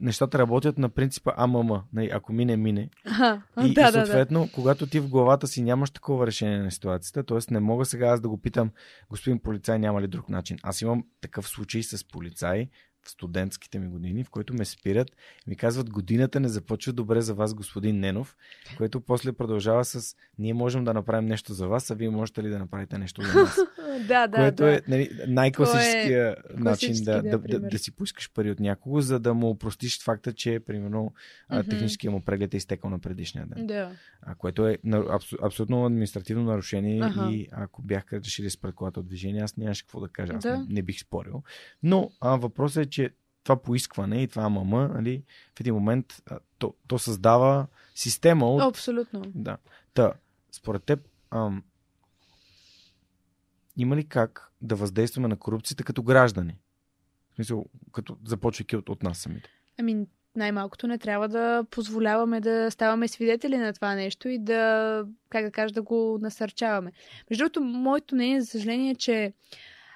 нещата 0.00 0.38
работят 0.38 0.78
на 0.78 0.88
принципа 0.88 1.32
АММ. 1.36 1.82
Нали, 1.92 2.10
ако 2.12 2.32
мине, 2.32 2.56
мине. 2.56 2.90
Аха, 3.04 3.42
И, 3.58 3.60
да, 3.62 3.68
и 3.68 3.74
да, 3.74 3.92
да. 3.92 3.92
съответно, 3.92 4.48
когато 4.54 4.86
ти 4.86 5.00
в 5.00 5.08
главата 5.08 5.46
си 5.46 5.62
нямаш 5.62 5.90
такова 5.90 6.26
решение 6.26 6.58
на 6.58 6.70
ситуацията, 6.70 7.24
т.е. 7.24 7.54
не 7.54 7.60
мога 7.60 7.84
сега 7.84 8.06
аз 8.06 8.20
да 8.20 8.28
го 8.28 8.40
питам, 8.40 8.70
господин 9.10 9.38
полицай, 9.38 9.78
няма 9.78 10.02
ли 10.02 10.08
друг 10.08 10.28
начин. 10.28 10.58
Аз 10.62 10.80
имам 10.80 11.04
такъв 11.20 11.48
случай 11.48 11.82
с 11.82 12.08
полицай 12.08 12.68
в 13.04 13.10
студентските 13.10 13.78
ми 13.78 13.88
години, 13.88 14.24
в 14.24 14.30
който 14.30 14.54
ме 14.54 14.64
спират 14.64 15.10
и 15.46 15.50
ми 15.50 15.56
казват, 15.56 15.90
годината 15.90 16.40
не 16.40 16.48
започва 16.48 16.92
добре 16.92 17.20
за 17.20 17.34
вас, 17.34 17.54
господин 17.54 18.00
Ненов, 18.00 18.36
което 18.76 19.00
после 19.00 19.32
продължава 19.32 19.84
с, 19.84 20.16
ние 20.38 20.54
можем 20.54 20.84
да 20.84 20.94
направим 20.94 21.28
нещо 21.28 21.54
за 21.54 21.68
вас, 21.68 21.90
а 21.90 21.94
вие 21.94 22.10
можете 22.10 22.42
ли 22.42 22.48
да 22.48 22.58
направите 22.58 22.98
нещо 22.98 23.22
за 23.22 23.40
нас? 23.40 23.56
Да, 24.08 24.26
да, 24.26 24.36
което 24.36 24.62
да. 24.62 24.74
е 24.74 24.80
нали, 24.88 25.10
най-класическия 25.26 26.36
начин 26.50 26.62
класически, 26.62 27.04
да, 27.04 27.22
да, 27.22 27.38
да, 27.38 27.60
да, 27.60 27.78
си 27.78 27.90
поискаш 27.96 28.32
пари 28.32 28.50
от 28.50 28.60
някого, 28.60 29.00
за 29.00 29.20
да 29.20 29.34
му 29.34 29.58
простиш 29.58 30.02
факта, 30.02 30.32
че 30.32 30.60
примерно 30.66 31.12
Мгм. 31.50 31.68
техническия 31.70 32.10
му 32.10 32.20
преглед 32.20 32.54
е 32.54 32.56
изтекал 32.56 32.90
на 32.90 32.98
предишния 32.98 33.46
ден. 33.46 33.66
Да. 33.66 33.90
А, 34.22 34.34
което 34.34 34.68
е 34.68 34.78
абсо, 35.10 35.36
абсолютно 35.42 35.86
административно 35.86 36.44
нарушение 36.44 37.00
Аха. 37.02 37.28
и 37.32 37.48
ако 37.52 37.82
бях 37.82 38.12
решили 38.12 38.50
спрат 38.50 38.74
колата 38.74 39.00
от 39.00 39.06
движение, 39.06 39.42
аз 39.42 39.56
нямаше 39.56 39.82
какво 39.82 40.00
да 40.00 40.08
кажа. 40.08 40.32
Аз 40.32 40.42
Да. 40.42 40.58
не, 40.58 40.66
не 40.68 40.82
бих 40.82 41.00
спорил. 41.00 41.42
Но 41.82 42.10
а, 42.20 42.36
въпросът 42.36 42.86
е, 42.86 42.90
че 42.94 43.10
това 43.44 43.62
поискване 43.62 44.22
и 44.22 44.28
това 44.28 44.42
АММ, 44.42 44.70
нали, 44.70 45.22
в 45.56 45.60
един 45.60 45.74
момент 45.74 46.22
то, 46.58 46.74
то 46.88 46.98
създава 46.98 47.66
система 47.94 48.50
от... 48.50 48.62
Абсолютно. 48.62 49.22
Да. 49.34 49.56
Та, 49.94 50.12
според 50.52 50.84
теб, 50.84 51.00
ам, 51.30 51.62
има 53.76 53.96
ли 53.96 54.04
как 54.04 54.52
да 54.60 54.76
въздействаме 54.76 55.28
на 55.28 55.36
корупцията 55.36 55.84
като 55.84 56.02
граждани? 56.02 56.56
В 57.32 57.34
смисъл, 57.34 57.66
като 57.92 58.16
започвайки 58.24 58.76
от, 58.76 58.88
от 58.88 59.02
нас 59.02 59.18
самите. 59.18 59.50
Ами, 59.78 60.06
най-малкото 60.36 60.86
не 60.86 60.98
трябва 60.98 61.28
да 61.28 61.64
позволяваме 61.70 62.40
да 62.40 62.70
ставаме 62.70 63.08
свидетели 63.08 63.56
на 63.56 63.72
това 63.72 63.94
нещо 63.94 64.28
и 64.28 64.38
да, 64.38 65.04
как 65.28 65.44
да 65.44 65.50
кажа, 65.50 65.74
да 65.74 65.82
го 65.82 66.18
насърчаваме. 66.22 66.92
Между 67.30 67.44
другото, 67.44 67.60
моето 67.60 68.14
мнение, 68.14 68.40
за 68.40 68.46
съжаление, 68.46 68.90
е, 68.90 68.94
че 68.94 69.32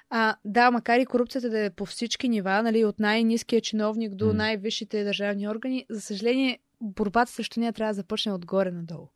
а, 0.09 0.35
да, 0.45 0.71
макар 0.71 0.99
и 0.99 1.05
корупцията 1.05 1.49
да 1.49 1.65
е 1.65 1.69
по 1.69 1.85
всички 1.85 2.29
нива, 2.29 2.63
нали, 2.63 2.85
от 2.85 2.99
най-низкия 2.99 3.61
чиновник 3.61 4.15
до 4.15 4.33
най-висшите 4.33 5.03
държавни 5.03 5.49
органи, 5.49 5.85
за 5.89 6.01
съжаление, 6.01 6.59
борбата 6.81 7.31
срещу 7.31 7.59
нея 7.59 7.73
трябва 7.73 7.89
да 7.89 7.95
започне 7.95 8.33
отгоре 8.33 8.71
надолу. 8.71 9.07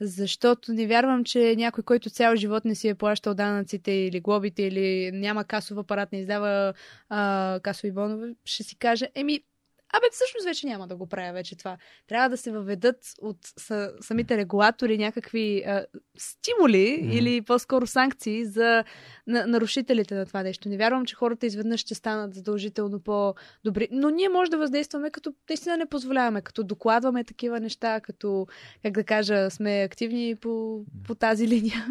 Защото 0.00 0.72
не 0.72 0.86
вярвам, 0.86 1.24
че 1.24 1.56
някой, 1.56 1.84
който 1.84 2.10
цял 2.10 2.36
живот 2.36 2.64
не 2.64 2.74
си 2.74 2.88
е 2.88 2.94
плащал 2.94 3.34
данъците 3.34 3.92
или 3.92 4.20
глобите, 4.20 4.62
или 4.62 5.10
няма 5.12 5.44
касов 5.44 5.78
апарат, 5.78 6.12
не 6.12 6.18
издава 6.18 6.74
а, 7.08 7.60
касови 7.62 7.92
бонове, 7.92 8.34
ще 8.44 8.62
си 8.62 8.76
каже, 8.76 9.08
еми, 9.14 9.40
Абе, 9.92 10.06
всъщност 10.12 10.44
вече 10.44 10.66
няма 10.66 10.88
да 10.88 10.96
го 10.96 11.06
правя 11.06 11.32
вече 11.32 11.56
това. 11.56 11.76
Трябва 12.06 12.28
да 12.28 12.36
се 12.36 12.50
въведат 12.50 12.96
от 13.20 13.38
са, 13.58 13.92
самите 14.00 14.36
регулатори 14.36 14.98
някакви 14.98 15.62
а, 15.66 15.86
стимули 16.18 16.76
mm-hmm. 16.76 17.12
или 17.12 17.42
по-скоро 17.42 17.86
санкции 17.86 18.44
за 18.44 18.84
на, 19.26 19.46
нарушителите 19.46 20.14
на 20.14 20.26
това 20.26 20.42
нещо. 20.42 20.68
Не 20.68 20.76
вярвам, 20.76 21.04
че 21.04 21.14
хората 21.14 21.46
изведнъж 21.46 21.80
ще 21.80 21.94
станат 21.94 22.34
задължително 22.34 23.00
по-добри. 23.00 23.88
Но 23.90 24.10
ние 24.10 24.28
може 24.28 24.50
да 24.50 24.58
въздействаме, 24.58 25.10
като 25.10 25.34
наистина 25.48 25.76
не 25.76 25.86
позволяваме, 25.86 26.42
като 26.42 26.64
докладваме 26.64 27.24
такива 27.24 27.60
неща, 27.60 28.00
като, 28.00 28.46
как 28.82 28.92
да 28.92 29.04
кажа, 29.04 29.50
сме 29.50 29.82
активни 29.82 30.36
по, 30.36 30.84
по 31.04 31.14
тази 31.14 31.48
линия. 31.48 31.86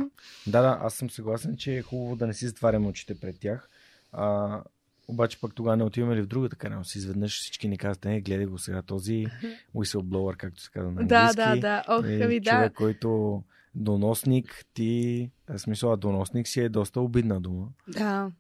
Да, 0.48 0.62
да, 0.62 0.80
аз 0.82 0.94
съм 0.94 1.10
съгласен, 1.10 1.58
че 1.58 1.78
е 1.78 1.82
хубаво 1.82 2.16
да 2.16 2.28
не 2.28 2.34
си 2.34 2.48
затваряме 2.48 2.88
очите 2.88 3.20
пред 3.20 3.40
тях. 3.40 3.70
А, 4.12 4.62
обаче 5.12 5.42
пък 5.42 5.56
тогава 5.56 5.78
не 5.78 5.84
отиваме 5.84 6.16
ли 6.16 6.22
в 6.22 6.28
другата 6.28 6.56
крайност? 6.56 6.96
Изведнъж 6.96 7.40
всички 7.40 7.68
ни 7.68 7.78
казват, 7.78 8.06
не, 8.06 8.22
гледай 8.22 8.46
го 8.46 8.58
сега 8.58 8.82
този 8.82 9.26
whistleblower, 9.76 10.38
както 10.38 10.62
се 10.62 10.70
казва 10.72 10.92
на 10.92 11.08
да, 11.08 11.16
английски. 11.16 11.36
да, 11.36 11.56
да. 11.56 11.84
Ох, 11.88 12.06
Е, 12.06 12.20
ами 12.24 12.40
да. 12.40 12.52
човек, 12.52 12.74
който 12.74 13.44
доносник, 13.76 14.66
ти, 14.74 15.32
в 15.50 15.60
смисъл, 15.60 15.98
доносник 15.98 16.48
си 16.48 16.62
е 16.62 16.70
доста 16.70 17.02
обидна 17.02 17.42
дума. 17.42 17.68
Да. 17.88 18.32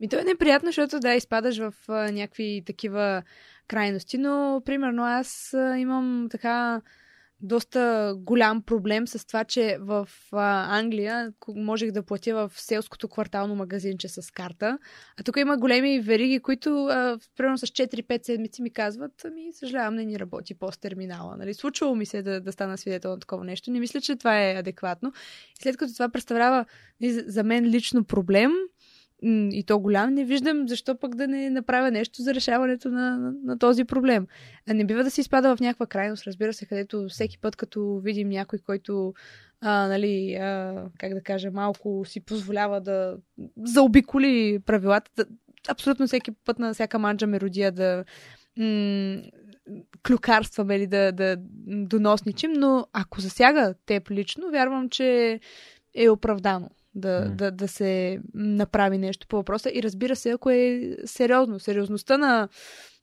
Ми 0.00 0.08
то 0.08 0.18
е 0.18 0.24
неприятно, 0.24 0.68
защото 0.68 1.00
да, 1.00 1.14
изпадаш 1.14 1.58
в 1.58 1.74
а, 1.88 2.12
някакви 2.12 2.62
такива 2.66 3.22
крайности, 3.68 4.18
но 4.18 4.62
примерно 4.64 5.02
аз 5.04 5.54
а, 5.54 5.78
имам 5.78 6.28
така 6.30 6.82
доста 7.40 8.14
голям 8.16 8.62
проблем 8.62 9.06
с 9.06 9.26
това, 9.26 9.44
че 9.44 9.78
в 9.80 10.08
а, 10.32 10.78
Англия 10.78 11.32
можех 11.48 11.90
да 11.90 12.02
платя 12.02 12.34
в 12.34 12.52
селското 12.60 13.08
квартално 13.08 13.54
магазинче 13.54 14.08
с 14.08 14.30
карта, 14.30 14.78
а 15.20 15.22
тук 15.22 15.36
има 15.36 15.56
големи 15.56 16.00
вериги, 16.00 16.40
които 16.40 16.84
а, 16.84 17.18
примерно 17.36 17.58
с 17.58 17.66
4-5 17.66 18.26
седмици 18.26 18.62
ми 18.62 18.70
казват, 18.70 19.12
ами 19.24 19.52
съжалявам, 19.52 19.94
не 19.94 20.04
ни 20.04 20.18
работи 20.18 20.54
пост 20.54 20.80
терминала. 20.80 21.36
Нали? 21.36 21.54
Случвало 21.54 21.94
ми 21.94 22.06
се 22.06 22.22
да, 22.22 22.40
да 22.40 22.52
стана 22.52 22.78
свидетел 22.78 23.10
на 23.10 23.20
такова 23.20 23.44
нещо. 23.44 23.70
Не 23.70 23.80
мисля, 23.80 24.00
че 24.00 24.16
това 24.16 24.42
е 24.42 24.54
адекватно. 24.54 25.12
И 25.60 25.62
след 25.62 25.76
като 25.76 25.92
това 25.92 26.08
представлява 26.08 26.64
нали, 27.00 27.12
за- 27.12 27.44
мен 27.44 27.64
лично 27.64 28.04
проблем, 28.04 28.52
и 29.22 29.64
то 29.66 29.78
голям, 29.78 30.14
не 30.14 30.24
виждам 30.24 30.68
защо 30.68 30.98
пък 30.98 31.14
да 31.14 31.28
не 31.28 31.50
направя 31.50 31.90
нещо 31.90 32.22
за 32.22 32.34
решаването 32.34 32.88
на, 32.88 33.16
на, 33.18 33.32
на 33.44 33.58
този 33.58 33.84
проблем. 33.84 34.26
Не 34.68 34.84
бива 34.84 35.04
да 35.04 35.10
се 35.10 35.20
изпада 35.20 35.56
в 35.56 35.60
някаква 35.60 35.86
крайност, 35.86 36.26
разбира 36.26 36.52
се, 36.52 36.66
където 36.66 37.06
всеки 37.08 37.38
път, 37.38 37.56
като 37.56 38.00
видим 38.04 38.28
някой, 38.28 38.58
който 38.58 39.14
а, 39.60 39.88
нали, 39.88 40.34
а, 40.34 40.84
как 40.98 41.14
да 41.14 41.22
кажа, 41.22 41.50
малко 41.50 42.04
си 42.06 42.20
позволява 42.20 42.80
да 42.80 43.16
заобиколи 43.62 44.58
правилата, 44.66 45.10
да, 45.16 45.24
абсолютно 45.68 46.06
всеки 46.06 46.30
път 46.30 46.58
на 46.58 46.74
всяка 46.74 46.98
манджа 46.98 47.26
меродия 47.26 47.72
да 47.72 48.04
м- 48.58 49.22
клюкарстваме 50.06 50.76
или 50.76 50.86
да, 50.86 51.12
да 51.12 51.36
доносничим, 51.66 52.52
но 52.52 52.86
ако 52.92 53.20
засяга 53.20 53.74
теб 53.86 54.10
лично, 54.10 54.50
вярвам, 54.50 54.88
че 54.88 55.40
е 55.94 56.08
оправдано 56.10 56.70
да, 56.96 57.24
М. 57.26 57.36
да, 57.36 57.50
да 57.50 57.68
се 57.68 58.20
направи 58.34 58.98
нещо 58.98 59.26
по 59.26 59.36
въпроса. 59.36 59.70
И 59.74 59.82
разбира 59.82 60.16
се, 60.16 60.30
ако 60.30 60.50
е 60.50 60.96
сериозно, 61.04 61.60
сериозността 61.60 62.18
на 62.18 62.48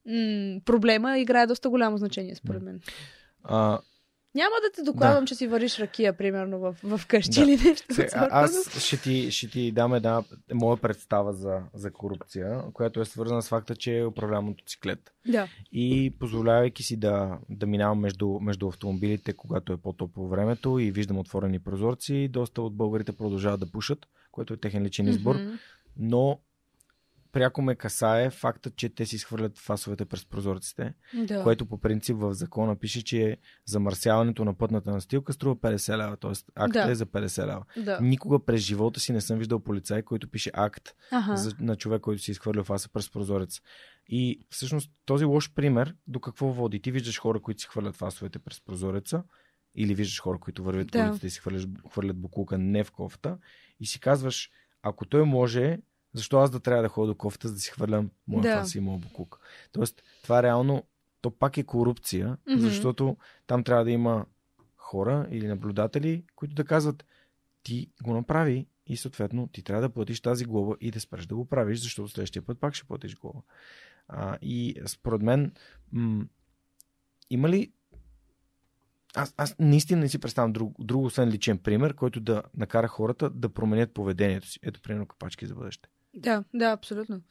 м- 0.06 0.60
проблема 0.66 1.20
играе 1.20 1.48
доста 1.48 1.70
голямо 1.70 1.98
значение, 1.98 2.36
според 2.36 2.64
мен. 2.64 2.80
А, 3.44 3.80
Няма 4.36 4.56
да 4.64 4.72
те 4.76 4.92
докладвам, 4.92 5.26
че 5.26 5.36
си 5.36 5.48
вариш 5.48 5.80
ракия, 5.80 6.18
примерно, 6.18 6.60
в, 6.60 6.76
в 6.84 7.08
къщи 7.08 7.40
Да. 7.40 7.42
или 7.42 7.70
нещо. 7.70 7.94
Се, 7.94 8.10
а, 8.14 8.28
аз 8.32 8.80
ще 8.80 9.02
ти, 9.02 9.32
ще 9.32 9.50
ти 9.50 9.72
дам 9.72 9.94
една 9.94 10.24
моя 10.54 10.78
представа 10.78 11.34
за, 11.34 11.62
за 11.74 11.92
корупция, 11.92 12.64
която 12.74 13.02
е 13.02 13.06
свързана 13.06 13.42
с 13.42 13.48
факта, 13.48 13.76
че 13.76 14.06
управлявам 14.10 14.46
мотоциклет. 14.46 15.00
Да. 15.28 15.48
И 15.72 16.14
позволявайки 16.20 16.84
си 16.84 16.98
да, 17.00 17.38
да 17.50 17.66
минавам 17.66 18.00
между, 18.00 18.40
между 18.42 18.68
автомобилите, 18.68 19.34
когато 19.34 19.74
е 19.74 19.78
по-топло 19.78 20.28
времето 20.28 20.80
и 20.80 20.92
виждам 20.92 21.18
отворени 21.18 21.60
прозорци, 21.60 22.28
доста 22.28 22.62
от 22.62 22.76
българите 22.76 23.12
продължават 23.12 23.60
да 23.60 23.72
пушат, 23.72 24.00
което 24.32 24.54
е 24.54 24.58
техен 24.58 24.84
личен 24.84 25.08
избор. 25.08 25.36
Мгм. 25.36 25.54
Но 25.98 26.40
пряко 27.34 27.62
ме 27.62 27.76
касае 27.76 28.30
фактът, 28.30 28.76
че 28.76 28.90
те 28.90 29.06
си 29.06 29.16
изхвърлят 29.16 29.58
фасовете 29.58 30.06
през 30.06 30.26
прозорците, 30.26 30.94
Да. 31.24 31.44
което 31.44 31.66
по 31.66 31.78
принцип 31.78 32.18
в 32.18 32.34
закона 32.34 32.76
пише, 32.76 33.04
че 33.04 33.38
замърсяването 33.66 34.46
на 34.46 34.54
пътната 34.54 34.92
настилка 34.92 35.34
струва 35.34 35.56
50 35.56 35.98
лева, 35.98 36.18
т.е. 36.18 36.32
акта 36.56 36.86
Да. 36.86 36.92
е 36.92 36.96
за 36.96 37.06
50 37.06 37.48
лева. 37.48 37.64
Да. 37.78 38.00
Никога 38.02 38.46
през 38.46 38.62
живота 38.62 39.00
си 39.00 39.14
не 39.14 39.22
съм 39.22 39.38
виждал 39.40 39.60
полицай, 39.60 40.02
който 40.02 40.28
пише 40.28 40.52
акт 40.54 40.90
Ага. 41.12 41.38
за, 41.38 41.52
на 41.60 41.76
човек, 41.76 42.02
който 42.02 42.22
си 42.22 42.32
изхвърля 42.32 42.64
фаса 42.64 42.90
през 42.90 43.12
прозорец. 43.12 43.62
И 44.08 44.46
всъщност 44.50 44.92
този 45.06 45.26
лош 45.26 45.54
пример 45.54 45.96
до 46.08 46.20
какво 46.20 46.48
води? 46.48 46.82
Ти 46.82 46.92
виждаш 46.92 47.20
хора, 47.20 47.42
които 47.42 47.62
си 47.62 47.68
хвърлят 47.68 47.96
фасовете 47.96 48.40
през 48.40 48.62
прозореца, 48.62 49.24
или 49.76 49.96
виждаш 49.96 50.22
хора, 50.22 50.40
които 50.40 50.64
вървят 50.64 50.92
по 50.92 50.98
Да. 50.98 51.04
улицата 51.04 51.28
и 51.28 51.30
си 51.30 51.40
хвърляш, 51.40 51.68
хвърлят 51.92 52.18
буклука 52.18 52.58
не 52.58 52.84
в 52.84 52.92
кофта, 52.92 53.38
и 53.80 53.86
си 53.86 54.00
казваш, 54.00 54.50
ако 54.82 55.06
той 55.06 55.26
може, 55.26 55.78
защо 56.14 56.38
аз 56.40 56.52
да 56.52 56.60
трябва 56.60 56.84
да 56.84 56.90
ходя 56.90 57.08
до 57.08 57.16
кофта, 57.16 57.48
за 57.48 57.54
да 57.54 57.60
си 57.60 57.72
хвърлям 57.72 58.12
моя 58.28 58.42
Да. 58.42 58.60
фаса 58.60 58.78
и 58.78 58.82
моя 58.82 59.00
буклук? 59.00 59.40
Тоест, 59.72 60.04
това 60.24 60.44
реално, 60.44 60.84
то 61.22 61.32
пак 61.32 61.58
е 61.58 61.64
корупция, 61.64 62.38
Мгм. 62.50 62.60
защото 62.60 63.18
там 63.48 63.64
трябва 63.64 63.84
да 63.84 63.92
има 63.92 64.26
хора 64.78 65.28
или 65.32 65.48
наблюдатели, 65.48 66.26
които 66.36 66.56
да 66.56 66.64
казват, 66.66 67.06
ти 67.64 67.92
го 68.04 68.14
направи 68.14 68.68
и 68.88 68.98
съответно 68.98 69.48
ти 69.48 69.64
трябва 69.64 69.82
да 69.82 69.90
платиш 69.90 70.22
тази 70.22 70.46
глоба 70.46 70.76
и 70.82 70.92
да 70.92 71.00
спреш 71.00 71.26
да 71.26 71.36
го 71.36 71.46
правиш, 71.46 71.80
защото 71.80 72.10
следващия 72.10 72.42
път 72.42 72.60
пак 72.60 72.74
ще 72.74 72.88
платиш 72.88 73.16
глоба. 73.16 73.40
А, 74.08 74.38
и 74.42 74.82
според 74.86 75.22
мен 75.22 75.54
м- 75.92 76.26
има 77.30 77.50
ли 77.50 77.72
аз, 79.16 79.34
аз 79.38 79.56
наистина 79.60 80.02
не 80.02 80.10
си 80.10 80.20
представям 80.20 80.54
друг, 80.54 80.76
друго, 80.80 81.06
освен 81.06 81.30
личен 81.30 81.58
пример, 81.58 81.94
който 81.94 82.20
да 82.20 82.44
накара 82.58 82.88
хората 82.88 83.30
да 83.30 83.50
променят 83.50 83.94
поведението 83.94 84.48
си. 84.48 84.60
Ето, 84.64 84.82
примерно, 84.82 85.06
капачки 85.08 85.46
за 85.46 85.56
бъдеще. 85.56 85.90
Да, 86.14 86.44
да, 86.54 86.66
абсолютно. 86.66 87.22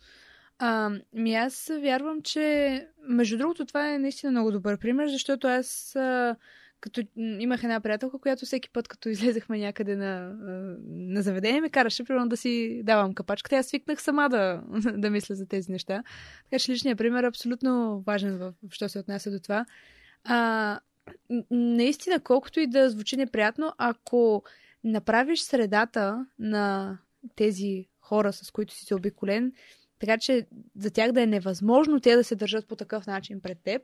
А, 0.59 0.91
ми 1.13 1.35
аз 1.35 1.71
вярвам, 1.81 2.23
че 2.23 2.89
между 3.09 3.39
другото 3.39 3.67
това 3.67 3.95
е 3.95 3.99
наистина 3.99 4.33
много 4.33 4.53
добър 4.53 4.79
пример, 4.79 5.09
защото 5.09 5.47
аз 5.47 5.97
а, 5.97 6.37
като 6.83 7.03
имах 7.17 7.63
една 7.65 7.81
приятелка, 7.81 8.19
която 8.19 8.47
всеки 8.47 8.71
път, 8.71 8.89
като 8.89 9.09
излезахме 9.09 9.59
някъде 9.59 9.97
на, 9.97 10.35
на 10.89 11.23
заведение, 11.23 11.61
ме 11.61 11.71
караше 11.71 12.05
примерно 12.05 12.29
да 12.29 12.37
си 12.37 12.83
давам 12.85 13.15
капачката. 13.15 13.57
Аз 13.57 13.67
свикнах 13.67 14.03
сама 14.03 14.29
да, 14.29 14.63
да 14.97 15.11
мисля 15.11 15.35
за 15.35 15.47
тези 15.47 15.73
неща. 15.73 16.03
Така 16.45 16.59
че 16.59 16.73
личният 16.73 16.99
пример 16.99 17.23
е 17.23 17.27
абсолютно 17.27 18.03
важен, 18.07 18.39
в, 18.39 18.53
що 18.71 18.89
се 18.89 18.99
отнася 18.99 19.31
до 19.31 19.41
това. 19.41 19.67
А, 20.25 20.81
наистина, 21.51 22.21
колкото 22.21 22.61
и 22.61 22.67
да 22.67 22.91
звучи 22.91 23.17
неприятно, 23.17 23.73
ако 23.79 24.43
направиш 24.85 25.41
средата 25.41 26.27
на 26.39 26.99
тези 27.37 27.89
хора, 28.13 28.33
с 28.33 28.51
които 28.51 28.75
си 28.75 28.85
се 28.85 28.95
обиколен, 28.95 29.53
така 30.01 30.19
че 30.19 30.47
за 30.77 30.91
тях 30.91 31.13
да 31.13 31.23
е 31.23 31.27
невъзможно 31.27 32.01
те 32.01 32.17
да 32.17 32.25
се 32.25 32.37
държат 32.37 32.69
по 32.69 32.77
такъв 32.77 33.07
начин 33.07 33.41
пред 33.41 33.59
теб. 33.65 33.83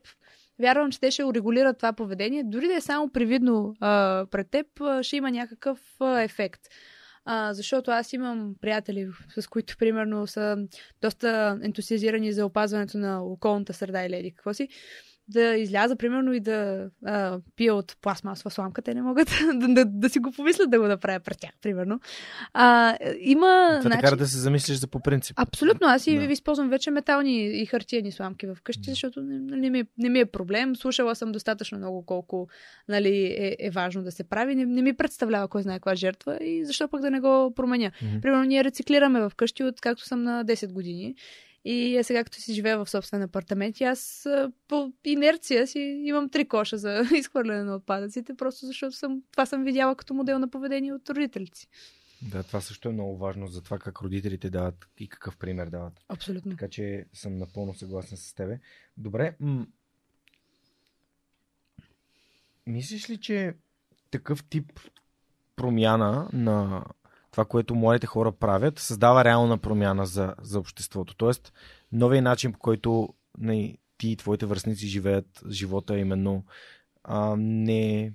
Вярвам, 0.58 0.90
че 0.90 1.00
те 1.00 1.10
ще 1.10 1.24
урегулират 1.24 1.76
това 1.76 1.92
поведение. 1.92 2.42
Дори 2.44 2.68
да 2.68 2.74
е 2.74 2.80
само 2.80 3.08
привидно 3.08 3.74
а, 3.80 4.26
пред 4.30 4.50
теб, 4.50 4.66
а, 4.80 5.02
ще 5.02 5.16
има 5.16 5.30
някакъв 5.30 5.80
а, 6.00 6.22
ефект. 6.22 6.60
А, 7.24 7.54
защото 7.54 7.90
аз 7.90 8.12
имам 8.12 8.54
приятели, 8.60 9.08
с 9.38 9.46
които 9.46 9.76
примерно 9.76 10.26
са 10.26 10.56
доста 11.02 11.58
ентусиазирани 11.62 12.32
за 12.32 12.46
опазването 12.46 12.98
на 12.98 13.22
околната 13.24 13.74
среда 13.74 14.04
или 14.04 14.16
еди 14.16 14.34
какво 14.34 14.54
си, 14.54 14.68
да 15.28 15.56
изляза, 15.56 15.96
примерно, 15.96 16.32
и 16.32 16.40
да 16.40 16.90
а, 17.06 17.38
пия 17.56 17.74
от 17.74 17.96
пластмасова 18.02 18.50
сламка, 18.50 18.82
те 18.82 18.94
не 18.94 19.02
могат 19.02 19.28
да, 19.54 19.68
да, 19.68 19.84
да 19.84 20.10
си 20.10 20.18
го 20.18 20.32
помислят 20.32 20.70
да 20.70 20.80
го 20.80 20.86
направя 20.86 21.20
пред 21.20 21.38
тях, 21.38 21.50
примерно. 21.62 22.00
А, 22.52 22.96
има... 23.20 23.78
Това 23.82 23.96
те 23.96 24.00
кара 24.00 24.16
да 24.16 24.26
се 24.26 24.38
замислиш 24.38 24.76
за 24.76 24.86
по 24.86 25.00
принцип. 25.00 25.38
Абсолютно. 25.38 25.86
Аз 25.86 26.06
и 26.06 26.18
Да. 26.18 26.32
използвам 26.32 26.68
вече 26.68 26.90
метални 26.90 27.60
и 27.62 27.66
хартияни 27.66 28.12
сламки 28.12 28.46
в 28.46 28.56
къщи, 28.64 28.90
защото 28.90 29.20
не, 29.22 29.56
не, 29.56 29.70
ми, 29.70 29.84
не 29.98 30.08
ми 30.08 30.18
е 30.18 30.26
проблем. 30.26 30.76
Слушала 30.76 31.14
съм 31.14 31.32
достатъчно 31.32 31.78
много 31.78 32.06
колко 32.06 32.48
нали, 32.88 33.36
е, 33.38 33.56
е 33.58 33.70
важно 33.70 34.02
да 34.02 34.12
се 34.12 34.24
прави. 34.24 34.54
Не, 34.54 34.66
не 34.66 34.82
ми 34.82 34.96
представлява 34.96 35.48
кой 35.48 35.62
знае 35.62 35.76
каква 35.76 35.94
жертва 35.94 36.38
и 36.44 36.64
защо 36.64 36.88
пък 36.88 37.00
да 37.00 37.10
не 37.10 37.20
го 37.20 37.52
променя. 37.54 37.90
Мгм. 38.02 38.20
Примерно 38.20 38.44
ние 38.44 38.64
рециклираме 38.64 39.20
в 39.20 39.32
къщи 39.36 39.64
от 39.64 39.80
както 39.80 40.04
съм 40.04 40.22
на 40.22 40.44
10 40.44 40.72
години. 40.72 41.14
И 41.64 41.96
е 41.96 42.02
сега, 42.02 42.24
като 42.24 42.38
си 42.40 42.54
живея 42.54 42.78
в 42.78 42.90
собствен 42.90 43.22
апартамент, 43.22 43.80
и 43.80 43.84
аз 43.84 44.26
по 44.68 44.92
инерция 45.04 45.66
си 45.66 45.78
имам 46.04 46.30
три 46.30 46.48
коша 46.48 46.78
за 46.78 47.02
изхвърляне 47.14 47.64
на 47.64 47.74
отпадъците, 47.74 48.34
просто 48.34 48.66
защото 48.66 48.96
съм, 48.96 49.22
това 49.32 49.46
съм 49.46 49.64
видяла 49.64 49.96
като 49.96 50.14
модел 50.14 50.38
на 50.38 50.50
поведение 50.50 50.92
от 50.92 51.10
родителите 51.10 51.58
си. 51.58 51.68
Да, 52.22 52.42
това 52.42 52.60
също 52.60 52.88
е 52.88 52.92
много 52.92 53.18
важно 53.18 53.46
за 53.46 53.62
това 53.62 53.78
как 53.78 54.02
родителите 54.02 54.50
дават 54.50 54.88
и 54.98 55.08
какъв 55.08 55.36
пример 55.36 55.66
дават. 55.66 55.92
Абсолютно. 56.08 56.50
Така 56.50 56.68
че 56.68 57.06
съм 57.12 57.38
напълно 57.38 57.74
съгласен 57.74 58.18
с 58.18 58.34
тебе. 58.34 58.60
Добре. 58.96 59.36
М- 59.40 59.66
мислиш 62.66 63.10
ли, 63.10 63.20
че 63.20 63.54
такъв 64.10 64.44
тип 64.44 64.80
промяна 65.56 66.28
на 66.32 66.84
това, 67.30 67.44
което 67.44 67.74
младите 67.74 68.06
хора 68.06 68.32
правят, 68.32 68.78
създава 68.78 69.24
реална 69.24 69.58
промяна 69.58 70.06
за, 70.06 70.34
за 70.42 70.58
обществото? 70.58 71.14
Тоест, 71.16 71.52
новия 71.92 72.22
начин, 72.22 72.52
по 72.52 72.58
който 72.58 73.08
не, 73.38 73.78
ти 73.98 74.08
и 74.08 74.16
твоите 74.16 74.46
връзници 74.46 74.86
живеят 74.86 75.42
живота, 75.50 75.98
именно 75.98 76.44
а, 77.04 77.36
не, 77.38 78.12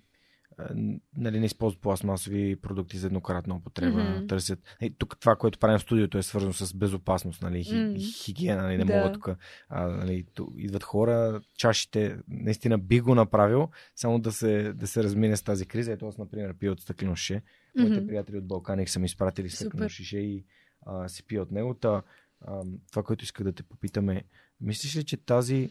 нали, 1.18 1.40
не 1.40 1.46
използват 1.46 1.82
пластмасови 1.82 2.56
продукти 2.56 2.98
за 2.98 3.08
еднократна 3.08 3.56
употреба, 3.56 4.00
mm-hmm. 4.00 4.30
търсят. 4.30 4.60
Е, 4.82 4.90
тук 4.90 5.20
това, 5.20 5.36
което 5.36 5.60
правим 5.60 5.78
в 5.78 5.82
студиото 5.82 6.18
е 6.18 6.24
свързано 6.24 6.54
с 6.54 6.74
безопасност, 6.74 7.42
нали, 7.42 7.64
хи, 7.64 7.76
Мгм. 7.76 7.96
хигиена, 8.00 8.62
нали, 8.62 8.78
не 8.78 8.86
Да. 8.86 8.94
мога 8.98 9.12
тук. 9.12 9.30
А, 9.70 9.88
нали, 9.88 10.26
ту, 10.34 10.48
идват 10.58 10.84
хора, 10.84 11.42
чашите, 11.58 12.18
наистина 12.28 12.78
би 12.78 13.00
го 13.00 13.16
направил, 13.16 13.70
само 13.96 14.20
да 14.20 14.32
се, 14.32 14.74
да 14.74 14.88
се 14.88 15.04
размине 15.04 15.38
с 15.38 15.44
тази 15.44 15.66
криза. 15.66 15.92
Ето 15.92 16.08
аз, 16.08 16.18
например, 16.18 16.54
пия 16.54 16.72
от 16.72 16.82
стъклено 16.82 17.16
ше. 17.16 17.42
Моите 17.78 17.98
Мгм. 17.98 18.08
приятели 18.08 18.38
от 18.38 18.48
Балканик 18.48 18.90
са 18.90 19.00
ми 19.00 19.06
изпратили 19.06 19.50
стъклено 19.50 19.90
шише 19.90 20.18
и 20.18 20.46
а, 20.86 21.10
си 21.10 21.24
пия 21.24 21.42
от 21.42 21.52
него. 21.52 21.74
Та, 21.74 22.02
а, 22.42 22.64
това, 22.90 23.04
което 23.04 23.24
исках 23.24 23.44
да 23.44 23.52
те 23.54 23.64
попитаме, 23.64 24.24
мислиш 24.62 24.96
ли, 24.96 25.04
че 25.04 25.18
тази, 25.18 25.70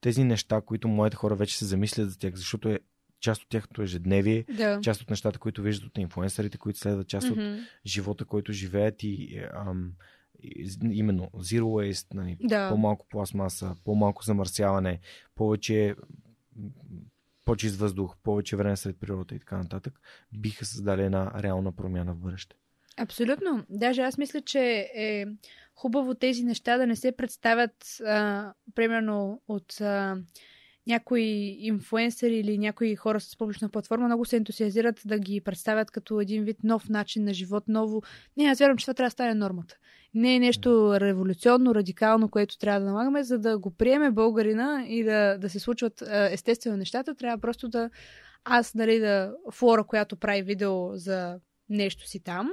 тези 0.00 0.24
неща, 0.24 0.60
които 0.60 0.88
моите 0.88 1.16
хора 1.16 1.34
вече 1.36 1.58
се 1.58 1.64
замислят 1.64 2.10
за 2.10 2.18
тях, 2.18 2.34
защото 2.34 2.68
е 2.68 2.80
част 3.22 3.42
от 3.42 3.48
тяхното 3.48 3.82
ежедневие, 3.82 4.44
Да. 4.56 4.80
част 4.80 5.00
от 5.02 5.10
нещата, 5.10 5.38
които 5.38 5.62
виждат 5.62 5.88
от 5.88 5.98
инфлуенсърите, 5.98 6.58
които 6.58 6.78
следват, 6.78 7.08
част 7.08 7.30
от 7.30 7.36
Мгм. 7.36 7.54
живота, 7.86 8.24
който 8.24 8.52
живеят 8.52 9.02
и 9.02 9.36
е, 9.38 9.48
ам, 9.54 9.92
именно 10.92 11.30
zero 11.34 11.62
waste, 11.62 12.14
нали, 12.14 12.36
Да. 12.40 12.68
по-малко 12.68 13.06
пластмаса, 13.08 13.76
по-малко 13.84 14.24
замърсяване, 14.24 15.00
повече 15.34 15.94
по-чист 17.44 17.76
въздух, 17.76 18.16
повече 18.22 18.56
време 18.56 18.76
сред 18.76 18.96
природата 19.00 19.34
и 19.34 19.38
така 19.38 19.58
нататък, 19.58 20.00
биха 20.32 20.64
създали 20.64 21.02
една 21.02 21.42
реална 21.42 21.72
промяна 21.72 22.14
в 22.14 22.18
бъдеще. 22.18 22.56
Абсолютно. 22.96 23.64
Даже 23.70 24.02
аз 24.02 24.18
мисля, 24.18 24.40
че 24.40 24.90
е 24.94 25.26
хубаво 25.74 26.14
тези 26.14 26.44
неща 26.44 26.76
да 26.78 26.86
не 26.86 26.96
се 26.96 27.12
представят, 27.12 28.00
а, 28.06 28.52
примерно, 28.74 29.42
от 29.48 29.80
а, 29.80 30.16
някои 30.86 31.56
инфуенсъри 31.60 32.36
или 32.36 32.58
някои 32.58 32.96
хора 32.96 33.20
с 33.20 33.36
публична 33.36 33.68
платформа 33.68 34.06
много 34.06 34.24
се 34.24 34.36
ентусиазират 34.36 35.00
да 35.04 35.18
ги 35.18 35.40
представят 35.40 35.90
като 35.90 36.20
един 36.20 36.44
вид 36.44 36.56
нов 36.64 36.88
начин 36.88 37.24
на 37.24 37.34
живот, 37.34 37.64
ново. 37.68 38.02
Не, 38.36 38.44
аз 38.44 38.58
вярвам, 38.58 38.76
че 38.76 38.84
това 38.84 38.94
трябва 38.94 39.06
да 39.06 39.12
стане 39.12 39.34
нормата. 39.34 39.76
Не 40.14 40.36
е 40.36 40.38
нещо 40.38 41.00
революционно, 41.00 41.74
радикално, 41.74 42.28
което 42.28 42.58
трябва 42.58 42.80
да 42.80 42.86
налагаме, 42.86 43.22
за 43.22 43.38
да 43.38 43.58
го 43.58 43.70
приеме 43.70 44.10
българина 44.10 44.84
и 44.88 45.04
да, 45.04 45.38
да 45.38 45.50
се 45.50 45.58
случват 45.58 46.02
естествено 46.30 46.76
нещата. 46.76 47.14
Трябва 47.14 47.38
просто 47.38 47.68
да 47.68 47.90
аз, 48.44 48.74
нали, 48.74 48.98
да 48.98 49.34
Флора, 49.50 49.84
която 49.84 50.16
прави 50.16 50.42
видео 50.42 50.96
за 50.96 51.38
нещо 51.68 52.08
си 52.08 52.20
там, 52.20 52.50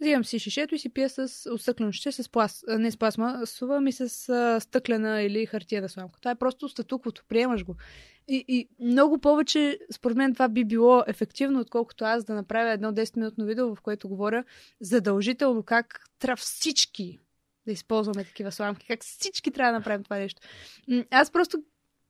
взимам 0.00 0.24
си 0.24 0.38
шишето 0.38 0.74
и 0.74 0.78
си 0.78 0.88
пия 0.88 1.08
с 1.08 1.50
от 1.50 1.62
стъклено 1.62 1.92
шише, 1.92 2.12
с 2.12 2.28
пласт, 2.28 2.64
а, 2.68 2.78
не 2.78 2.90
с 2.90 2.96
пластмасова, 2.96 3.76
ами 3.76 3.92
с 3.92 4.28
а, 4.28 4.60
стъклена 4.60 5.22
или 5.22 5.46
хартияна 5.46 5.88
сламка. 5.88 6.20
Това 6.20 6.30
е 6.30 6.38
просто 6.38 6.68
статуквото, 6.68 7.24
приемаш 7.28 7.64
го. 7.64 7.76
И, 8.28 8.44
и 8.48 8.68
много 8.80 9.18
повече, 9.18 9.78
според 9.92 10.16
мен, 10.16 10.32
това 10.32 10.48
би 10.48 10.64
било 10.64 11.02
ефективно, 11.06 11.60
отколкото 11.60 12.04
аз 12.04 12.24
да 12.24 12.34
направя 12.34 12.70
едно 12.70 12.92
10-минутно 12.92 13.44
видео, 13.44 13.74
в 13.74 13.80
което 13.82 14.08
говоря 14.08 14.44
задължително 14.80 15.62
как 15.62 16.00
трябва 16.18 16.36
всички 16.36 17.18
да 17.66 17.72
използваме 17.72 18.24
такива 18.24 18.52
сламки, 18.52 18.86
как 18.86 19.04
всички 19.04 19.50
трябва 19.50 19.72
да 19.72 19.78
направим 19.78 20.04
това 20.04 20.18
нещо. 20.18 20.42
Аз 21.10 21.30
просто 21.30 21.58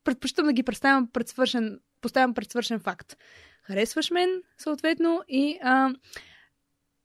предпочитам 0.04 0.46
да 0.46 0.52
ги 0.52 0.62
представям 0.62 1.08
пред 1.12 1.28
свършен, 1.28 1.80
поставям 2.00 2.34
пред 2.34 2.50
свършен 2.50 2.80
факт. 2.80 3.16
Харесваш 3.62 4.10
мен, 4.10 4.42
съответно, 4.58 5.22
и 5.28 5.58
а, 5.62 5.90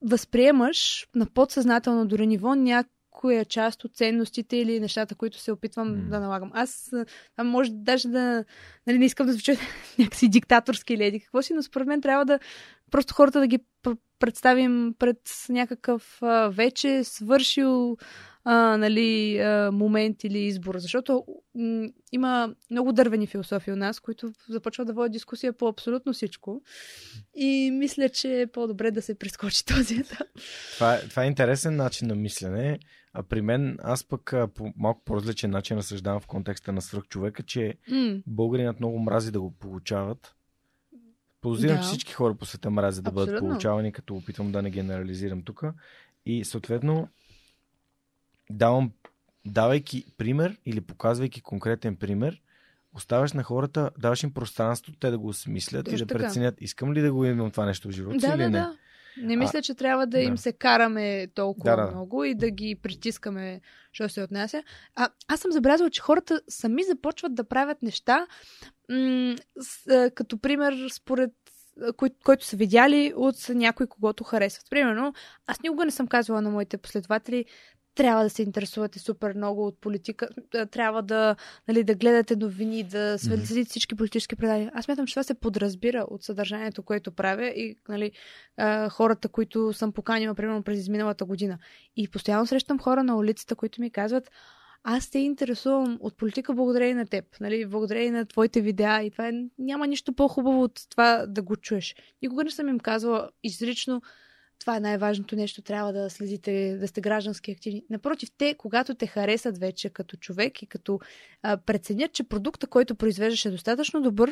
възприемаш 0.06 1.08
на 1.16 1.26
подсъзнателно 1.26 2.06
дори 2.06 2.28
ниво 2.28 2.56
някоя 2.56 3.46
част 3.46 3.84
от 3.84 3.96
ценностите 3.96 4.58
или 4.58 4.80
нещата, 4.80 5.16
които 5.16 5.40
се 5.40 5.52
опитвам 5.52 5.96
mm. 5.96 6.10
да 6.10 6.20
налагам. 6.20 6.52
Аз 6.54 6.94
а, 7.38 7.44
може 7.44 7.72
даже 7.74 8.08
да... 8.08 8.46
Нали, 8.88 8.98
не 8.98 9.06
искам 9.06 9.28
да 9.28 9.34
звуча 9.34 9.54
някакси 10.00 10.30
диктаторски 10.30 10.94
или 10.94 11.06
еди 11.06 11.20
какво 11.20 11.42
си, 11.42 11.54
но 11.54 11.64
според 11.64 11.88
мен 11.88 12.02
трябва 12.02 12.26
да 12.26 12.40
просто 12.92 13.14
хората 13.14 13.40
да 13.40 13.48
ги 13.48 13.60
пр- 13.84 13.98
представим 14.20 14.96
пред 15.00 15.18
някакъв 15.50 16.18
а, 16.22 16.50
вече 16.50 17.04
свършил 17.04 17.98
а, 18.48 18.78
нали, 18.78 19.38
а, 19.38 19.72
момент 19.72 20.24
или 20.24 20.40
избор. 20.40 20.78
Защото 20.78 21.26
м- 21.56 21.88
има 22.12 22.56
много 22.72 22.94
дървени 22.94 23.28
философии 23.28 23.74
у 23.74 23.76
нас, 23.76 24.00
които 24.00 24.32
започват 24.50 24.88
да 24.88 24.94
водят 24.94 25.12
дискусия 25.12 25.54
по 25.54 25.68
абсолютно 25.68 26.14
всичко. 26.14 26.62
И 27.36 27.72
мисля, 27.72 28.10
че 28.10 28.42
е 28.42 28.48
по-добре 28.48 28.92
да 28.92 29.02
се 29.02 29.20
прескочи 29.20 29.66
този 29.76 29.96
етап. 29.96 30.28
Това, 30.76 30.96
е, 30.96 31.00
това 31.00 31.24
е 31.24 31.28
интересен 31.28 31.76
начин 31.76 32.08
на 32.08 32.16
мислене. 32.16 32.80
А 33.14 33.24
при 33.24 33.42
мен, 33.42 33.78
аз 33.84 34.04
пък 34.04 34.34
по 34.56 34.74
малко 34.78 35.02
по-различен 35.06 35.52
начин 35.52 35.78
разсъждавам 35.78 36.20
в 36.20 36.28
контекста 36.28 36.72
на 36.72 36.82
свръхчовека, 36.82 37.44
че 37.44 37.74
mm. 37.92 38.24
българинът 38.28 38.80
много 38.80 39.00
мрази 39.00 39.32
да 39.32 39.42
го 39.42 39.52
получават. 39.52 40.36
Подозирам, 41.42 41.76
да. 41.76 41.82
че 41.82 41.88
всички 41.88 42.14
хора 42.14 42.36
по 42.36 42.46
света 42.46 42.70
мразят 42.70 43.04
да 43.04 43.10
Абсолютно. 43.10 43.34
бъдат 43.34 43.40
получавани, 43.40 43.92
като 43.92 44.16
опитвам 44.16 44.52
да 44.52 44.62
не 44.62 44.70
генерализирам 44.70 45.44
тук. 45.44 45.64
И 46.26 46.46
съответно, 46.46 47.08
давам, 48.50 48.92
давайки 49.46 50.06
пример 50.18 50.58
или 50.66 50.82
показвайки 50.82 51.42
конкретен 51.42 51.96
пример, 51.96 52.42
оставаш 52.94 53.34
на 53.34 53.44
хората, 53.44 53.92
даваш 53.98 54.24
им 54.24 54.34
пространство, 54.34 54.94
те 55.00 55.12
да 55.12 55.18
го 55.18 55.28
осмислят 55.28 55.88
и 55.88 55.96
да 55.96 56.06
така. 56.06 56.20
преценят, 56.20 56.56
искам 56.62 56.94
ли 56.94 57.02
да 57.02 57.14
го 57.14 57.26
имам 57.26 57.52
това 57.52 57.66
нещо 57.66 57.88
в 57.88 57.92
живота 57.92 58.18
да, 58.18 58.28
или 58.28 58.38
да, 58.38 58.50
не. 58.50 58.50
Да. 58.50 58.78
Не 59.18 59.36
мисля, 59.36 59.62
че 59.62 59.76
трябва 59.76 60.08
да, 60.08 60.18
да 60.18 60.24
им 60.24 60.38
се 60.38 60.54
караме 60.54 61.28
толкова 61.36 61.76
да, 61.76 61.86
да. 61.86 61.92
много 61.92 62.24
и 62.24 62.36
да 62.36 62.50
ги 62.50 62.76
притискаме, 62.76 63.62
що 63.92 64.10
се 64.10 64.24
отнася. 64.24 64.64
А, 64.96 65.10
аз 65.28 65.40
съм 65.40 65.52
забелязала, 65.52 65.90
че 65.90 66.02
хората 66.02 66.42
сами 66.48 66.84
започват 66.84 67.36
да 67.36 67.44
правят 67.44 67.82
неща, 67.82 68.28
м- 68.90 69.36
с, 69.60 70.12
като 70.16 70.38
пример 70.38 70.90
според 70.92 71.32
кой, 71.98 72.10
който 72.24 72.46
са 72.46 72.58
видяли 72.58 73.14
от 73.16 73.36
някой, 73.50 73.88
когото 73.88 74.24
харесват. 74.24 74.70
Примерно, 74.70 75.14
аз 75.48 75.62
никога 75.62 75.86
не 75.86 75.92
съм 75.92 76.08
казвала 76.08 76.42
на 76.42 76.50
моите 76.50 76.78
последователи, 76.78 77.46
трябва 77.96 78.24
да 78.24 78.30
се 78.30 78.42
интересувате 78.44 79.00
супер 79.00 79.34
много 79.36 79.68
от 79.68 79.82
политика, 79.82 80.30
трябва 80.72 81.04
да, 81.04 81.36
нали, 81.68 81.84
да 81.84 81.96
гледате 81.96 82.36
новини, 82.36 82.84
да 82.84 83.18
следите 83.20 83.54
mm-hmm. 83.54 83.70
всички 83.70 83.96
политически 83.96 84.36
предания. 84.36 84.72
Аз 84.74 84.88
мятам, 84.88 85.08
че 85.08 85.14
това 85.14 85.24
се 85.24 85.34
подразбира 85.34 86.06
от 86.10 86.24
съдържанието, 86.24 86.84
което 86.84 87.12
правя 87.12 87.48
и 87.48 87.78
нали, 87.90 88.12
хората, 88.90 89.30
които 89.30 89.74
съм 89.74 89.92
поканила, 89.92 90.36
примерно 90.36 90.64
през 90.64 90.80
изминалата 90.80 91.26
година. 91.26 91.58
И 91.96 92.08
постоянно 92.08 92.48
срещам 92.48 92.80
хора 92.80 93.04
на 93.04 93.18
улицата, 93.18 93.56
които 93.56 93.82
ми 93.82 93.92
казват, 93.92 94.32
аз 94.88 95.10
те 95.10 95.20
интересувам 95.20 95.98
от 96.00 96.18
политика 96.18 96.54
благодарение 96.54 96.96
на 96.96 97.06
теб, 97.06 97.26
нали, 97.40 97.66
благодарение 97.66 98.12
на 98.12 98.26
твоите 98.26 98.62
видеа 98.62 99.04
и 99.04 99.12
това 99.12 99.28
е, 99.28 99.32
няма 99.60 99.88
нищо 99.88 100.14
по-хубаво 100.14 100.64
от 100.64 100.82
това 100.90 101.26
да 101.28 101.42
го 101.42 101.56
чуеш. 101.56 101.96
Никога 102.22 102.44
не 102.44 102.52
съм 102.52 102.70
им 102.70 102.80
казвала 102.80 103.30
изрично, 103.44 104.02
това 104.60 104.78
е 104.78 104.80
най-важното 104.80 105.36
нещо, 105.36 105.62
трябва 105.62 105.94
да 105.94 106.10
следите, 106.10 106.78
да 106.80 106.88
сте 106.88 107.02
граждански 107.02 107.52
активни. 107.52 107.84
Напротив, 107.90 108.30
те, 108.38 108.56
когато 108.58 108.96
те 108.96 109.08
харесат 109.08 109.58
вече 109.58 109.90
като 109.90 110.18
човек 110.18 110.62
и 110.62 110.68
като 110.68 111.00
а, 111.42 111.58
преценят, 111.58 112.14
че 112.14 112.24
продукта, 112.24 112.68
който 112.68 112.96
произвеждаш 112.96 113.46
е 113.46 113.52
достатъчно 113.52 114.02
добър 114.02 114.32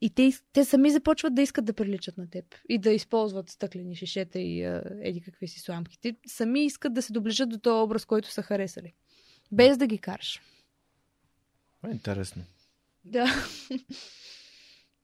и 0.00 0.10
те, 0.10 0.32
те 0.52 0.64
сами 0.64 0.90
започват 0.90 1.34
да 1.34 1.42
искат 1.42 1.64
да 1.64 1.72
приличат 1.72 2.18
на 2.18 2.30
теб 2.30 2.44
и 2.68 2.78
да 2.78 2.90
използват 2.90 3.50
стъклени 3.50 3.96
шишета 3.96 4.38
и 4.38 4.64
а, 4.64 4.82
еди 5.00 5.20
какви 5.20 5.48
си 5.48 5.60
сламки. 5.60 5.98
Те 6.00 6.16
сами 6.26 6.64
искат 6.64 6.94
да 6.94 7.02
се 7.02 7.12
доближат 7.12 7.48
до 7.48 7.58
този 7.58 7.82
образ, 7.84 8.04
който 8.04 8.30
са 8.30 8.42
харесали. 8.42 8.92
Без 9.52 9.76
да 9.78 9.86
ги 9.86 9.98
караш. 9.98 10.40
Интересно. 11.92 12.44
Да. 13.04 13.46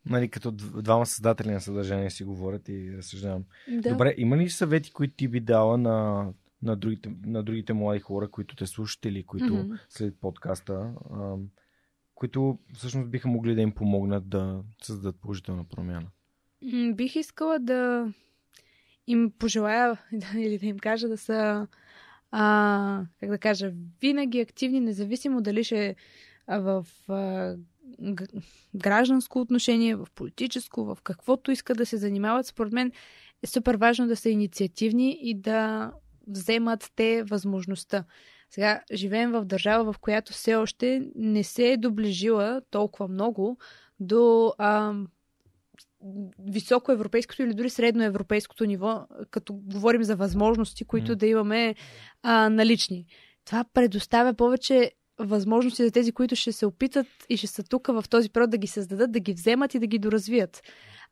Нали, 0.09 0.29
като 0.29 0.51
двама 0.83 1.07
създатели 1.07 1.51
на 1.51 1.61
съдържание 1.61 2.11
си 2.11 2.25
говорят 2.25 2.69
и 2.69 2.97
разсъждавам. 2.97 3.45
Да. 3.69 3.91
Добре, 3.91 4.15
има 4.19 4.37
ли 4.37 4.51
съвети, 4.51 4.93
които 4.93 5.15
ти 5.17 5.29
би 5.29 5.41
дала 5.41 5.79
на, 5.79 6.27
на, 6.63 6.77
другите, 6.77 7.11
на 7.27 7.43
другите 7.43 7.73
млади 7.73 8.01
хора, 8.01 8.29
които 8.29 8.57
те 8.57 8.67
слушат 8.67 9.05
или 9.05 9.23
които 9.23 9.55
mm-hmm. 9.55 9.79
след 9.89 10.21
подкаста, 10.21 10.93
а, 11.11 11.35
които 12.15 12.59
всъщност 12.75 13.11
биха 13.11 13.29
могли 13.29 13.55
да 13.55 13.61
им 13.61 13.73
помогнат 13.73 14.29
да 14.29 14.63
създадат 14.83 15.21
положителна 15.21 15.65
промяна? 15.65 16.07
Бих 16.95 17.17
искала 17.17 17.59
да 17.59 18.13
им 19.07 19.33
пожелая 19.39 19.99
или 20.37 20.59
да 20.59 20.67
им 20.67 20.79
кажа 20.79 21.09
да 21.09 21.17
са 21.17 21.67
а, 22.31 23.05
как 23.21 23.31
да 23.31 23.39
кажа, 23.39 23.73
винаги 24.01 24.41
активни, 24.41 24.81
независимо 24.81 25.41
дали 25.41 25.65
ще 25.65 25.97
в 26.49 26.87
а, 27.09 27.55
гражданско 28.75 29.41
отношение, 29.41 29.97
в 29.97 30.07
политическо, 30.15 30.85
в 30.85 30.99
каквото 31.03 31.51
искат 31.51 31.79
да 31.79 31.87
се 31.87 31.97
занимават, 31.97 32.47
според 32.47 32.73
мен 32.73 32.93
е 33.43 33.47
супер 33.47 33.75
важно 33.75 34.07
да 34.07 34.17
са 34.17 34.31
инициативни 34.31 35.19
и 35.23 35.35
да 35.35 35.93
вземат 36.27 36.93
те 36.97 37.23
възможността. 37.23 38.05
Сега 38.51 38.83
живеем 38.93 39.33
в 39.33 39.45
държава, 39.45 39.93
в 39.93 39.99
която 39.99 40.33
все 40.33 40.55
още 40.55 41.03
не 41.15 41.45
се 41.45 41.73
е 41.73 41.77
доближила 41.77 42.63
толкова 42.71 43.09
много 43.09 43.59
до 44.01 44.53
а, 44.59 44.95
високо 46.39 46.93
европейското 46.93 47.43
или 47.43 47.55
дори 47.55 47.71
средно 47.71 48.05
европейското 48.05 48.65
ниво, 48.65 49.07
като 49.31 49.55
говорим 49.55 50.03
за 50.03 50.17
възможности, 50.17 50.85
които 50.85 51.13
mm. 51.13 51.15
да 51.15 51.27
имаме 51.27 51.75
а, 52.23 52.49
налични. 52.49 53.07
Това 53.45 53.65
предоставя 53.75 54.35
повече 54.35 54.93
възможности 55.19 55.85
за 55.85 55.91
тези, 55.91 56.13
които 56.13 56.37
ще 56.37 56.53
се 56.53 56.67
опитат 56.67 57.07
и 57.29 57.37
ще 57.37 57.47
са 57.47 57.63
тук 57.63 57.87
в 57.87 58.05
този 58.11 58.31
период 58.31 58.51
да 58.51 58.59
ги 58.59 58.67
създадат, 58.67 59.13
да 59.13 59.21
ги 59.21 59.33
вземат 59.33 59.75
и 59.75 59.79
да 59.79 59.87
ги 59.87 59.99
доразвият. 59.99 60.63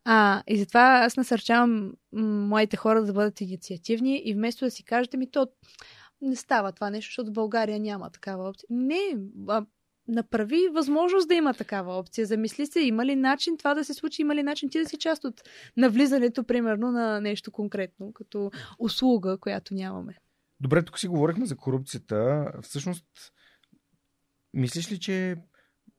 А, 0.05 0.43
и 0.47 0.57
затова 0.57 1.01
аз 1.05 1.17
насърчавам 1.17 1.93
моите 2.13 2.77
хора 2.77 3.03
да 3.03 3.13
бъдат 3.13 3.41
инициативни 3.41 4.21
и 4.25 4.33
вместо 4.33 4.65
да 4.65 4.71
си 4.71 4.83
кажете 4.83 5.17
ми, 5.17 5.31
то 5.31 5.47
не 6.21 6.35
става 6.35 6.71
това 6.71 6.89
нещо, 6.89 7.09
защото 7.09 7.31
в 7.31 7.33
България 7.33 7.79
няма 7.79 8.09
такава 8.09 8.49
опция. 8.49 8.67
Не, 8.69 9.17
а, 9.47 9.65
направи 10.07 10.67
възможност 10.73 11.27
да 11.27 11.35
има 11.35 11.53
такава 11.53 11.99
опция. 11.99 12.25
Замисли 12.25 12.65
се, 12.65 12.79
има 12.79 13.05
ли 13.05 13.15
начин 13.15 13.57
това 13.57 13.73
да 13.73 13.85
се 13.85 13.93
случи, 13.93 14.21
има 14.21 14.35
ли 14.35 14.43
начин 14.43 14.69
ти 14.69 14.79
да 14.79 14.89
си 14.89 14.97
част 14.97 15.23
от 15.23 15.41
навлизането, 15.77 16.43
примерно, 16.43 16.91
на 16.91 17.21
нещо 17.21 17.51
конкретно, 17.51 18.13
като 18.13 18.51
услуга, 18.79 19.37
която 19.37 19.73
нямаме. 19.73 20.15
Добре, 20.59 20.83
тук 20.83 20.99
си 20.99 21.07
говорихме 21.07 21.45
за 21.45 21.57
корупцията. 21.57 22.51
Всъщност, 22.61 23.05
мислиш 24.53 24.91
ли, 24.91 24.99
че 24.99 25.35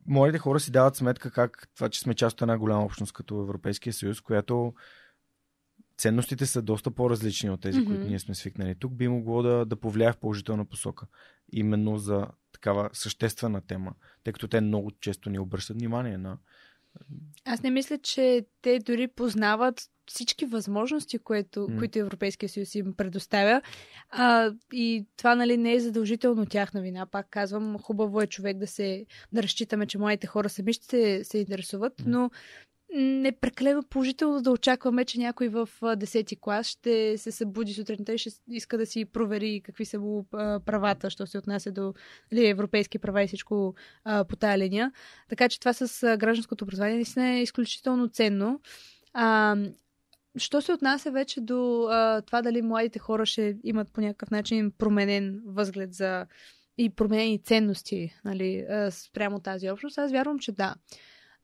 младите 0.07 0.39
хора 0.39 0.61
си 0.61 0.70
дават 0.70 0.97
сметка 0.97 1.31
как 1.31 1.69
това, 1.75 1.89
че 1.89 2.01
сме 2.01 2.15
част 2.15 2.35
от 2.35 2.43
една 2.43 2.59
голяма 2.59 2.85
общност 2.85 3.12
като 3.12 3.41
Европейския 3.41 3.93
съюз, 3.93 4.20
която 4.20 4.75
ценностите 5.99 6.47
са 6.47 6.62
доста 6.62 6.91
по-различни 6.91 7.51
от 7.51 7.61
тези, 7.61 7.81
mm-hmm. 7.81 7.87
които 7.87 8.09
ние 8.09 8.19
сме 8.19 8.35
свикнали 8.35 8.75
тук, 8.75 8.95
би 8.95 9.09
могло 9.09 9.43
да, 9.43 9.66
да 9.66 9.77
повлияе 9.77 10.12
в 10.12 10.16
положителна 10.16 10.65
посока. 10.65 11.07
Именно 11.53 11.99
за 11.99 12.27
такава 12.53 12.91
съществена 12.93 13.61
тема, 13.61 13.93
тъй 14.25 14.33
като 14.33 14.49
те 14.49 14.61
много 14.61 14.91
често 15.01 15.31
ни 15.31 15.39
обръщат 15.39 15.77
внимание 15.77 16.19
на. 16.19 16.39
Аз 17.45 17.62
не 17.62 17.70
мисля, 17.70 17.99
че 17.99 18.47
те 18.62 18.79
дори 18.79 19.09
познават 19.09 19.91
всички 20.09 20.47
възможности, 20.47 21.18
което, 21.18 21.60
mm. 21.60 21.78
които 21.78 21.98
Европейския 21.98 22.48
съюз 22.48 22.74
им 22.74 22.94
предоставя. 22.97 23.62
А, 24.10 24.52
и 24.72 25.06
това 25.16 25.35
нали, 25.35 25.56
не 25.56 25.72
е 25.72 25.80
задължително 25.80 26.47
тяхна 26.47 26.80
вина. 26.80 27.06
Пак 27.06 27.26
казвам, 27.30 27.78
хубаво 27.78 28.20
е 28.20 28.26
човек 28.26 28.59
да 28.59 28.66
се 28.66 29.06
да 29.32 29.43
разчитаме, 29.43 29.86
че 29.86 29.98
моите 29.98 30.26
хора 30.26 30.48
сами 30.48 30.72
ще 30.72 30.86
се, 30.86 31.24
се 31.24 31.39
интересуват, 31.39 31.97
mm. 31.97 32.06
но 32.06 32.30
не 32.94 33.32
прекалено 33.32 33.82
положително 33.82 34.43
да 34.43 34.51
очакваме, 34.51 35.05
че 35.05 35.18
някой 35.18 35.48
в 35.48 35.68
10-ти 35.82 36.36
клас 36.40 36.66
ще 36.66 37.18
се 37.18 37.32
събуди 37.32 37.74
сутринта 37.74 38.14
и 38.14 38.18
ще 38.18 38.30
иска 38.51 38.78
да 38.78 38.86
си 38.86 39.05
провери 39.05 39.60
какви 39.64 39.85
са 39.85 40.01
му 40.01 40.24
правата, 40.64 41.10
що 41.10 41.26
се 41.26 41.39
отнася 41.39 41.72
до 41.72 41.94
ли, 42.32 42.48
европейски 42.48 42.98
права 42.98 43.22
и 43.22 43.26
всичко 43.26 43.74
а, 44.05 44.24
по 44.24 44.36
тая 44.36 44.59
линия. 44.59 44.93
Така 45.28 45.48
че 45.48 45.60
това 45.60 45.72
с 45.72 46.16
гражданското 46.16 46.64
образование 46.64 46.97
наистина 46.97 47.28
е 47.28 47.43
изключително 47.43 48.09
ценно. 48.09 48.60
А, 49.12 49.56
що 50.39 50.62
се 50.62 50.73
отнася 50.73 51.10
вече 51.10 51.40
до 51.40 51.89
а, 51.90 52.23
това 52.23 52.43
дали 52.43 52.62
младите 52.62 52.98
хора 52.98 53.27
ще 53.27 53.56
имат 53.65 53.93
по 53.93 54.01
някакъв 54.01 54.31
начин 54.31 54.73
променен 54.78 55.43
възглед 55.47 55.94
за 55.94 56.27
и 56.78 56.90
променени 56.90 57.43
ценности 57.43 58.15
нали, 58.24 58.66
спрямо 58.90 59.40
тази 59.40 59.70
общност, 59.70 59.98
аз 59.98 60.12
вярвам, 60.12 60.39
че 60.39 60.52
да. 60.52 60.74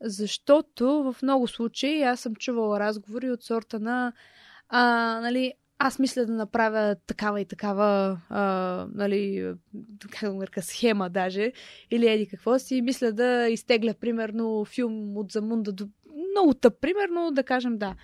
Защото 0.01 1.12
в 1.12 1.23
много 1.23 1.49
случаи 1.49 2.03
аз 2.03 2.21
съм 2.21 2.35
чувала 2.35 2.81
разговори 2.81 3.31
от 3.31 3.43
сорта 3.43 3.81
на 3.81 4.12
а, 4.69 5.21
нали, 5.23 5.53
аз 5.79 5.99
мисля 5.99 6.27
да 6.27 6.33
направя 6.33 6.97
такава 7.07 7.41
и 7.41 7.45
такава, 7.45 8.21
а, 8.29 8.87
нали, 8.95 9.55
как 10.11 10.31
да 10.31 10.37
нарека, 10.37 10.62
схема 10.62 11.11
даже, 11.11 11.53
или 11.91 12.09
еди 12.09 12.29
какво 12.29 12.59
си, 12.59 12.83
мисля 12.83 13.12
да 13.12 13.49
изтегля, 13.49 13.95
примерно, 13.95 14.65
филм 14.65 15.16
от 15.16 15.33
Замунда 15.33 15.73
до... 15.73 15.89
Много 16.31 16.55
тъп, 16.55 16.81
примерно, 16.81 17.31
да 17.33 17.43
кажем 17.43 17.79
да. 17.79 17.95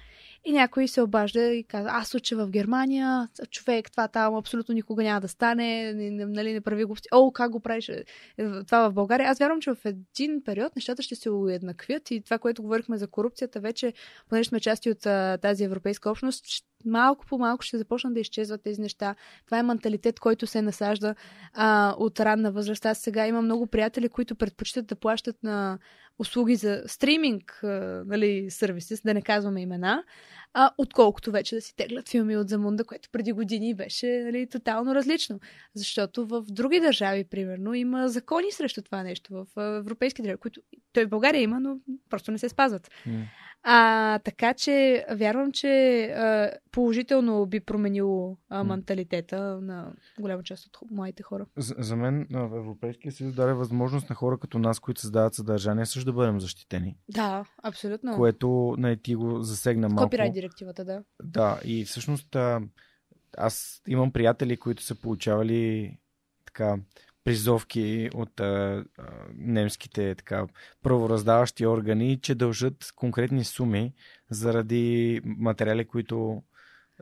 И 0.45 0.53
някой 0.53 0.89
се 0.89 1.03
обажда 1.03 1.43
и 1.43 1.65
казва, 1.65 1.91
аз 1.93 2.15
уча 2.15 2.37
в 2.37 2.51
Германия, 2.51 3.29
човек, 3.51 3.91
това 3.91 4.09
там 4.09 4.35
абсолютно 4.35 4.75
никога 4.75 5.03
няма 5.03 5.21
да 5.21 5.29
стане, 5.29 5.93
нали, 6.27 6.53
не 6.53 6.61
прави 6.61 6.85
глупости. 6.85 7.09
О, 7.13 7.31
как 7.31 7.51
го 7.51 7.61
правиш 7.61 7.89
е, 7.89 8.05
това 8.39 8.89
в 8.89 8.93
България? 8.93 9.31
Аз 9.31 9.39
вярвам, 9.39 9.61
че 9.61 9.75
в 9.75 9.85
един 9.85 10.43
период 10.45 10.77
нещата 10.77 11.03
ще 11.03 11.15
се 11.15 11.31
уеднаквят 11.31 12.11
и 12.11 12.21
това, 12.21 12.39
което 12.39 12.63
говорихме 12.63 12.99
за 12.99 13.07
корупцията, 13.07 13.61
вече, 13.61 13.93
понеже 14.29 14.49
сме 14.49 14.61
части 14.61 14.91
от 14.91 15.01
тази 15.41 15.65
европейска 15.65 16.11
общност, 16.11 16.45
малко 16.85 17.27
по 17.27 17.39
малко 17.39 17.63
ще 17.63 17.79
започнат 17.79 18.15
да 18.15 18.21
изчезват 18.21 18.63
тези 18.63 18.81
неща. 18.81 19.15
Това 19.47 19.59
е 19.59 19.63
менталитет, 19.63 20.21
който 20.21 20.47
се 20.47 20.63
насажда 20.63 21.15
а, 21.55 21.95
от 21.99 22.21
ранна 22.21 22.53
възраст. 22.53 22.87
Аз 22.87 22.99
сега 22.99 23.27
имам 23.27 23.45
много 23.45 23.67
приятели, 23.67 24.09
които 24.09 24.35
предпочитат 24.35 24.87
да 24.87 24.97
плащат 24.97 25.43
на 25.43 25.79
услуги 26.19 26.57
за 26.57 26.83
стриминг, 26.87 27.61
а, 27.65 27.69
нали, 28.07 28.51
сервиси, 28.51 28.95
да 29.05 29.15
не 29.15 29.23
казваме 29.23 29.63
имена, 29.63 30.05
а, 30.55 30.71
отколкото 30.79 31.31
вече 31.31 31.55
да 31.55 31.61
си 31.61 31.77
теглят 31.77 32.09
филми 32.09 32.37
от 32.37 32.49
Замунда, 32.49 32.85
което 32.85 33.09
преди 33.13 33.33
години 33.33 33.75
беше 33.75 34.23
нали, 34.25 34.47
тотално 34.47 34.95
различно. 34.95 35.41
Защото 35.75 36.27
в 36.27 36.45
други 36.49 36.81
държави, 36.81 37.25
примерно, 37.25 37.75
има 37.75 38.09
закони 38.09 38.53
срещу 38.53 38.83
това 38.83 39.03
нещо. 39.03 39.47
В 39.57 39.77
европейски 39.79 40.23
държави, 40.23 40.41
които 40.41 40.61
той 40.93 41.07
в 41.07 41.09
България 41.09 41.43
има, 41.43 41.61
но 41.61 41.77
просто 42.11 42.31
не 42.31 42.39
се 42.39 42.49
спазват. 42.49 42.91
Mm. 43.07 43.25
А, 43.63 44.19
така 44.19 44.55
че 44.55 45.07
вярвам, 45.11 45.53
че 45.53 46.05
а, 46.05 46.51
положително 46.71 47.47
би 47.47 47.61
променило 47.61 48.37
а, 48.49 48.65
менталитета 48.65 49.61
на 49.61 49.93
голяма 50.21 50.43
част 50.43 50.67
от 50.67 50.91
моите 50.91 51.23
хора. 51.23 51.47
За, 51.57 51.75
за 51.79 51.97
мен 51.97 52.27
в 52.31 52.57
Европейския 52.57 53.13
съюз 53.13 53.35
даде 53.35 53.53
възможност 53.53 54.11
на 54.11 54.17
хора 54.17 54.39
като 54.39 54.59
нас, 54.59 54.81
които 54.81 55.01
създават 55.01 55.35
съдържание, 55.35 55.87
също 55.87 56.05
да 56.05 56.13
бъдем 56.13 56.41
защитени. 56.41 56.97
Да, 57.09 57.45
абсолютно. 57.63 58.17
Което 58.17 58.75
не 58.79 58.97
ти 58.97 59.15
го 59.15 59.43
засегна 59.43 59.89
малко. 59.89 60.03
Копирайт 60.03 60.33
директивата, 60.33 60.85
да. 60.85 61.03
Да, 61.23 61.61
и 61.65 61.85
всъщност 61.85 62.37
аз 63.39 63.83
имам 63.89 64.13
приятели, 64.13 64.57
които 64.57 64.83
са 64.83 64.95
получавали 64.95 65.97
така 66.47 66.77
призовки 67.25 68.11
от 68.15 68.41
а, 68.41 68.85
а, 68.99 69.05
немските 69.35 70.15
така, 70.15 70.47
правораздаващи 70.83 71.67
органи, 71.67 72.21
че 72.21 72.35
дължат 72.35 72.93
конкретни 72.97 73.45
суми 73.45 73.93
заради 74.31 75.21
материали, 75.25 75.85
които 75.85 76.43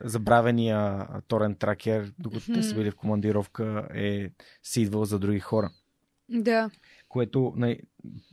забравения 0.05 1.07
торен 1.29 1.55
тракер, 1.55 2.13
докато 2.19 2.45
mm-hmm. 2.45 2.55
те 2.55 2.63
са 2.63 2.75
били 2.75 2.91
в 2.91 2.97
командировка, 2.97 3.89
е 3.95 4.31
си 4.63 4.83
идвал 4.83 5.05
за 5.05 5.19
други 5.19 5.41
хора. 5.41 5.71
Да. 6.29 6.71
Което 7.09 7.53
нали, 7.57 7.81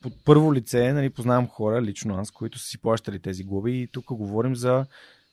под 0.01 0.13
първо 0.25 0.53
лице 0.53 0.93
нали, 0.93 1.09
познавам 1.09 1.47
хора, 1.47 1.81
лично 1.81 2.15
аз, 2.15 2.31
които 2.31 2.59
са 2.59 2.67
си 2.67 2.81
плащали 2.81 3.19
тези 3.19 3.43
глоби 3.43 3.81
и 3.81 3.87
тук 3.87 4.05
говорим 4.05 4.55
за 4.55 4.85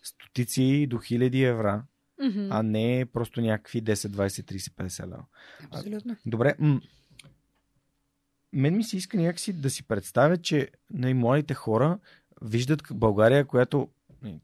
стотици 0.03 0.87
до 0.91 0.99
хиляди 0.99 1.43
евра 1.43 1.85
mm-hmm. 2.21 2.49
а 2.51 2.63
не 2.63 3.07
просто 3.13 3.41
някакви 3.41 3.83
10, 3.83 3.95
20, 3.95 4.27
30, 4.27 4.57
50 4.57 5.07
лева. 5.07 5.25
Абсолютно. 5.71 6.17
Добре. 6.27 6.55
М- 6.59 6.81
мен 8.53 8.77
ми 8.77 8.85
се 8.85 8.97
иска 8.97 9.17
някакси 9.17 9.53
да 9.53 9.71
си 9.71 9.83
представя, 9.83 10.37
че 10.37 10.69
най-младите 10.91 11.55
хора 11.55 11.99
виждат 12.43 12.83
България, 12.91 13.45
която 13.45 13.89
нали, 14.23 14.41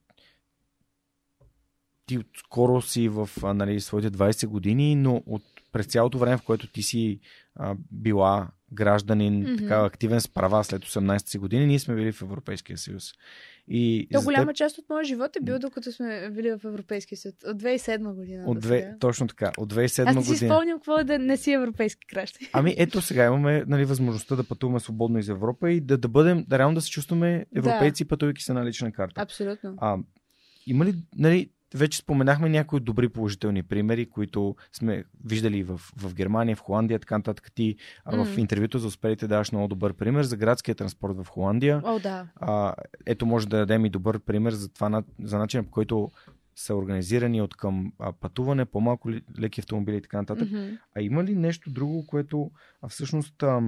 ти 2.06 2.18
скоро 2.36 2.82
си 2.82 3.08
в 3.08 3.30
нали, 3.42 3.80
своите 3.80 4.10
20 4.10 4.46
години, 4.46 4.94
но 4.94 5.22
от, 5.26 5.42
през 5.78 5.86
цялото 5.86 6.18
време, 6.18 6.36
в 6.36 6.42
което 6.42 6.66
ти 6.66 6.82
си 6.82 7.20
а, 7.55 7.74
била 7.90 8.48
гражданин, 8.72 9.44
mm-hmm. 9.44 9.59
така 9.59 9.84
активен 9.84 10.20
с 10.20 10.28
права 10.28 10.64
след 10.64 10.84
18 10.84 11.28
си 11.28 11.38
години, 11.38 11.66
ние 11.66 11.78
сме 11.78 11.94
били 11.94 12.12
в 12.12 12.22
Европейския 12.22 12.78
съюз. 12.78 13.12
И 13.68 14.09
То 14.12 14.22
голяма 14.22 14.46
теб... 14.46 14.56
част 14.56 14.78
от 14.78 14.84
моя 14.90 15.05
живот 15.05 15.36
е 15.36 15.40
бил 15.40 15.59
докато 15.59 15.92
сме 15.92 16.30
били 16.30 16.50
в 16.50 16.64
Европейския 16.64 17.18
съюз. 17.18 17.34
От 17.46 17.62
2007 17.62 18.14
година. 18.14 18.44
От 18.46 18.60
две... 18.60 18.94
Точно 19.00 19.26
така. 19.26 19.52
От 19.59 19.74
2007 19.74 20.05
година. 20.05 20.20
Аз 20.20 20.26
си 20.26 20.36
спомням 20.36 20.78
какво 20.78 20.98
е 20.98 21.05
да 21.05 21.18
не 21.18 21.36
си 21.36 21.52
европейски 21.52 22.06
граждани. 22.10 22.48
Ами 22.52 22.74
ето 22.78 23.02
сега 23.02 23.26
имаме 23.26 23.64
нали, 23.66 23.84
възможността 23.84 24.36
да 24.36 24.44
пътуваме 24.44 24.80
свободно 24.80 25.18
из 25.18 25.28
Европа 25.28 25.70
и 25.70 25.80
да, 25.80 25.98
да 25.98 26.09
бъдем, 26.09 26.44
да 26.48 26.59
реално 26.59 26.74
да 26.74 26.80
се 26.80 26.90
чувстваме 26.90 27.46
европейци, 27.56 28.05
да. 28.05 28.09
пътувайки 28.09 28.42
се 28.42 28.52
на 28.52 28.64
лична 28.64 28.92
карта. 28.92 29.20
Абсолютно. 29.20 29.74
А, 29.78 29.98
има 30.66 30.84
ли, 30.84 30.94
нали, 31.16 31.50
вече 31.74 31.98
споменахме 31.98 32.48
някои 32.48 32.80
добри 32.80 33.08
положителни 33.08 33.62
примери, 33.62 34.06
които 34.06 34.56
сме 34.72 35.04
виждали 35.24 35.62
в, 35.62 35.80
в 35.96 36.14
Германия, 36.14 36.56
в 36.56 36.60
Холандия, 36.60 36.98
така 36.98 37.18
нататък. 37.18 37.52
Ти 37.54 37.76
mm. 38.06 38.24
в 38.24 38.38
интервюто 38.38 38.78
за 38.78 38.86
успелите 38.86 39.26
даваш 39.26 39.52
много 39.52 39.68
добър 39.68 39.92
пример 39.92 40.22
за 40.22 40.36
градския 40.36 40.74
транспорт 40.74 41.16
в 41.16 41.28
Холандия. 41.28 41.80
О, 41.84 41.98
да. 41.98 42.26
а, 42.36 42.74
ето 43.06 43.26
може 43.26 43.48
да 43.48 43.56
дадем 43.56 43.84
и 43.84 43.90
добър 43.90 44.18
пример 44.18 44.52
за 44.52 44.68
това, 44.68 45.02
за 45.22 45.38
начина 45.38 45.64
по 45.64 45.70
който 45.70 46.10
са 46.56 46.74
организирани 46.74 47.42
от 47.42 47.56
към 47.56 47.92
а, 47.98 48.12
пътуване, 48.12 48.64
по-малко 48.64 49.10
леки 49.40 49.60
автомобили 49.60 49.96
и 49.96 50.02
така 50.02 50.16
нататък. 50.16 50.48
Mm-hmm. 50.48 50.78
А 50.96 51.02
има 51.02 51.24
ли 51.24 51.34
нещо 51.34 51.70
друго, 51.70 52.06
което 52.06 52.50
а, 52.82 52.88
всъщност 52.88 53.42
а, 53.42 53.60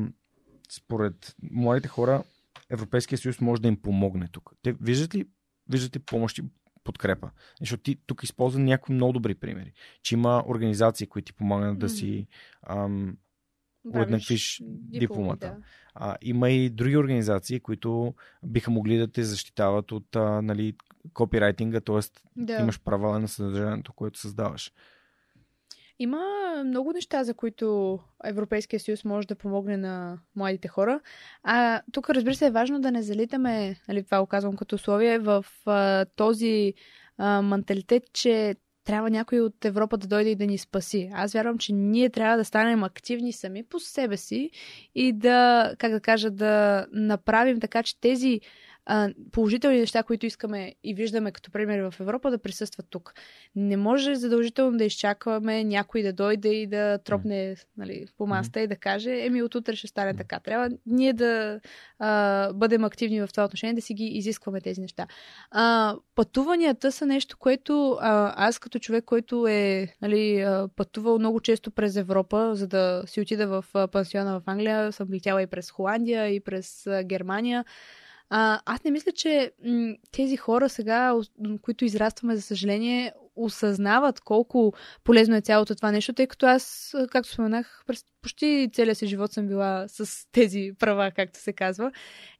според 0.72 1.36
младите 1.42 1.88
хора 1.88 2.22
Европейския 2.70 3.18
съюз 3.18 3.40
може 3.40 3.62
да 3.62 3.68
им 3.68 3.76
помогне 3.82 4.28
тук? 4.32 4.52
Те 4.62 4.72
виждат 4.72 5.14
ли, 5.14 5.26
виждат 5.68 5.96
ли 5.96 6.00
помощи, 6.00 6.42
подкрепа. 6.84 7.30
Защото 7.60 7.82
ти 7.82 7.98
тук 8.06 8.22
използва 8.22 8.60
някои 8.60 8.94
много 8.94 9.12
добри 9.12 9.34
примери. 9.34 9.72
Че 10.02 10.14
има 10.14 10.44
организации, 10.46 11.06
които 11.06 11.26
ти 11.26 11.32
помагат 11.32 11.78
да 11.78 11.88
си 11.88 12.26
ам, 12.62 13.16
уеднаквиш 13.94 14.62
дипломата. 14.66 15.46
Да. 15.46 15.56
А, 15.94 16.16
има 16.22 16.50
и 16.50 16.70
други 16.70 16.96
организации, 16.96 17.60
които 17.60 18.14
биха 18.42 18.70
могли 18.70 18.96
да 18.96 19.08
те 19.08 19.22
защитават 19.22 19.92
от 19.92 20.16
а, 20.16 20.42
нали, 20.42 20.76
копирайтинга, 21.12 21.80
т.е. 21.80 22.00
Да. 22.36 22.60
имаш 22.60 22.80
права 22.80 23.18
на 23.18 23.28
съдържанието, 23.28 23.92
което 23.92 24.18
създаваш. 24.18 24.72
Има 26.02 26.24
много 26.66 26.92
неща, 26.92 27.24
за 27.24 27.34
които 27.34 27.98
Европейския 28.24 28.80
съюз 28.80 29.04
може 29.04 29.28
да 29.28 29.34
помогне 29.34 29.76
на 29.76 30.18
младите 30.36 30.68
хора. 30.68 31.00
А 31.42 31.82
тук, 31.92 32.10
разбира 32.10 32.34
се, 32.34 32.46
е 32.46 32.50
важно 32.50 32.80
да 32.80 32.90
не 32.90 33.02
залитаме, 33.02 33.76
нали, 33.88 34.04
това 34.04 34.20
го 34.20 34.26
казвам 34.26 34.56
като 34.56 34.74
условие, 34.74 35.18
в 35.18 35.46
а, 35.66 36.04
този 36.16 36.74
а, 37.18 37.42
менталитет, 37.42 38.02
че 38.12 38.54
трябва 38.84 39.10
някой 39.10 39.40
от 39.40 39.64
Европа 39.64 39.96
да 39.98 40.06
дойде 40.06 40.30
и 40.30 40.36
да 40.36 40.46
ни 40.46 40.58
спаси. 40.58 41.10
Аз 41.14 41.32
вярвам, 41.32 41.58
че 41.58 41.72
ние 41.72 42.10
трябва 42.10 42.36
да 42.36 42.44
станем 42.44 42.84
активни 42.84 43.32
сами 43.32 43.64
по 43.64 43.80
себе 43.80 44.16
си 44.16 44.50
и 44.94 45.12
да, 45.12 45.72
как 45.78 45.92
да 45.92 46.00
кажа, 46.00 46.30
да 46.30 46.86
направим 46.92 47.60
така, 47.60 47.82
че 47.82 48.00
тези 48.00 48.40
а, 48.92 49.08
положителни 49.32 49.78
неща, 49.78 50.02
които 50.02 50.26
искаме 50.26 50.74
и 50.84 50.94
виждаме 50.94 51.32
като 51.32 51.50
пример 51.50 51.90
в 51.90 52.00
Европа, 52.00 52.30
да 52.30 52.38
присъстват 52.38 52.86
тук. 52.90 53.14
Не 53.56 53.76
може 53.76 54.14
задължително 54.14 54.78
да 54.78 54.84
изчакваме 54.84 55.64
някой 55.64 56.02
да 56.02 56.12
дойде 56.12 56.48
и 56.48 56.66
да 56.66 56.98
тропне 56.98 57.56
нали, 57.76 58.06
по 58.18 58.26
маста 58.26 58.60
и 58.60 58.66
да 58.66 58.76
каже, 58.76 59.24
еми 59.24 59.42
от 59.42 59.54
утре 59.54 59.76
ще 59.76 59.86
стане 59.86 60.16
така. 60.16 60.40
Трябва 60.40 60.70
ние 60.86 61.12
да 61.12 61.60
а, 61.98 62.52
бъдем 62.52 62.84
активни 62.84 63.20
в 63.20 63.28
това 63.30 63.44
отношение, 63.44 63.74
да 63.74 63.80
си 63.80 63.94
ги 63.94 64.04
изискваме 64.04 64.60
тези 64.60 64.80
неща. 64.80 65.06
А, 65.50 65.96
пътуванията 66.14 66.92
са 66.92 67.06
нещо, 67.06 67.36
което 67.38 67.98
а, 68.00 68.34
аз 68.46 68.58
като 68.58 68.78
човек, 68.78 69.04
който 69.04 69.46
е 69.46 69.88
нали, 70.02 70.46
пътувал 70.76 71.18
много 71.18 71.40
често 71.40 71.70
през 71.70 71.96
Европа, 71.96 72.50
за 72.54 72.66
да 72.66 73.02
си 73.06 73.20
отида 73.20 73.46
в 73.46 73.88
пансиона 73.92 74.40
в 74.40 74.42
Англия, 74.46 74.92
съм 74.92 75.08
летяла 75.12 75.42
и 75.42 75.46
през 75.46 75.70
Холандия, 75.70 76.28
и 76.28 76.40
през 76.40 76.86
Германия. 77.04 77.64
А, 78.30 78.60
аз 78.64 78.84
не 78.84 78.90
мисля, 78.90 79.12
че 79.12 79.52
м- 79.64 79.94
тези 80.12 80.36
хора 80.36 80.68
сега, 80.68 81.14
които 81.62 81.84
израстваме, 81.84 82.36
за 82.36 82.42
съжаление, 82.42 83.12
осъзнават 83.36 84.20
колко 84.20 84.72
полезно 85.04 85.36
е 85.36 85.40
цялото 85.40 85.74
това 85.74 85.92
нещо, 85.92 86.12
тъй 86.12 86.26
като 86.26 86.46
аз, 86.46 86.94
както 87.10 87.30
споменах, 87.30 87.82
през 87.86 88.04
почти 88.22 88.70
целия 88.72 88.94
си 88.94 89.06
живот 89.06 89.32
съм 89.32 89.48
била 89.48 89.84
с 89.88 90.26
тези 90.32 90.72
права, 90.78 91.10
както 91.16 91.38
се 91.38 91.52
казва. 91.52 91.92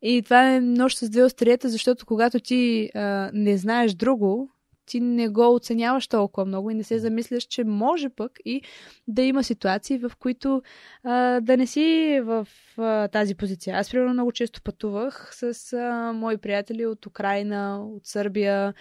И 0.03 0.23
това 0.23 0.55
е 0.55 0.61
нощ 0.61 0.99
с 0.99 1.09
две 1.09 1.25
остриета, 1.25 1.69
защото 1.69 2.07
когато 2.07 2.41
ти 2.41 2.91
а, 2.95 3.31
не 3.35 3.57
знаеш 3.57 3.95
друго, 3.95 4.51
ти 4.91 5.01
не 5.01 5.29
го 5.29 5.55
оценяваш 5.55 6.09
толкова 6.09 6.45
много 6.45 6.71
и 6.71 6.75
не 6.75 6.85
се 6.85 6.99
замисляш, 6.99 7.45
че 7.45 7.65
може 7.65 8.09
пък 8.09 8.33
и 8.45 8.63
да 9.09 9.23
има 9.23 9.45
ситуации, 9.45 9.99
в 9.99 10.13
които 10.19 10.63
а, 11.05 11.41
да 11.41 11.57
не 11.57 11.67
си 11.67 12.21
в 12.25 12.49
а, 12.79 13.09
тази 13.09 13.35
позиция. 13.35 13.77
Аз, 13.77 13.91
примерно, 13.91 14.13
много 14.13 14.33
често 14.33 14.63
пътувах 14.63 15.31
с 15.33 15.73
а, 15.73 16.13
мои 16.13 16.37
приятели 16.37 16.87
от 16.87 17.07
Украина, 17.07 17.85
от 17.85 18.07
Сърбия, 18.07 18.75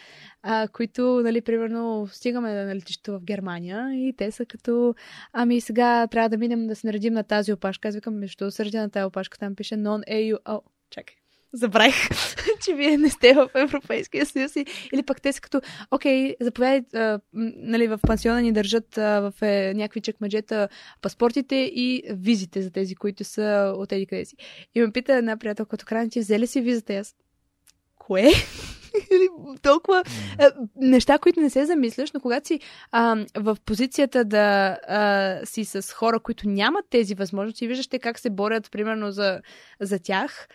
а, 0.43 0.67
които, 0.67 1.21
нали, 1.23 1.41
примерно, 1.41 2.07
стигаме 2.11 2.53
на 2.53 2.75
летището 2.75 3.19
в 3.19 3.23
Германия 3.23 3.89
и 3.93 4.13
те 4.17 4.31
са 4.31 4.45
като, 4.45 4.95
ами 5.33 5.61
сега 5.61 6.07
трябва 6.07 6.29
да 6.29 6.37
минем 6.37 6.67
да 6.67 6.75
се 6.75 6.87
наредим 6.87 7.13
на 7.13 7.23
тази 7.23 7.53
опашка. 7.53 7.87
Аз 7.87 7.95
викам, 7.95 8.19
между 8.19 8.51
сърдя 8.51 8.81
на 8.81 8.89
тази 8.89 9.05
опашка, 9.05 9.37
там 9.37 9.55
пише 9.55 9.75
non-EU. 9.75 10.37
О, 10.45 10.61
чакай 10.89 11.15
забравих, 11.53 12.09
че 12.65 12.73
вие 12.73 12.97
не 12.97 13.09
сте 13.09 13.33
в 13.33 13.49
Европейския 13.55 14.25
съюз. 14.25 14.55
Или 14.93 15.03
пък 15.05 15.21
те 15.21 15.33
са 15.33 15.41
като, 15.41 15.61
окей, 15.91 16.35
заповядайте, 16.41 17.17
нали, 17.33 17.87
в 17.87 17.99
пансиона 18.07 18.41
ни 18.41 18.51
държат 18.51 18.97
а, 18.97 19.19
в 19.19 19.33
е, 19.41 19.73
някакви 19.73 20.01
чекмаджета 20.01 20.69
паспортите 21.01 21.55
и 21.55 22.03
визите 22.09 22.61
за 22.61 22.71
тези, 22.71 22.95
които 22.95 23.23
са 23.23 23.73
от 23.77 23.91
еди 23.91 24.05
къде 24.05 24.25
си. 24.25 24.35
И 24.75 24.81
ме 24.81 24.91
пита 24.91 25.13
една 25.13 25.37
приятелка 25.37 25.75
от 25.75 25.83
Украина, 25.83 26.09
че 26.09 26.19
взели 26.19 26.47
си 26.47 26.61
визата? 26.61 26.93
аз, 26.93 27.15
кое? 27.95 28.23
Или 29.11 29.29
толкова 29.61 30.03
а, 30.39 30.51
неща, 30.75 31.17
които 31.17 31.39
не 31.39 31.49
се 31.49 31.65
замисляш, 31.65 32.11
но 32.11 32.19
когато 32.19 32.47
си 32.47 32.59
а, 32.91 33.25
в 33.35 33.57
позицията 33.65 34.25
да 34.25 34.77
а, 34.87 35.39
си 35.45 35.65
с 35.65 35.93
хора, 35.93 36.19
които 36.19 36.49
нямат 36.49 36.85
тези 36.89 37.15
възможности, 37.15 37.67
виждаш 37.67 37.87
те 37.87 37.99
как 37.99 38.19
се 38.19 38.29
борят, 38.29 38.71
примерно, 38.71 39.11
за, 39.11 39.41
за 39.79 39.99
тях, 39.99 40.47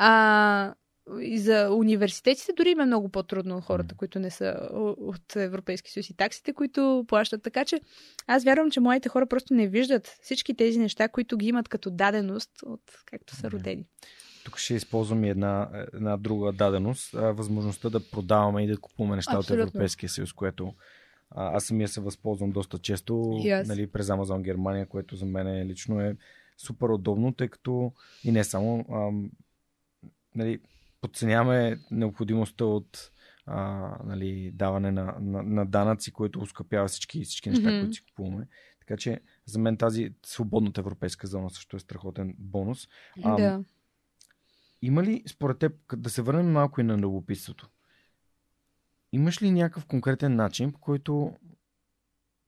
а, 0.00 0.74
и 1.20 1.38
за 1.38 1.70
университетите 1.70 2.52
дори 2.56 2.70
има 2.70 2.86
много 2.86 3.08
по-трудно 3.08 3.56
от 3.56 3.64
хората, 3.64 3.94
които 3.94 4.18
не 4.18 4.30
са 4.30 4.68
от 4.98 5.36
Европейски 5.36 5.90
съюз 5.90 6.10
и 6.10 6.16
таксите, 6.16 6.52
които 6.52 7.04
плащат. 7.08 7.42
Така 7.42 7.64
че 7.64 7.80
аз 8.26 8.44
вярвам, 8.44 8.70
че 8.70 8.80
моите 8.80 9.08
хора 9.08 9.26
просто 9.26 9.54
не 9.54 9.68
виждат 9.68 10.06
всички 10.22 10.54
тези 10.54 10.78
неща, 10.78 11.08
които 11.08 11.36
ги 11.36 11.46
имат 11.46 11.68
като 11.68 11.90
даденост 11.90 12.50
от 12.62 12.80
както 13.06 13.36
са 13.36 13.50
родени. 13.50 13.84
Тук 14.44 14.58
ще 14.58 14.74
използвам 14.74 15.24
и 15.24 15.28
една, 15.28 15.68
една 15.94 16.16
друга 16.16 16.52
даденост. 16.52 17.10
Възможността 17.12 17.90
да 17.90 18.10
продаваме 18.10 18.64
и 18.64 18.66
да 18.66 18.76
купуваме 18.76 19.16
неща 19.16 19.36
Абсолютно. 19.36 19.64
от 19.64 19.68
Европейския 19.68 20.08
съюз, 20.08 20.32
което 20.32 20.74
а, 21.30 21.56
аз 21.56 21.64
самия 21.64 21.88
се 21.88 22.00
възползвам 22.00 22.50
доста 22.50 22.78
често 22.78 23.12
yes. 23.12 23.68
нали, 23.68 23.86
през 23.86 24.06
Amazon 24.06 24.42
Германия, 24.42 24.86
което 24.86 25.16
за 25.16 25.26
мен 25.26 25.66
лично 25.66 26.00
е 26.00 26.16
супер 26.56 26.88
удобно, 26.88 27.32
тъй 27.32 27.48
като 27.48 27.92
и 28.24 28.32
не 28.32 28.44
само 28.44 28.84
а, 28.90 29.10
нали, 30.38 30.60
подценяваме 31.00 31.80
необходимостта 31.90 32.64
от 32.64 33.10
а, 33.46 33.60
нали, 34.04 34.50
даване 34.54 34.90
на, 34.90 35.14
на, 35.20 35.42
на 35.42 35.66
данъци, 35.66 36.12
което 36.12 36.40
ускъпява 36.40 36.88
всички, 36.88 37.24
всички 37.24 37.50
неща, 37.50 37.68
mm-hmm. 37.68 37.80
които 37.80 37.94
си 37.94 38.04
купуваме. 38.04 38.48
Така 38.80 38.96
че 38.96 39.20
за 39.46 39.58
мен 39.58 39.76
тази 39.76 40.14
свободната 40.26 40.80
европейска 40.80 41.26
зона 41.26 41.50
също 41.50 41.76
е 41.76 41.80
страхотен 41.80 42.34
бонус. 42.38 42.88
А, 43.24 43.36
да. 43.36 43.64
Има 44.82 45.02
ли, 45.02 45.22
според 45.28 45.58
теб, 45.58 45.72
да 45.96 46.10
се 46.10 46.22
върнем 46.22 46.52
малко 46.52 46.80
и 46.80 46.84
на 46.84 46.98
любопитството, 46.98 47.68
имаш 49.12 49.42
ли 49.42 49.50
някакъв 49.50 49.86
конкретен 49.86 50.36
начин, 50.36 50.72
по 50.72 50.80
който 50.80 51.36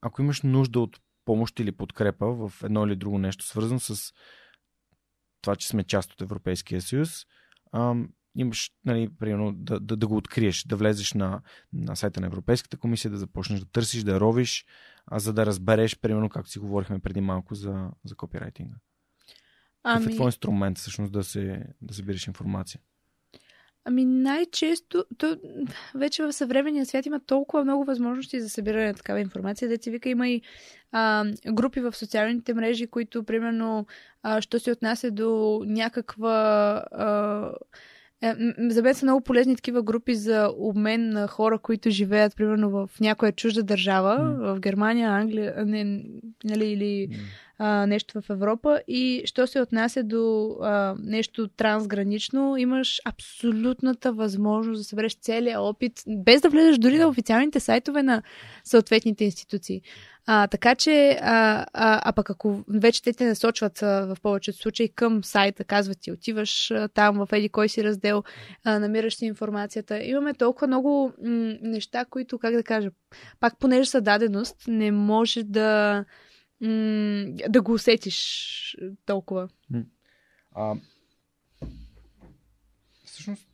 ако 0.00 0.22
имаш 0.22 0.42
нужда 0.42 0.80
от 0.80 1.00
помощ 1.24 1.60
или 1.60 1.72
подкрепа 1.72 2.26
в 2.26 2.52
едно 2.64 2.86
или 2.86 2.96
друго 2.96 3.18
нещо, 3.18 3.44
свързано 3.44 3.80
с 3.80 4.12
това, 5.40 5.56
че 5.56 5.68
сме 5.68 5.84
част 5.84 6.12
от 6.12 6.20
Европейския 6.20 6.82
съюз, 6.82 7.26
ам, 7.72 8.08
имаш, 8.36 8.70
нали, 8.84 9.08
примерно, 9.18 9.52
да, 9.52 9.80
да, 9.80 9.96
да 9.96 10.06
го 10.06 10.16
откриеш, 10.16 10.64
да 10.64 10.76
влезеш 10.76 11.12
на, 11.12 11.40
на 11.72 11.96
сайта 11.96 12.20
на 12.20 12.26
Европейската 12.26 12.76
комисия, 12.76 13.10
да 13.10 13.18
започнеш 13.18 13.60
да 13.60 13.66
търсиш, 13.66 14.02
да 14.02 14.20
ровиш, 14.20 14.66
а 15.06 15.18
за 15.18 15.32
да 15.32 15.46
разбереш, 15.46 15.98
примерно, 15.98 16.28
както 16.28 16.50
си 16.50 16.58
говорихме 16.58 16.98
преди 16.98 17.20
малко 17.20 17.54
за, 17.54 17.90
за 18.04 18.14
копирайтинга. 18.14 18.74
Ами... 19.82 19.94
Какъв 19.94 20.06
е 20.06 20.08
ами- 20.08 20.16
твой 20.16 20.28
инструмент, 20.28 20.78
всъщност, 20.78 21.12
да, 21.12 21.24
се, 21.24 21.66
да 21.82 21.94
събираш 21.94 22.26
информация? 22.26 22.80
Ами 23.84 24.04
най-често, 24.04 25.04
то, 25.18 25.36
вече 25.94 26.22
в 26.22 26.32
съвременния 26.32 26.86
свят 26.86 27.06
има 27.06 27.20
толкова 27.20 27.64
много 27.64 27.84
възможности 27.84 28.40
за 28.40 28.48
събиране 28.48 28.86
на 28.86 28.94
такава 28.94 29.20
информация. 29.20 29.68
Деца 29.68 29.90
вика, 29.90 30.08
има 30.08 30.28
и 30.28 30.42
а, 30.92 31.24
групи 31.46 31.80
в 31.80 31.96
социалните 31.96 32.54
мрежи, 32.54 32.86
които, 32.86 33.24
примерно, 33.24 33.86
а, 34.22 34.40
що 34.40 34.60
се 34.60 34.72
отнася 34.72 35.10
до 35.10 35.62
някаква... 35.66 36.32
А, 36.92 37.52
е, 38.22 38.34
за 38.58 38.82
мен 38.82 38.94
са 38.94 39.06
много 39.06 39.20
полезни 39.20 39.56
такива 39.56 39.82
групи 39.82 40.14
за 40.14 40.52
обмен 40.58 41.10
на 41.10 41.26
хора, 41.26 41.58
които 41.58 41.90
живеят, 41.90 42.36
примерно, 42.36 42.70
в 42.70 42.90
някоя 43.00 43.32
чужда 43.32 43.62
държава, 43.62 44.18
mm. 44.18 44.54
в 44.54 44.60
Германия, 44.60 45.10
Англия, 45.10 45.54
не, 45.66 46.04
нали, 46.44 46.66
или 46.66 47.08
а, 47.62 47.86
нещо 47.86 48.20
в 48.20 48.30
Европа. 48.30 48.80
И 48.88 49.22
що 49.24 49.46
се 49.46 49.60
отнася 49.60 50.02
до 50.02 50.56
а, 50.62 50.94
нещо 50.98 51.48
трансгранично, 51.48 52.56
имаш 52.56 53.00
абсолютната 53.04 54.12
възможност 54.12 54.80
да 54.80 54.84
събереш 54.84 55.14
целият 55.14 55.60
опит, 55.60 55.92
без 56.08 56.40
да 56.40 56.48
влезеш 56.48 56.78
дори 56.78 56.98
на 56.98 57.08
официалните 57.08 57.60
сайтове 57.60 58.02
на 58.02 58.22
съответните 58.64 59.24
институции. 59.24 59.82
А, 60.26 60.46
така 60.46 60.74
че, 60.74 61.18
а, 61.22 61.66
а, 61.72 62.00
а 62.04 62.12
пък 62.12 62.30
ако 62.30 62.64
вече 62.68 63.02
те 63.02 63.12
те 63.12 63.24
насочват 63.24 63.82
а, 63.82 64.14
в 64.14 64.16
повечето 64.22 64.58
случаи 64.58 64.88
към 64.88 65.24
сайта, 65.24 65.64
казват 65.64 66.00
ти, 66.00 66.12
отиваш 66.12 66.70
а, 66.70 66.88
там 66.88 67.26
в 67.26 67.28
еди 67.32 67.48
кой 67.48 67.68
си 67.68 67.84
раздел, 67.84 68.22
а, 68.64 68.78
намираш 68.78 69.14
си 69.14 69.26
информацията. 69.26 70.02
Имаме 70.04 70.34
толкова 70.34 70.66
много 70.66 71.12
м- 71.24 71.54
неща, 71.62 72.04
които, 72.04 72.38
как 72.38 72.54
да 72.54 72.62
кажа, 72.62 72.90
пак 73.40 73.58
понеже 73.58 73.90
са 73.90 74.00
даденост, 74.00 74.56
не 74.68 74.92
може 74.92 75.42
да 75.42 76.04
м- 76.60 77.34
да 77.48 77.62
го 77.62 77.72
усетиш 77.72 78.76
толкова. 79.06 79.48
А, 80.52 80.74
всъщност, 83.04 83.48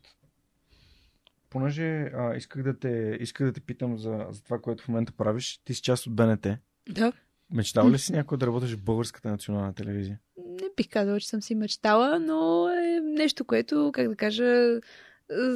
понеже 1.50 2.10
а, 2.14 2.34
исках, 2.36 2.62
да 2.62 2.78
те, 2.78 3.18
исках 3.20 3.46
да 3.46 3.52
те 3.52 3.60
питам 3.60 3.98
за, 3.98 4.26
за 4.30 4.42
това, 4.42 4.58
което 4.58 4.84
в 4.84 4.88
момента 4.88 5.12
правиш, 5.12 5.60
ти 5.64 5.74
си 5.74 5.82
част 5.82 6.06
от 6.06 6.14
БНТ. 6.14 6.46
Да. 6.88 7.12
Мечтава 7.50 7.90
ли 7.90 7.98
си 7.98 8.12
някой 8.12 8.38
да 8.38 8.46
работиш 8.46 8.72
в 8.74 8.82
Българската 8.82 9.28
национална 9.28 9.74
телевизия? 9.74 10.18
Не 10.36 10.68
бих 10.76 10.88
казала, 10.90 11.20
че 11.20 11.28
съм 11.28 11.42
си 11.42 11.54
мечтала, 11.54 12.18
но 12.20 12.68
е 12.68 13.00
нещо, 13.00 13.44
което, 13.44 13.90
как 13.94 14.08
да 14.08 14.16
кажа, 14.16 14.80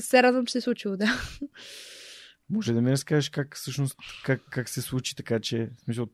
се 0.01 0.23
радвам, 0.23 0.47
че 0.47 0.53
се 0.53 0.59
е 0.59 0.61
случило, 0.61 0.97
да. 0.97 1.07
Може 2.51 2.73
да 2.73 2.81
ми 2.83 2.91
разкажеш 2.91 3.29
как 3.29 3.57
всъщност, 3.57 3.97
как, 4.25 4.43
как 4.51 4.69
се 4.69 4.83
случи 4.83 5.17
така, 5.17 5.41
че, 5.41 5.71
в 5.77 5.81
смисъл, 5.81 6.09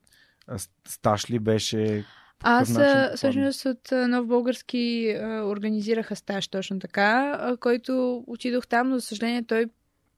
стаж 0.89 1.31
ли 1.31 1.39
беше? 1.39 2.05
Аз 2.43 2.79
всъщност 3.17 3.65
от 3.67 3.91
Нов 3.93 4.27
Български 4.27 5.15
организираха 5.45 6.17
стаж 6.17 6.49
точно 6.49 6.79
така, 6.79 7.41
който 7.61 8.25
отидох 8.27 8.67
там, 8.67 8.89
но 8.89 8.99
за 8.99 9.07
съжаление 9.07 9.43
той 9.43 9.67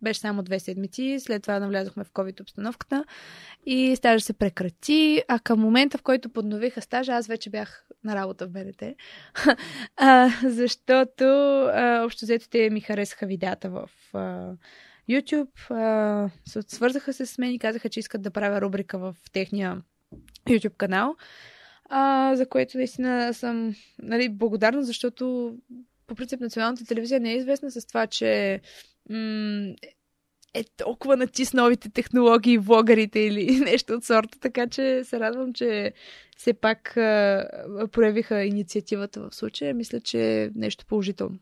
беше 0.03 0.21
само 0.21 0.43
две 0.43 0.61
седмици. 0.61 1.17
След 1.21 1.43
това 1.43 1.61
навлязохме 1.61 2.05
в 2.05 2.11
COVID 2.11 2.41
обстановката 2.41 3.05
и 3.67 3.97
стажа 3.97 4.25
се 4.25 4.33
прекрати. 4.33 5.23
А 5.29 5.39
към 5.39 5.61
момента, 5.61 5.99
в 5.99 6.03
който 6.03 6.29
подновиха 6.29 6.83
стажа, 6.83 7.13
аз 7.13 7.27
вече 7.27 7.51
бях 7.51 7.85
на 8.05 8.15
работа 8.15 8.47
в 8.47 8.51
БДТ. 8.51 8.83
а, 9.97 10.31
защото 10.45 11.25
а, 11.25 12.03
общо 12.05 12.25
взето 12.25 12.49
те 12.49 12.71
ми 12.71 12.81
харесаха 12.81 13.27
видеята 13.27 13.71
в 13.71 13.91
а, 14.15 14.53
YouTube. 15.11 15.71
А, 15.71 16.31
свързаха 16.69 17.13
се 17.13 17.27
с 17.27 17.39
мен 17.39 17.53
и 17.53 17.59
казаха, 17.59 17.89
че 17.89 18.01
искат 18.01 18.23
да 18.23 18.31
правя 18.31 18.61
рубрика 18.61 18.99
в 18.99 19.17
техния 19.33 19.83
YouTube 20.49 20.77
канал, 20.77 21.17
а, 21.85 22.37
за 22.37 22.49
което 22.49 22.77
наистина 22.77 23.35
съм 23.35 23.75
нали, 24.03 24.29
благодарна, 24.29 24.83
защото 24.83 25.55
по 26.07 26.15
принцип 26.15 26.41
националната 26.41 26.85
телевизия 26.85 27.21
не 27.21 27.33
е 27.33 27.37
известна 27.37 27.71
с 27.71 27.87
това, 27.87 28.07
че 28.07 28.61
м- 29.11 29.75
е 30.55 30.65
толкова 30.77 31.17
натис 31.17 31.55
новите 31.55 31.91
технологии, 31.91 32.59
влогарите 32.59 33.21
или 33.21 33.61
нещо 33.65 33.93
от 33.95 34.05
сорта, 34.05 34.41
така 34.41 34.67
че 34.67 35.05
се 35.05 35.21
радвам, 35.21 35.53
че 35.53 35.93
все 36.37 36.53
пак 36.53 36.97
а, 36.97 37.89
проявиха 37.93 38.45
инициативата 38.45 39.21
в 39.21 39.35
случая. 39.35 39.75
Мисля, 39.75 40.01
че 40.01 40.43
е 40.43 40.51
нещо 40.55 40.87
положително. 40.87 41.39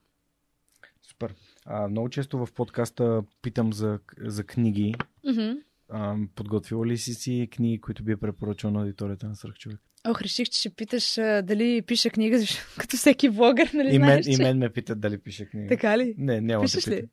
Супер. 1.03 1.35
А, 1.65 1.89
много 1.89 2.09
често 2.09 2.47
в 2.47 2.53
подкаста 2.53 3.23
питам 3.43 3.73
за, 3.73 3.99
за 4.19 4.45
книги. 4.45 4.95
Mm-hmm. 5.27 5.63
А, 5.89 6.17
подготвила 6.35 6.87
ли 6.87 6.99
си 6.99 7.15
си 7.15 7.49
книги, 7.53 7.81
които 7.81 8.05
би 8.05 8.17
препоръчал 8.17 8.71
на 8.71 8.81
аудиторията 8.81 9.29
на 9.29 9.37
Свърхчовек? 9.37 9.81
Ох, 10.09 10.23
реших, 10.23 10.49
че 10.49 10.61
ще 10.61 10.71
питаш 10.71 11.19
а, 11.19 11.43
дали 11.43 11.83
пиша 11.83 12.11
книга, 12.11 12.39
като 12.79 12.97
всеки 12.97 13.29
влогър, 13.29 13.71
нали 13.75 13.95
и 13.95 13.99
мен, 13.99 14.09
знаеш, 14.09 14.25
че... 14.25 14.33
И 14.33 14.37
мен 14.37 14.59
ме 14.59 14.71
питат 14.71 15.01
дали 15.01 15.19
пиша 15.19 15.47
книга. 15.47 15.69
Така 15.69 15.99
ли? 15.99 16.15
Не, 16.19 16.41
няма 16.41 16.63
Пишеш 16.65 16.85
да 16.85 16.91
ли? 16.91 17.09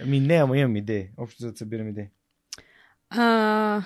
Ами 0.00 0.20
не, 0.20 0.34
ама 0.34 0.58
имам 0.58 0.76
идеи. 0.76 1.08
Общо 1.16 1.42
за 1.42 1.50
да 1.52 1.58
събирам 1.58 1.88
идеи. 1.88 2.06
А, 3.10 3.82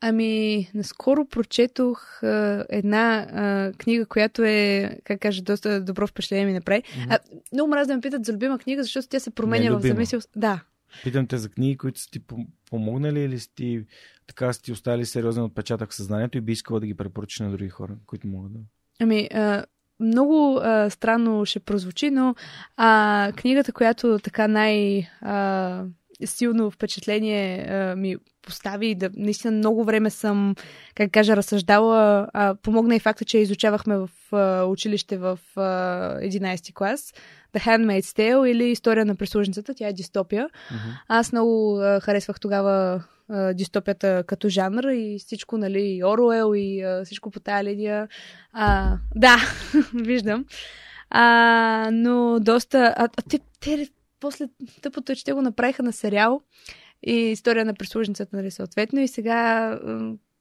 ами, 0.00 0.70
наскоро 0.74 1.28
прочетох 1.28 2.22
а, 2.22 2.64
една 2.68 3.26
а, 3.32 3.72
книга, 3.78 4.06
която 4.06 4.42
е, 4.44 4.98
как 5.04 5.20
кажа, 5.20 5.42
доста 5.42 5.84
добро 5.84 6.06
впечатление 6.06 6.46
ми 6.46 6.52
направи. 6.52 6.82
Mm-hmm. 6.82 7.06
А, 7.08 7.18
много 7.52 7.70
мраз 7.70 7.88
да 7.88 7.94
ме 7.94 8.00
питат 8.00 8.24
за 8.24 8.32
любима 8.32 8.58
книга, 8.58 8.82
защото 8.82 9.08
тя 9.08 9.20
се 9.20 9.30
променя 9.30 9.78
в 9.78 9.82
зависимост. 9.82 10.30
Да, 10.36 10.60
Питам 11.02 11.26
те 11.26 11.38
за 11.38 11.48
книги, 11.48 11.76
които 11.76 12.00
са 12.00 12.10
ти 12.10 12.20
помогнали 12.72 13.20
или 13.20 13.38
си 13.38 13.54
ти, 13.54 13.84
така 14.26 14.52
са 14.52 14.62
ти 14.62 14.72
оставили 14.72 15.06
сериозен 15.06 15.44
отпечатък 15.44 15.90
в 15.90 15.94
съзнанието 15.94 16.38
и 16.38 16.40
би 16.40 16.52
искала 16.52 16.80
да 16.80 16.86
ги 16.86 16.94
препоръчаш 16.94 17.40
на 17.40 17.50
други 17.50 17.68
хора, 17.68 17.96
които 18.06 18.26
могат 18.26 18.52
да... 18.52 18.58
Ами, 19.00 19.28
а, 19.34 19.64
много 20.00 20.60
а, 20.62 20.90
странно 20.90 21.46
ще 21.46 21.60
прозвучи, 21.60 22.10
но 22.10 22.34
а, 22.76 23.32
книгата, 23.36 23.72
която 23.72 24.18
така 24.18 24.48
най... 24.48 25.08
А, 25.20 25.84
силно 26.24 26.70
впечатление 26.70 27.66
а, 27.68 27.96
ми 27.96 28.16
постави 28.42 28.94
да 28.94 29.10
наистина 29.16 29.52
много 29.52 29.84
време 29.84 30.10
съм, 30.10 30.54
как 30.94 31.10
кажа, 31.10 31.36
разсъждала. 31.36 32.28
А, 32.32 32.54
помогна 32.54 32.96
и 32.96 33.00
факта, 33.00 33.24
че 33.24 33.38
изучавахме 33.38 33.96
в 33.96 34.10
а, 34.32 34.64
училище 34.64 35.16
в 35.16 35.38
а, 35.56 35.60
11 36.20 36.74
клас. 36.74 37.14
The 37.54 37.66
Handmaid's 37.66 38.18
Tale 38.18 38.46
или 38.46 38.64
История 38.64 39.04
на 39.04 39.16
прислужницата. 39.16 39.74
Тя 39.74 39.88
е 39.88 39.92
дистопия. 39.92 40.48
Mm-hmm. 40.48 41.00
Аз 41.08 41.32
много 41.32 41.78
а, 41.80 42.00
харесвах 42.00 42.40
тогава 42.40 43.04
а, 43.28 43.54
дистопията 43.54 44.24
като 44.26 44.48
жанр 44.48 44.84
и 44.84 45.18
всичко, 45.18 45.58
нали, 45.58 45.80
и 45.80 46.04
Оруел 46.04 46.52
и 46.54 46.82
а, 46.82 47.04
всичко 47.04 47.30
по 47.30 47.40
тая 47.40 47.64
линия. 47.64 48.08
А, 48.52 48.96
да, 49.14 49.36
виждам. 49.94 50.44
А, 51.10 51.90
но 51.92 52.38
доста... 52.40 52.94
А, 52.96 53.08
а 53.16 53.22
те, 53.28 53.40
те, 53.60 53.88
после 54.20 54.48
тъпото 54.82 55.12
е, 55.12 55.16
че 55.16 55.24
те 55.24 55.32
го 55.32 55.42
направиха 55.42 55.82
на 55.82 55.92
сериал 55.92 56.40
и 57.06 57.12
история 57.12 57.64
на 57.64 57.74
прислужницата, 57.74 58.36
нали, 58.36 58.50
съответно. 58.50 59.00
И 59.00 59.08
сега 59.08 59.78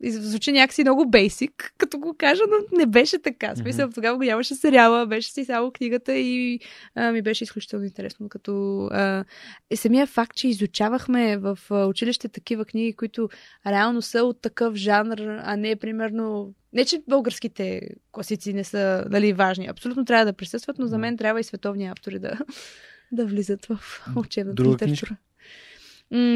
звучи 0.03 0.52
някакси 0.52 0.84
много 0.84 1.10
бейсик, 1.10 1.73
като 1.78 1.99
го 1.99 2.15
кажа, 2.18 2.44
но 2.49 2.78
не 2.78 2.86
беше 2.86 3.22
така. 3.22 3.56
Смисъл, 3.56 3.90
mm-hmm. 3.90 3.95
тогава 3.95 4.18
го 4.18 4.23
нямаше 4.23 4.56
сериала, 4.56 5.07
беше 5.07 5.32
си 5.32 5.45
само 5.45 5.72
книгата 5.72 6.14
и 6.14 6.60
а, 6.95 7.11
ми 7.11 7.22
беше 7.22 7.44
изключително 7.44 7.86
интересно. 7.86 8.30
Като 8.30 8.86
а, 8.91 9.26
е 9.69 9.76
самия 9.76 10.07
факт, 10.07 10.36
че 10.36 10.48
изучавахме 10.48 11.38
в 11.38 11.60
училище 11.88 12.30
такива 12.30 12.65
книги, 12.65 12.94
които 12.94 13.30
реално 13.68 14.02
са 14.02 14.23
от 14.23 14.41
такъв 14.41 14.76
жанр, 14.76 15.19
а 15.44 15.56
не 15.56 15.76
примерно 15.76 16.53
не, 16.73 16.86
че 16.86 17.02
българските 17.07 17.90
класици 18.11 18.53
не 18.53 18.64
са 18.64 19.06
нали, 19.10 19.34
важни. 19.34 19.68
Абсолютно 19.68 20.06
трябва 20.06 20.26
да 20.26 20.34
присъстват, 20.34 20.78
но 20.80 20.88
за 20.88 20.98
мен 20.98 21.18
трябва 21.18 21.40
и 21.40 21.44
световни 21.44 21.88
автори 21.88 22.19
да, 22.19 22.40
да 23.11 23.26
влизат 23.26 23.65
в 23.65 23.80
учебната 24.15 24.56
Друга 24.56 24.73
литература. 24.73 24.88
книжка? 24.88 25.15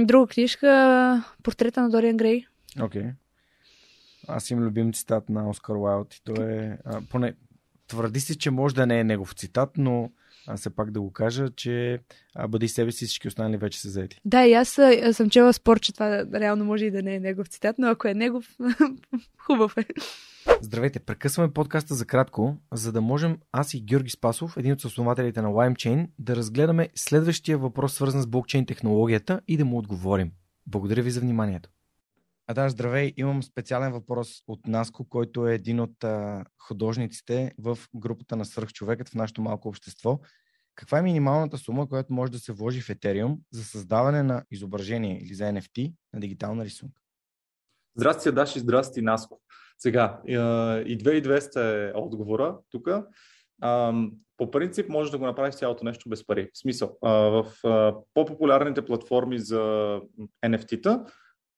Друга 0.06 0.28
книжка 0.28 1.24
Портрета 1.44 1.82
на 1.82 1.90
Дориан 1.90 2.18
Грей. 2.18 2.46
Okay. 2.78 3.12
Аз 4.28 4.50
имам 4.52 4.66
любим 4.66 4.94
цитат 4.94 5.30
на 5.30 5.50
Оскар 5.50 5.76
Уайлд 5.76 6.14
и 6.14 6.24
то 6.24 6.42
е, 6.42 6.78
а, 6.86 7.02
поне 7.10 7.34
твърди 7.88 8.20
си, 8.20 8.38
че 8.38 8.52
може 8.52 8.76
да 8.76 8.86
не 8.86 9.00
е 9.00 9.04
негов 9.04 9.34
цитат, 9.34 9.70
но 9.78 10.12
аз 10.48 10.60
все 10.60 10.70
пак 10.70 10.92
да 10.92 11.02
го 11.02 11.12
кажа, 11.12 11.50
че 11.56 12.00
а, 12.36 12.48
бъди 12.48 12.68
себе 12.68 12.92
си, 12.92 13.06
всички 13.06 13.28
останали 13.28 13.58
вече 13.58 13.82
са 13.82 13.90
заети. 13.90 14.22
Да, 14.26 14.46
и 14.46 14.54
аз 14.54 14.78
а, 14.80 15.14
съм 15.14 15.30
чела 15.30 15.54
спор, 15.54 15.80
че 15.80 15.94
това 15.94 16.26
реално 16.34 16.66
може 16.66 16.86
и 16.86 16.92
да 16.92 17.04
не 17.04 17.16
е 17.16 17.20
негов 17.20 17.48
цитат, 17.48 17.76
но 17.80 17.88
ако 17.88 18.08
е 18.08 18.14
негов, 18.14 18.56
хубав 19.38 19.78
е. 19.78 19.86
Здравейте, 20.62 21.00
прекъсваме 21.00 21.54
подкаста 21.54 21.96
за 21.96 22.06
кратко, 22.06 22.58
за 22.74 22.92
да 22.92 23.02
можем 23.02 23.38
аз 23.52 23.74
и 23.74 23.82
Георги 23.82 24.10
Спасов, 24.10 24.58
един 24.58 24.72
от 24.72 24.84
основателите 24.84 25.42
на 25.42 25.48
LimeChain, 25.48 26.08
да 26.20 26.36
разгледаме 26.36 26.90
следващия 26.96 27.58
въпрос, 27.58 27.94
свързан 27.94 28.22
с 28.22 28.28
блокчейн 28.28 28.66
технологията 28.66 29.42
и 29.48 29.58
да 29.58 29.66
му 29.66 29.78
отговорим. 29.78 30.32
Благодаря 30.68 31.02
ви 31.02 31.12
за 31.12 31.20
вниманието. 31.20 31.70
А 32.48 32.70
здравей, 32.70 33.14
имам 33.18 33.44
специален 33.44 33.92
въпрос 33.92 34.44
от 34.48 34.68
Наско, 34.68 35.10
който 35.10 35.48
е 35.48 35.54
един 35.54 35.80
от 35.80 36.04
а, 36.04 36.46
художниците 36.68 37.54
в 37.58 37.78
групата 37.96 38.36
на 38.36 38.46
свръхчовекът 38.46 39.10
в 39.10 39.16
нашето 39.16 39.42
малко 39.42 39.68
общество. 39.68 40.20
Каква 40.76 41.00
е 41.00 41.02
минималната 41.02 41.58
сума, 41.58 41.90
която 41.90 42.14
може 42.14 42.32
да 42.32 42.40
се 42.40 42.52
вложи 42.52 42.82
в 42.82 42.88
Ethereum 42.88 43.38
за 43.52 43.64
създаване 43.64 44.24
на 44.24 44.44
изображение 44.52 45.20
или 45.24 45.34
за 45.34 45.44
NFT 45.44 45.94
на 46.14 46.20
дигитална 46.20 46.66
рисунка? 46.66 47.02
Здрасти, 47.98 48.32
Даши, 48.32 48.60
здрасти, 48.60 49.02
Наско. 49.02 49.42
Сега, 49.78 50.22
и 50.28 50.98
2200 50.98 51.90
е 51.90 51.94
отговора 51.96 52.58
тук. 52.72 52.90
По 54.38 54.52
принцип 54.52 54.90
може 54.90 55.12
да 55.12 55.18
го 55.18 55.26
направиш 55.26 55.56
цялото 55.56 55.86
нещо 55.86 56.10
без 56.10 56.28
пари. 56.28 56.50
В 56.54 56.58
смисъл, 56.58 56.98
в 57.02 57.46
по-популярните 58.14 58.86
платформи 58.86 59.40
за 59.40 60.02
NFT-та 60.46 61.06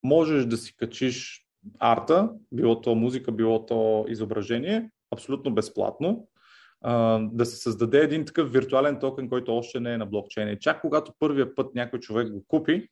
можеш 0.04 0.46
да 0.46 0.58
си 0.58 0.76
качиш 0.78 1.46
арта, 1.80 2.30
било 2.52 2.82
то 2.82 2.96
музика, 2.96 3.32
било 3.32 3.66
то 3.66 4.06
изображение, 4.08 4.90
абсолютно 5.12 5.54
безплатно, 5.54 6.28
да 7.22 7.46
се 7.46 7.56
създаде 7.56 8.00
един 8.00 8.26
такъв 8.26 8.52
виртуален 8.52 9.00
токен, 9.00 9.30
който 9.30 9.58
още 9.58 9.80
не 9.80 9.94
е 9.94 9.98
на 9.98 10.06
блокчейна. 10.06 10.52
И 10.52 10.60
чак 10.60 10.82
когато 10.82 11.14
първия 11.20 11.56
път 11.56 11.76
някой 11.76 12.00
човек 12.00 12.32
го 12.32 12.44
купи, 12.48 12.88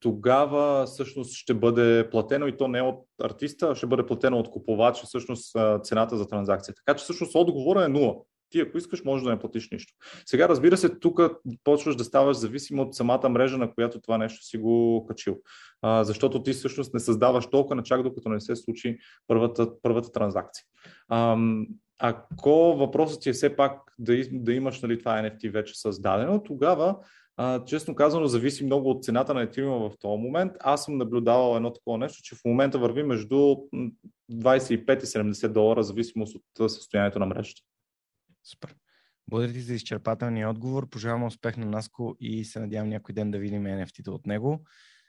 тогава 0.00 0.86
всъщност 0.86 1.34
ще 1.34 1.54
бъде 1.54 2.10
платено 2.10 2.46
и 2.46 2.56
то 2.56 2.68
не 2.68 2.82
от 2.82 3.04
артиста, 3.22 3.68
а 3.70 3.74
ще 3.74 3.86
бъде 3.86 4.06
платено 4.06 4.38
от 4.38 4.50
купувача 4.50 5.06
всъщност 5.06 5.56
цената 5.82 6.16
за 6.16 6.28
транзакция. 6.28 6.74
Така 6.74 6.98
че 6.98 7.02
всъщност 7.02 7.34
отговора 7.34 7.84
е 7.84 7.88
нула. 7.88 8.14
Ти 8.50 8.60
ако 8.60 8.78
искаш, 8.78 9.04
може 9.04 9.24
да 9.24 9.30
не 9.30 9.38
платиш 9.38 9.70
нищо. 9.70 9.92
Сега, 10.26 10.48
разбира 10.48 10.76
се, 10.76 10.88
тук 10.88 11.20
почваш 11.64 11.96
да 11.96 12.04
ставаш 12.04 12.36
зависим 12.36 12.80
от 12.80 12.94
самата 12.94 13.28
мрежа, 13.28 13.58
на 13.58 13.74
която 13.74 14.00
това 14.00 14.18
нещо 14.18 14.44
си 14.44 14.58
го 14.58 15.06
качил. 15.08 15.36
А, 15.82 16.04
защото 16.04 16.42
ти 16.42 16.52
всъщност 16.52 16.94
не 16.94 17.00
създаваш 17.00 17.46
толкова 17.46 17.76
на 17.76 17.82
чак 17.82 18.02
докато 18.02 18.28
не 18.28 18.40
се 18.40 18.56
случи 18.56 18.98
първата, 19.26 19.68
първата 19.82 20.12
транзакция. 20.12 20.64
А, 21.08 21.38
ако 21.98 22.76
въпросът 22.76 23.22
ти 23.22 23.28
е 23.28 23.32
все 23.32 23.56
пак 23.56 23.80
да, 23.98 24.22
да 24.32 24.52
имаш 24.52 24.82
нали, 24.82 24.98
това 24.98 25.22
NFT 25.22 25.50
вече 25.50 25.80
създадено, 25.80 26.42
тогава 26.42 26.96
а, 27.36 27.64
честно 27.64 27.94
казано, 27.94 28.26
зависи 28.26 28.64
много 28.64 28.90
от 28.90 29.04
цената 29.04 29.34
на 29.34 29.46
Ethereum 29.46 29.88
в 29.88 29.98
този 29.98 30.22
момент. 30.22 30.52
Аз 30.60 30.84
съм 30.84 30.96
наблюдавал 30.96 31.56
едно 31.56 31.72
такова 31.72 31.98
нещо, 31.98 32.22
че 32.22 32.34
в 32.34 32.44
момента 32.44 32.78
върви 32.78 33.02
между 33.02 33.56
25 34.32 35.02
и 35.02 35.06
70 35.06 35.48
долара, 35.48 35.82
зависимост 35.82 36.36
от 36.60 36.70
състоянието 36.70 37.18
на 37.18 37.26
мрежата. 37.26 37.62
Супер. 38.50 38.74
Благодаря 39.28 39.52
ти 39.52 39.60
за 39.60 39.74
изчерпателния 39.74 40.50
отговор. 40.50 40.88
Пожелавам 40.88 41.24
успех 41.24 41.56
на 41.56 41.66
Наско 41.66 42.16
и 42.20 42.44
се 42.44 42.60
надявам 42.60 42.88
някой 42.88 43.12
ден 43.12 43.30
да 43.30 43.38
видим 43.38 43.64
NFT-та 43.64 44.10
от 44.10 44.26
него. 44.26 44.64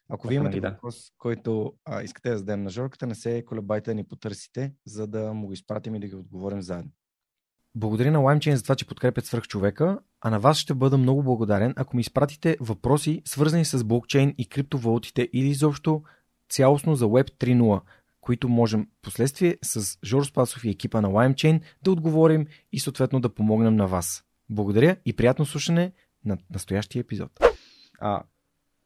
Ако 0.09 0.27
вие 0.27 0.35
имате 0.35 0.59
да. 0.59 0.69
въпрос, 0.69 1.11
който 1.17 1.73
а, 1.85 2.01
искате 2.01 2.29
да 2.29 2.37
зададем 2.37 2.63
на 2.63 2.69
Жорката, 2.69 3.07
не 3.07 3.15
се 3.15 3.45
колебайте 3.45 3.91
да 3.91 3.95
ни 3.95 4.03
потърсите, 4.03 4.73
за 4.85 5.07
да 5.07 5.33
му 5.33 5.47
го 5.47 5.53
изпратим 5.53 5.95
и 5.95 5.99
да 5.99 6.07
ги 6.07 6.15
отговорим 6.15 6.61
заедно. 6.61 6.91
Благодаря 7.75 8.11
на 8.11 8.19
LimeChain 8.19 8.53
за 8.53 8.63
това, 8.63 8.75
че 8.75 8.87
подкрепят 8.87 9.25
свръх 9.25 9.43
човека, 9.43 9.99
а 10.21 10.29
на 10.29 10.39
вас 10.39 10.57
ще 10.57 10.73
бъда 10.73 10.97
много 10.97 11.23
благодарен, 11.23 11.73
ако 11.75 11.95
ми 11.95 12.01
изпратите 12.01 12.57
въпроси, 12.59 13.21
свързани 13.25 13.65
с 13.65 13.83
блокчейн 13.83 14.35
и 14.37 14.45
криптовалутите 14.49 15.29
или 15.33 15.47
изобщо 15.47 16.03
цялостно 16.49 16.95
за 16.95 17.05
Web 17.05 17.31
3.0, 17.31 17.81
които 18.21 18.49
можем 18.49 18.87
последствие 19.01 19.57
с 19.61 19.99
Жор 20.05 20.23
Спасов 20.23 20.65
и 20.65 20.69
екипа 20.69 21.01
на 21.01 21.09
LimeChain 21.09 21.61
да 21.83 21.91
отговорим 21.91 22.47
и 22.71 22.79
съответно 22.79 23.19
да 23.19 23.33
помогнем 23.33 23.75
на 23.75 23.87
вас. 23.87 24.23
Благодаря 24.49 24.95
и 25.05 25.13
приятно 25.13 25.45
слушане 25.45 25.91
на 26.25 26.37
настоящия 26.49 26.99
епизод. 26.99 27.31
А 27.99 28.23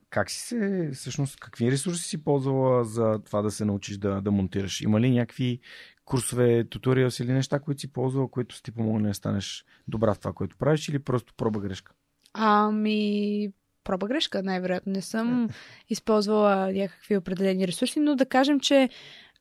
как 0.10 0.32
си 0.32 0.40
се, 0.40 0.92
всъщност, 0.94 1.40
какви 1.40 1.72
ресурси 1.72 2.04
си 2.04 2.24
ползвала 2.24 2.86
за 2.86 3.20
това 3.26 3.42
да 3.42 3.52
се 3.52 3.66
научиш 3.66 3.98
да, 3.98 4.22
да 4.22 4.32
монтираш? 4.32 4.82
Има 4.82 5.02
ли 5.02 5.12
някакви 5.12 5.60
курсове, 6.06 6.64
туториалс 6.64 7.20
или 7.20 7.34
неща, 7.34 7.60
които 7.60 7.82
си 7.82 7.94
ползвал, 7.94 8.28
които 8.28 8.56
си 8.56 8.64
ти 8.64 8.72
помогнали 8.72 9.08
да 9.08 9.14
станеш 9.14 9.66
добра 9.88 10.14
в 10.14 10.20
това, 10.20 10.34
което 10.34 10.58
правиш 10.58 10.90
или 10.90 11.00
просто 11.00 11.34
проба 11.38 11.60
грешка? 11.60 11.94
Ами, 12.34 13.50
проба 13.84 14.08
грешка, 14.08 14.44
най-вероятно. 14.44 14.92
Не 14.92 15.02
съм 15.02 15.50
използвала 15.90 16.72
някакви 16.74 17.18
определени 17.18 17.68
ресурси, 17.68 18.00
но 18.00 18.16
да 18.16 18.26
кажем, 18.26 18.60
че 18.60 18.90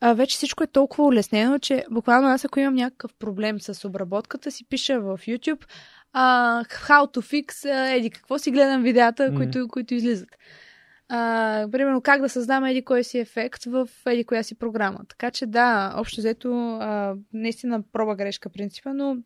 а, 0.01 0.15
вече 0.15 0.37
всичко 0.37 0.65
е 0.65 0.67
толкова 0.67 1.05
улеснено, 1.05 1.59
че 1.59 1.85
буквално 1.91 2.29
аз 2.29 2.45
ако 2.45 2.61
имам 2.61 2.75
някакъв 2.75 3.15
проблем 3.15 3.61
с 3.61 3.89
обработката, 3.89 4.51
си 4.51 4.69
пиша 4.69 5.01
в 5.01 5.19
YouTube 5.19 5.65
а, 6.15 6.65
how 6.65 7.15
to 7.15 7.21
fix, 7.21 7.71
а, 7.71 7.95
еди 7.95 8.11
какво 8.11 8.39
си 8.39 8.51
гледам 8.51 8.83
видеята, 8.83 9.23
mm. 9.23 9.37
които, 9.37 9.69
които 9.69 9.95
излизат. 9.95 10.29
А, 11.09 11.69
примерно 11.73 12.01
как 12.01 12.21
да 12.21 12.29
създам 12.29 12.65
еди 12.65 12.85
кой 12.85 13.05
си 13.05 13.19
ефект 13.19 13.65
в 13.65 13.89
еди 14.07 14.25
коя 14.25 14.43
си 14.43 14.59
програма. 14.59 15.01
Така 15.09 15.31
че 15.31 15.47
да, 15.47 15.95
общо 15.97 16.21
взето, 16.21 16.79
а, 16.81 17.17
наистина 17.33 17.83
проба 17.93 18.15
грешка 18.15 18.49
принципа, 18.49 18.93
но 18.93 19.17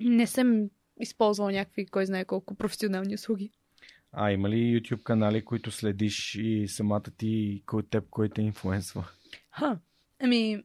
не 0.00 0.26
съм 0.26 0.68
използвал 1.00 1.50
някакви, 1.50 1.86
кой 1.86 2.06
знае 2.06 2.24
колко 2.24 2.54
професионални 2.54 3.14
услуги. 3.14 3.50
А 4.12 4.32
има 4.32 4.48
ли 4.48 4.80
YouTube 4.80 5.02
канали, 5.02 5.44
които 5.44 5.70
следиш 5.70 6.34
и 6.34 6.68
самата 6.68 7.02
ти, 7.18 7.62
кой 7.66 7.82
теб, 7.82 8.04
кой 8.10 8.28
те 8.28 8.42
инфлуенсва? 8.42 9.04
Ха, 9.50 9.78
ами, 10.20 10.64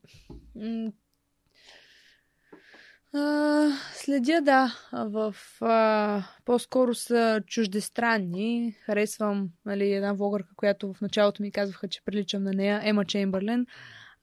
а, 3.14 3.70
следя, 3.94 4.42
да, 4.42 4.76
в 4.92 5.36
а, 5.62 6.24
по-скоро 6.46 6.96
са 6.96 7.42
чуждестранни. 7.48 8.76
Харесвам 8.86 9.50
нали, 9.66 9.94
една 9.94 10.14
влогърка, 10.14 10.56
която 10.56 10.94
в 10.94 11.02
началото 11.02 11.42
ми 11.42 11.52
казваха, 11.52 11.88
че 11.88 12.02
приличам 12.06 12.44
на 12.44 12.54
нея, 12.54 12.82
Ема 12.84 13.06
Чемберлен. 13.06 13.66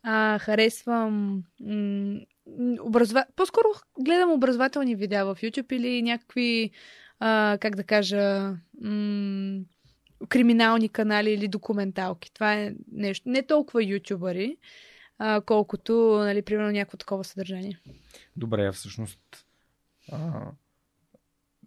А, 0.02 0.38
харесвам 0.38 1.42
м- 1.60 2.20
образова... 2.80 3.24
по-скоро 3.36 3.68
гледам 4.00 4.32
образователни 4.32 4.96
видеа 4.96 5.24
в 5.24 5.36
YouTube 5.42 5.72
или 5.72 6.02
някакви, 6.02 6.70
а, 7.18 7.58
как 7.60 7.76
да 7.76 7.84
кажа, 7.84 8.54
м- 8.82 9.60
криминални 10.28 10.88
канали 10.88 11.30
или 11.30 11.48
документалки. 11.48 12.32
Това 12.32 12.54
е 12.54 12.72
нещо. 12.92 13.28
Не 13.28 13.42
толкова 13.42 13.84
ютубъри, 13.84 14.56
а, 15.22 15.40
колкото, 15.40 15.92
нали, 16.18 16.42
примерно, 16.42 16.70
някакво 16.70 16.96
такова 16.96 17.24
съдържание. 17.24 17.80
Добре, 18.36 18.72
всъщност. 18.72 19.20
А, 20.12 20.50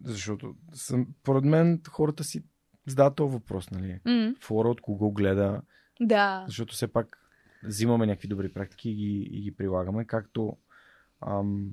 защото 0.04 0.54
съм, 0.72 1.06
поред 1.22 1.44
мен 1.44 1.80
хората 1.88 2.24
си 2.24 2.44
задават 2.86 3.14
този 3.14 3.32
въпрос, 3.32 3.70
нали? 3.70 4.00
Mm. 4.06 4.40
Фора 4.40 4.68
от 4.68 4.80
кого 4.80 5.10
гледа. 5.10 5.62
Да. 6.00 6.44
Защото 6.46 6.74
все 6.74 6.92
пак 6.92 7.18
взимаме 7.64 8.06
някакви 8.06 8.28
добри 8.28 8.52
практики 8.52 8.90
и 8.90 8.94
ги, 8.94 9.28
и 9.30 9.42
ги 9.42 9.56
прилагаме, 9.56 10.04
както, 10.04 10.56
ам, 11.26 11.70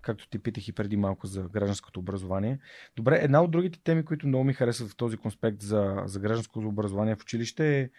както 0.00 0.28
ти 0.28 0.38
питах 0.38 0.68
и 0.68 0.72
преди 0.72 0.96
малко 0.96 1.26
за 1.26 1.42
гражданското 1.42 2.00
образование. 2.00 2.58
Добре, 2.96 3.18
една 3.22 3.42
от 3.42 3.50
другите 3.50 3.80
теми, 3.82 4.04
които 4.04 4.26
много 4.26 4.44
ми 4.44 4.52
харесват 4.52 4.90
в 4.90 4.96
този 4.96 5.16
конспект 5.16 5.60
за, 5.60 6.02
за 6.04 6.20
гражданското 6.20 6.68
образование 6.68 7.16
в 7.16 7.22
училище 7.22 7.80
е 7.80 7.90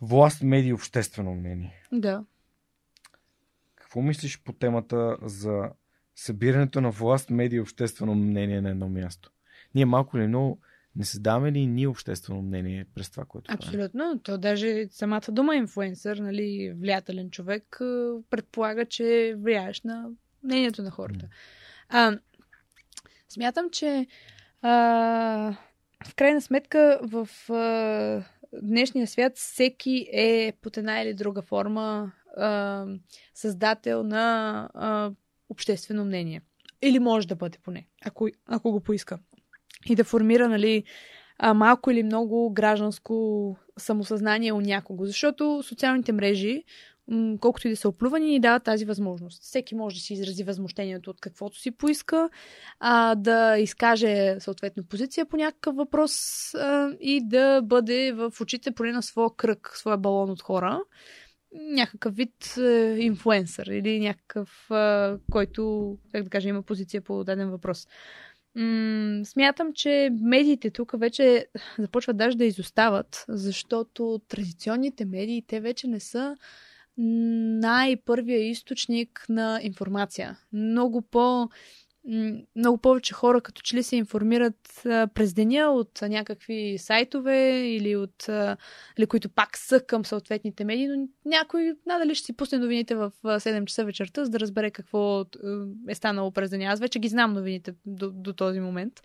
власт, 0.00 0.42
медии, 0.42 0.72
обществено 0.72 1.34
мнение. 1.34 1.82
Да. 1.92 2.24
Какво 3.76 4.02
мислиш 4.02 4.42
по 4.42 4.52
темата 4.52 5.16
за 5.22 5.70
събирането 6.16 6.80
на 6.80 6.90
власт, 6.90 7.30
медии 7.30 7.60
обществено 7.60 8.14
мнение 8.14 8.60
на 8.60 8.70
едно 8.70 8.88
място? 8.88 9.30
Ние 9.74 9.84
малко 9.84 10.18
ли 10.18 10.26
много 10.26 10.60
Не 10.96 11.04
създаваме 11.04 11.52
ли 11.52 11.66
ние 11.66 11.86
обществено 11.86 12.42
мнение 12.42 12.86
през 12.94 13.10
това, 13.10 13.24
което 13.24 13.46
правим? 13.46 13.68
Абсолютно. 13.68 14.20
То 14.22 14.38
даже 14.38 14.86
самата 14.90 15.22
дума 15.28 15.56
инфлуенсър, 15.56 16.16
нали, 16.16 16.74
влиятелен 16.76 17.30
човек, 17.30 17.76
предполага, 18.30 18.86
че 18.86 19.34
влияеш 19.38 19.82
на 19.82 20.08
мнението 20.42 20.82
на 20.82 20.90
хората. 20.90 21.28
А, 21.88 22.18
смятам, 23.28 23.70
че 23.70 24.06
а, 24.62 24.70
в 26.06 26.14
крайна 26.14 26.40
сметка 26.40 27.00
в 27.02 27.28
а, 27.50 28.24
днешния 28.62 29.06
свят 29.06 29.32
всеки 29.36 30.08
е 30.12 30.52
под 30.62 30.76
една 30.76 31.02
или 31.02 31.14
друга 31.14 31.42
форма 31.42 32.12
а, 32.36 32.86
създател 33.34 34.02
на 34.02 34.68
а, 34.74 35.10
обществено 35.48 36.04
мнение. 36.04 36.42
Или 36.82 36.98
може 36.98 37.28
да 37.28 37.36
бъде 37.36 37.58
поне, 37.64 37.86
ако, 38.04 38.28
ако 38.46 38.72
го 38.72 38.80
поиска. 38.80 39.18
И 39.86 39.94
да 39.94 40.04
формира, 40.04 40.48
нали, 40.48 40.84
а, 41.38 41.54
малко 41.54 41.90
или 41.90 42.02
много 42.02 42.52
гражданско 42.52 43.56
самосъзнание 43.78 44.52
у 44.52 44.60
някого. 44.60 45.06
Защото 45.06 45.62
социалните 45.62 46.12
мрежи, 46.12 46.64
колкото 47.40 47.68
и 47.68 47.70
да 47.70 47.76
са 47.76 47.88
оплювани, 47.88 48.26
ни 48.26 48.40
дават 48.40 48.64
тази 48.64 48.84
възможност. 48.84 49.42
Всеки 49.42 49.74
може 49.74 49.96
да 49.96 50.00
си 50.00 50.14
изрази 50.14 50.44
възмущението 50.44 51.10
от 51.10 51.20
каквото 51.20 51.58
си 51.58 51.70
поиска, 51.70 52.28
а, 52.80 53.14
да 53.14 53.58
изкаже 53.58 54.36
съответно 54.40 54.84
позиция 54.84 55.26
по 55.26 55.36
някакъв 55.36 55.76
въпрос 55.76 56.14
а, 56.54 56.90
и 57.00 57.28
да 57.28 57.62
бъде 57.62 58.12
в 58.12 58.32
очите 58.40 58.70
поне 58.70 58.92
на 58.92 59.02
своя 59.02 59.30
кръг, 59.36 59.72
своя 59.74 59.98
балон 59.98 60.30
от 60.30 60.42
хора 60.42 60.80
някакъв 61.54 62.14
вид 62.14 62.56
е, 62.56 62.96
инфлуенсър 62.98 63.66
или 63.66 64.00
някакъв, 64.00 64.70
е, 64.70 65.12
който, 65.30 65.96
как 66.12 66.24
да 66.24 66.30
кажа, 66.30 66.48
има 66.48 66.62
позиция 66.62 67.02
по 67.02 67.24
даден 67.24 67.50
въпрос. 67.50 67.88
М- 68.54 69.24
смятам, 69.24 69.72
че 69.72 70.10
медиите 70.20 70.70
тук 70.70 70.92
вече 70.98 71.46
започват 71.78 72.16
даже 72.16 72.36
да 72.36 72.44
изостават, 72.44 73.24
защото 73.28 74.20
традиционните 74.28 75.04
медии, 75.04 75.44
те 75.46 75.60
вече 75.60 75.86
не 75.86 76.00
са 76.00 76.36
най-първия 76.96 78.48
източник 78.48 79.26
на 79.28 79.60
информация. 79.62 80.38
Много 80.52 81.02
по- 81.02 81.48
много 82.56 82.78
повече 82.78 83.14
хора 83.14 83.40
като 83.40 83.62
че 83.62 83.76
ли 83.76 83.82
се 83.82 83.96
информират 83.96 84.80
през 84.84 85.34
деня 85.34 85.70
от 85.70 86.02
някакви 86.02 86.76
сайтове 86.78 87.66
или 87.66 87.96
от 87.96 88.28
или 88.98 89.06
които 89.06 89.28
пак 89.28 89.58
са 89.58 89.80
към 89.80 90.04
съответните 90.04 90.64
медии, 90.64 90.88
но 90.88 91.08
някой 91.24 91.74
надали 91.86 92.14
ще 92.14 92.26
си 92.26 92.32
пусне 92.32 92.58
новините 92.58 92.94
в 92.94 93.12
7 93.24 93.64
часа 93.64 93.84
вечерта, 93.84 94.24
за 94.24 94.30
да 94.30 94.40
разбере 94.40 94.70
какво 94.70 95.24
е 95.88 95.94
станало 95.94 96.30
през 96.30 96.50
деня. 96.50 96.64
Аз 96.64 96.80
вече 96.80 96.98
ги 96.98 97.08
знам 97.08 97.32
новините 97.32 97.74
до, 97.86 98.10
до 98.10 98.32
този 98.32 98.60
момент. 98.60 99.00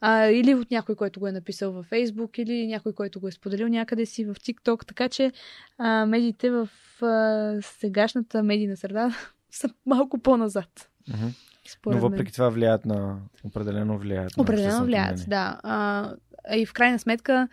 А, 0.00 0.26
или 0.26 0.54
от 0.54 0.70
някой, 0.70 0.94
който 0.94 1.20
го 1.20 1.26
е 1.26 1.32
написал 1.32 1.72
във 1.72 1.86
Фейсбук, 1.86 2.38
или 2.38 2.66
някой, 2.66 2.92
който 2.92 3.20
го 3.20 3.28
е 3.28 3.32
споделил 3.32 3.68
някъде 3.68 4.06
си 4.06 4.24
в 4.24 4.34
TikTok. 4.34 4.86
Така 4.86 5.08
че 5.08 5.32
а, 5.78 6.06
медиите 6.06 6.50
в 6.50 6.68
а, 7.02 7.62
сегашната 7.62 8.42
медийна 8.42 8.76
среда 8.76 9.16
са 9.50 9.68
малко 9.86 10.18
по-назад. 10.18 10.90
Mm-hmm. 11.10 11.32
Според 11.68 11.96
Но 11.96 12.02
въпреки 12.02 12.22
мен. 12.22 12.32
това 12.32 12.48
влияят 12.48 12.86
на... 12.86 13.18
Определено 13.44 13.98
влияят. 13.98 14.38
Определено 14.38 14.84
влияят, 14.84 15.12
мнение. 15.12 15.26
да. 15.28 15.60
А, 15.62 16.56
и 16.56 16.66
в 16.66 16.72
крайна 16.72 16.98
сметка 16.98 17.48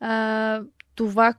а, 0.00 0.62
това 0.94 1.34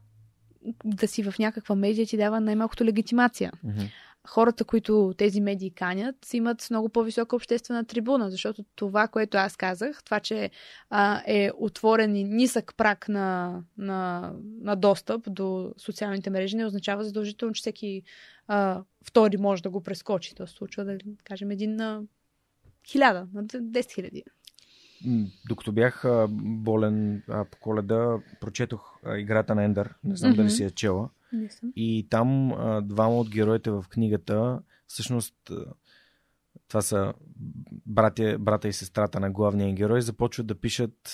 да 0.86 1.08
си 1.08 1.24
в 1.24 1.40
някаква 1.40 1.76
медия 1.76 2.08
ти 2.08 2.18
дава 2.18 2.40
най-малкото 2.40 2.86
легитимация. 2.86 3.52
Mm-hmm. 3.66 3.90
Хората, 4.28 4.64
които 4.64 5.14
тези 5.18 5.42
медии 5.42 5.72
канят, 5.72 6.16
имат 6.34 6.68
много 6.70 6.90
по-висока 6.90 7.36
обществена 7.36 7.86
трибуна, 7.86 8.32
защото 8.32 8.66
това, 8.76 9.08
което 9.08 9.38
аз 9.38 9.58
казах, 9.58 10.04
това, 10.04 10.20
че 10.20 10.50
а, 10.90 11.24
е 11.28 11.52
отворен 11.58 12.16
и 12.16 12.24
нисък 12.24 12.74
прак 12.78 13.10
на, 13.10 13.60
на, 13.78 14.32
на 14.62 14.76
достъп 14.76 15.34
до 15.34 15.74
социалните 15.78 16.30
мрежи, 16.30 16.58
не 16.58 16.66
означава 16.66 17.04
задължително, 17.04 17.54
че 17.54 17.60
всеки 17.60 18.04
а, 18.48 18.84
втори 19.04 19.38
може 19.38 19.64
да 19.64 19.70
го 19.70 19.84
прескочи. 19.84 20.36
То 20.36 20.48
се 20.48 20.54
случва, 20.54 20.86
да 20.86 20.98
кажем, 21.24 21.52
един 21.52 21.76
на 21.76 22.02
хиляда, 22.88 23.28
на 23.34 23.44
10 23.44 23.94
хиляди. 23.94 24.24
Докато 25.50 25.72
бях 25.72 26.06
болен 26.30 27.24
а, 27.30 27.46
по 27.46 27.58
коледа, 27.60 28.18
прочетох 28.42 29.00
а, 29.06 29.18
играта 29.18 29.56
на 29.56 29.64
Ендър. 29.64 29.94
Не 30.04 30.16
знам 30.16 30.34
mm-hmm. 30.34 30.36
дали 30.36 30.50
си 30.50 30.64
я 30.64 30.72
чела. 30.72 31.10
И 31.76 32.08
там 32.10 32.50
двама 32.84 33.18
от 33.18 33.30
героите 33.30 33.72
в 33.72 33.86
книгата, 33.90 34.60
всъщност 34.88 35.52
това 36.68 36.82
са 36.82 37.14
братя, 37.86 38.38
брата 38.40 38.68
и 38.68 38.74
сестрата 38.74 39.20
на 39.20 39.32
главния 39.32 39.74
герой, 39.74 40.02
започват 40.02 40.48
да 40.48 40.60
пишат 40.60 41.14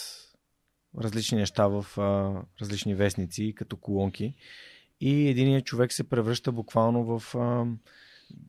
различни 0.98 1.38
неща 1.38 1.68
в 1.68 1.85
а, 1.98 2.41
различни 2.61 2.95
вестници, 2.95 3.53
като 3.56 3.77
колонки 3.77 4.35
и 4.99 5.30
единият 5.30 5.65
човек 5.65 5.94
се 5.94 6.10
превръща 6.10 6.52
буквално 6.52 7.19
в 7.19 7.35
а, 7.35 7.65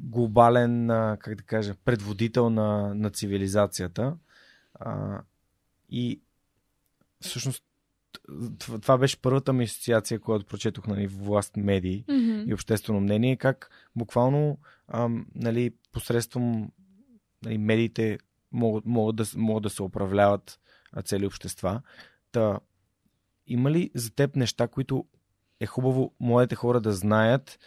глобален, 0.01 0.91
а, 0.91 1.17
как 1.21 1.35
да 1.35 1.43
кажа, 1.43 1.75
предводител 1.85 2.51
на, 2.51 2.95
на 2.95 3.11
цивилизацията. 3.11 4.17
А, 4.75 5.23
и 5.91 6.21
всъщност 7.21 7.65
това 8.59 8.99
беше 8.99 9.23
първата 9.23 9.53
ми 9.53 9.65
асоциация, 9.65 10.21
която 10.21 10.47
прочетох 10.47 10.87
нали, 10.87 11.07
власт, 11.07 11.57
медии 11.57 12.05
mm-hmm. 12.09 12.45
и 12.49 12.55
обществено 12.55 13.01
мнение, 13.01 13.37
как 13.37 13.71
буквално 13.97 14.59
а, 14.89 15.09
нали, 15.35 15.71
посредством 15.93 16.71
нали, 17.45 17.59
медиите 17.59 18.19
могат, 18.53 18.87
могат, 18.87 19.17
да, 19.17 19.25
могат 19.37 19.63
да 19.63 19.71
се 19.71 19.83
управляват 19.83 20.61
цели 21.05 21.27
общества. 21.27 21.83
Та, 22.33 22.59
има 23.47 23.71
ли 23.71 23.91
за 23.95 24.11
теб 24.11 24.37
неща, 24.37 24.69
които 24.69 25.07
е 25.61 25.67
хубаво 25.67 26.15
младите 26.21 26.55
хора 26.55 26.81
да 26.81 26.93
знаят 26.93 27.59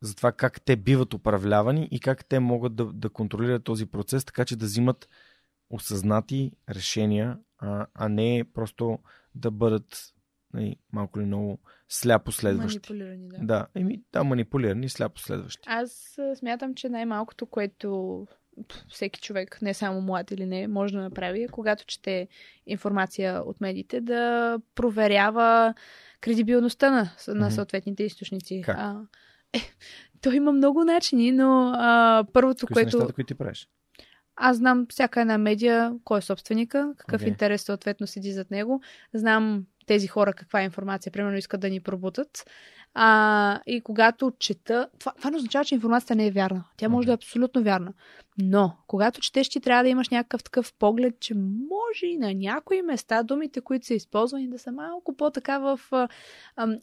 за 0.00 0.14
това 0.14 0.32
как 0.32 0.62
те 0.62 0.76
биват 0.76 1.14
управлявани 1.14 1.88
и 1.90 2.00
как 2.00 2.24
те 2.24 2.40
могат 2.40 2.74
да, 2.74 2.84
да 2.84 3.10
контролират 3.10 3.64
този 3.64 3.86
процес, 3.86 4.24
така 4.24 4.44
че 4.44 4.56
да 4.56 4.64
взимат 4.64 5.08
осъзнати 5.70 6.52
решения, 6.68 7.38
а, 7.62 7.86
а 7.94 8.08
не 8.08 8.44
просто 8.54 8.98
да 9.34 9.50
бъдат 9.50 10.14
нали, 10.54 10.76
малко 10.92 11.20
ли 11.20 11.24
много 11.24 11.58
сляпо 11.88 12.32
следващи. 12.32 12.92
Манипулирани, 12.92 13.28
да. 13.28 13.38
Да, 13.38 13.66
еми, 13.74 14.02
да, 14.12 14.24
манипулирани, 14.24 14.88
сляпо 14.88 15.20
следващи. 15.20 15.62
Аз 15.66 16.18
смятам, 16.38 16.74
че 16.74 16.88
най-малкото, 16.88 17.46
което 17.46 18.26
всеки 18.88 19.20
човек, 19.20 19.62
не 19.62 19.74
само 19.74 20.00
млад 20.00 20.30
или 20.30 20.46
не, 20.46 20.68
може 20.68 20.94
да 20.94 21.00
направи, 21.00 21.48
когато 21.48 21.86
чете 21.86 22.28
информация 22.66 23.42
от 23.42 23.60
медиите, 23.60 24.00
да 24.00 24.58
проверява 24.74 25.74
кредибилността 26.20 26.90
на, 26.90 27.10
на 27.28 27.50
съответните 27.50 28.04
източници. 28.04 28.62
Как? 28.64 28.76
А, 28.78 29.00
е, 29.52 29.58
то 30.20 30.32
има 30.32 30.52
много 30.52 30.84
начини, 30.84 31.32
но 31.32 31.72
а, 31.74 32.24
първото, 32.32 32.66
Кои 32.66 32.74
което... 32.74 32.90
Са 32.90 32.96
нещата, 32.96 33.12
които 33.12 33.28
ти 33.28 33.34
правиш? 33.34 33.68
Аз 34.36 34.56
знам 34.56 34.86
всяка 34.90 35.20
една 35.20 35.38
медия, 35.38 35.92
кой 36.04 36.18
е 36.18 36.22
собственика, 36.22 36.94
какъв 36.98 37.22
Okay. 37.22 37.28
интерес 37.28 37.62
съответно 37.62 38.06
седи 38.06 38.32
зад 38.32 38.50
него. 38.50 38.80
Знам 39.14 39.64
тези 39.86 40.06
хора 40.06 40.32
каква 40.32 40.62
информация, 40.62 41.12
примерно, 41.12 41.36
искат 41.36 41.60
да 41.60 41.70
ни 41.70 41.80
пробутат. 41.80 42.44
А, 42.94 43.60
и 43.66 43.80
когато 43.80 44.32
чета... 44.38 44.88
Това, 44.98 45.12
това 45.16 45.30
не 45.30 45.36
означава, 45.36 45.64
че 45.64 45.74
информацията 45.74 46.14
не 46.14 46.26
е 46.26 46.30
вярна. 46.30 46.64
Тя 46.76 46.88
може 46.88 47.04
Okay. 47.04 47.06
да 47.06 47.12
е 47.12 47.14
абсолютно 47.14 47.62
вярна. 47.62 47.92
Но, 48.38 48.76
когато 48.86 49.20
четеш, 49.20 49.48
ти 49.48 49.60
трябва 49.60 49.82
да 49.82 49.88
имаш 49.88 50.08
някакъв 50.08 50.44
такъв 50.44 50.74
поглед, 50.78 51.20
че 51.20 51.34
може 51.34 52.06
и 52.06 52.18
на 52.18 52.34
някои 52.34 52.82
места 52.82 53.22
думите, 53.22 53.60
които 53.60 53.86
са 53.86 53.94
използвани, 53.94 54.48
да 54.48 54.58
са 54.58 54.72
малко 54.72 55.16
по-така 55.16 55.58
в... 55.58 55.80
А, 55.90 56.08
а, 56.56 56.78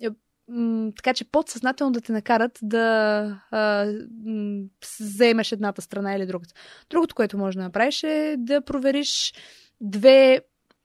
така 0.96 1.14
че 1.14 1.32
подсъзнателно 1.32 1.92
да 1.92 2.02
те 2.02 2.12
накарат 2.12 2.60
да 2.62 3.42
а, 3.52 3.86
м, 4.26 4.64
заемеш 5.00 5.52
едната 5.52 5.82
страна 5.82 6.16
или 6.16 6.26
другата. 6.26 6.54
Другото, 6.90 7.16
което 7.16 7.38
може 7.38 7.58
да 7.58 7.64
направиш 7.64 8.04
е 8.04 8.36
да 8.38 8.62
провериш 8.62 9.34
две 9.82 10.42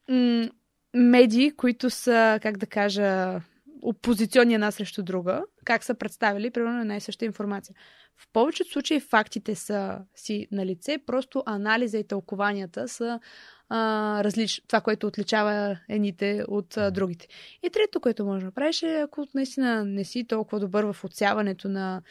м, 0.08 0.48
медии, 0.94 1.50
които 1.50 1.90
са, 1.90 2.38
как 2.42 2.56
да 2.56 2.66
кажа, 2.66 3.40
опозиционни 3.82 4.54
една 4.54 4.70
срещу 4.70 5.02
друга, 5.02 5.42
как 5.64 5.84
са 5.84 5.94
представили, 5.94 6.50
примерно, 6.50 6.80
една 6.80 6.96
и 6.96 7.00
съща 7.00 7.24
информация. 7.24 7.76
В 8.16 8.28
повечето 8.32 8.70
случаи 8.70 9.00
фактите 9.00 9.54
са 9.54 9.98
си 10.14 10.48
на 10.52 10.66
лице, 10.66 10.98
просто 11.06 11.42
анализа 11.46 11.98
и 11.98 12.06
тълкованията 12.06 12.88
са 12.88 13.20
а, 13.68 14.20
различни. 14.24 14.64
Това, 14.68 14.80
което 14.80 15.06
отличава 15.06 15.78
едните 15.88 16.44
от 16.48 16.76
а, 16.76 16.90
другите. 16.90 17.28
И 17.62 17.70
трето, 17.70 18.00
което 18.00 18.24
може 18.24 18.40
да 18.40 18.46
направиш 18.46 18.82
е, 18.82 19.00
ако 19.00 19.26
наистина 19.34 19.84
не 19.84 20.04
си 20.04 20.26
толкова 20.26 20.60
добър 20.60 20.84
в 20.84 21.04
отсяването 21.04 21.68
на 21.68 22.02